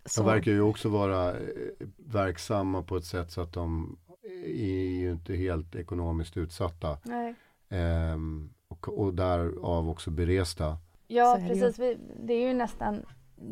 så 0.06 0.22
De 0.22 0.28
verkar 0.28 0.52
ju 0.52 0.62
också 0.62 0.90
vara 0.90 1.30
eh, 1.32 1.38
verksamma 1.98 2.82
på 2.82 2.98
ett 2.98 3.06
sätt 3.06 3.32
så 3.32 3.42
att 3.42 3.54
de 3.54 3.98
är 4.46 4.90
ju 4.90 5.12
inte 5.12 5.34
helt 5.36 5.76
ekonomiskt 5.76 6.38
utsatta. 6.38 6.98
Nej. 7.04 7.36
Ehm, 7.70 8.50
och, 8.68 8.88
och 9.00 9.14
därav 9.14 9.90
också 9.90 10.12
beresta. 10.12 10.78
Ja, 11.08 11.40
precis. 11.48 11.80
Vi, 11.80 11.98
det 12.24 12.34
är 12.34 12.48
ju 12.48 12.54
nästan, 12.54 13.06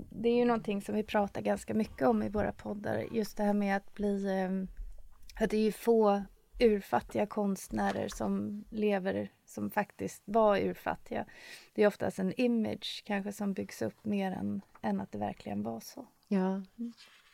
det 0.09 0.29
är 0.29 0.35
ju 0.35 0.45
någonting 0.45 0.81
som 0.81 0.95
vi 0.95 1.03
pratar 1.03 1.41
ganska 1.41 1.73
mycket 1.73 2.07
om 2.07 2.23
i 2.23 2.29
våra 2.29 2.51
poddar. 2.51 3.05
Just 3.11 3.37
det 3.37 3.43
här 3.43 3.53
med 3.53 3.77
att 3.77 3.93
bli, 3.93 4.25
eh, 4.25 5.43
att 5.43 5.49
det 5.49 5.57
är 5.57 5.61
ju 5.61 5.71
få 5.71 6.23
urfattiga 6.59 7.25
konstnärer 7.25 8.07
som 8.07 8.63
lever, 8.69 9.29
som 9.45 9.69
faktiskt 9.71 10.21
var 10.25 10.57
urfattiga. 10.57 11.25
Det 11.73 11.83
är 11.83 11.87
oftast 11.87 12.19
en 12.19 12.33
image 12.37 13.03
kanske 13.05 13.31
som 13.33 13.53
byggs 13.53 13.81
upp 13.81 14.05
mer 14.05 14.31
än, 14.31 14.61
än 14.81 15.01
att 15.01 15.11
det 15.11 15.17
verkligen 15.17 15.63
var 15.63 15.79
så. 15.79 16.05
Ja. 16.27 16.61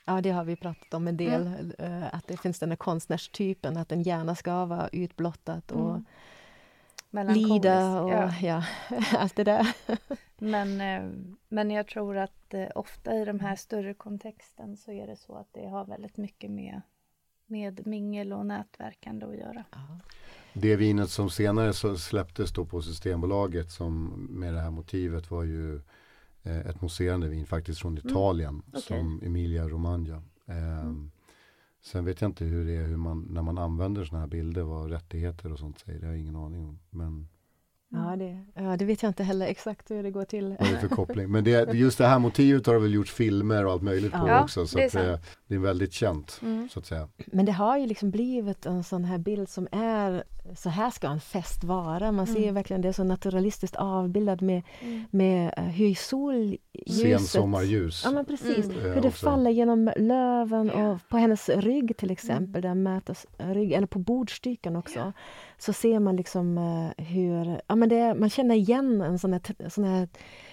ja, 0.06 0.22
det 0.22 0.30
har 0.30 0.44
vi 0.44 0.56
pratat 0.56 0.94
om 0.94 1.08
en 1.08 1.18
del. 1.18 1.48
Mm. 1.48 1.72
eh, 1.80 2.16
Att 2.16 2.28
det 2.28 2.38
finns 2.38 2.60
den 2.60 2.70
här 2.70 2.76
konstnärstypen, 2.78 3.78
att 3.78 3.90
den 3.90 4.02
gärna 4.02 4.36
ska 4.36 4.66
vara 4.66 4.88
utblottat 4.88 5.72
och 5.72 5.90
Mm. 5.90 6.06
Lida 7.12 8.02
och 8.02 8.10
ja. 8.12 8.34
ja. 8.42 8.64
allt 9.18 9.36
det 9.36 9.44
där. 9.44 9.76
Men, 10.38 10.82
eh, 10.82 11.12
men 11.50 11.72
jag 11.72 11.88
tror 11.88 12.18
att 12.18 12.54
eh, 12.54 12.68
ofta 12.76 13.16
i 13.16 13.26
de 13.26 13.40
här 13.40 13.56
större 13.56 13.94
kontexten 13.94 14.78
så 14.78 14.92
är 14.92 15.08
det 15.08 15.16
så 15.16 15.36
att 15.36 15.48
det 15.54 15.68
har 15.68 15.86
väldigt 15.86 16.18
mycket 16.18 16.52
med, 16.52 16.82
med 17.46 17.88
mingel 17.88 18.34
och 18.34 18.46
nätverkande 18.46 19.26
att 19.26 19.38
göra. 19.38 19.64
Det 20.54 20.76
vinet 20.76 21.10
som 21.10 21.30
senare 21.30 21.74
så 21.74 21.98
släpptes 21.98 22.52
då 22.54 22.66
på 22.66 22.82
Systembolaget 22.82 23.72
som 23.72 24.08
med 24.30 24.54
det 24.54 24.60
här 24.60 24.72
motivet 24.72 25.32
var 25.32 25.44
ju 25.44 25.76
eh, 26.44 26.60
ett 26.60 26.82
mousserande 26.82 27.28
vin 27.28 27.46
faktiskt 27.46 27.82
från 27.82 27.98
Italien 27.98 28.50
Mm. 28.50 28.64
okej. 28.68 28.82
som 28.82 29.22
Emilia 29.24 29.68
Romagna. 29.68 30.24
Ehm, 30.46 31.12
Sen 31.82 32.06
vet 32.06 32.22
jag 32.22 32.30
inte 32.30 32.46
hur 32.46 32.66
det 32.66 32.76
är 32.76 32.84
hur 32.84 32.98
man, 32.98 33.28
när 33.30 33.42
man 33.42 33.58
använder 33.58 34.06
sådana 34.06 34.20
här 34.20 34.28
bilder, 34.30 34.62
vad 34.62 34.92
rättigheter 34.92 35.52
och 35.52 35.60
sånt 35.60 35.80
säger. 35.80 36.00
Det 36.00 36.06
har 36.06 36.14
jag 36.14 36.22
ingen 36.22 36.36
aning 36.36 36.66
om. 36.66 36.80
Men 36.90 37.28
Ja, 37.92 38.16
det, 38.16 38.46
ja, 38.56 38.78
det 38.78 38.86
vet 38.86 39.04
jag 39.04 39.10
inte 39.10 39.24
heller 39.24 39.46
exakt 39.46 39.92
hur 39.92 40.04
det 40.04 40.12
går 40.12 40.26
till. 40.26 40.56
vad 40.60 40.68
är 40.68 40.74
det 40.74 40.80
för 40.80 40.88
koppling? 40.88 41.32
Men 41.32 41.44
det, 41.44 41.74
just 41.74 41.98
det 41.98 42.08
här 42.08 42.20
motivet 42.20 42.66
har 42.66 42.74
det 42.74 42.80
väl 42.80 42.94
gjorts 42.94 43.12
filmer 43.12 43.66
och 43.66 43.72
allt 43.72 43.82
möjligt 43.82 44.12
på 44.12 44.28
Ja, 44.28 44.44
också. 44.44 44.68
Så 44.68 44.78
det 44.78 45.14
att. 45.14 45.39
Det 45.50 45.56
är 45.56 45.60
väldigt 45.60 45.94
känt 45.94 46.40
Mm. 46.42 46.70
så 46.70 46.80
att 46.80 46.86
säga. 46.86 47.08
Men 47.26 47.46
det 47.46 47.52
har 47.52 47.78
ju 47.78 47.86
liksom 47.86 48.12
blivit 48.12 48.66
en 48.66 48.84
sån 48.84 49.06
här 49.06 49.18
bild 49.18 49.50
som 49.50 49.68
är, 49.72 50.24
så 50.56 50.70
här 50.70 50.90
ska 50.90 51.08
en 51.08 51.20
fest 51.20 51.64
vara. 51.64 52.12
Man 52.12 52.28
ser 52.28 52.42
Mm. 52.42 52.54
verkligen 52.56 52.82
det 52.82 52.94
så 52.94 53.04
naturalistiskt 53.04 53.76
avbildat 53.76 54.42
med, 54.42 54.62
Mm. 54.82 55.04
med 55.12 55.54
eh, 55.58 55.64
hur 55.64 55.94
solljuset... 55.96 57.20
Sensommarljus. 57.30 58.02
Ja 58.06 58.12
men 58.12 58.26
precis, 58.26 58.66
Mm. 58.66 58.78
Eh, 58.78 58.84
hur 58.94 59.02
det 59.02 59.08
också. 59.08 59.26
faller 59.26 59.52
genom 59.52 59.92
löven 59.98 60.70
och 60.72 60.98
på 61.10 61.18
hennes 61.18 61.50
rygg 61.50 61.98
till 61.98 62.12
exempel, 62.12 62.66
Mm. 62.66 62.84
där 62.84 62.92
mötes 62.92 63.26
rygg, 63.38 63.72
eller 63.72 63.88
på 63.88 64.00
bordstycken 64.00 64.76
också. 64.76 65.14
Så 65.58 65.74
ser 65.74 66.00
man 66.00 66.16
liksom 66.16 66.58
eh, 66.58 67.06
hur, 67.06 67.62
ja 67.68 67.76
men 67.76 67.90
det, 67.90 68.16
man 68.16 68.30
känner 68.30 68.56
igen 68.56 69.02
en 69.02 69.20
sån 69.20 69.34
här, 69.34 69.70
sån 69.70 69.84
här, 69.84 70.08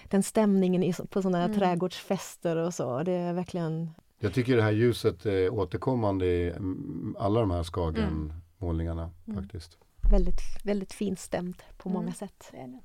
den 0.09 0.23
stämningen 0.23 0.93
på 1.09 1.21
såna 1.21 1.37
här 1.37 1.45
Mm. 1.45 1.57
trädgårdsfester 1.59 2.55
och 2.55 2.73
så. 2.73 3.03
Det 3.03 3.11
är 3.11 3.33
verkligen, 3.33 3.89
Jag 4.19 4.33
tycker 4.33 4.55
det 4.55 4.63
här 4.63 4.71
ljuset 4.71 5.25
är 5.25 5.49
återkommande 5.53 6.25
i 6.25 6.49
mm, 6.49 7.15
alla 7.19 7.39
de 7.39 7.51
här 7.51 7.63
Skagen-målningarna 7.63 9.11
Mm. 9.27 9.41
faktiskt. 9.43 9.77
väldigt, 10.11 10.41
väldigt 10.65 10.93
finstämt 10.93 11.63
på 11.77 11.89
många 11.89 12.01
Mm. 12.03 12.13
sätt. 12.13 12.49
Det 12.51 12.57
är 12.57 12.67
det. 12.67 12.79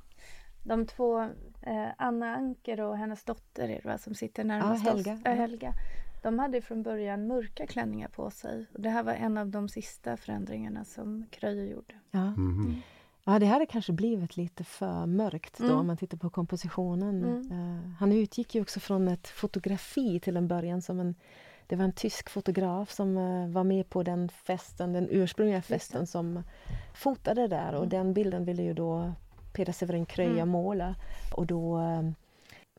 De 0.62 0.86
två, 0.86 1.20
eh, 1.62 1.86
Anna 1.98 2.34
Anker 2.36 2.80
och 2.80 2.96
hennes 2.96 3.24
dotter 3.24 3.68
är 3.68 3.80
det 3.82 3.88
va, 3.88 3.98
som 3.98 4.14
sitter 4.14 4.44
närmast 4.44 4.84
Ja, 4.84 4.90
Helga. 4.92 5.12
oss. 5.14 5.20
Ja, 5.24 5.30
Helga. 5.30 5.72
De 6.22 6.38
hade 6.38 6.60
från 6.62 6.82
början 6.82 7.26
mörka 7.26 7.66
klänningar 7.66 8.08
på 8.08 8.30
sig. 8.30 8.66
Och 8.74 8.80
det 8.80 8.90
här 8.90 9.02
var 9.02 9.12
en 9.12 9.38
av 9.38 9.48
de 9.48 9.68
sista 9.68 10.16
förändringarna 10.16 10.84
som 10.84 11.26
Kröjer 11.30 11.64
gjorde. 11.66 11.94
Ja. 12.10 12.30
Mhm. 12.30 12.82
Ja, 13.24 13.38
det 13.38 13.46
hade 13.46 13.66
kanske 13.66 13.92
blivit 13.92 14.36
lite 14.36 14.64
för 14.64 15.06
mörkt 15.06 15.58
då 15.58 15.64
Mm. 15.64 15.76
om 15.78 15.86
man 15.86 15.96
tittar 15.96 16.18
på 16.18 16.30
kompositionen. 16.30 17.24
Mm. 17.24 17.50
Eh, 17.52 17.90
han 17.98 18.12
utgick 18.12 18.54
ju 18.54 18.60
också 18.62 18.80
från 18.80 19.08
ett 19.08 19.28
fotografi 19.28 20.20
till 20.20 20.36
en 20.36 20.48
början 20.48 20.82
som 20.82 21.00
en 21.00 21.14
det 21.66 21.76
var 21.76 21.84
en 21.84 21.92
tysk 21.92 22.30
fotograf 22.30 22.90
som 22.90 23.16
eh, 23.16 23.48
var 23.48 23.64
med 23.64 23.88
på 23.90 24.02
den 24.02 24.28
festen, 24.28 24.92
den 24.92 25.08
ursprungliga 25.10 25.62
festen 25.62 26.06
som 26.06 26.42
fotade 26.94 27.48
där 27.48 27.72
och 27.72 27.78
Mm. 27.84 27.88
den 27.88 28.14
bilden 28.14 28.44
ville 28.44 28.62
ju 28.62 28.74
då 28.74 29.12
Peder 29.52 29.72
Severin 29.72 30.06
Kröja 30.06 30.30
Mm. 30.42 30.48
måla 30.48 30.94
och 31.36 31.46
då 31.46 31.78
eh, 31.78 32.02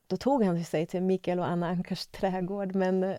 då 0.07 0.17
tog 0.17 0.43
han 0.43 0.63
sig 0.63 0.85
till 0.85 1.01
Mikael 1.01 1.39
och 1.39 1.47
Anna 1.47 1.67
Ankers 1.67 2.07
trädgård 2.07 2.75
men 2.75 3.03
eh, 3.03 3.15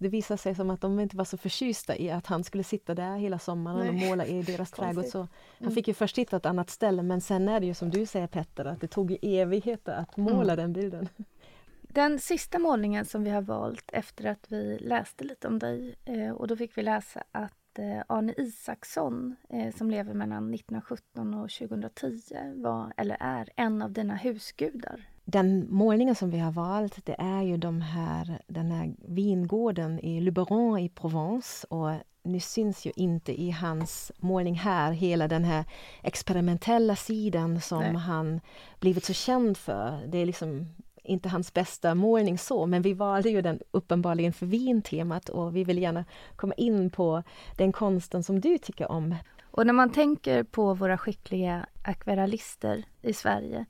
det 0.00 0.08
visade 0.08 0.38
sig 0.38 0.54
som 0.54 0.70
att 0.70 0.80
de 0.80 1.00
inte 1.00 1.16
var 1.16 1.24
så 1.24 1.36
förtjusta 1.36 1.96
i 1.96 2.10
att 2.10 2.26
han 2.26 2.44
skulle 2.44 2.64
sitta 2.64 2.94
där 2.94 3.16
hela 3.16 3.38
sommaren 3.38 3.88
och 3.88 3.94
Nej. 3.94 4.08
måla 4.08 4.26
i 4.26 4.42
deras 4.42 4.70
trädgård. 4.76 5.04
Så 5.06 5.18
han 5.18 5.28
Mm. 5.60 5.74
fick 5.74 5.88
ju 5.88 5.94
först 5.94 6.18
hitta 6.18 6.36
ett 6.36 6.46
annat 6.46 6.70
ställe 6.70 7.02
men 7.02 7.20
sen 7.20 7.48
är 7.48 7.60
det 7.60 7.66
ju 7.66 7.74
som 7.74 7.90
du 7.90 8.06
säger 8.06 8.26
Petter 8.26 8.64
att 8.64 8.80
det 8.80 8.88
tog 8.88 9.16
evigheter 9.22 9.92
att 9.92 10.16
måla 10.16 10.56
den 10.56 10.72
bilden. 10.72 11.08
Den 11.90 12.18
sista 12.18 12.58
målningen 12.58 13.04
som 13.04 13.24
vi 13.24 13.30
har 13.30 13.42
valt 13.42 13.90
efter 13.92 14.24
att 14.24 14.46
vi 14.48 14.78
läste 14.78 15.24
lite 15.24 15.48
om 15.48 15.58
dig 15.58 15.94
eh, 16.04 16.30
och 16.30 16.46
då 16.48 16.56
fick 16.56 16.78
vi 16.78 16.82
läsa 16.82 17.22
att 17.32 17.78
eh, 17.78 18.02
Arne 18.06 18.34
Isaksson 18.36 19.36
som 19.76 19.90
lever 19.90 20.14
mellan 20.14 20.54
1917 20.54 21.34
och 21.34 21.50
2010 21.50 22.18
var 22.54 22.92
eller 22.96 23.16
är 23.20 23.48
en 23.56 23.82
av 23.82 23.92
dina 23.92 24.14
husgudar. 24.16 25.08
Den 25.30 25.66
målningen 25.70 26.14
som 26.14 26.30
vi 26.30 26.38
har 26.38 26.52
valt 26.52 27.06
det 27.06 27.16
är 27.18 27.42
ju 27.42 27.56
de 27.56 27.80
här, 27.80 28.42
den 28.46 28.70
här 28.70 28.94
vingården 28.98 30.00
i 30.00 30.20
Luberon 30.20 30.78
i 30.78 30.88
Provence 30.88 31.66
och 31.70 31.90
nu 32.22 32.40
syns 32.40 32.86
ju 32.86 32.92
inte 32.96 33.40
i 33.40 33.50
hans 33.50 34.12
målning 34.18 34.54
här 34.54 34.92
hela 34.92 35.28
den 35.28 35.44
här 35.44 35.64
experimentella 36.02 36.96
sidan 36.96 37.60
som 37.60 37.82
Nej. 37.82 37.94
han 37.94 38.40
blivit 38.80 39.04
så 39.04 39.12
känd 39.12 39.56
för. 39.56 40.06
Det 40.06 40.18
är 40.18 40.26
liksom 40.26 40.66
inte 41.04 41.28
hans 41.28 41.54
bästa 41.54 41.94
målning 41.94 42.38
så, 42.38 42.66
men 42.66 42.82
vi 42.82 42.92
valde 42.92 43.30
ju 43.30 43.42
den 43.42 43.60
uppenbarligen 43.70 44.32
för 44.32 44.46
vintemat 44.46 45.28
och 45.28 45.56
vi 45.56 45.64
vill 45.64 45.78
gärna 45.78 46.04
komma 46.36 46.54
in 46.54 46.90
på 46.90 47.22
den 47.56 47.72
konsten 47.72 48.22
som 48.22 48.40
du 48.40 48.58
tycker 48.58 48.90
om. 48.90 49.14
Och 49.50 49.66
när 49.66 49.72
man 49.72 49.92
tänker 49.92 50.42
på 50.42 50.74
våra 50.74 50.98
skickliga 50.98 51.66
akvarellister 51.82 52.84
i 53.02 53.12
Sverige 53.12 53.66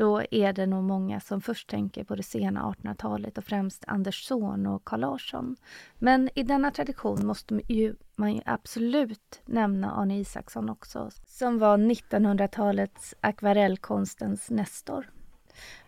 då 0.00 0.22
är 0.30 0.52
det 0.52 0.66
nog 0.66 0.84
många 0.84 1.20
som 1.20 1.40
först 1.40 1.70
tänker 1.70 2.04
på 2.04 2.14
det 2.14 2.22
sena 2.22 2.62
1800-talet 2.62 3.38
och 3.38 3.44
främst 3.44 3.84
Anders 3.86 4.26
Zorn 4.26 4.66
och 4.66 4.84
Carl 4.84 5.00
Larsson. 5.00 5.56
Men 5.98 6.30
i 6.34 6.42
denna 6.42 6.70
tradition 6.70 7.26
måste 7.26 7.60
ju, 7.68 7.94
man 8.16 8.34
ju 8.34 8.40
absolut 8.46 9.40
nämna 9.44 9.92
Arne 9.92 10.18
Isaksson 10.18 10.70
också 10.70 11.10
som 11.26 11.58
var 11.58 11.78
1900-talets 11.78 13.14
akvarellkonstens 13.20 14.50
nestor. 14.50 15.10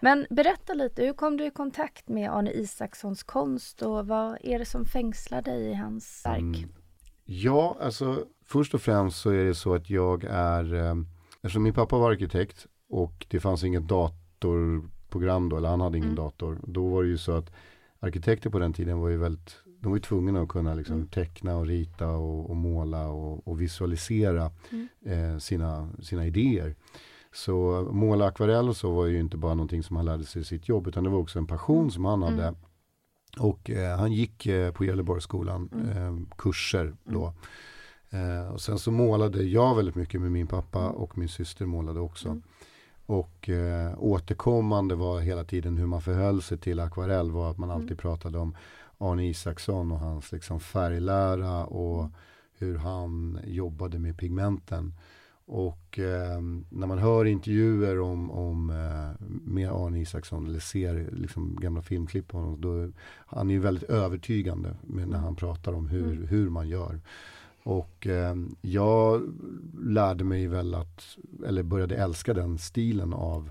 Men 0.01 0.26
berätta 0.30 0.74
lite, 0.74 1.05
hur 1.05 1.12
kom 1.12 1.36
du 1.36 1.47
i 1.47 1.51
kontakt 1.51 2.09
med 2.09 2.30
Arne 2.32 2.52
Isakssons 2.52 3.22
konst 3.22 3.82
och 3.82 4.06
vad 4.06 4.39
är 4.40 4.59
det 4.59 4.66
som 4.66 4.84
fängslar 4.84 5.43
dig 5.43 5.62
i 5.62 5.74
hans 5.74 6.22
verk? 6.24 6.39
Mm. 6.39 6.70
Ja, 7.24 7.76
alltså 7.80 8.26
först 8.44 8.74
och 8.74 8.82
främst 8.82 9.20
så 9.20 9.30
är 9.30 9.44
det 9.44 9.55
så 9.55 9.74
att 9.74 9.90
jag 9.90 10.24
är, 10.24 10.74
eh, 10.74 10.94
eftersom 11.36 11.62
min 11.62 11.74
pappa 11.74 11.98
var 11.98 12.10
arkitekt 12.10 12.66
och 12.93 13.27
det 13.31 13.40
fanns 13.40 13.64
inget 13.64 13.89
datorprogram 13.89 15.48
då, 15.48 15.56
eller 15.56 15.69
han 15.69 15.81
hade 15.81 15.98
ingen 15.98 16.10
Mm. 16.10 16.24
dator, 16.24 16.59
då 16.66 16.89
var 16.89 17.02
det 17.02 17.09
ju 17.09 17.19
så 17.19 17.32
att 17.32 17.51
arkitekter 18.01 18.51
på 18.51 18.59
den 18.59 18.73
tiden 18.73 18.98
var 18.98 19.09
ju 19.09 19.16
väldigt, 19.16 19.56
de 19.81 19.89
var 19.89 19.97
ju 19.97 20.02
tvungna 20.02 20.40
att 20.43 20.48
kunna 20.48 20.74
liksom 20.74 20.97
Mm. 20.97 21.09
teckna 21.09 21.56
och 21.56 21.66
rita 21.66 22.09
och, 22.10 22.51
och 22.51 22.56
måla 22.56 23.09
och, 23.09 23.48
och 23.48 23.60
visualisera 23.60 24.51
Mm. 24.73 24.89
eh, 25.35 25.39
sina, 25.39 25.89
sina 26.02 26.27
idéer. 26.27 26.74
Så 27.35 27.89
måla 27.93 28.27
akvarell 28.27 28.69
och 28.69 28.77
så 28.77 28.90
var 28.93 29.06
ju 29.06 29.20
inte 29.20 29.36
bara 29.36 29.55
någonting 29.55 29.82
som 29.82 29.97
han 29.97 30.05
lärde 30.05 30.24
sig 30.24 30.43
i 30.43 30.44
sitt 30.44 30.69
jobb 30.69 30.86
utan 30.86 31.05
det 31.05 31.10
var 31.10 31.19
också 31.19 31.39
en 31.39 31.47
passion 31.47 31.78
Mm. 31.78 31.90
som 31.90 32.05
han 32.05 32.23
hade. 32.23 32.43
Mm. 32.43 32.55
Och 33.39 33.70
eh, 33.70 33.98
han 33.98 34.12
gick 34.12 34.47
eh, 34.47 34.73
på 34.73 34.85
Gävleborgsskolan, 34.85 35.69
Mm. 35.73 35.89
eh, 36.20 36.27
kurser 36.39 36.94
då. 37.05 37.32
Eh, 38.10 38.52
och 38.52 38.60
sen 38.60 38.78
så 38.78 38.90
målade 38.90 39.43
jag 39.43 39.74
väldigt 39.77 39.94
mycket 39.94 40.20
med 40.20 40.32
min 40.32 40.47
pappa 40.47 40.89
och 40.89 41.19
min 41.19 41.28
syster 41.28 41.66
målade 41.66 42.01
också. 42.01 42.40
Mm. 43.09 43.20
Och 43.20 43.49
eh, 43.49 43.95
återkommande 43.99 44.95
var 44.95 45.20
hela 45.20 45.45
tiden 45.45 45.77
hur 45.77 45.87
man 45.87 46.03
förhöll 46.03 46.43
sig 46.43 46.59
till 46.59 46.81
akvarell 46.81 47.31
var 47.31 47.51
att 47.51 47.59
man 47.59 47.70
Mm. 47.70 47.83
alltid 47.83 47.99
pratade 47.99 48.39
om 48.39 48.57
Arne 48.99 49.27
Isaksson 49.29 49.93
och 49.93 49.99
hans 49.99 50.33
liksom 50.33 50.61
färglära 50.61 51.65
och 51.66 51.99
Mm. 52.01 52.12
hur 52.59 52.77
han 52.79 53.39
jobbade 53.45 53.99
med 53.99 54.19
pigmenten. 54.19 54.95
Och 55.47 55.99
eh, 55.99 56.41
när 56.70 56.87
man 56.87 56.99
hör 56.99 57.24
intervjuer 57.24 58.01
om, 58.01 58.31
om 58.31 58.70
eh, 58.70 59.27
med 59.45 59.70
Arne 59.73 60.01
Isaksson 60.01 60.47
eller 60.47 60.59
ser 60.61 61.09
liksom 61.12 61.57
gamla 61.61 61.83
filmklipp 61.83 62.29
på 62.29 62.39
honom, 62.39 62.61
då, 62.61 62.89
han 63.27 63.51
är 63.51 63.55
ju 63.55 63.61
väldigt 63.61 63.91
övertygande 63.91 64.74
när 64.83 65.19
han 65.19 65.37
pratar 65.37 65.73
om 65.73 65.89
hur, 65.89 66.12
Mm. 66.12 66.27
hur 66.27 66.51
man 66.51 66.69
gör. 66.69 67.01
Och 67.62 68.06
eh, 68.06 68.34
jag 68.60 69.22
lärde 69.82 70.24
mig 70.24 70.47
väl 70.47 70.74
att, 70.74 71.18
eller 71.47 71.62
började 71.62 71.97
älska 71.97 72.34
den 72.34 72.59
stilen 72.59 73.12
av, 73.12 73.51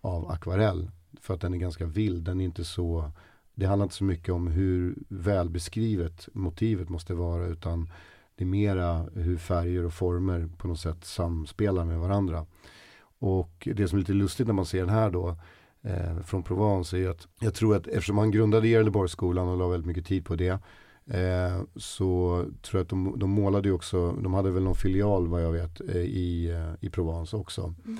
av 0.00 0.30
akvarell. 0.30 0.90
För 1.20 1.34
att 1.34 1.40
den 1.40 1.54
är 1.54 1.58
ganska 1.58 1.86
vild, 1.86 2.24
den 2.24 2.40
är 2.40 2.44
inte 2.44 2.64
så, 2.64 3.10
det 3.54 3.66
handlar 3.66 3.84
inte 3.84 3.94
så 3.94 4.04
mycket 4.04 4.34
om 4.34 4.46
hur 4.46 4.94
välbeskrivet 5.08 6.28
motivet 6.32 6.88
måste 6.88 7.14
vara 7.14 7.46
utan 7.46 7.90
det 8.36 8.44
är 8.44 8.48
mera 8.48 9.06
hur 9.14 9.36
färger 9.36 9.84
och 9.84 9.92
former 9.92 10.48
på 10.58 10.68
något 10.68 10.80
sätt 10.80 11.04
samspelar 11.04 11.84
med 11.84 11.98
varandra. 11.98 12.46
Och 13.18 13.68
det 13.74 13.88
som 13.88 13.96
är 13.96 14.00
lite 14.00 14.12
lustigt 14.12 14.46
när 14.46 14.54
man 14.54 14.66
ser 14.66 14.80
den 14.80 14.88
här 14.88 15.10
då 15.10 15.36
eh, 15.82 16.18
från 16.20 16.42
Provence 16.42 16.96
är 16.96 17.00
ju 17.00 17.10
att 17.10 17.28
jag 17.40 17.54
tror 17.54 17.76
att 17.76 17.86
eftersom 17.86 18.18
han 18.18 18.30
grundade 18.30 18.68
Gävleborgsskolan 18.68 19.48
och 19.48 19.56
la 19.56 19.68
väldigt 19.68 19.86
mycket 19.86 20.06
tid 20.06 20.24
på 20.24 20.36
det 20.36 20.58
eh, 21.06 21.62
så 21.76 22.44
tror 22.62 22.78
jag 22.78 22.82
att 22.84 22.88
de, 22.88 23.14
de 23.18 23.30
målade 23.30 23.68
ju 23.68 23.74
också, 23.74 24.12
de 24.12 24.34
hade 24.34 24.50
väl 24.50 24.62
någon 24.62 24.74
filial 24.74 25.28
vad 25.28 25.42
jag 25.42 25.52
vet 25.52 25.80
eh, 25.80 25.96
i, 25.96 26.50
eh, 26.50 26.86
i 26.86 26.90
Provence 26.90 27.36
också. 27.36 27.74
Mm. 27.84 27.98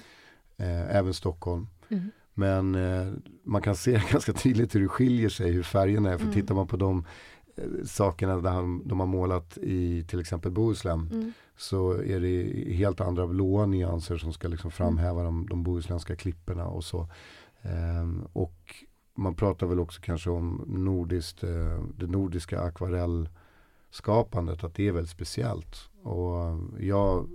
Eh, 0.56 0.96
även 0.96 1.14
Stockholm. 1.14 1.66
Mm. 1.88 2.10
Men 2.34 2.74
eh, 2.74 3.12
man 3.44 3.62
kan 3.62 3.76
se 3.76 4.02
ganska 4.12 4.32
tydligt 4.32 4.74
hur 4.74 4.80
det 4.80 4.88
skiljer 4.88 5.28
sig, 5.28 5.50
hur 5.52 5.62
färgerna 5.62 6.12
är. 6.12 6.16
För 6.16 6.24
Mm. 6.24 6.34
tittar 6.34 6.54
man 6.54 6.66
på 6.66 6.76
de 6.76 7.04
sakerna 7.84 8.36
där 8.36 8.50
han, 8.50 8.88
de 8.88 9.00
har 9.00 9.06
målat 9.06 9.58
i 9.58 10.04
till 10.08 10.20
exempel 10.20 10.50
Bohuslän 10.50 11.08
Mm. 11.12 11.32
så 11.56 11.92
är 11.92 12.20
det 12.20 12.72
helt 12.74 13.00
andra 13.00 13.26
blåa 13.26 13.66
nyanser 13.66 14.16
som 14.16 14.32
ska 14.32 14.48
liksom 14.48 14.70
framhäva 14.70 15.22
de, 15.22 15.46
de 15.50 15.62
bohuslänska 15.62 16.16
klipporna 16.16 16.66
och 16.66 16.84
så. 16.84 17.08
Ehm, 17.62 18.22
och 18.32 18.74
man 19.14 19.34
pratar 19.34 19.66
väl 19.66 19.80
också 19.80 20.01
kanske 20.02 20.30
om 20.30 20.64
nordiskt, 20.66 21.44
eh, 21.44 21.82
det 21.98 22.06
nordiska 22.06 22.60
akvarellskapandet, 22.60 24.64
att 24.64 24.74
det 24.74 24.89
är 24.89 24.93
väldigt 24.93 25.10
speciellt. 25.10 25.90
Och 26.02 26.59
jag, 26.78 27.28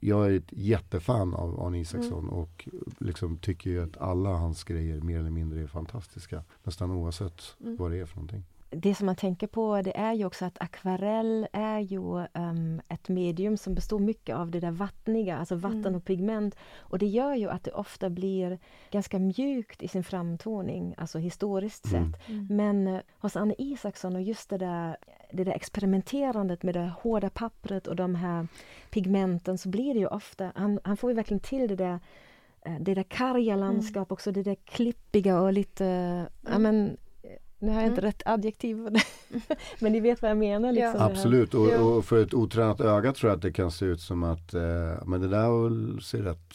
jag 0.00 0.26
är 0.26 0.30
ett 0.36 0.52
jättefan 0.52 1.34
av 1.34 1.60
Arne 1.60 1.80
Isaksson 1.80 2.28
och 2.28 2.68
liksom 2.98 3.38
tycker 3.38 3.70
ju 3.70 3.82
att 3.82 3.96
alla 3.98 4.30
hans 4.30 4.64
grejer 4.64 5.00
mer 5.00 5.18
eller 5.18 5.30
mindre 5.30 5.60
är 5.60 5.66
fantastiska. 5.66 6.44
Nästan 6.62 6.90
oavsett 6.90 7.42
Mm. 7.60 7.76
vad 7.76 7.90
det 7.90 7.98
är 7.98 8.06
för 8.06 8.16
någonting. 8.16 8.44
Det 8.72 8.94
som 8.94 9.06
man 9.06 9.16
tänker 9.16 9.46
på 9.46 9.82
det 9.82 9.96
är 9.96 10.12
ju 10.12 10.24
också 10.24 10.44
att 10.44 10.62
akvarell 10.62 11.46
är 11.52 11.78
ju 11.78 12.26
um, 12.34 12.80
ett 12.88 13.08
medium 13.08 13.56
som 13.56 13.74
består 13.74 13.98
mycket 13.98 14.36
av 14.36 14.50
det 14.50 14.60
där 14.60 14.70
vattniga, 14.70 15.36
alltså 15.36 15.54
vatten 15.54 15.86
mm. 15.86 15.94
och 15.94 16.04
pigment. 16.04 16.56
Och 16.78 16.98
det 16.98 17.06
gör 17.06 17.34
ju 17.34 17.48
att 17.48 17.64
det 17.64 17.72
ofta 17.72 18.10
blir 18.10 18.58
ganska 18.90 19.18
mjukt 19.18 19.82
i 19.82 19.88
sin 19.88 20.04
framtoning, 20.04 20.94
alltså 20.98 21.18
historiskt 21.18 21.86
mm. 21.86 22.12
sett. 22.12 22.28
Mm. 22.28 22.46
Men 22.50 22.86
uh, 22.86 23.00
hos 23.18 23.36
Anne 23.36 23.54
Isaksson 23.58 24.16
och 24.16 24.22
just 24.22 24.50
det 24.50 24.58
där, 24.58 24.96
det 25.32 25.44
där 25.44 25.52
experimenterandet 25.52 26.62
med 26.62 26.74
det 26.74 26.92
hårda 27.02 27.30
pappret 27.30 27.86
och 27.86 27.96
de 27.96 28.14
här 28.14 28.46
pigmenten 28.90 29.58
så 29.58 29.68
blir 29.68 29.94
det 29.94 30.00
ju 30.00 30.06
ofta, 30.06 30.52
han, 30.54 30.80
han 30.84 30.96
får 30.96 31.10
ju 31.10 31.16
verkligen 31.16 31.40
till 31.40 31.68
det 31.68 31.76
där 31.76 32.00
eh, 32.64 32.76
det 32.80 32.94
där 32.94 33.02
karga 33.02 33.52
mm. 33.52 33.60
landskap 33.60 34.12
också, 34.12 34.32
det 34.32 34.42
där 34.42 34.56
klippiga 34.64 35.40
och 35.40 35.52
lite, 35.52 35.86
mm. 35.86 36.26
ja 36.40 36.58
men 36.58 36.96
nu 37.62 37.72
har 37.72 37.80
jag 37.80 37.88
inte 37.88 38.00
mm. 38.00 38.08
rätt 38.08 38.22
adjektiv 38.24 38.76
men 39.80 39.92
ni 39.92 40.00
vet 40.00 40.22
vad 40.22 40.30
jag 40.30 40.38
menar. 40.38 40.72
Liksom, 40.72 41.00
ja. 41.00 41.04
Absolut 41.04 41.54
och, 41.54 41.96
och, 41.96 42.04
för 42.04 42.22
ett 42.22 42.34
otränat 42.34 42.80
öga 42.80 43.12
tror 43.12 43.30
jag 43.30 43.36
att 43.36 43.42
det 43.42 43.52
kan 43.52 43.70
se 43.70 43.84
ut 43.84 44.00
som 44.00 44.22
att 44.22 44.54
eh, 44.54 45.04
men 45.06 45.20
det 45.20 45.28
där 45.28 46.00
ser 46.00 46.22
rätt 46.22 46.54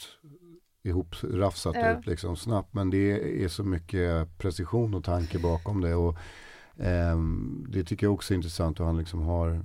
ihoprafsat 0.82 1.76
ja. 1.76 1.98
ut 1.98 2.06
liksom 2.06 2.36
snabbt 2.36 2.74
men 2.74 2.90
det 2.90 3.44
är 3.44 3.48
så 3.48 3.64
mycket 3.64 4.38
precision 4.38 4.94
och 4.94 5.04
tanke 5.04 5.38
bakom 5.38 5.80
det 5.80 5.94
och 5.94 6.16
eh, 6.76 7.18
det 7.68 7.84
tycker 7.84 8.06
jag 8.06 8.14
också 8.14 8.34
är 8.34 8.36
intressant 8.36 8.80
hur 8.80 8.84
han 8.84 8.98
liksom 8.98 9.22
har 9.22 9.62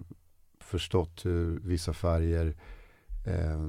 förstått 0.59 1.25
hur 1.25 1.59
vissa 1.63 1.93
färger 1.93 2.55
eh, 3.25 3.59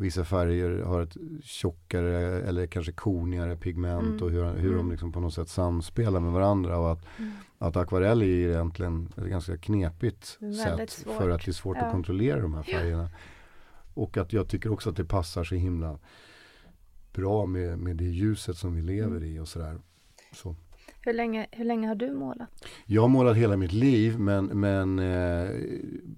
vissa 0.00 0.24
färger 0.24 0.82
har 0.82 1.00
ett 1.00 1.16
tjockare 1.42 2.42
eller 2.42 2.66
kanske 2.66 2.92
konigare 2.92 3.56
pigment 3.56 4.06
mm. 4.06 4.22
och 4.22 4.30
hur, 4.30 4.44
hur 4.44 4.70
de 4.70 4.78
mm. 4.78 4.90
liksom 4.90 5.12
på 5.12 5.20
något 5.20 5.34
sätt 5.34 5.48
samspelar 5.48 6.20
med 6.20 6.32
varandra. 6.32 6.78
Och 6.78 6.92
att, 6.92 7.18
mm. 7.18 7.32
att 7.58 7.76
akvarell 7.76 8.22
är 8.22 8.26
egentligen 8.26 9.08
ett 9.16 9.24
ganska 9.24 9.56
knepigt 9.56 10.24
sätt 10.64 10.90
svårt. 10.90 11.16
för 11.16 11.30
att 11.30 11.44
det 11.44 11.50
är 11.50 11.52
svårt 11.52 11.76
ja. 11.76 11.84
att 11.84 11.92
kontrollera 11.92 12.40
de 12.40 12.54
här 12.54 12.62
färgerna. 12.62 13.08
Och 13.94 14.16
att 14.16 14.32
jag 14.32 14.48
tycker 14.48 14.72
också 14.72 14.90
att 14.90 14.96
det 14.96 15.04
passar 15.04 15.44
så 15.44 15.54
himla 15.54 15.98
bra 17.12 17.46
med, 17.46 17.78
med 17.78 17.96
det 17.96 18.04
ljuset 18.04 18.56
som 18.56 18.74
vi 18.74 18.82
lever 18.82 19.16
mm. 19.16 19.24
i 19.24 19.38
och 19.38 19.48
sådär. 19.48 19.78
Så. 20.32 20.56
Hur 21.00 21.12
länge, 21.12 21.46
hur 21.52 21.64
länge 21.64 21.88
har 21.88 21.94
du 21.94 22.12
målat? 22.12 22.48
Jag 22.86 23.02
har 23.02 23.08
målat 23.08 23.36
hela 23.36 23.56
mitt 23.56 23.72
liv 23.72 24.18
men, 24.18 24.44
men 24.44 24.98
eh, 24.98 25.50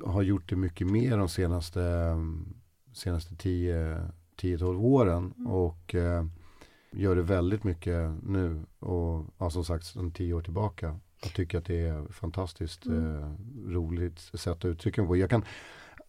har 0.04 0.22
gjort 0.22 0.48
det 0.48 0.56
mycket 0.56 0.86
mer 0.86 1.18
de 1.18 1.28
senaste 1.28 1.80
senaste 2.92 3.34
10-12 3.34 4.80
åren 4.80 5.34
mm. 5.38 5.52
och 5.52 5.94
eh, 5.94 6.24
gör 6.90 7.16
det 7.16 7.22
väldigt 7.22 7.64
mycket 7.64 8.10
nu 8.22 8.62
och 8.78 9.26
ja, 9.38 9.50
som 9.50 9.64
sagt 9.64 9.84
sedan 9.84 10.10
10 10.10 10.34
år 10.34 10.42
tillbaka. 10.42 10.98
Jag 11.22 11.32
tycker 11.34 11.58
att 11.58 11.64
det 11.64 11.86
är 11.86 12.06
fantastiskt 12.12 12.86
mm. 12.86 13.16
eh, 13.16 13.32
roligt 13.72 14.18
sätt 14.18 14.56
att 14.56 14.64
uttrycka 14.64 15.00
mig 15.00 15.08
på. 15.08 15.16
Jag 15.16 15.30
kan, 15.30 15.44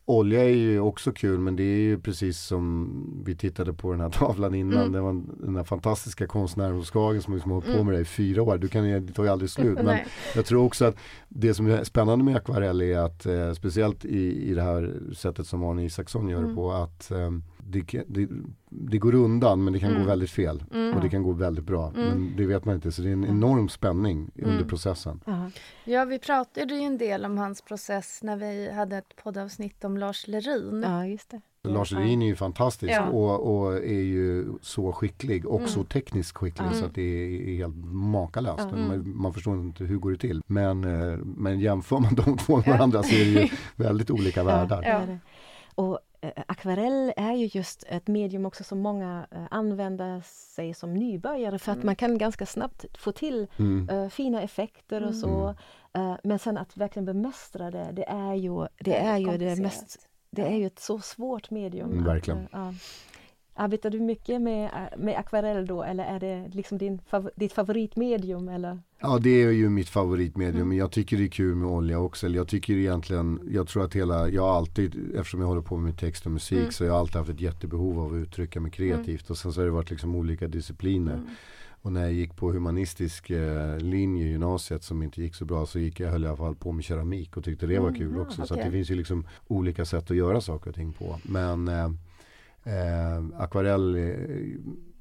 Olja 0.06 0.44
är 0.44 0.56
ju 0.56 0.80
också 0.80 1.12
kul 1.12 1.40
men 1.40 1.56
det 1.56 1.64
är 1.64 1.80
ju 1.80 2.00
precis 2.00 2.40
som 2.40 3.24
vi 3.26 3.36
tittade 3.36 3.74
på 3.74 3.92
den 3.92 4.02
här 4.02 4.10
tavlan 4.10 4.56
innan. 4.56 4.80
Mm. 4.80 4.92
Det 4.92 5.02
var 5.02 5.24
den 5.46 5.56
här 5.56 5.64
fantastiska 5.64 6.28
konstnären 6.28 6.76
hos 6.76 6.88
Skagen 6.88 7.22
som 7.22 7.34
liksom 7.34 7.52
har 7.52 7.56
hållit 7.56 7.68
på 7.68 7.74
mm. 7.74 7.86
med 7.86 7.96
det 7.96 8.02
i 8.02 8.06
fyra 8.06 8.42
år. 8.42 8.58
Du 8.58 8.68
kan, 8.68 9.06
det 9.06 9.14
tar 9.14 9.24
ju 9.24 9.30
aldrig 9.30 9.50
slut. 9.50 9.80
Men 9.84 9.98
jag 10.36 10.46
tror 10.46 10.66
också 10.66 10.86
att 10.86 10.96
det 11.30 11.54
som 11.54 11.68
är 11.68 11.84
spännande 11.84 12.26
med 12.26 12.36
akvarell 12.36 12.82
är 12.82 12.98
att 12.98 13.26
eh, 13.26 13.54
speciellt 13.54 14.06
i, 14.06 14.50
i 14.50 14.54
det 14.54 14.62
här 14.62 14.94
sättet 15.16 15.48
som 15.48 15.64
Arne 15.64 15.86
Isaksson 15.86 16.30
gör 16.30 16.40
det 16.40 16.44
mm. 16.44 16.56
på 16.56 16.72
att 16.72 17.12
eh, 17.12 17.32
det, 17.68 18.04
det, 18.08 18.30
det, 18.70 18.98
går 18.98 19.16
undan 19.16 19.64
men 19.64 19.74
det 19.74 19.80
kan 19.80 19.90
mm. 19.90 20.02
gå 20.02 20.08
väldigt 20.08 20.32
fel. 20.32 20.64
Mm. 20.74 20.96
Och 20.96 21.02
det 21.02 21.10
kan 21.10 21.24
gå 21.24 21.32
väldigt 21.32 21.66
bra. 21.66 21.88
Mm. 21.88 22.08
Men 22.08 22.34
det 22.38 22.46
vet 22.46 22.66
man 22.66 22.76
inte. 22.76 22.92
Så 22.92 23.02
det 23.02 23.10
är 23.10 23.14
en 23.14 23.26
enorm 23.26 23.70
spänning 23.70 24.32
under 24.36 24.56
mm. 24.56 24.68
processen. 24.68 25.20
Ja, 25.84 26.06
vi 26.06 26.20
pratade 26.20 26.76
ju 26.76 26.82
en 26.82 26.98
del 26.98 27.26
om 27.26 27.38
hans 27.38 27.62
process 27.62 28.20
när 28.24 28.38
vi 28.38 28.72
hade 28.72 28.98
ett 28.98 29.16
poddavsnitt 29.24 29.84
om 29.84 29.98
Lars 29.98 30.28
Lerin. 30.28 30.84
Ja, 30.88 31.06
just 31.06 31.30
det. 31.30 31.42
Lars 31.68 31.92
Lerin 31.92 32.22
är 32.22 32.26
ju 32.26 32.36
fantastisk 32.36 32.94
ja. 32.94 33.10
och, 33.10 33.56
och, 33.56 33.76
är 33.76 34.02
ju 34.02 34.46
så 34.62 34.92
skicklig 34.92 35.46
och 35.46 35.70
så 35.70 35.80
mm. 35.80 35.86
tekniskt 35.86 36.38
skicklig 36.38 36.72
så 36.74 36.86
att 36.86 36.96
det 36.96 37.02
är 37.02 37.58
helt 37.58 37.76
makalöst. 37.86 38.72
Man, 38.72 39.16
man, 39.16 39.34
förstår 39.34 39.60
inte 39.60 39.84
hur 39.84 39.98
går 39.98 40.12
det 40.12 40.18
till. 40.18 40.42
Men, 40.48 40.84
eh, 40.84 41.18
men 41.18 41.60
jämför 41.60 42.00
man 42.00 42.16
de 42.16 42.38
två 42.46 42.58
med 42.58 42.66
varandra 42.66 43.04
så 43.04 43.16
är 43.16 43.26
det 43.26 43.42
ju 43.42 43.50
väldigt 43.76 44.12
olika 44.12 44.44
världar. 44.44 45.20
Och 45.76 46.00
Eh, 46.04 46.13
akvarell 46.48 47.14
är 47.18 47.34
ju 47.34 47.50
just 47.54 47.84
ett 47.88 48.08
medium 48.08 48.46
också 48.46 48.64
som 48.64 48.80
många 48.80 49.28
eh, 49.32 49.46
använder 49.52 50.22
sig 50.56 50.74
som 50.74 50.94
nybörjare 50.94 51.60
för 51.60 51.72
att 51.72 51.76
mm. 51.76 51.86
man 51.86 51.96
kan 51.96 52.18
ganska 52.18 52.46
snabbt 52.46 52.86
få 52.98 53.12
till 53.12 53.48
mm. 53.60 53.90
uh, 53.90 54.10
fina 54.10 54.42
effekter 54.42 55.02
och 55.02 55.08
mm. 55.08 55.22
så. 55.22 55.56
Uh, 55.98 56.16
men 56.24 56.40
sen 56.40 56.58
att 56.58 56.78
verkligen 56.78 57.06
bemästra 57.06 57.72
det, 57.72 57.90
det 57.92 58.10
är 58.10 58.34
ju 58.34 58.60
det, 58.60 58.68
det 58.78 58.96
är, 58.96 59.14
är 59.14 59.18
ju 59.18 59.38
det 59.38 59.62
mest 59.62 60.08
det 60.36 60.42
är 60.42 60.56
ju 60.56 60.66
ett 60.66 60.80
så 60.80 61.00
svårt 61.00 61.50
medium. 61.50 61.92
Mm, 61.92 62.04
verkligen. 62.04 62.48
Att, 62.52 62.74
uh, 62.74 62.74
Arbetar 63.56 63.90
du 63.90 64.00
mycket 64.00 64.42
med, 64.42 64.90
med 64.98 65.18
akvarell 65.18 65.66
då 65.66 65.84
eller 65.84 66.04
är 66.04 66.20
det 66.20 66.50
liksom 66.54 66.78
din, 66.78 67.00
ditt 67.36 67.54
favoritmedium? 67.54 68.50
Eller? 68.50 68.80
Ja 69.00 69.20
det 69.22 69.44
är 69.44 69.52
ju 69.52 69.70
mitt 69.70 69.90
favoritmedium 69.90 70.56
mm. 70.56 70.68
men 70.70 70.78
jag 70.78 70.92
tycker 70.92 71.18
det 71.18 71.24
är 71.24 71.28
kul 71.28 71.56
med 71.56 71.68
olja 71.68 72.00
också. 72.00 72.28
Jag 72.28 72.48
tycker 72.48 72.74
egentligen, 72.74 73.40
jag 73.52 73.68
tror 73.68 73.86
att 73.86 73.94
hela, 73.96 74.30
jag 74.30 74.46
alltid, 74.46 75.16
eftersom 75.16 75.42
jag 75.42 75.48
håller 75.48 75.62
på 75.62 75.78
med 75.78 76.00
text 76.00 76.26
och 76.26 76.32
musik 76.32 76.60
mm. 76.60 76.72
så 76.72 76.84
jag 76.84 76.92
har 76.92 77.00
alltid 77.00 77.16
haft 77.16 77.30
ett 77.30 77.42
jättebehov 77.42 78.00
av 78.00 78.14
att 78.14 78.18
uttrycka 78.18 78.60
mig 78.60 78.72
kreativt 78.72 79.22
mm. 79.22 79.32
och 79.32 79.38
sen 79.38 79.54
så 79.54 79.60
har 79.60 79.66
det 79.66 79.72
varit 79.72 79.90
liksom 79.90 80.16
olika 80.16 80.48
discipliner. 80.48 81.14
Mm. 81.14 81.28
Och 81.84 81.92
när 81.92 82.02
jag 82.02 82.14
gick 82.14 82.36
på 82.36 82.52
humanistisk 82.52 83.30
eh, 83.30 83.78
linje 83.78 84.26
i 84.26 84.30
gymnasiet 84.30 84.84
som 84.84 85.04
inte 85.04 85.22
gick 85.22 85.36
så 85.36 85.46
bra 85.46 85.66
så 85.66 85.80
gick 85.80 86.00
jag, 86.00 86.12
höll 86.12 86.24
i 86.24 86.28
alla 86.28 86.38
fall 86.38 86.56
på 86.56 86.72
med 86.72 86.84
keramik 86.84 87.38
och 87.38 87.44
tyckte 87.44 87.66
det 87.66 87.80
var 87.80 87.96
kul 87.96 88.20
också. 88.20 88.42
Okay. 88.42 88.48
Så 88.48 88.56
det 88.56 88.72
finns 88.72 88.92
ju 88.92 88.96
liksom 88.96 89.28
olika 89.48 89.86
sätt 89.86 90.12
att 90.12 90.18
göra 90.18 90.42
saker 90.42 90.70
och 90.70 90.76
ting 90.76 90.94
på. 90.94 91.20
Men 91.24 91.68
eh, 91.68 91.92
Eh, 92.64 93.42
akvarell, 93.42 93.96
eh, 93.96 94.04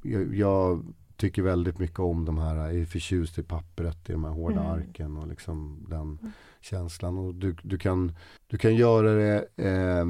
jag, 0.02 0.34
jag, 0.34 0.84
tycker 1.16 1.42
väldigt 1.42 1.78
mycket 1.78 1.98
om 1.98 2.24
de 2.24 2.38
här, 2.38 2.56
jag 2.56 2.74
är 2.74 2.84
förtjust 2.84 3.38
i 3.38 3.42
pappret, 3.42 4.10
i 4.10 4.12
de 4.12 4.24
här 4.24 4.30
hårda 4.30 4.60
mm. 4.60 4.72
arken 4.72 5.16
och 5.16 5.28
liksom 5.28 5.86
den 5.88 6.00
mm. 6.00 6.32
känslan. 6.60 7.18
Och 7.18 7.34
du, 7.34 7.56
du, 7.62 7.78
kan, 7.78 8.16
du 8.46 8.58
kan 8.58 8.74
göra 8.74 9.14
det 9.14 9.48
eh, 9.56 10.04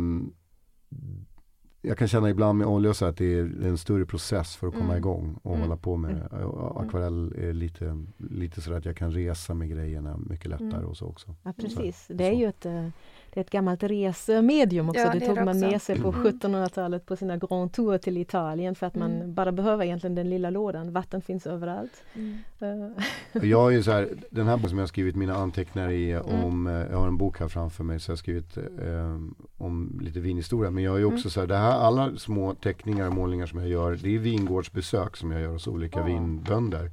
jag 1.85 1.99
kan 1.99 2.09
känna 2.09 2.31
ibland 2.31 2.59
med 2.59 2.67
olja 2.67 2.95
så 2.95 3.05
att 3.05 3.17
det 3.17 3.35
är 3.35 3.65
en 3.65 3.79
större 3.79 4.07
process 4.07 4.57
för 4.57 4.67
att 4.67 4.73
komma 4.73 4.85
mm. 4.85 4.97
igång 4.97 5.39
och 5.43 5.55
mm. 5.55 5.63
hålla 5.63 5.77
på 5.77 5.97
med 5.97 6.11
det. 6.11 6.37
Mm. 6.37 6.51
Akvarell 6.77 7.35
är 7.39 7.53
lite, 7.53 8.05
lite 8.17 8.61
så 8.61 8.73
att 8.73 8.85
jag 8.85 8.97
kan 8.97 9.13
resa 9.13 9.55
med 9.55 9.71
grejerna 9.71 10.17
mycket 10.17 10.47
lättare 10.47 10.77
mm. 10.77 10.85
och 10.85 10.97
så 10.97 11.07
också. 11.07 11.35
Ja 11.43 11.53
precis, 11.53 12.07
så, 12.07 12.13
det 12.13 12.25
är 12.25 12.33
så. 12.33 12.39
ju 12.39 12.47
ett 12.47 12.67
eh, 12.67 12.89
det 13.35 13.41
är 13.41 13.45
ett 13.45 13.51
gammalt 13.51 13.83
resemedium 13.83 14.89
också. 14.89 15.01
Ja, 15.01 15.13
det, 15.13 15.19
det 15.19 15.27
tog 15.27 15.45
man 15.45 15.61
med 15.61 15.83
sig 15.83 16.01
på 16.01 16.13
1700-talet 16.13 17.01
mm. 17.01 17.07
på 17.07 17.17
sina 17.17 17.37
Grand 17.37 17.73
Tour 17.73 17.99
till 17.99 18.19
Italien 18.19 18.75
för 18.75 18.87
att 18.87 18.95
man 18.95 19.13
mm. 19.13 19.35
bara 19.35 19.53
behöver 19.53 19.85
egentligen 19.85 20.15
den 20.15 20.31
lilla 20.31 20.51
lådan. 20.51 20.93
Vatten 20.93 21.23
finns 21.23 21.47
överallt. 21.47 22.03
Mm. 22.15 22.39
Uh. 22.63 23.49
jag 23.51 23.75
är 23.75 23.83
så 23.83 23.91
här, 23.91 24.09
den 24.31 24.47
här 24.47 24.57
boken 24.57 24.69
som 24.69 24.79
jag 24.79 24.83
har 24.83 24.89
skrivit 24.89 25.17
mina 25.17 25.35
anteckningar 25.35 25.91
i 25.91 26.13
mm. 26.13 26.45
om, 26.45 26.67
mm. 26.67 26.93
jag 26.93 26.99
har 26.99 27.09
en 27.09 27.17
bok 27.17 27.41
här 27.41 27.49
framför 27.49 27.85
mig 27.85 28.01
så 28.01 28.11
jag 28.11 28.13
har 28.13 28.19
skrivit 28.19 28.57
eh, 28.57 29.19
om 29.59 30.01
lite 30.03 30.21
vinhistoria. 30.21 30.71
Men 30.71 30.85
jag 30.85 30.95
är 30.95 30.99
ju 30.99 31.05
också 31.05 31.27
mm. 31.27 31.31
så 31.31 31.41
här, 31.41 31.47
det 31.47 31.57
här, 31.57 31.79
alla 31.79 32.17
små 32.17 32.55
teckningar 32.55 33.07
och 33.07 33.15
målningar 33.15 33.47
som 33.47 33.59
jag 33.59 33.69
gör, 33.69 33.99
det 34.03 34.15
är 34.15 34.19
vingårdsbesök 34.19 35.17
som 35.17 35.33
jag 35.33 35.41
gör 35.41 35.53
hos 35.53 35.67
olika 35.67 36.01
oh. 36.01 36.07
vinbönder. 36.07 36.91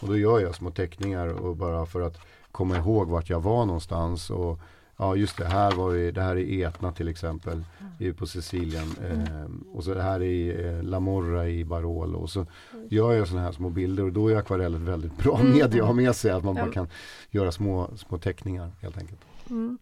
Och 0.00 0.08
då 0.08 0.16
gör 0.16 0.40
jag 0.40 0.54
små 0.54 0.70
teckningar 0.70 1.26
och 1.28 1.56
bara 1.56 1.86
för 1.86 2.00
att 2.00 2.18
komma 2.52 2.76
ihåg 2.76 3.08
vart 3.08 3.30
jag 3.30 3.40
var 3.40 3.66
någonstans. 3.66 4.30
Och 4.30 4.60
Ja 5.02 5.16
just 5.16 5.36
det, 5.36 5.44
här 5.44 5.72
var 5.72 5.90
vi, 5.90 6.10
det 6.10 6.20
här 6.20 6.36
är 6.36 6.68
Etna 6.68 6.92
till 6.92 7.08
exempel 7.08 7.64
mm. 8.00 8.14
på 8.14 8.26
Sicilien. 8.26 8.86
Eh, 9.04 9.74
och 9.76 9.84
så 9.84 9.94
det 9.94 10.02
här 10.02 10.22
är 10.22 10.66
eh, 10.66 10.82
La 10.82 11.00
Morra 11.00 11.48
i 11.48 11.64
Barolo. 11.64 12.18
Och 12.18 12.30
så 12.30 12.40
mm. 12.40 12.86
gör 12.90 13.12
jag 13.12 13.28
sådana 13.28 13.46
här 13.46 13.52
små 13.52 13.70
bilder 13.70 14.04
och 14.04 14.12
då 14.12 14.28
är 14.28 14.36
akvarell 14.36 14.74
ett 14.74 14.80
väldigt 14.80 15.16
bra 15.16 15.38
mm. 15.38 15.52
medie 15.52 15.82
att 15.82 15.86
ha 15.86 15.94
med 15.94 16.16
sig. 16.16 16.30
Att 16.30 16.44
man 16.44 16.54
bara 16.54 16.72
kan 16.72 16.88
göra 17.30 17.52
små, 17.52 17.90
små 17.96 18.18
teckningar 18.18 18.70
helt 18.80 18.98
enkelt. 18.98 19.20
Mm. 19.50 19.78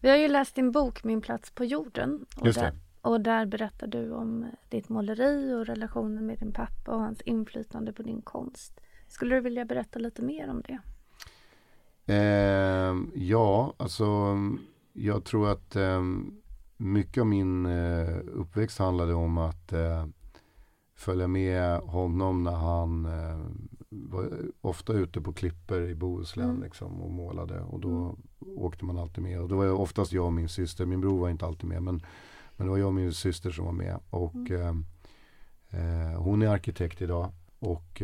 Vi 0.00 0.10
har 0.10 0.16
ju 0.16 0.28
läst 0.28 0.54
din 0.54 0.72
bok 0.72 1.04
Min 1.04 1.20
plats 1.20 1.50
på 1.50 1.64
jorden. 1.64 2.26
Och 2.36 2.46
just 2.46 2.58
det. 2.58 2.64
Där, 2.64 2.74
och 3.00 3.20
där 3.20 3.46
berättar 3.46 3.86
du 3.86 4.12
om 4.12 4.46
ditt 4.68 4.88
måleri 4.88 5.54
och 5.54 5.66
relationen 5.66 6.26
med 6.26 6.38
din 6.38 6.52
pappa 6.52 6.92
och 6.92 7.00
hans 7.00 7.20
inflytande 7.20 7.92
på 7.92 8.02
din 8.02 8.22
konst. 8.22 8.80
Skulle 9.08 9.34
du 9.34 9.40
vilja 9.40 9.64
berätta 9.64 9.98
lite 9.98 10.22
mer 10.22 10.50
om 10.50 10.62
det? 10.62 10.78
Eh, 12.06 12.96
ja, 13.14 13.74
alltså 13.76 14.36
jag 14.92 15.24
tror 15.24 15.48
att 15.48 15.76
eh, 15.76 16.02
mycket 16.76 17.20
av 17.20 17.26
min 17.26 17.66
eh, 17.66 18.16
uppväxt 18.32 18.78
handlade 18.78 19.14
om 19.14 19.38
att 19.38 19.72
eh, 19.72 20.06
följa 20.96 21.28
med 21.28 21.80
honom 21.80 22.42
när 22.42 22.54
han 22.54 23.04
eh, 23.04 23.38
var 23.88 24.30
ofta 24.60 24.92
ute 24.92 25.20
på 25.20 25.32
klipper 25.32 25.80
i 25.80 25.94
Bohuslän 25.94 26.50
mm. 26.50 26.62
liksom, 26.62 27.02
och 27.02 27.10
målade. 27.10 27.60
Och 27.60 27.80
då 27.80 27.88
mm. 27.88 28.16
åkte 28.58 28.84
man 28.84 28.98
alltid 28.98 29.24
med. 29.24 29.40
Och 29.40 29.48
då 29.48 29.56
var 29.56 29.64
jag 29.64 29.80
oftast 29.80 30.12
jag 30.12 30.24
och 30.24 30.32
min 30.32 30.48
syster. 30.48 30.86
Min 30.86 31.00
bror 31.00 31.20
var 31.20 31.30
inte 31.30 31.46
alltid 31.46 31.68
med. 31.68 31.82
Men, 31.82 32.02
men 32.56 32.66
det 32.66 32.70
var 32.70 32.78
jag 32.78 32.88
och 32.88 32.94
min 32.94 33.12
syster 33.12 33.50
som 33.50 33.64
var 33.64 33.72
med. 33.72 34.00
Och 34.10 34.50
mm. 34.50 34.84
Eh, 35.70 36.20
hon 36.22 36.42
är 36.42 36.48
arkitekt 36.48 37.02
idag. 37.02 37.32
Och 37.58 38.02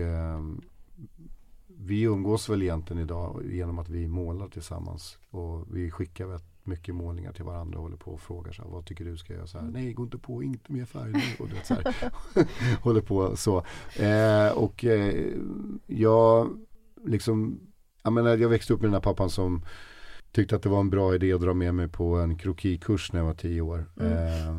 vi 1.85 2.03
umgås 2.03 2.49
väl 2.49 2.63
egentligen 2.63 3.03
idag 3.03 3.43
genom 3.45 3.79
att 3.79 3.89
vi 3.89 4.09
målar 4.09 4.49
tillsammans. 4.49 5.19
Och 5.31 5.77
vi 5.77 5.91
skickar 5.91 6.27
rätt 6.27 6.45
mycket 6.65 6.95
målningar 6.95 7.33
till 7.33 7.45
varandra 7.45 7.79
och 7.79 7.83
håller 7.83 7.97
på 7.97 8.11
och 8.11 8.21
frågar 8.21 8.53
så 8.53 8.63
här, 8.63 8.71
vad 8.71 8.87
tycker 8.87 9.05
du 9.05 9.17
ska 9.17 9.33
jag 9.33 9.39
göra? 9.39 9.47
Så 9.47 9.59
här, 9.59 9.67
Nej, 9.67 9.93
gå 9.93 10.03
inte 10.03 10.19
på, 10.19 10.43
inte 10.43 10.73
mer 10.73 10.85
färg 10.85 11.13
nu. 11.13 11.21
Och 11.39 11.49
det, 11.49 11.67
så 11.67 11.75
här, 11.75 11.95
håller 12.83 13.01
på 13.01 13.37
så. 13.37 13.65
Eh, 13.97 14.49
och 14.49 14.85
eh, 14.85 15.35
jag 15.87 16.59
liksom, 17.05 17.61
jag 18.03 18.13
menar 18.13 18.37
jag 18.37 18.49
växte 18.49 18.73
upp 18.73 18.81
med 18.81 18.89
den 18.89 18.95
här 18.95 19.01
pappan 19.01 19.31
som 19.31 19.63
tyckte 20.33 20.57
att 20.57 20.63
det 20.63 20.69
var 20.69 20.81
en 20.81 20.91
bra 20.91 21.15
idé 21.15 21.33
att 21.33 21.41
dra 21.41 21.55
med 21.55 21.75
mig 21.75 21.89
på 21.89 22.17
en 22.17 22.39
krokikurs 22.39 23.13
när 23.13 23.21
jag 23.21 23.27
var 23.27 23.35
tio 23.35 23.61
år. 23.61 23.87
Mm. 24.01 24.13
Eh, 24.13 24.57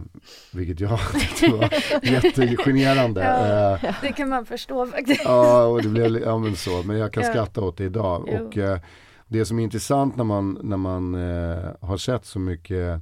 vilket 0.54 0.80
jag 0.80 1.00
tyckte 1.20 1.48
var 1.48 1.70
jättegenerande. 2.04 3.22
Ja, 3.32 3.88
eh, 3.88 3.96
det 4.02 4.12
kan 4.12 4.30
man 4.30 4.46
förstå 4.46 4.86
faktiskt. 4.86 5.22
Ja, 5.24 5.66
och 5.66 5.82
det 5.82 5.90
blev, 5.90 6.18
ja 6.18 6.38
men 6.38 6.56
så. 6.56 6.84
Men 6.84 6.98
jag 6.98 7.14
kan 7.14 7.24
ja. 7.24 7.30
skratta 7.30 7.62
åt 7.62 7.78
det 7.78 7.84
idag. 7.84 8.30
Jo. 8.32 8.46
Och 8.46 8.58
eh, 8.58 8.80
det 9.28 9.46
som 9.46 9.60
är 9.60 9.64
intressant 9.64 10.16
när 10.16 10.24
man, 10.24 10.60
när 10.64 10.78
man 10.78 11.16
eh, 11.16 11.70
har 11.82 11.98
sett 11.98 12.26
så 12.26 12.40
mycket 12.40 13.02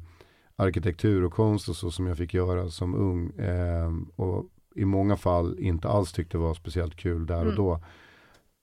arkitektur 0.56 1.24
och 1.24 1.34
konst 1.34 1.70
och 1.70 1.76
så 1.76 1.92
som 1.92 2.08
jag 2.08 2.18
fick 2.18 2.34
göra 2.34 2.70
som 2.70 2.96
ung. 2.96 3.30
Eh, 3.30 3.92
och 4.16 4.46
i 4.76 4.86
många 4.86 5.18
fall 5.18 5.60
inte 5.60 5.88
alls 5.88 6.12
tyckte 6.12 6.38
var 6.38 6.54
speciellt 6.54 6.96
kul 6.96 7.26
där 7.26 7.36
och 7.36 7.44
mm. 7.44 7.56
då. 7.56 7.84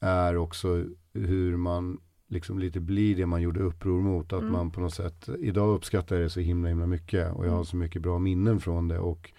Är 0.01 0.37
också 0.37 0.85
hur 1.15 1.57
man 1.57 1.99
liksom 2.29 2.59
lite 2.59 2.81
blir 2.81 3.17
det 3.17 3.27
man 3.27 3.43
gjorde 3.43 3.61
uppror 3.61 4.01
mot. 4.03 4.33
Att 4.33 4.41
mm. 4.41 4.53
man 4.53 4.71
på 4.71 4.81
något 4.81 4.95
sätt, 4.95 5.29
idag 5.39 5.75
uppskattar 5.75 6.17
jag 6.17 6.25
det 6.25 6.31
så 6.31 6.41
himla 6.41 6.69
himla 6.69 6.87
mycket 6.87 7.33
och 7.33 7.45
jag 7.45 7.51
har 7.51 7.57
mm. 7.57 7.65
så 7.65 7.77
mycket 7.77 8.03
bra 8.03 8.19
minnen 8.19 8.61
från 8.61 8.89
det. 8.89 8.99
Och 8.99 9.33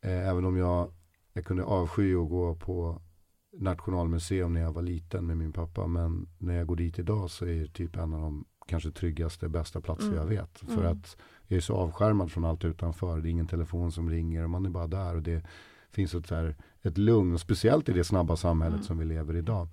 eh, 0.00 0.28
även 0.28 0.44
om 0.44 0.56
jag, 0.56 0.92
jag 1.32 1.44
kunde 1.44 1.64
avsky 1.64 2.14
att 2.14 2.28
gå 2.28 2.54
på 2.54 3.02
Nationalmuseum 3.52 4.52
när 4.52 4.60
jag 4.60 4.72
var 4.72 4.82
liten 4.82 5.26
med 5.26 5.36
min 5.36 5.52
pappa. 5.52 5.86
Men 5.86 6.28
när 6.38 6.54
jag 6.56 6.66
går 6.66 6.76
dit 6.76 6.98
idag 6.98 7.30
så 7.30 7.44
är 7.44 7.54
det 7.54 7.72
typ 7.72 7.96
en 7.96 8.14
av 8.14 8.20
de 8.20 8.44
kanske 8.66 8.90
tryggaste, 8.90 9.48
bästa 9.48 9.80
platser 9.80 10.06
mm. 10.06 10.18
jag 10.18 10.26
vet. 10.26 10.58
För 10.58 10.80
mm. 10.80 10.92
att 10.92 11.16
jag 11.46 11.56
är 11.56 11.60
så 11.60 11.74
avskärmad 11.74 12.32
från 12.32 12.44
allt 12.44 12.64
utanför. 12.64 13.20
Det 13.20 13.28
är 13.28 13.30
ingen 13.30 13.46
telefon 13.46 13.92
som 13.92 14.10
ringer 14.10 14.44
och 14.44 14.50
man 14.50 14.66
är 14.66 14.70
bara 14.70 14.86
där. 14.86 15.16
Och 15.16 15.22
det 15.22 15.44
finns 15.90 16.14
ett, 16.14 16.26
så 16.26 16.34
här, 16.34 16.56
ett 16.82 16.98
lugn, 16.98 17.38
speciellt 17.38 17.88
i 17.88 17.92
det 17.92 18.04
snabba 18.04 18.36
samhället 18.36 18.74
mm. 18.74 18.84
som 18.84 18.98
vi 18.98 19.04
lever 19.04 19.36
idag. 19.36 19.68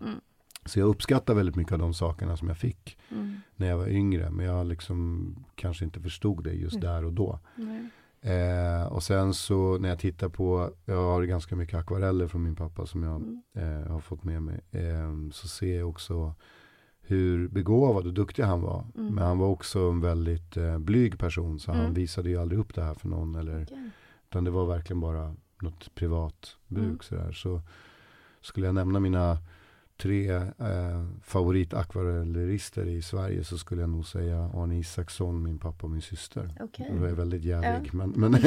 Mm. 0.68 0.72
Så 0.73 0.80
jag 0.80 0.89
uppskattar 0.89 1.34
väldigt 1.34 1.56
mycket 1.56 1.73
av 1.73 1.80
de 1.80 1.94
sakerna 1.94 2.38
som 2.38 2.48
jag 2.48 2.57
fick 2.57 2.98
mm. 3.11 3.35
när 3.56 3.68
jag 3.68 3.77
var 3.77 3.88
yngre. 3.88 4.30
Men 4.30 4.45
jag 4.45 4.68
liksom 4.68 5.35
kanske 5.56 5.85
inte 5.85 5.99
förstod 5.99 6.44
det 6.44 6.53
just 6.53 6.81
där 6.81 7.06
och 7.06 7.14
då. 7.14 7.39
Eh, 8.22 8.88
och 8.88 9.03
sen 9.03 9.34
så 9.34 9.77
när 9.77 9.89
jag 9.89 9.99
tittar 9.99 10.30
på, 10.30 10.72
jag 10.85 11.03
har 11.03 11.23
ganska 11.23 11.56
mycket 11.56 11.80
akvareller 11.80 12.27
från 12.27 12.44
min 12.44 12.56
pappa 12.56 12.85
som 12.85 13.03
jag 13.03 13.15
mm. 13.15 13.41
eh, 13.53 13.91
har 13.91 13.99
fått 13.99 14.23
med 14.23 14.41
mig. 14.41 14.61
Eh, 14.72 15.30
så 15.31 15.48
ser 15.48 15.77
jag 15.77 15.89
också 15.89 16.34
hur 17.02 17.48
begåvad 17.48 18.07
och 18.07 18.14
duktig 18.14 18.44
han 18.44 18.61
var. 18.61 18.85
Mm. 18.95 19.15
Men 19.15 19.23
han 19.23 19.38
var 19.38 19.48
också 19.48 19.80
en 19.80 20.02
väldigt 20.02 20.57
eh, 20.57 20.80
blyg 20.80 21.19
person. 21.19 21.60
Så 21.60 21.72
mm. 21.72 21.84
han 21.84 21.94
visade 21.94 22.30
ju 22.30 22.38
aldrig 22.38 22.60
upp 22.60 22.76
det 22.76 22.84
här 22.84 22.94
för 22.94 23.07
någon. 23.07 23.35
Eller, 23.35 23.64
okay. 23.64 23.89
Utan 24.30 24.44
det 24.44 24.52
var 24.52 24.65
verkligen 24.65 24.99
bara 24.99 25.35
något 25.61 25.95
privat 25.95 26.57
bruk. 26.68 26.84
Mm. 26.84 26.99
Sådär. 27.02 27.31
Så 27.31 27.61
skulle 28.41 28.65
jag 28.65 28.76
nämna 28.76 28.99
mina 28.99 29.38
tre 29.97 30.31
eh, 30.31 31.03
favoritakvarellerister 31.23 32.85
i 32.85 33.01
Sverige 33.01 33.43
så 33.43 33.57
skulle 33.57 33.81
jag 33.81 33.89
nog 33.89 34.05
säga 34.05 34.51
Arne 34.53 34.79
Isaksson, 34.79 35.43
min 35.43 35.57
pappa 35.57 35.83
och 35.83 35.91
min 35.91 36.01
syster. 36.01 36.49
Okay. 36.59 36.85
Det 36.89 36.99
var 36.99 37.07
väldigt 37.07 37.43
jävig. 37.43 37.87
Ja. 37.87 37.93
Men, 37.93 38.09
men 38.09 38.31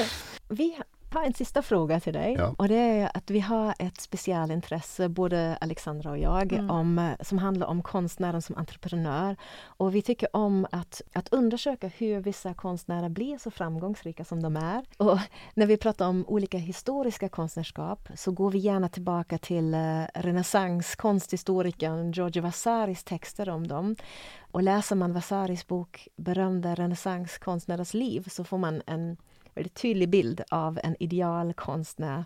Vi 0.48 0.78
har 1.16 1.26
en 1.26 1.34
sista 1.34 1.62
fråga 1.62 2.00
till 2.00 2.12
dig. 2.12 2.34
Ja. 2.38 2.54
Och 2.58 2.68
det 2.68 2.74
är 2.74 3.10
att 3.14 3.30
vi 3.30 3.40
har 3.40 3.74
ett 3.78 4.00
specialintresse, 4.00 5.08
både 5.08 5.58
Alexandra 5.60 6.10
och 6.10 6.18
jag, 6.18 6.52
mm. 6.52 6.70
om, 6.70 7.14
som 7.20 7.38
handlar 7.38 7.66
om 7.66 7.82
konstnären 7.82 8.42
som 8.42 8.56
entreprenör. 8.56 9.36
Och 9.64 9.94
vi 9.94 10.02
tycker 10.02 10.36
om 10.36 10.66
att, 10.72 11.02
att 11.12 11.28
undersöka 11.28 11.88
hur 11.88 12.20
vissa 12.20 12.54
konstnärer 12.54 13.08
blir 13.08 13.38
så 13.38 13.50
framgångsrika 13.50 14.24
som 14.24 14.42
de 14.42 14.56
är. 14.56 14.84
Och 14.96 15.18
när 15.54 15.66
vi 15.66 15.76
pratar 15.76 16.08
om 16.08 16.24
olika 16.28 16.58
historiska 16.58 17.28
konstnärskap 17.28 18.08
så 18.14 18.32
går 18.32 18.50
vi 18.50 18.58
gärna 18.58 18.88
tillbaka 18.88 19.38
till 19.38 19.74
uh, 19.74 20.04
renässanskonsthistorikern 20.14 22.12
Giorgio 22.12 22.42
Vasaris 22.42 23.04
texter 23.04 23.48
om 23.48 23.68
dem. 23.68 23.96
Och 24.50 24.62
läser 24.62 24.96
man 24.96 25.12
Vasaris 25.12 25.66
bok 25.66 26.08
Berömda 26.16 26.74
renässanskonstnärers 26.74 27.94
liv 27.94 28.26
så 28.30 28.44
får 28.44 28.58
man 28.58 28.82
en 28.86 29.16
väldigt 29.56 29.74
tydlig 29.74 30.08
bild 30.08 30.42
av 30.50 30.80
en 30.82 30.96
idealkonstnär 31.02 32.24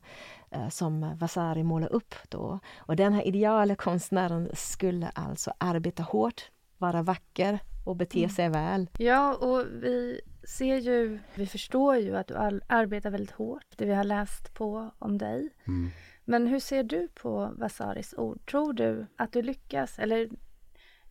eh, 0.51 0.69
som 0.69 1.17
Vasari 1.19 1.63
målar 1.63 1.93
upp 1.93 2.15
då. 2.29 2.59
Och 2.77 2.97
den 2.97 3.13
här 3.13 3.27
idealkonstnären 3.27 4.51
skulle 4.55 5.09
alltså 5.09 5.53
arbeta 5.59 6.03
hårt, 6.03 6.51
vara 6.79 7.03
vacker 7.03 7.59
och 7.85 7.97
bete 7.97 8.19
mm. 8.19 8.31
sig 8.31 8.49
väl. 8.49 8.91
Ja, 8.99 9.35
och 9.35 9.67
vi 9.83 10.21
ser 10.45 10.77
ju, 10.77 11.19
vi 11.35 11.47
förstår 11.47 11.97
ju 11.97 12.17
att 12.17 12.27
du 12.27 12.35
arbetar 12.67 13.11
väldigt 13.11 13.31
hårt, 13.31 13.67
det 13.77 13.85
vi 13.85 13.95
har 13.95 14.05
läst 14.05 14.55
på 14.55 14.91
om 14.99 15.19
dig. 15.19 15.51
Mm. 15.67 15.91
Men 16.25 16.47
hur 16.47 16.61
ser 16.61 16.83
du 16.83 17.09
på 17.09 17.53
Vasaris 17.57 18.15
ord? 18.17 18.51
Tror 18.51 18.73
du 18.73 19.07
att 19.17 19.33
du 19.33 19.43
lyckas, 19.43 19.99
eller 19.99 20.29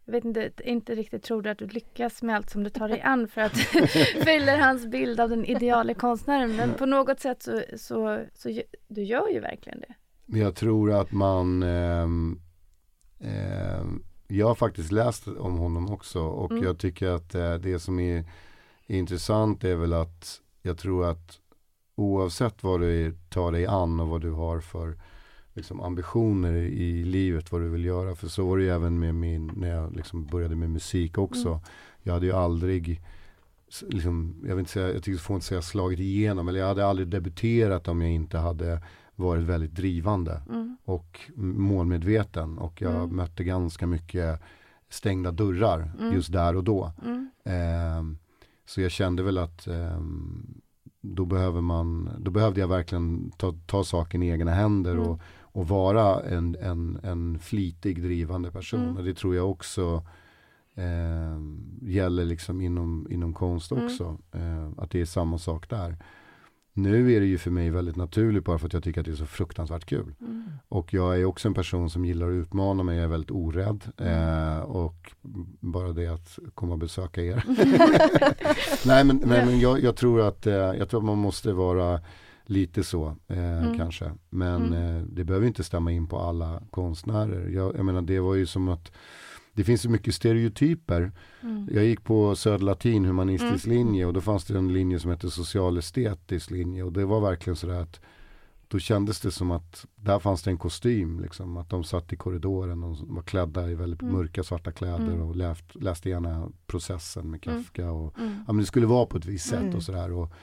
jag 0.09 0.13
vet 0.13 0.25
inte, 0.25 0.51
inte 0.63 0.95
riktigt 0.95 1.23
tror 1.23 1.41
du 1.41 1.49
att 1.49 1.57
du 1.57 1.67
lyckas 1.67 2.21
med 2.21 2.35
allt 2.35 2.49
som 2.49 2.63
du 2.63 2.69
tar 2.69 2.87
dig 2.87 3.01
an 3.05 3.27
för 3.27 3.41
att 3.41 3.57
fylla 4.25 4.57
hans 4.57 4.87
bild 4.87 5.19
av 5.19 5.29
den 5.29 5.45
ideala 5.45 5.93
konstnären. 5.93 6.55
Men 6.55 6.73
på 6.73 6.85
något 6.85 7.19
sätt 7.19 7.43
så, 7.43 7.61
så, 7.77 8.25
så 8.33 8.61
du 8.87 9.03
gör 9.03 9.29
ju 9.29 9.39
verkligen 9.39 9.79
det. 9.79 9.93
Jag 10.39 10.55
tror 10.55 10.91
att 10.91 11.11
man 11.11 11.63
eh, 11.63 12.07
eh, 13.19 13.83
Jag 14.27 14.47
har 14.47 14.55
faktiskt 14.55 14.91
läst 14.91 15.27
om 15.27 15.57
honom 15.57 15.93
också 15.93 16.19
och 16.21 16.51
mm. 16.51 16.63
jag 16.63 16.79
tycker 16.79 17.07
att 17.07 17.35
eh, 17.35 17.53
det 17.53 17.79
som 17.79 17.99
är, 17.99 18.17
är 18.87 18.97
intressant 18.97 19.63
är 19.63 19.75
väl 19.75 19.93
att 19.93 20.41
jag 20.61 20.77
tror 20.77 21.05
att 21.05 21.39
oavsett 21.95 22.63
vad 22.63 22.81
du 22.81 23.17
tar 23.29 23.51
dig 23.51 23.65
an 23.65 23.99
och 23.99 24.07
vad 24.07 24.21
du 24.21 24.31
har 24.31 24.59
för 24.59 24.97
liksom 25.53 25.81
ambitioner 25.81 26.53
i 26.55 27.03
livet, 27.03 27.51
vad 27.51 27.61
du 27.61 27.69
vill 27.69 27.85
göra. 27.85 28.15
För 28.15 28.27
så 28.27 28.45
var 28.45 28.57
det 28.57 28.63
ju 28.63 28.69
även 28.69 28.99
med 28.99 29.15
min, 29.15 29.51
när 29.55 29.69
jag 29.69 29.95
liksom 29.95 30.25
började 30.25 30.55
med 30.55 30.69
musik 30.69 31.17
också. 31.17 31.49
Mm. 31.49 31.59
Jag 32.03 32.13
hade 32.13 32.25
ju 32.25 32.31
aldrig, 32.31 33.01
liksom, 33.87 34.35
jag 34.41 34.49
vill 34.55 34.59
inte 34.59 34.71
säga, 34.71 34.93
jag 34.93 35.03
tycker 35.03 35.19
får 35.19 35.35
inte 35.35 35.45
säga 35.45 35.61
slagit 35.61 35.99
igenom, 35.99 36.47
eller 36.47 36.59
jag 36.59 36.67
hade 36.67 36.85
aldrig 36.85 37.07
debuterat 37.07 37.87
om 37.87 38.01
jag 38.01 38.11
inte 38.11 38.37
hade 38.37 38.81
varit 39.15 39.43
väldigt 39.43 39.75
drivande 39.75 40.41
mm. 40.49 40.77
och 40.85 41.19
målmedveten. 41.35 42.57
Och 42.57 42.81
jag 42.81 42.95
mm. 42.95 43.15
mötte 43.15 43.43
ganska 43.43 43.87
mycket 43.87 44.41
stängda 44.89 45.31
dörrar 45.31 45.91
mm. 45.99 46.13
just 46.13 46.31
där 46.31 46.55
och 46.55 46.63
då. 46.63 46.91
Eh, 47.43 48.03
så 48.65 48.81
jag 48.81 48.91
kände 48.91 49.23
väl 49.23 49.37
att 49.37 49.67
eh, 49.67 49.99
då 51.01 51.25
behöver 51.25 51.61
man, 51.61 52.09
då 52.19 52.31
behövde 52.31 52.59
jag 52.59 52.67
verkligen 52.67 53.31
ta, 53.31 53.55
ta 53.65 53.83
saken 53.83 54.23
i 54.23 54.29
egna 54.29 54.51
händer 54.51 54.91
mm. 54.91 55.07
och, 55.07 55.21
och 55.59 55.67
vara 55.67 56.21
en, 56.21 56.55
en, 56.61 56.99
en 57.03 57.39
flitig 57.39 58.01
drivande 58.03 58.51
person. 58.51 58.83
Mm. 58.83 58.97
Och 58.97 59.03
det 59.03 59.13
tror 59.13 59.35
jag 59.35 59.49
också 59.49 60.03
eh, 60.75 61.41
gäller 61.81 62.25
liksom 62.25 62.61
inom, 62.61 63.07
inom 63.09 63.33
konst 63.33 63.71
mm. 63.71 63.85
också. 63.85 64.17
Mm. 64.31 64.63
Eh, 64.63 64.69
att 64.77 64.91
det 64.91 65.01
är 65.01 65.05
samma 65.05 65.37
sak 65.37 65.69
där. 65.69 65.97
Nu 66.73 67.13
är 67.13 67.19
det 67.19 67.25
ju 67.25 67.37
för 67.37 67.51
mig 67.51 67.69
väldigt 67.69 67.95
naturligt 67.95 68.45
bara 68.45 68.57
för 68.57 68.67
att 68.67 68.73
jag 68.73 68.83
tycker 68.83 69.01
att 69.01 69.05
det 69.05 69.11
är 69.11 69.15
så 69.15 69.25
fruktansvärt 69.25 69.85
kul. 69.85 70.15
Mm. 70.21 70.43
Och 70.69 70.93
jag 70.93 71.19
är 71.19 71.25
också 71.25 71.47
en 71.47 71.53
person 71.53 71.89
som 71.89 72.05
gillar 72.05 72.27
att 72.27 72.33
utmana 72.33 72.83
mig, 72.83 72.95
jag 72.95 73.03
är 73.03 73.09
väldigt 73.09 73.31
orädd. 73.31 73.83
Mm. 73.97 74.57
Eh, 74.57 74.59
och 74.59 75.11
bara 75.59 75.93
det 75.93 76.07
att 76.07 76.39
komma 76.53 76.73
och 76.73 76.79
besöka 76.79 77.21
er. 77.21 77.43
nej 78.87 79.03
men, 79.03 79.21
nej, 79.25 79.45
men 79.45 79.59
jag, 79.59 79.83
jag, 79.83 79.95
tror 79.95 80.21
att, 80.21 80.47
eh, 80.47 80.53
jag 80.53 80.89
tror 80.89 80.99
att 80.99 81.05
man 81.05 81.17
måste 81.17 81.53
vara 81.53 82.01
lite 82.49 82.83
så 82.83 83.15
eh, 83.27 83.63
mm. 83.63 83.77
kanske. 83.77 84.11
Men 84.29 84.65
mm. 84.65 84.97
eh, 84.97 85.03
det 85.03 85.23
behöver 85.23 85.47
inte 85.47 85.63
stämma 85.63 85.91
in 85.91 86.07
på 86.07 86.19
alla 86.19 86.61
konstnärer. 86.71 87.49
Jag, 87.49 87.75
jag 87.75 87.85
menar 87.85 88.01
det 88.01 88.19
var 88.19 88.35
ju 88.35 88.45
som 88.45 88.67
att 88.67 88.91
det 89.53 89.63
finns 89.63 89.81
så 89.81 89.89
mycket 89.89 90.15
stereotyper. 90.15 91.11
Mm. 91.41 91.69
Jag 91.71 91.85
gick 91.85 92.03
på 92.03 92.35
Södra 92.35 92.65
Latin 92.65 93.05
humanistisk 93.05 93.65
mm. 93.65 93.77
linje 93.77 94.05
och 94.05 94.13
då 94.13 94.21
fanns 94.21 94.45
det 94.45 94.57
en 94.57 94.73
linje 94.73 94.99
som 94.99 95.11
hette 95.11 95.29
socialestetisk 95.29 96.51
linje 96.51 96.83
och 96.83 96.93
det 96.93 97.05
var 97.05 97.21
verkligen 97.21 97.55
sådär 97.55 97.81
att 97.81 97.99
då 98.67 98.79
kändes 98.79 99.19
det 99.19 99.31
som 99.31 99.51
att 99.51 99.85
där 99.95 100.19
fanns 100.19 100.43
det 100.43 100.51
en 100.51 100.57
kostym. 100.57 101.19
Liksom, 101.19 101.57
att 101.57 101.69
de 101.69 101.83
satt 101.83 102.13
i 102.13 102.15
korridoren 102.15 102.83
och 102.83 102.97
var 102.99 103.21
klädda 103.21 103.69
i 103.69 103.75
väldigt 103.75 104.01
mm. 104.01 104.13
mörka 104.13 104.43
svarta 104.43 104.71
kläder 104.71 105.13
mm. 105.13 105.21
och 105.21 105.35
läst, 105.35 105.75
läste 105.75 106.09
gärna 106.09 106.49
processen 106.67 107.31
med. 107.31 107.41
Kafka. 107.41 107.91
Och, 107.91 108.13
ja, 108.17 108.53
men 108.53 108.57
det 108.57 108.65
skulle 108.65 108.85
vara 108.85 109.05
på 109.05 109.17
ett 109.17 109.25
visst 109.25 109.49
sätt 109.49 109.75
och 109.75 109.83
sådär. 109.83 110.11
Och 110.11 110.33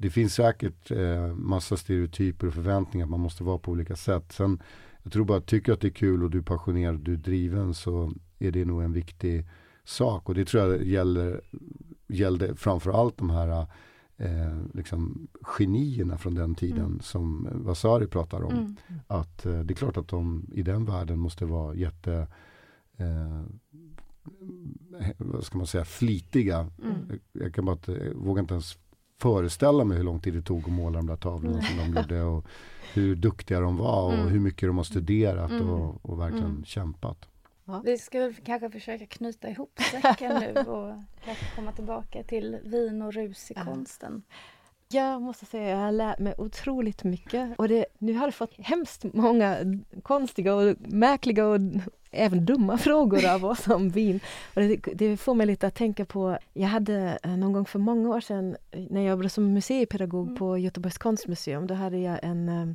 det 0.00 0.10
finns 0.10 0.34
säkert 0.34 0.90
eh, 0.90 1.26
massa 1.34 1.76
stereotyper 1.76 2.46
och 2.46 2.54
förväntningar 2.54 3.06
att 3.06 3.10
man 3.10 3.20
måste 3.20 3.44
vara 3.44 3.58
på 3.58 3.70
olika 3.70 3.96
sätt. 3.96 4.32
Sen, 4.32 4.62
jag 5.02 5.12
tror 5.12 5.24
bara, 5.24 5.40
tycker 5.40 5.72
att 5.72 5.80
det 5.80 5.88
är 5.88 5.92
kul 5.92 6.24
och 6.24 6.30
du 6.30 6.38
är 6.38 6.42
passionerad, 6.42 7.00
du 7.00 7.12
är 7.12 7.16
driven 7.16 7.74
så 7.74 8.12
är 8.38 8.50
det 8.50 8.64
nog 8.64 8.82
en 8.82 8.92
viktig 8.92 9.46
sak. 9.84 10.28
Och 10.28 10.34
det 10.34 10.44
tror 10.44 10.62
jag 10.62 10.82
gäller, 10.84 11.40
gällde 12.06 12.56
framförallt 12.56 13.16
de 13.18 13.30
här 13.30 13.66
eh, 14.16 14.58
liksom 14.74 15.28
genierna 15.42 16.18
från 16.18 16.34
den 16.34 16.54
tiden 16.54 16.84
Mm. 16.84 17.00
som 17.00 17.48
Vasari 17.52 18.06
pratar 18.06 18.42
om. 18.42 18.52
Mm. 18.52 18.76
Att 19.06 19.46
eh, 19.46 19.60
det 19.60 19.74
är 19.74 19.76
klart 19.76 19.96
att 19.96 20.08
de 20.08 20.46
i 20.52 20.62
den 20.62 20.84
världen 20.84 21.18
måste 21.18 21.44
vara 21.44 21.74
jätte 21.74 22.26
eh, 22.96 23.42
vad 25.18 25.44
ska 25.44 25.58
man 25.58 25.66
säga, 25.66 25.84
flitiga. 25.84 26.70
Mm. 26.84 27.20
Jag 27.32 27.54
kan 27.54 27.64
bara 27.64 27.72
inte, 27.72 27.92
jag 27.92 28.14
vågar 28.14 28.40
inte 28.42 28.54
ens 28.54 28.78
föreställa 29.20 29.84
mig 29.84 29.96
hur 29.96 30.04
lång 30.04 30.20
tid 30.20 30.34
det 30.34 30.42
tog 30.42 30.58
att 30.64 30.72
måla 30.72 30.96
de 30.98 31.06
där 31.06 31.16
tavlorna 31.16 31.62
som 31.62 31.76
de 31.76 32.00
gjorde 32.00 32.22
och 32.22 32.44
hur 32.94 33.16
duktiga 33.16 33.60
de 33.60 33.76
var 33.76 34.02
och 34.02 34.12
Mm. 34.14 34.28
hur 34.28 34.40
mycket 34.40 34.68
de 34.68 34.76
har 34.76 34.84
studerat 34.84 35.50
Mm. 35.50 35.70
och, 35.70 36.04
och 36.10 36.20
verkligen 36.20 36.44
Mm. 36.50 36.64
kämpat. 36.64 37.28
Vi 37.84 37.98
ska 37.98 38.18
väl 38.20 38.34
kanske 38.34 38.70
försöka 38.70 39.06
knyta 39.06 39.48
ihop 39.50 39.78
säcken 39.90 40.40
nu 40.40 40.60
och 40.60 40.94
komma 41.56 41.72
tillbaka 41.72 42.22
till 42.22 42.58
vin 42.64 43.02
och 43.02 43.12
rus 43.12 43.50
i 43.50 43.54
Ja. 43.56 43.64
Jag 44.90 45.22
måste 45.22 45.46
säga 45.46 45.68
jag 45.68 45.76
har 45.76 45.92
lärt 45.92 46.18
mig 46.18 46.34
otroligt 46.38 47.04
mycket. 47.04 47.58
Och 47.58 47.68
det, 47.68 47.86
nu 47.98 48.14
har 48.14 48.26
jag 48.26 48.34
fått 48.34 48.54
hemskt 48.58 49.04
många 49.14 49.56
konstiga 50.02 50.54
och 50.54 50.76
märkliga 50.78 51.46
och 51.46 51.60
även 52.10 52.44
dumma 52.44 52.78
frågor 52.88 53.26
av 53.26 53.44
oss 53.44 53.68
om 53.68 53.90
vin. 53.90 54.20
Och 54.54 54.60
det, 54.60 54.76
det 54.94 55.16
får 55.16 55.34
mig 55.34 55.46
lite 55.46 55.66
att 55.66 55.74
tänka 55.74 56.04
på, 56.04 56.38
jag 56.54 56.68
hade 56.68 57.18
eh, 57.22 57.36
någon 57.36 57.52
gång 57.52 57.64
för 57.64 57.78
många 57.78 58.08
år 58.08 58.20
sedan 58.20 58.56
eh, 58.70 58.84
när 58.90 59.00
jag 59.00 59.10
jobbade 59.10 59.28
som 59.28 59.54
museipedagog 59.54 60.26
Mm. 60.26 60.36
på 60.36 60.58
Göteborgs 60.58 60.98
konstmuseum, 60.98 61.66
då 61.66 61.74
hade 61.74 61.98
jag 61.98 62.18
en, 62.22 62.48
eh, 62.48 62.66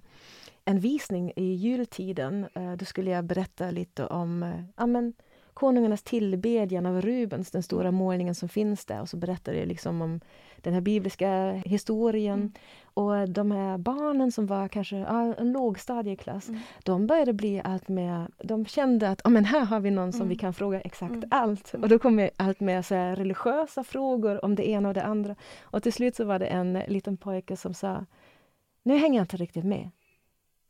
en 0.66 0.80
visning 0.80 1.34
i 1.36 1.54
jultiden. 1.54 2.48
Då 2.78 2.86
skulle 2.86 3.12
jag 3.12 3.26
berätta 3.26 3.72
lite 3.72 4.06
om 4.06 4.64
ja, 4.78 4.86
men, 4.86 5.14
Konungarnas 5.54 6.04
tillbedjan 6.04 6.86
av 6.86 7.02
Rubens, 7.02 7.52
den 7.52 7.64
stora 7.64 7.92
målningen 7.92 8.36
som 8.36 8.50
finns 8.50 8.86
där. 8.86 9.02
Och 9.02 9.10
så 9.10 9.18
berättade 9.18 9.58
jag 9.58 9.68
liksom 9.68 10.02
om 10.02 10.20
den 10.58 10.74
här 10.74 10.82
bibliska 10.82 11.52
historien. 11.66 12.40
Mm. 12.40 12.52
Och 12.96 13.30
de 13.30 13.52
här 13.52 13.78
barnen 13.78 14.32
som 14.32 14.46
var 14.46 14.68
kanske 14.68 14.98
ja, 14.98 15.36
en 15.36 15.52
lågstadieklass, 15.52 16.50
Mm. 16.50 16.62
de 16.84 17.08
började 17.08 17.34
bli 17.34 17.62
allt 17.64 17.88
mer... 17.88 18.28
De 18.44 18.66
kände 18.66 19.10
att 19.10 19.22
ja, 19.24 19.30
men 19.30 19.46
här 19.46 19.66
har 19.66 19.80
vi 19.80 19.92
någon 19.92 20.12
som 20.12 20.22
Mm. 20.22 20.30
vi 20.30 20.36
kan 20.36 20.54
fråga 20.54 20.82
exakt 20.82 21.12
Mm. 21.14 21.30
allt. 21.32 21.74
Och 21.74 21.90
då 21.90 22.00
kom 22.00 22.16
det 22.18 22.30
allt 22.38 22.60
mer 22.60 22.82
så 22.82 22.96
här 22.96 23.16
religiösa 23.16 23.84
frågor 23.84 24.46
om 24.46 24.56
det 24.56 24.70
ena 24.70 24.88
och 24.88 24.94
det 24.94 25.04
andra. 25.04 25.36
Och 25.62 25.84
till 25.84 25.94
slut 25.94 26.16
så 26.16 26.26
var 26.26 26.40
det 26.40 26.46
en 26.46 26.74
liten 26.88 27.18
pojke 27.18 27.58
som 27.58 27.74
sa 27.74 28.06
Nu 28.84 28.98
hänger 28.98 29.20
jag 29.20 29.24
inte 29.24 29.38
riktigt 29.38 29.66
med. 29.66 29.90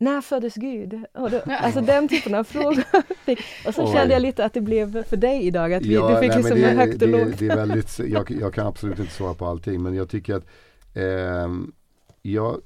När 0.04 0.22
föddes 0.22 0.56
Gud? 0.56 1.06
Och 1.14 1.32
då, 1.32 1.42
alltså 1.48 1.82
den 1.82 2.08
typen 2.08 2.36
av 2.36 2.44
frågor. 2.44 2.84
Och 3.68 3.74
så 3.76 3.86
Oj. 3.88 3.94
kände 3.94 4.14
jag 4.14 4.22
lite 4.22 4.46
att 4.46 4.54
det 4.54 4.62
blev 4.62 5.04
för 5.04 5.18
dig 5.18 5.44
idag, 5.48 5.74
att 5.74 5.84
vi, 5.84 5.96
du 5.96 6.02
fick 6.22 6.30
nej, 6.30 6.38
liksom 6.38 6.58
det, 6.62 6.68
högt 6.68 6.94
och 6.94 7.00
det, 7.10 7.26
lågt. 7.26 7.40
det 7.40 7.48
är 7.48 7.56
väldigt, 7.56 8.00
jag, 8.08 8.32
jag 8.32 8.54
kan 8.54 8.68
absolut 8.68 9.00
inte 9.00 9.12
svara 9.12 9.34
på 9.34 9.46
allting 9.46 9.84
men 9.84 9.96
jag 9.96 10.10
tycker 10.10 10.36
att 10.36 10.46
ehm, 10.94 11.72
jag 12.22 12.62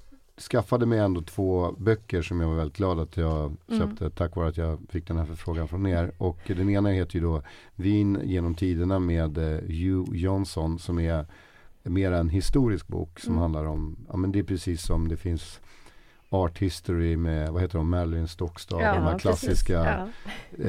skaffade 0.51 0.85
mig 0.85 0.99
ändå 0.99 1.21
två 1.21 1.71
böcker 1.77 2.21
som 2.21 2.41
jag 2.41 2.47
var 2.47 2.55
väldigt 2.55 2.77
glad 2.77 2.99
att 2.99 3.17
jag 3.17 3.55
Mm. 3.69 3.79
köpte 3.89 4.09
tack 4.09 4.35
vare 4.35 4.47
att 4.49 4.57
jag 4.57 4.79
fick 4.89 5.07
den 5.07 5.17
här 5.17 5.25
förfrågan 5.25 5.67
från 5.67 5.85
er. 5.87 6.11
Och 6.17 6.39
den 6.47 6.69
ena 6.69 6.89
heter 6.89 7.15
ju 7.15 7.21
då 7.21 7.41
Vin 7.75 8.19
genom 8.23 8.55
tiderna 8.55 8.99
med 8.99 9.37
eh, 9.37 9.59
Hugh 9.61 10.15
Johnson 10.15 10.79
som 10.79 10.99
är 10.99 11.25
mer 11.83 12.11
en 12.11 12.29
historisk 12.29 12.87
bok 12.87 13.19
som 13.19 13.31
Mm. 13.31 13.41
handlar 13.41 13.65
om, 13.65 13.95
ja 14.09 14.17
men 14.17 14.31
det 14.31 14.39
är 14.39 14.43
precis 14.43 14.81
som 14.81 15.07
det 15.07 15.17
finns 15.17 15.59
Art 16.29 16.57
History 16.57 17.17
med, 17.17 17.49
vad 17.51 17.61
heter 17.61 17.77
de, 17.77 17.89
Marilyn 17.89 18.27
Stockstad, 18.27 18.81
Ja, 18.81 18.93
de 18.95 19.03
här 19.03 19.19
klassiska 19.19 19.73
Ja. 19.73 20.07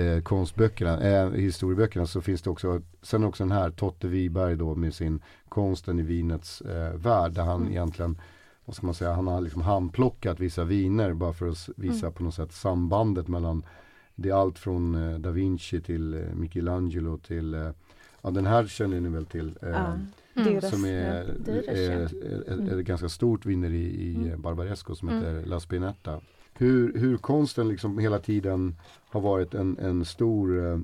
eh, 0.00 0.22
konstböckerna, 0.22 1.00
eh, 1.00 1.30
historieböckerna 1.30 2.06
så 2.06 2.20
finns 2.20 2.42
det 2.42 2.50
också, 2.50 2.82
sen 3.02 3.24
också 3.24 3.44
den 3.44 3.52
här 3.52 3.70
Totte 3.70 4.08
Wiberg 4.08 4.56
då 4.56 4.74
med 4.74 4.94
sin 4.94 5.20
Konsten 5.48 5.98
i 5.98 6.02
vinets 6.02 6.60
eh, 6.60 6.92
värld 6.94 7.32
där 7.32 7.42
han 7.42 7.60
Mm. 7.60 7.72
egentligen, 7.72 8.18
vad 8.64 8.76
ska 8.76 8.86
man 8.86 8.94
säga, 8.94 9.12
han 9.12 9.26
har 9.26 9.40
liksom 9.40 9.62
handplockat 9.62 10.40
vissa 10.40 10.64
viner 10.64 11.12
bara 11.14 11.32
för 11.32 11.48
att 11.48 11.68
visa 11.76 12.06
Mm. 12.06 12.12
på 12.12 12.22
något 12.22 12.34
sätt 12.34 12.52
sambandet 12.52 13.28
mellan, 13.28 13.62
det 14.14 14.28
är 14.28 14.34
allt 14.34 14.58
från 14.58 15.12
eh, 15.12 15.18
Da 15.18 15.30
Vinci 15.30 15.80
till 15.80 16.14
eh, 16.14 16.20
Michelangelo 16.34 17.18
till, 17.18 17.54
eh, 17.54 17.70
ja 18.22 18.30
den 18.30 18.46
här 18.46 18.66
känner 18.66 19.00
ni 19.00 19.08
väl 19.08 19.26
till. 19.26 19.58
Ja. 19.62 19.92
Mm. 20.38 20.52
Deras, 20.54 20.70
som 20.70 20.84
är, 20.84 20.88
är, 20.90 21.68
är, 21.68 22.00
är, 22.48 22.52
Mm. 22.52 22.78
ett 22.78 22.86
ganska 22.86 23.08
stort 23.08 23.46
vineri 23.46 23.84
i 24.02 24.14
Mm. 24.14 24.26
mm. 24.28 24.42
Barbaresco 24.42 24.94
som 24.94 25.08
Mm. 25.08 25.20
heter 25.24 25.46
La 25.46 25.60
Spinetta. 25.60 26.20
Hur, 26.54 26.98
hur 26.98 27.16
konsten 27.16 27.68
liksom 27.68 27.98
hela 27.98 28.18
tiden 28.18 28.76
har 29.10 29.20
varit 29.20 29.54
en, 29.54 29.78
en 29.78 30.04
stor 30.04 30.66
eh, 30.72 30.78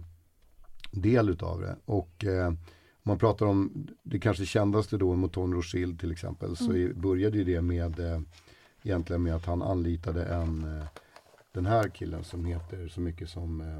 del 0.90 1.28
utav 1.28 1.60
det. 1.60 1.76
Och 1.84 2.24
eh, 2.24 2.52
man 3.02 3.18
pratar 3.18 3.46
om 3.46 3.86
det 4.02 4.18
kanske 4.18 4.46
kändaste 4.46 4.96
då, 4.96 5.14
Mouton 5.16 5.54
Rothschild 5.54 6.00
till 6.00 6.12
exempel, 6.12 6.56
så 6.56 6.64
Mm. 6.64 6.76
i, 6.76 6.92
började 6.94 7.38
ju 7.38 7.44
det 7.44 7.60
med 7.62 8.00
eh, 8.00 8.20
egentligen 8.82 9.22
med 9.22 9.34
att 9.34 9.46
han 9.46 9.62
anlitade 9.62 10.24
en 10.24 10.64
eh, 10.78 10.84
den 11.54 11.66
här 11.66 11.88
killen 11.88 12.24
som 12.24 12.44
heter 12.44 12.88
så 12.88 13.00
mycket 13.00 13.28
som, 13.30 13.60
eh, 13.60 13.76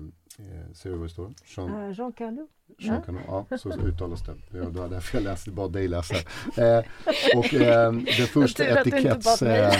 eh, 0.46 0.72
ser 0.72 0.90
du 0.90 0.96
vad 0.96 1.05
det 1.06 1.12
står? 1.12 1.32
Jean, 1.56 1.74
Ah, 1.74 1.90
Jean 1.92 2.12
Calou. 2.12 2.48
Jean 2.78 3.02
Canon, 3.02 3.22
ja, 3.51 3.59
så 3.59 3.68
uttalas 3.72 4.22
det. 4.22 4.59
Ja, 4.59 4.64
det 4.64 4.80
var 4.80 4.88
därför 4.88 5.16
jag 5.18 5.24
läste, 5.24 5.51
bad 5.51 5.72
dig 5.72 5.88
läsa. 5.88 6.14
Eh, 6.56 6.84
och 7.38 7.55
eh, 7.55 7.92
den 7.92 8.26
första 8.26 8.64
etiketts... 8.64 9.42
Eh, 9.42 9.72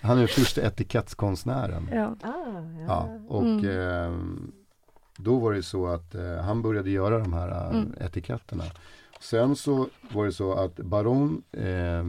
han 0.00 0.16
är 0.16 0.18
den 0.20 0.28
första 0.28 0.60
etikettskonstnären. 0.62 1.88
Ja. 1.92 2.16
Ah, 2.22 2.32
ja. 2.80 2.84
Ja, 2.88 3.08
och 3.28 3.42
Mm. 3.42 3.64
eh, 3.68 4.42
då 5.16 5.38
var 5.38 5.52
det 5.52 5.62
så 5.62 5.86
att 5.86 6.14
eh, 6.14 6.36
han 6.36 6.62
började 6.62 6.90
göra 6.90 7.18
de 7.18 7.32
här 7.32 7.48
eh, 7.50 7.76
Mm. 7.76 7.94
etiketterna. 8.00 8.64
Sen 9.20 9.56
så 9.56 9.88
var 10.12 10.24
det 10.26 10.32
så 10.32 10.52
att 10.54 10.76
Baron 10.76 11.42
eh, 11.52 11.64
eh, 11.64 12.04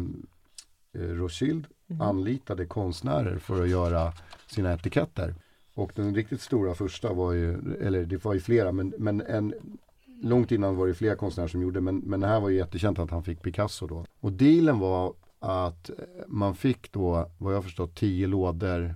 Rothschild 0.93 1.65
Mhm. 1.87 2.01
anlitade 2.01 2.65
konstnärer 2.65 3.37
för 3.37 3.61
att 3.63 3.69
göra 3.69 4.13
sina 4.53 4.73
etiketter. 4.73 5.35
Och 5.75 5.91
den 5.95 6.15
riktigt 6.15 6.41
stora 6.41 6.75
första 6.75 7.13
var 7.13 7.31
ju, 7.31 7.75
eller 7.81 8.05
det 8.05 8.25
var 8.25 8.33
ju 8.33 8.39
flera, 8.39 8.71
men, 8.71 8.93
men 8.97 9.21
en, 9.21 9.53
långt 10.21 10.51
innan 10.51 10.75
var 10.75 10.87
det 10.87 10.93
flera 10.93 11.15
konstnärer 11.15 11.47
som 11.47 11.61
gjorde, 11.61 11.81
men, 11.81 11.97
men 11.97 12.19
det 12.19 12.27
här 12.27 12.39
var 12.39 12.49
ju 12.49 12.57
jättekänt 12.57 12.99
att 12.99 13.11
han 13.11 13.23
fick 13.23 13.41
Picasso 13.41 13.87
då. 13.87 14.05
Och 14.19 14.31
dealen 14.31 14.79
var 14.79 15.13
att 15.39 15.89
man 16.27 16.55
fick 16.55 16.91
då, 16.91 17.31
vad 17.37 17.55
jag 17.55 17.63
förstått, 17.63 17.95
tio 17.95 18.27
lådor 18.27 18.95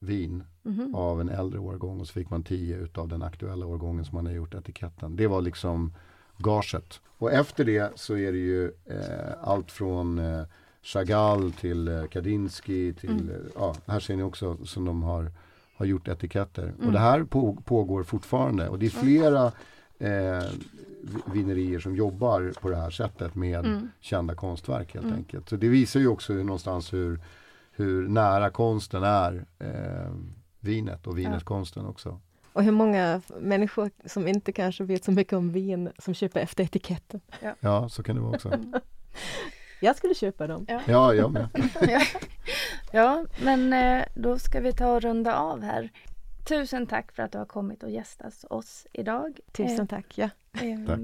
vin 0.00 0.44
Mhm. 0.64 0.94
av 0.94 1.20
en 1.20 1.28
äldre 1.28 1.58
årgång 1.60 2.00
och 2.00 2.06
så 2.06 2.12
fick 2.12 2.30
man 2.30 2.42
10 2.42 2.76
utav 2.76 3.08
den 3.08 3.22
aktuella 3.22 3.66
årgången 3.66 4.04
som 4.04 4.16
man 4.16 4.26
har 4.26 4.32
gjort 4.32 4.54
etiketten. 4.54 5.16
Det 5.16 5.26
var 5.26 5.40
liksom 5.42 5.94
gaget. 6.38 7.00
Och 7.06 7.32
efter 7.32 7.64
det 7.64 7.92
så 7.94 8.16
är 8.16 8.32
det 8.32 8.38
ju 8.38 8.64
eh, 8.66 9.32
allt 9.42 9.70
från 9.70 10.18
eh, 10.18 10.42
Chagall 10.84 11.52
till 11.52 11.88
eh, 11.88 12.04
Kandinsky 12.06 12.92
till, 12.92 13.10
Mm. 13.10 13.30
eh, 13.30 13.36
ja, 13.54 13.74
här 13.86 14.00
ser 14.00 14.16
ni 14.16 14.22
också 14.22 14.56
som 14.64 14.84
de 14.84 15.02
har, 15.02 15.32
har 15.76 15.86
gjort 15.86 16.08
etiketter. 16.08 16.62
Mm. 16.62 16.86
Och 16.86 16.92
det 16.92 16.98
här 16.98 17.24
på, 17.24 17.54
pågår 17.64 18.02
fortfarande 18.02 18.68
och 18.68 18.78
det 18.78 18.86
är 18.86 18.90
flera 18.90 19.44
eh, 19.98 20.44
vi- 21.02 21.32
vinerier 21.32 21.78
som 21.80 21.96
jobbar 21.96 22.52
på 22.60 22.70
det 22.70 22.76
här 22.76 22.90
sättet 22.90 23.34
med 23.34 23.66
Mm. 23.66 23.90
kända 24.00 24.34
konstverk 24.34 24.94
helt 24.94 25.06
Mm. 25.06 25.16
enkelt. 25.18 25.48
Så 25.48 25.56
det 25.56 25.68
visar 25.68 26.00
ju 26.00 26.08
också 26.08 26.32
hur, 26.32 26.44
någonstans 26.44 26.92
hur, 26.92 27.20
hur 27.72 28.08
nära 28.08 28.50
konsten 28.50 29.02
är 29.02 29.44
eh, 29.58 30.12
vinet 30.60 31.06
och 31.06 31.18
vinetkonsten 31.18 31.86
också. 31.86 32.20
Och 32.52 32.62
hur 32.64 32.72
många 32.72 33.20
människor 33.40 33.90
som 34.06 34.28
inte 34.28 34.52
kanske 34.52 34.84
vet 34.84 35.04
så 35.04 35.12
mycket 35.12 35.32
om 35.32 35.52
vin 35.52 35.90
som 35.98 36.14
köper 36.14 36.40
efter 36.40 36.64
etiketten. 36.64 37.20
Ja, 37.60 37.88
så 37.88 38.02
kan 38.02 38.16
det 38.16 38.22
vara 38.22 38.34
också. 38.34 38.52
Jag 39.80 39.96
skulle 39.96 40.14
köpa 40.14 40.46
dem. 40.46 40.66
Ja, 40.86 41.14
jag 41.14 41.32
med. 41.32 41.48
ja. 41.80 42.00
ja, 42.92 43.26
men 43.42 43.72
eh, 43.72 44.04
då 44.14 44.38
ska 44.38 44.60
vi 44.60 44.72
ta 44.72 44.94
och 44.94 45.02
runda 45.02 45.36
av 45.36 45.62
här. 45.62 45.90
Tusen 46.48 46.86
tack 46.86 47.12
för 47.12 47.22
att 47.22 47.32
du 47.32 47.38
har 47.38 47.46
kommit 47.46 47.82
och 47.82 47.90
gästat 47.90 48.44
oss 48.50 48.86
idag. 48.92 49.40
Tusen 49.52 49.86
tack. 49.86 50.18
Ja. 50.18 50.30
Eh, 50.52 50.86
Tack. 50.86 51.00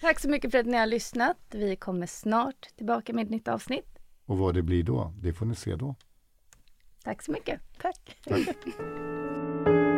Tack 0.00 0.20
så 0.20 0.28
mycket 0.28 0.50
för 0.50 0.58
att 0.58 0.66
ni 0.66 0.76
har 0.76 0.86
lyssnat. 0.86 1.36
Vi 1.50 1.76
kommer 1.76 2.06
snart 2.06 2.68
tillbaka 2.76 3.12
med 3.12 3.24
ett 3.24 3.30
nytt 3.30 3.48
avsnitt. 3.48 3.98
Och 4.26 4.38
vad 4.38 4.54
det 4.54 4.62
blir 4.62 4.82
då, 4.82 5.12
det 5.20 5.32
får 5.32 5.46
ni 5.46 5.54
se 5.54 5.76
då. 5.76 5.94
Tack 7.04 7.22
så 7.22 7.32
mycket. 7.32 7.60
Tack. 7.82 8.16
Tack. 8.24 8.56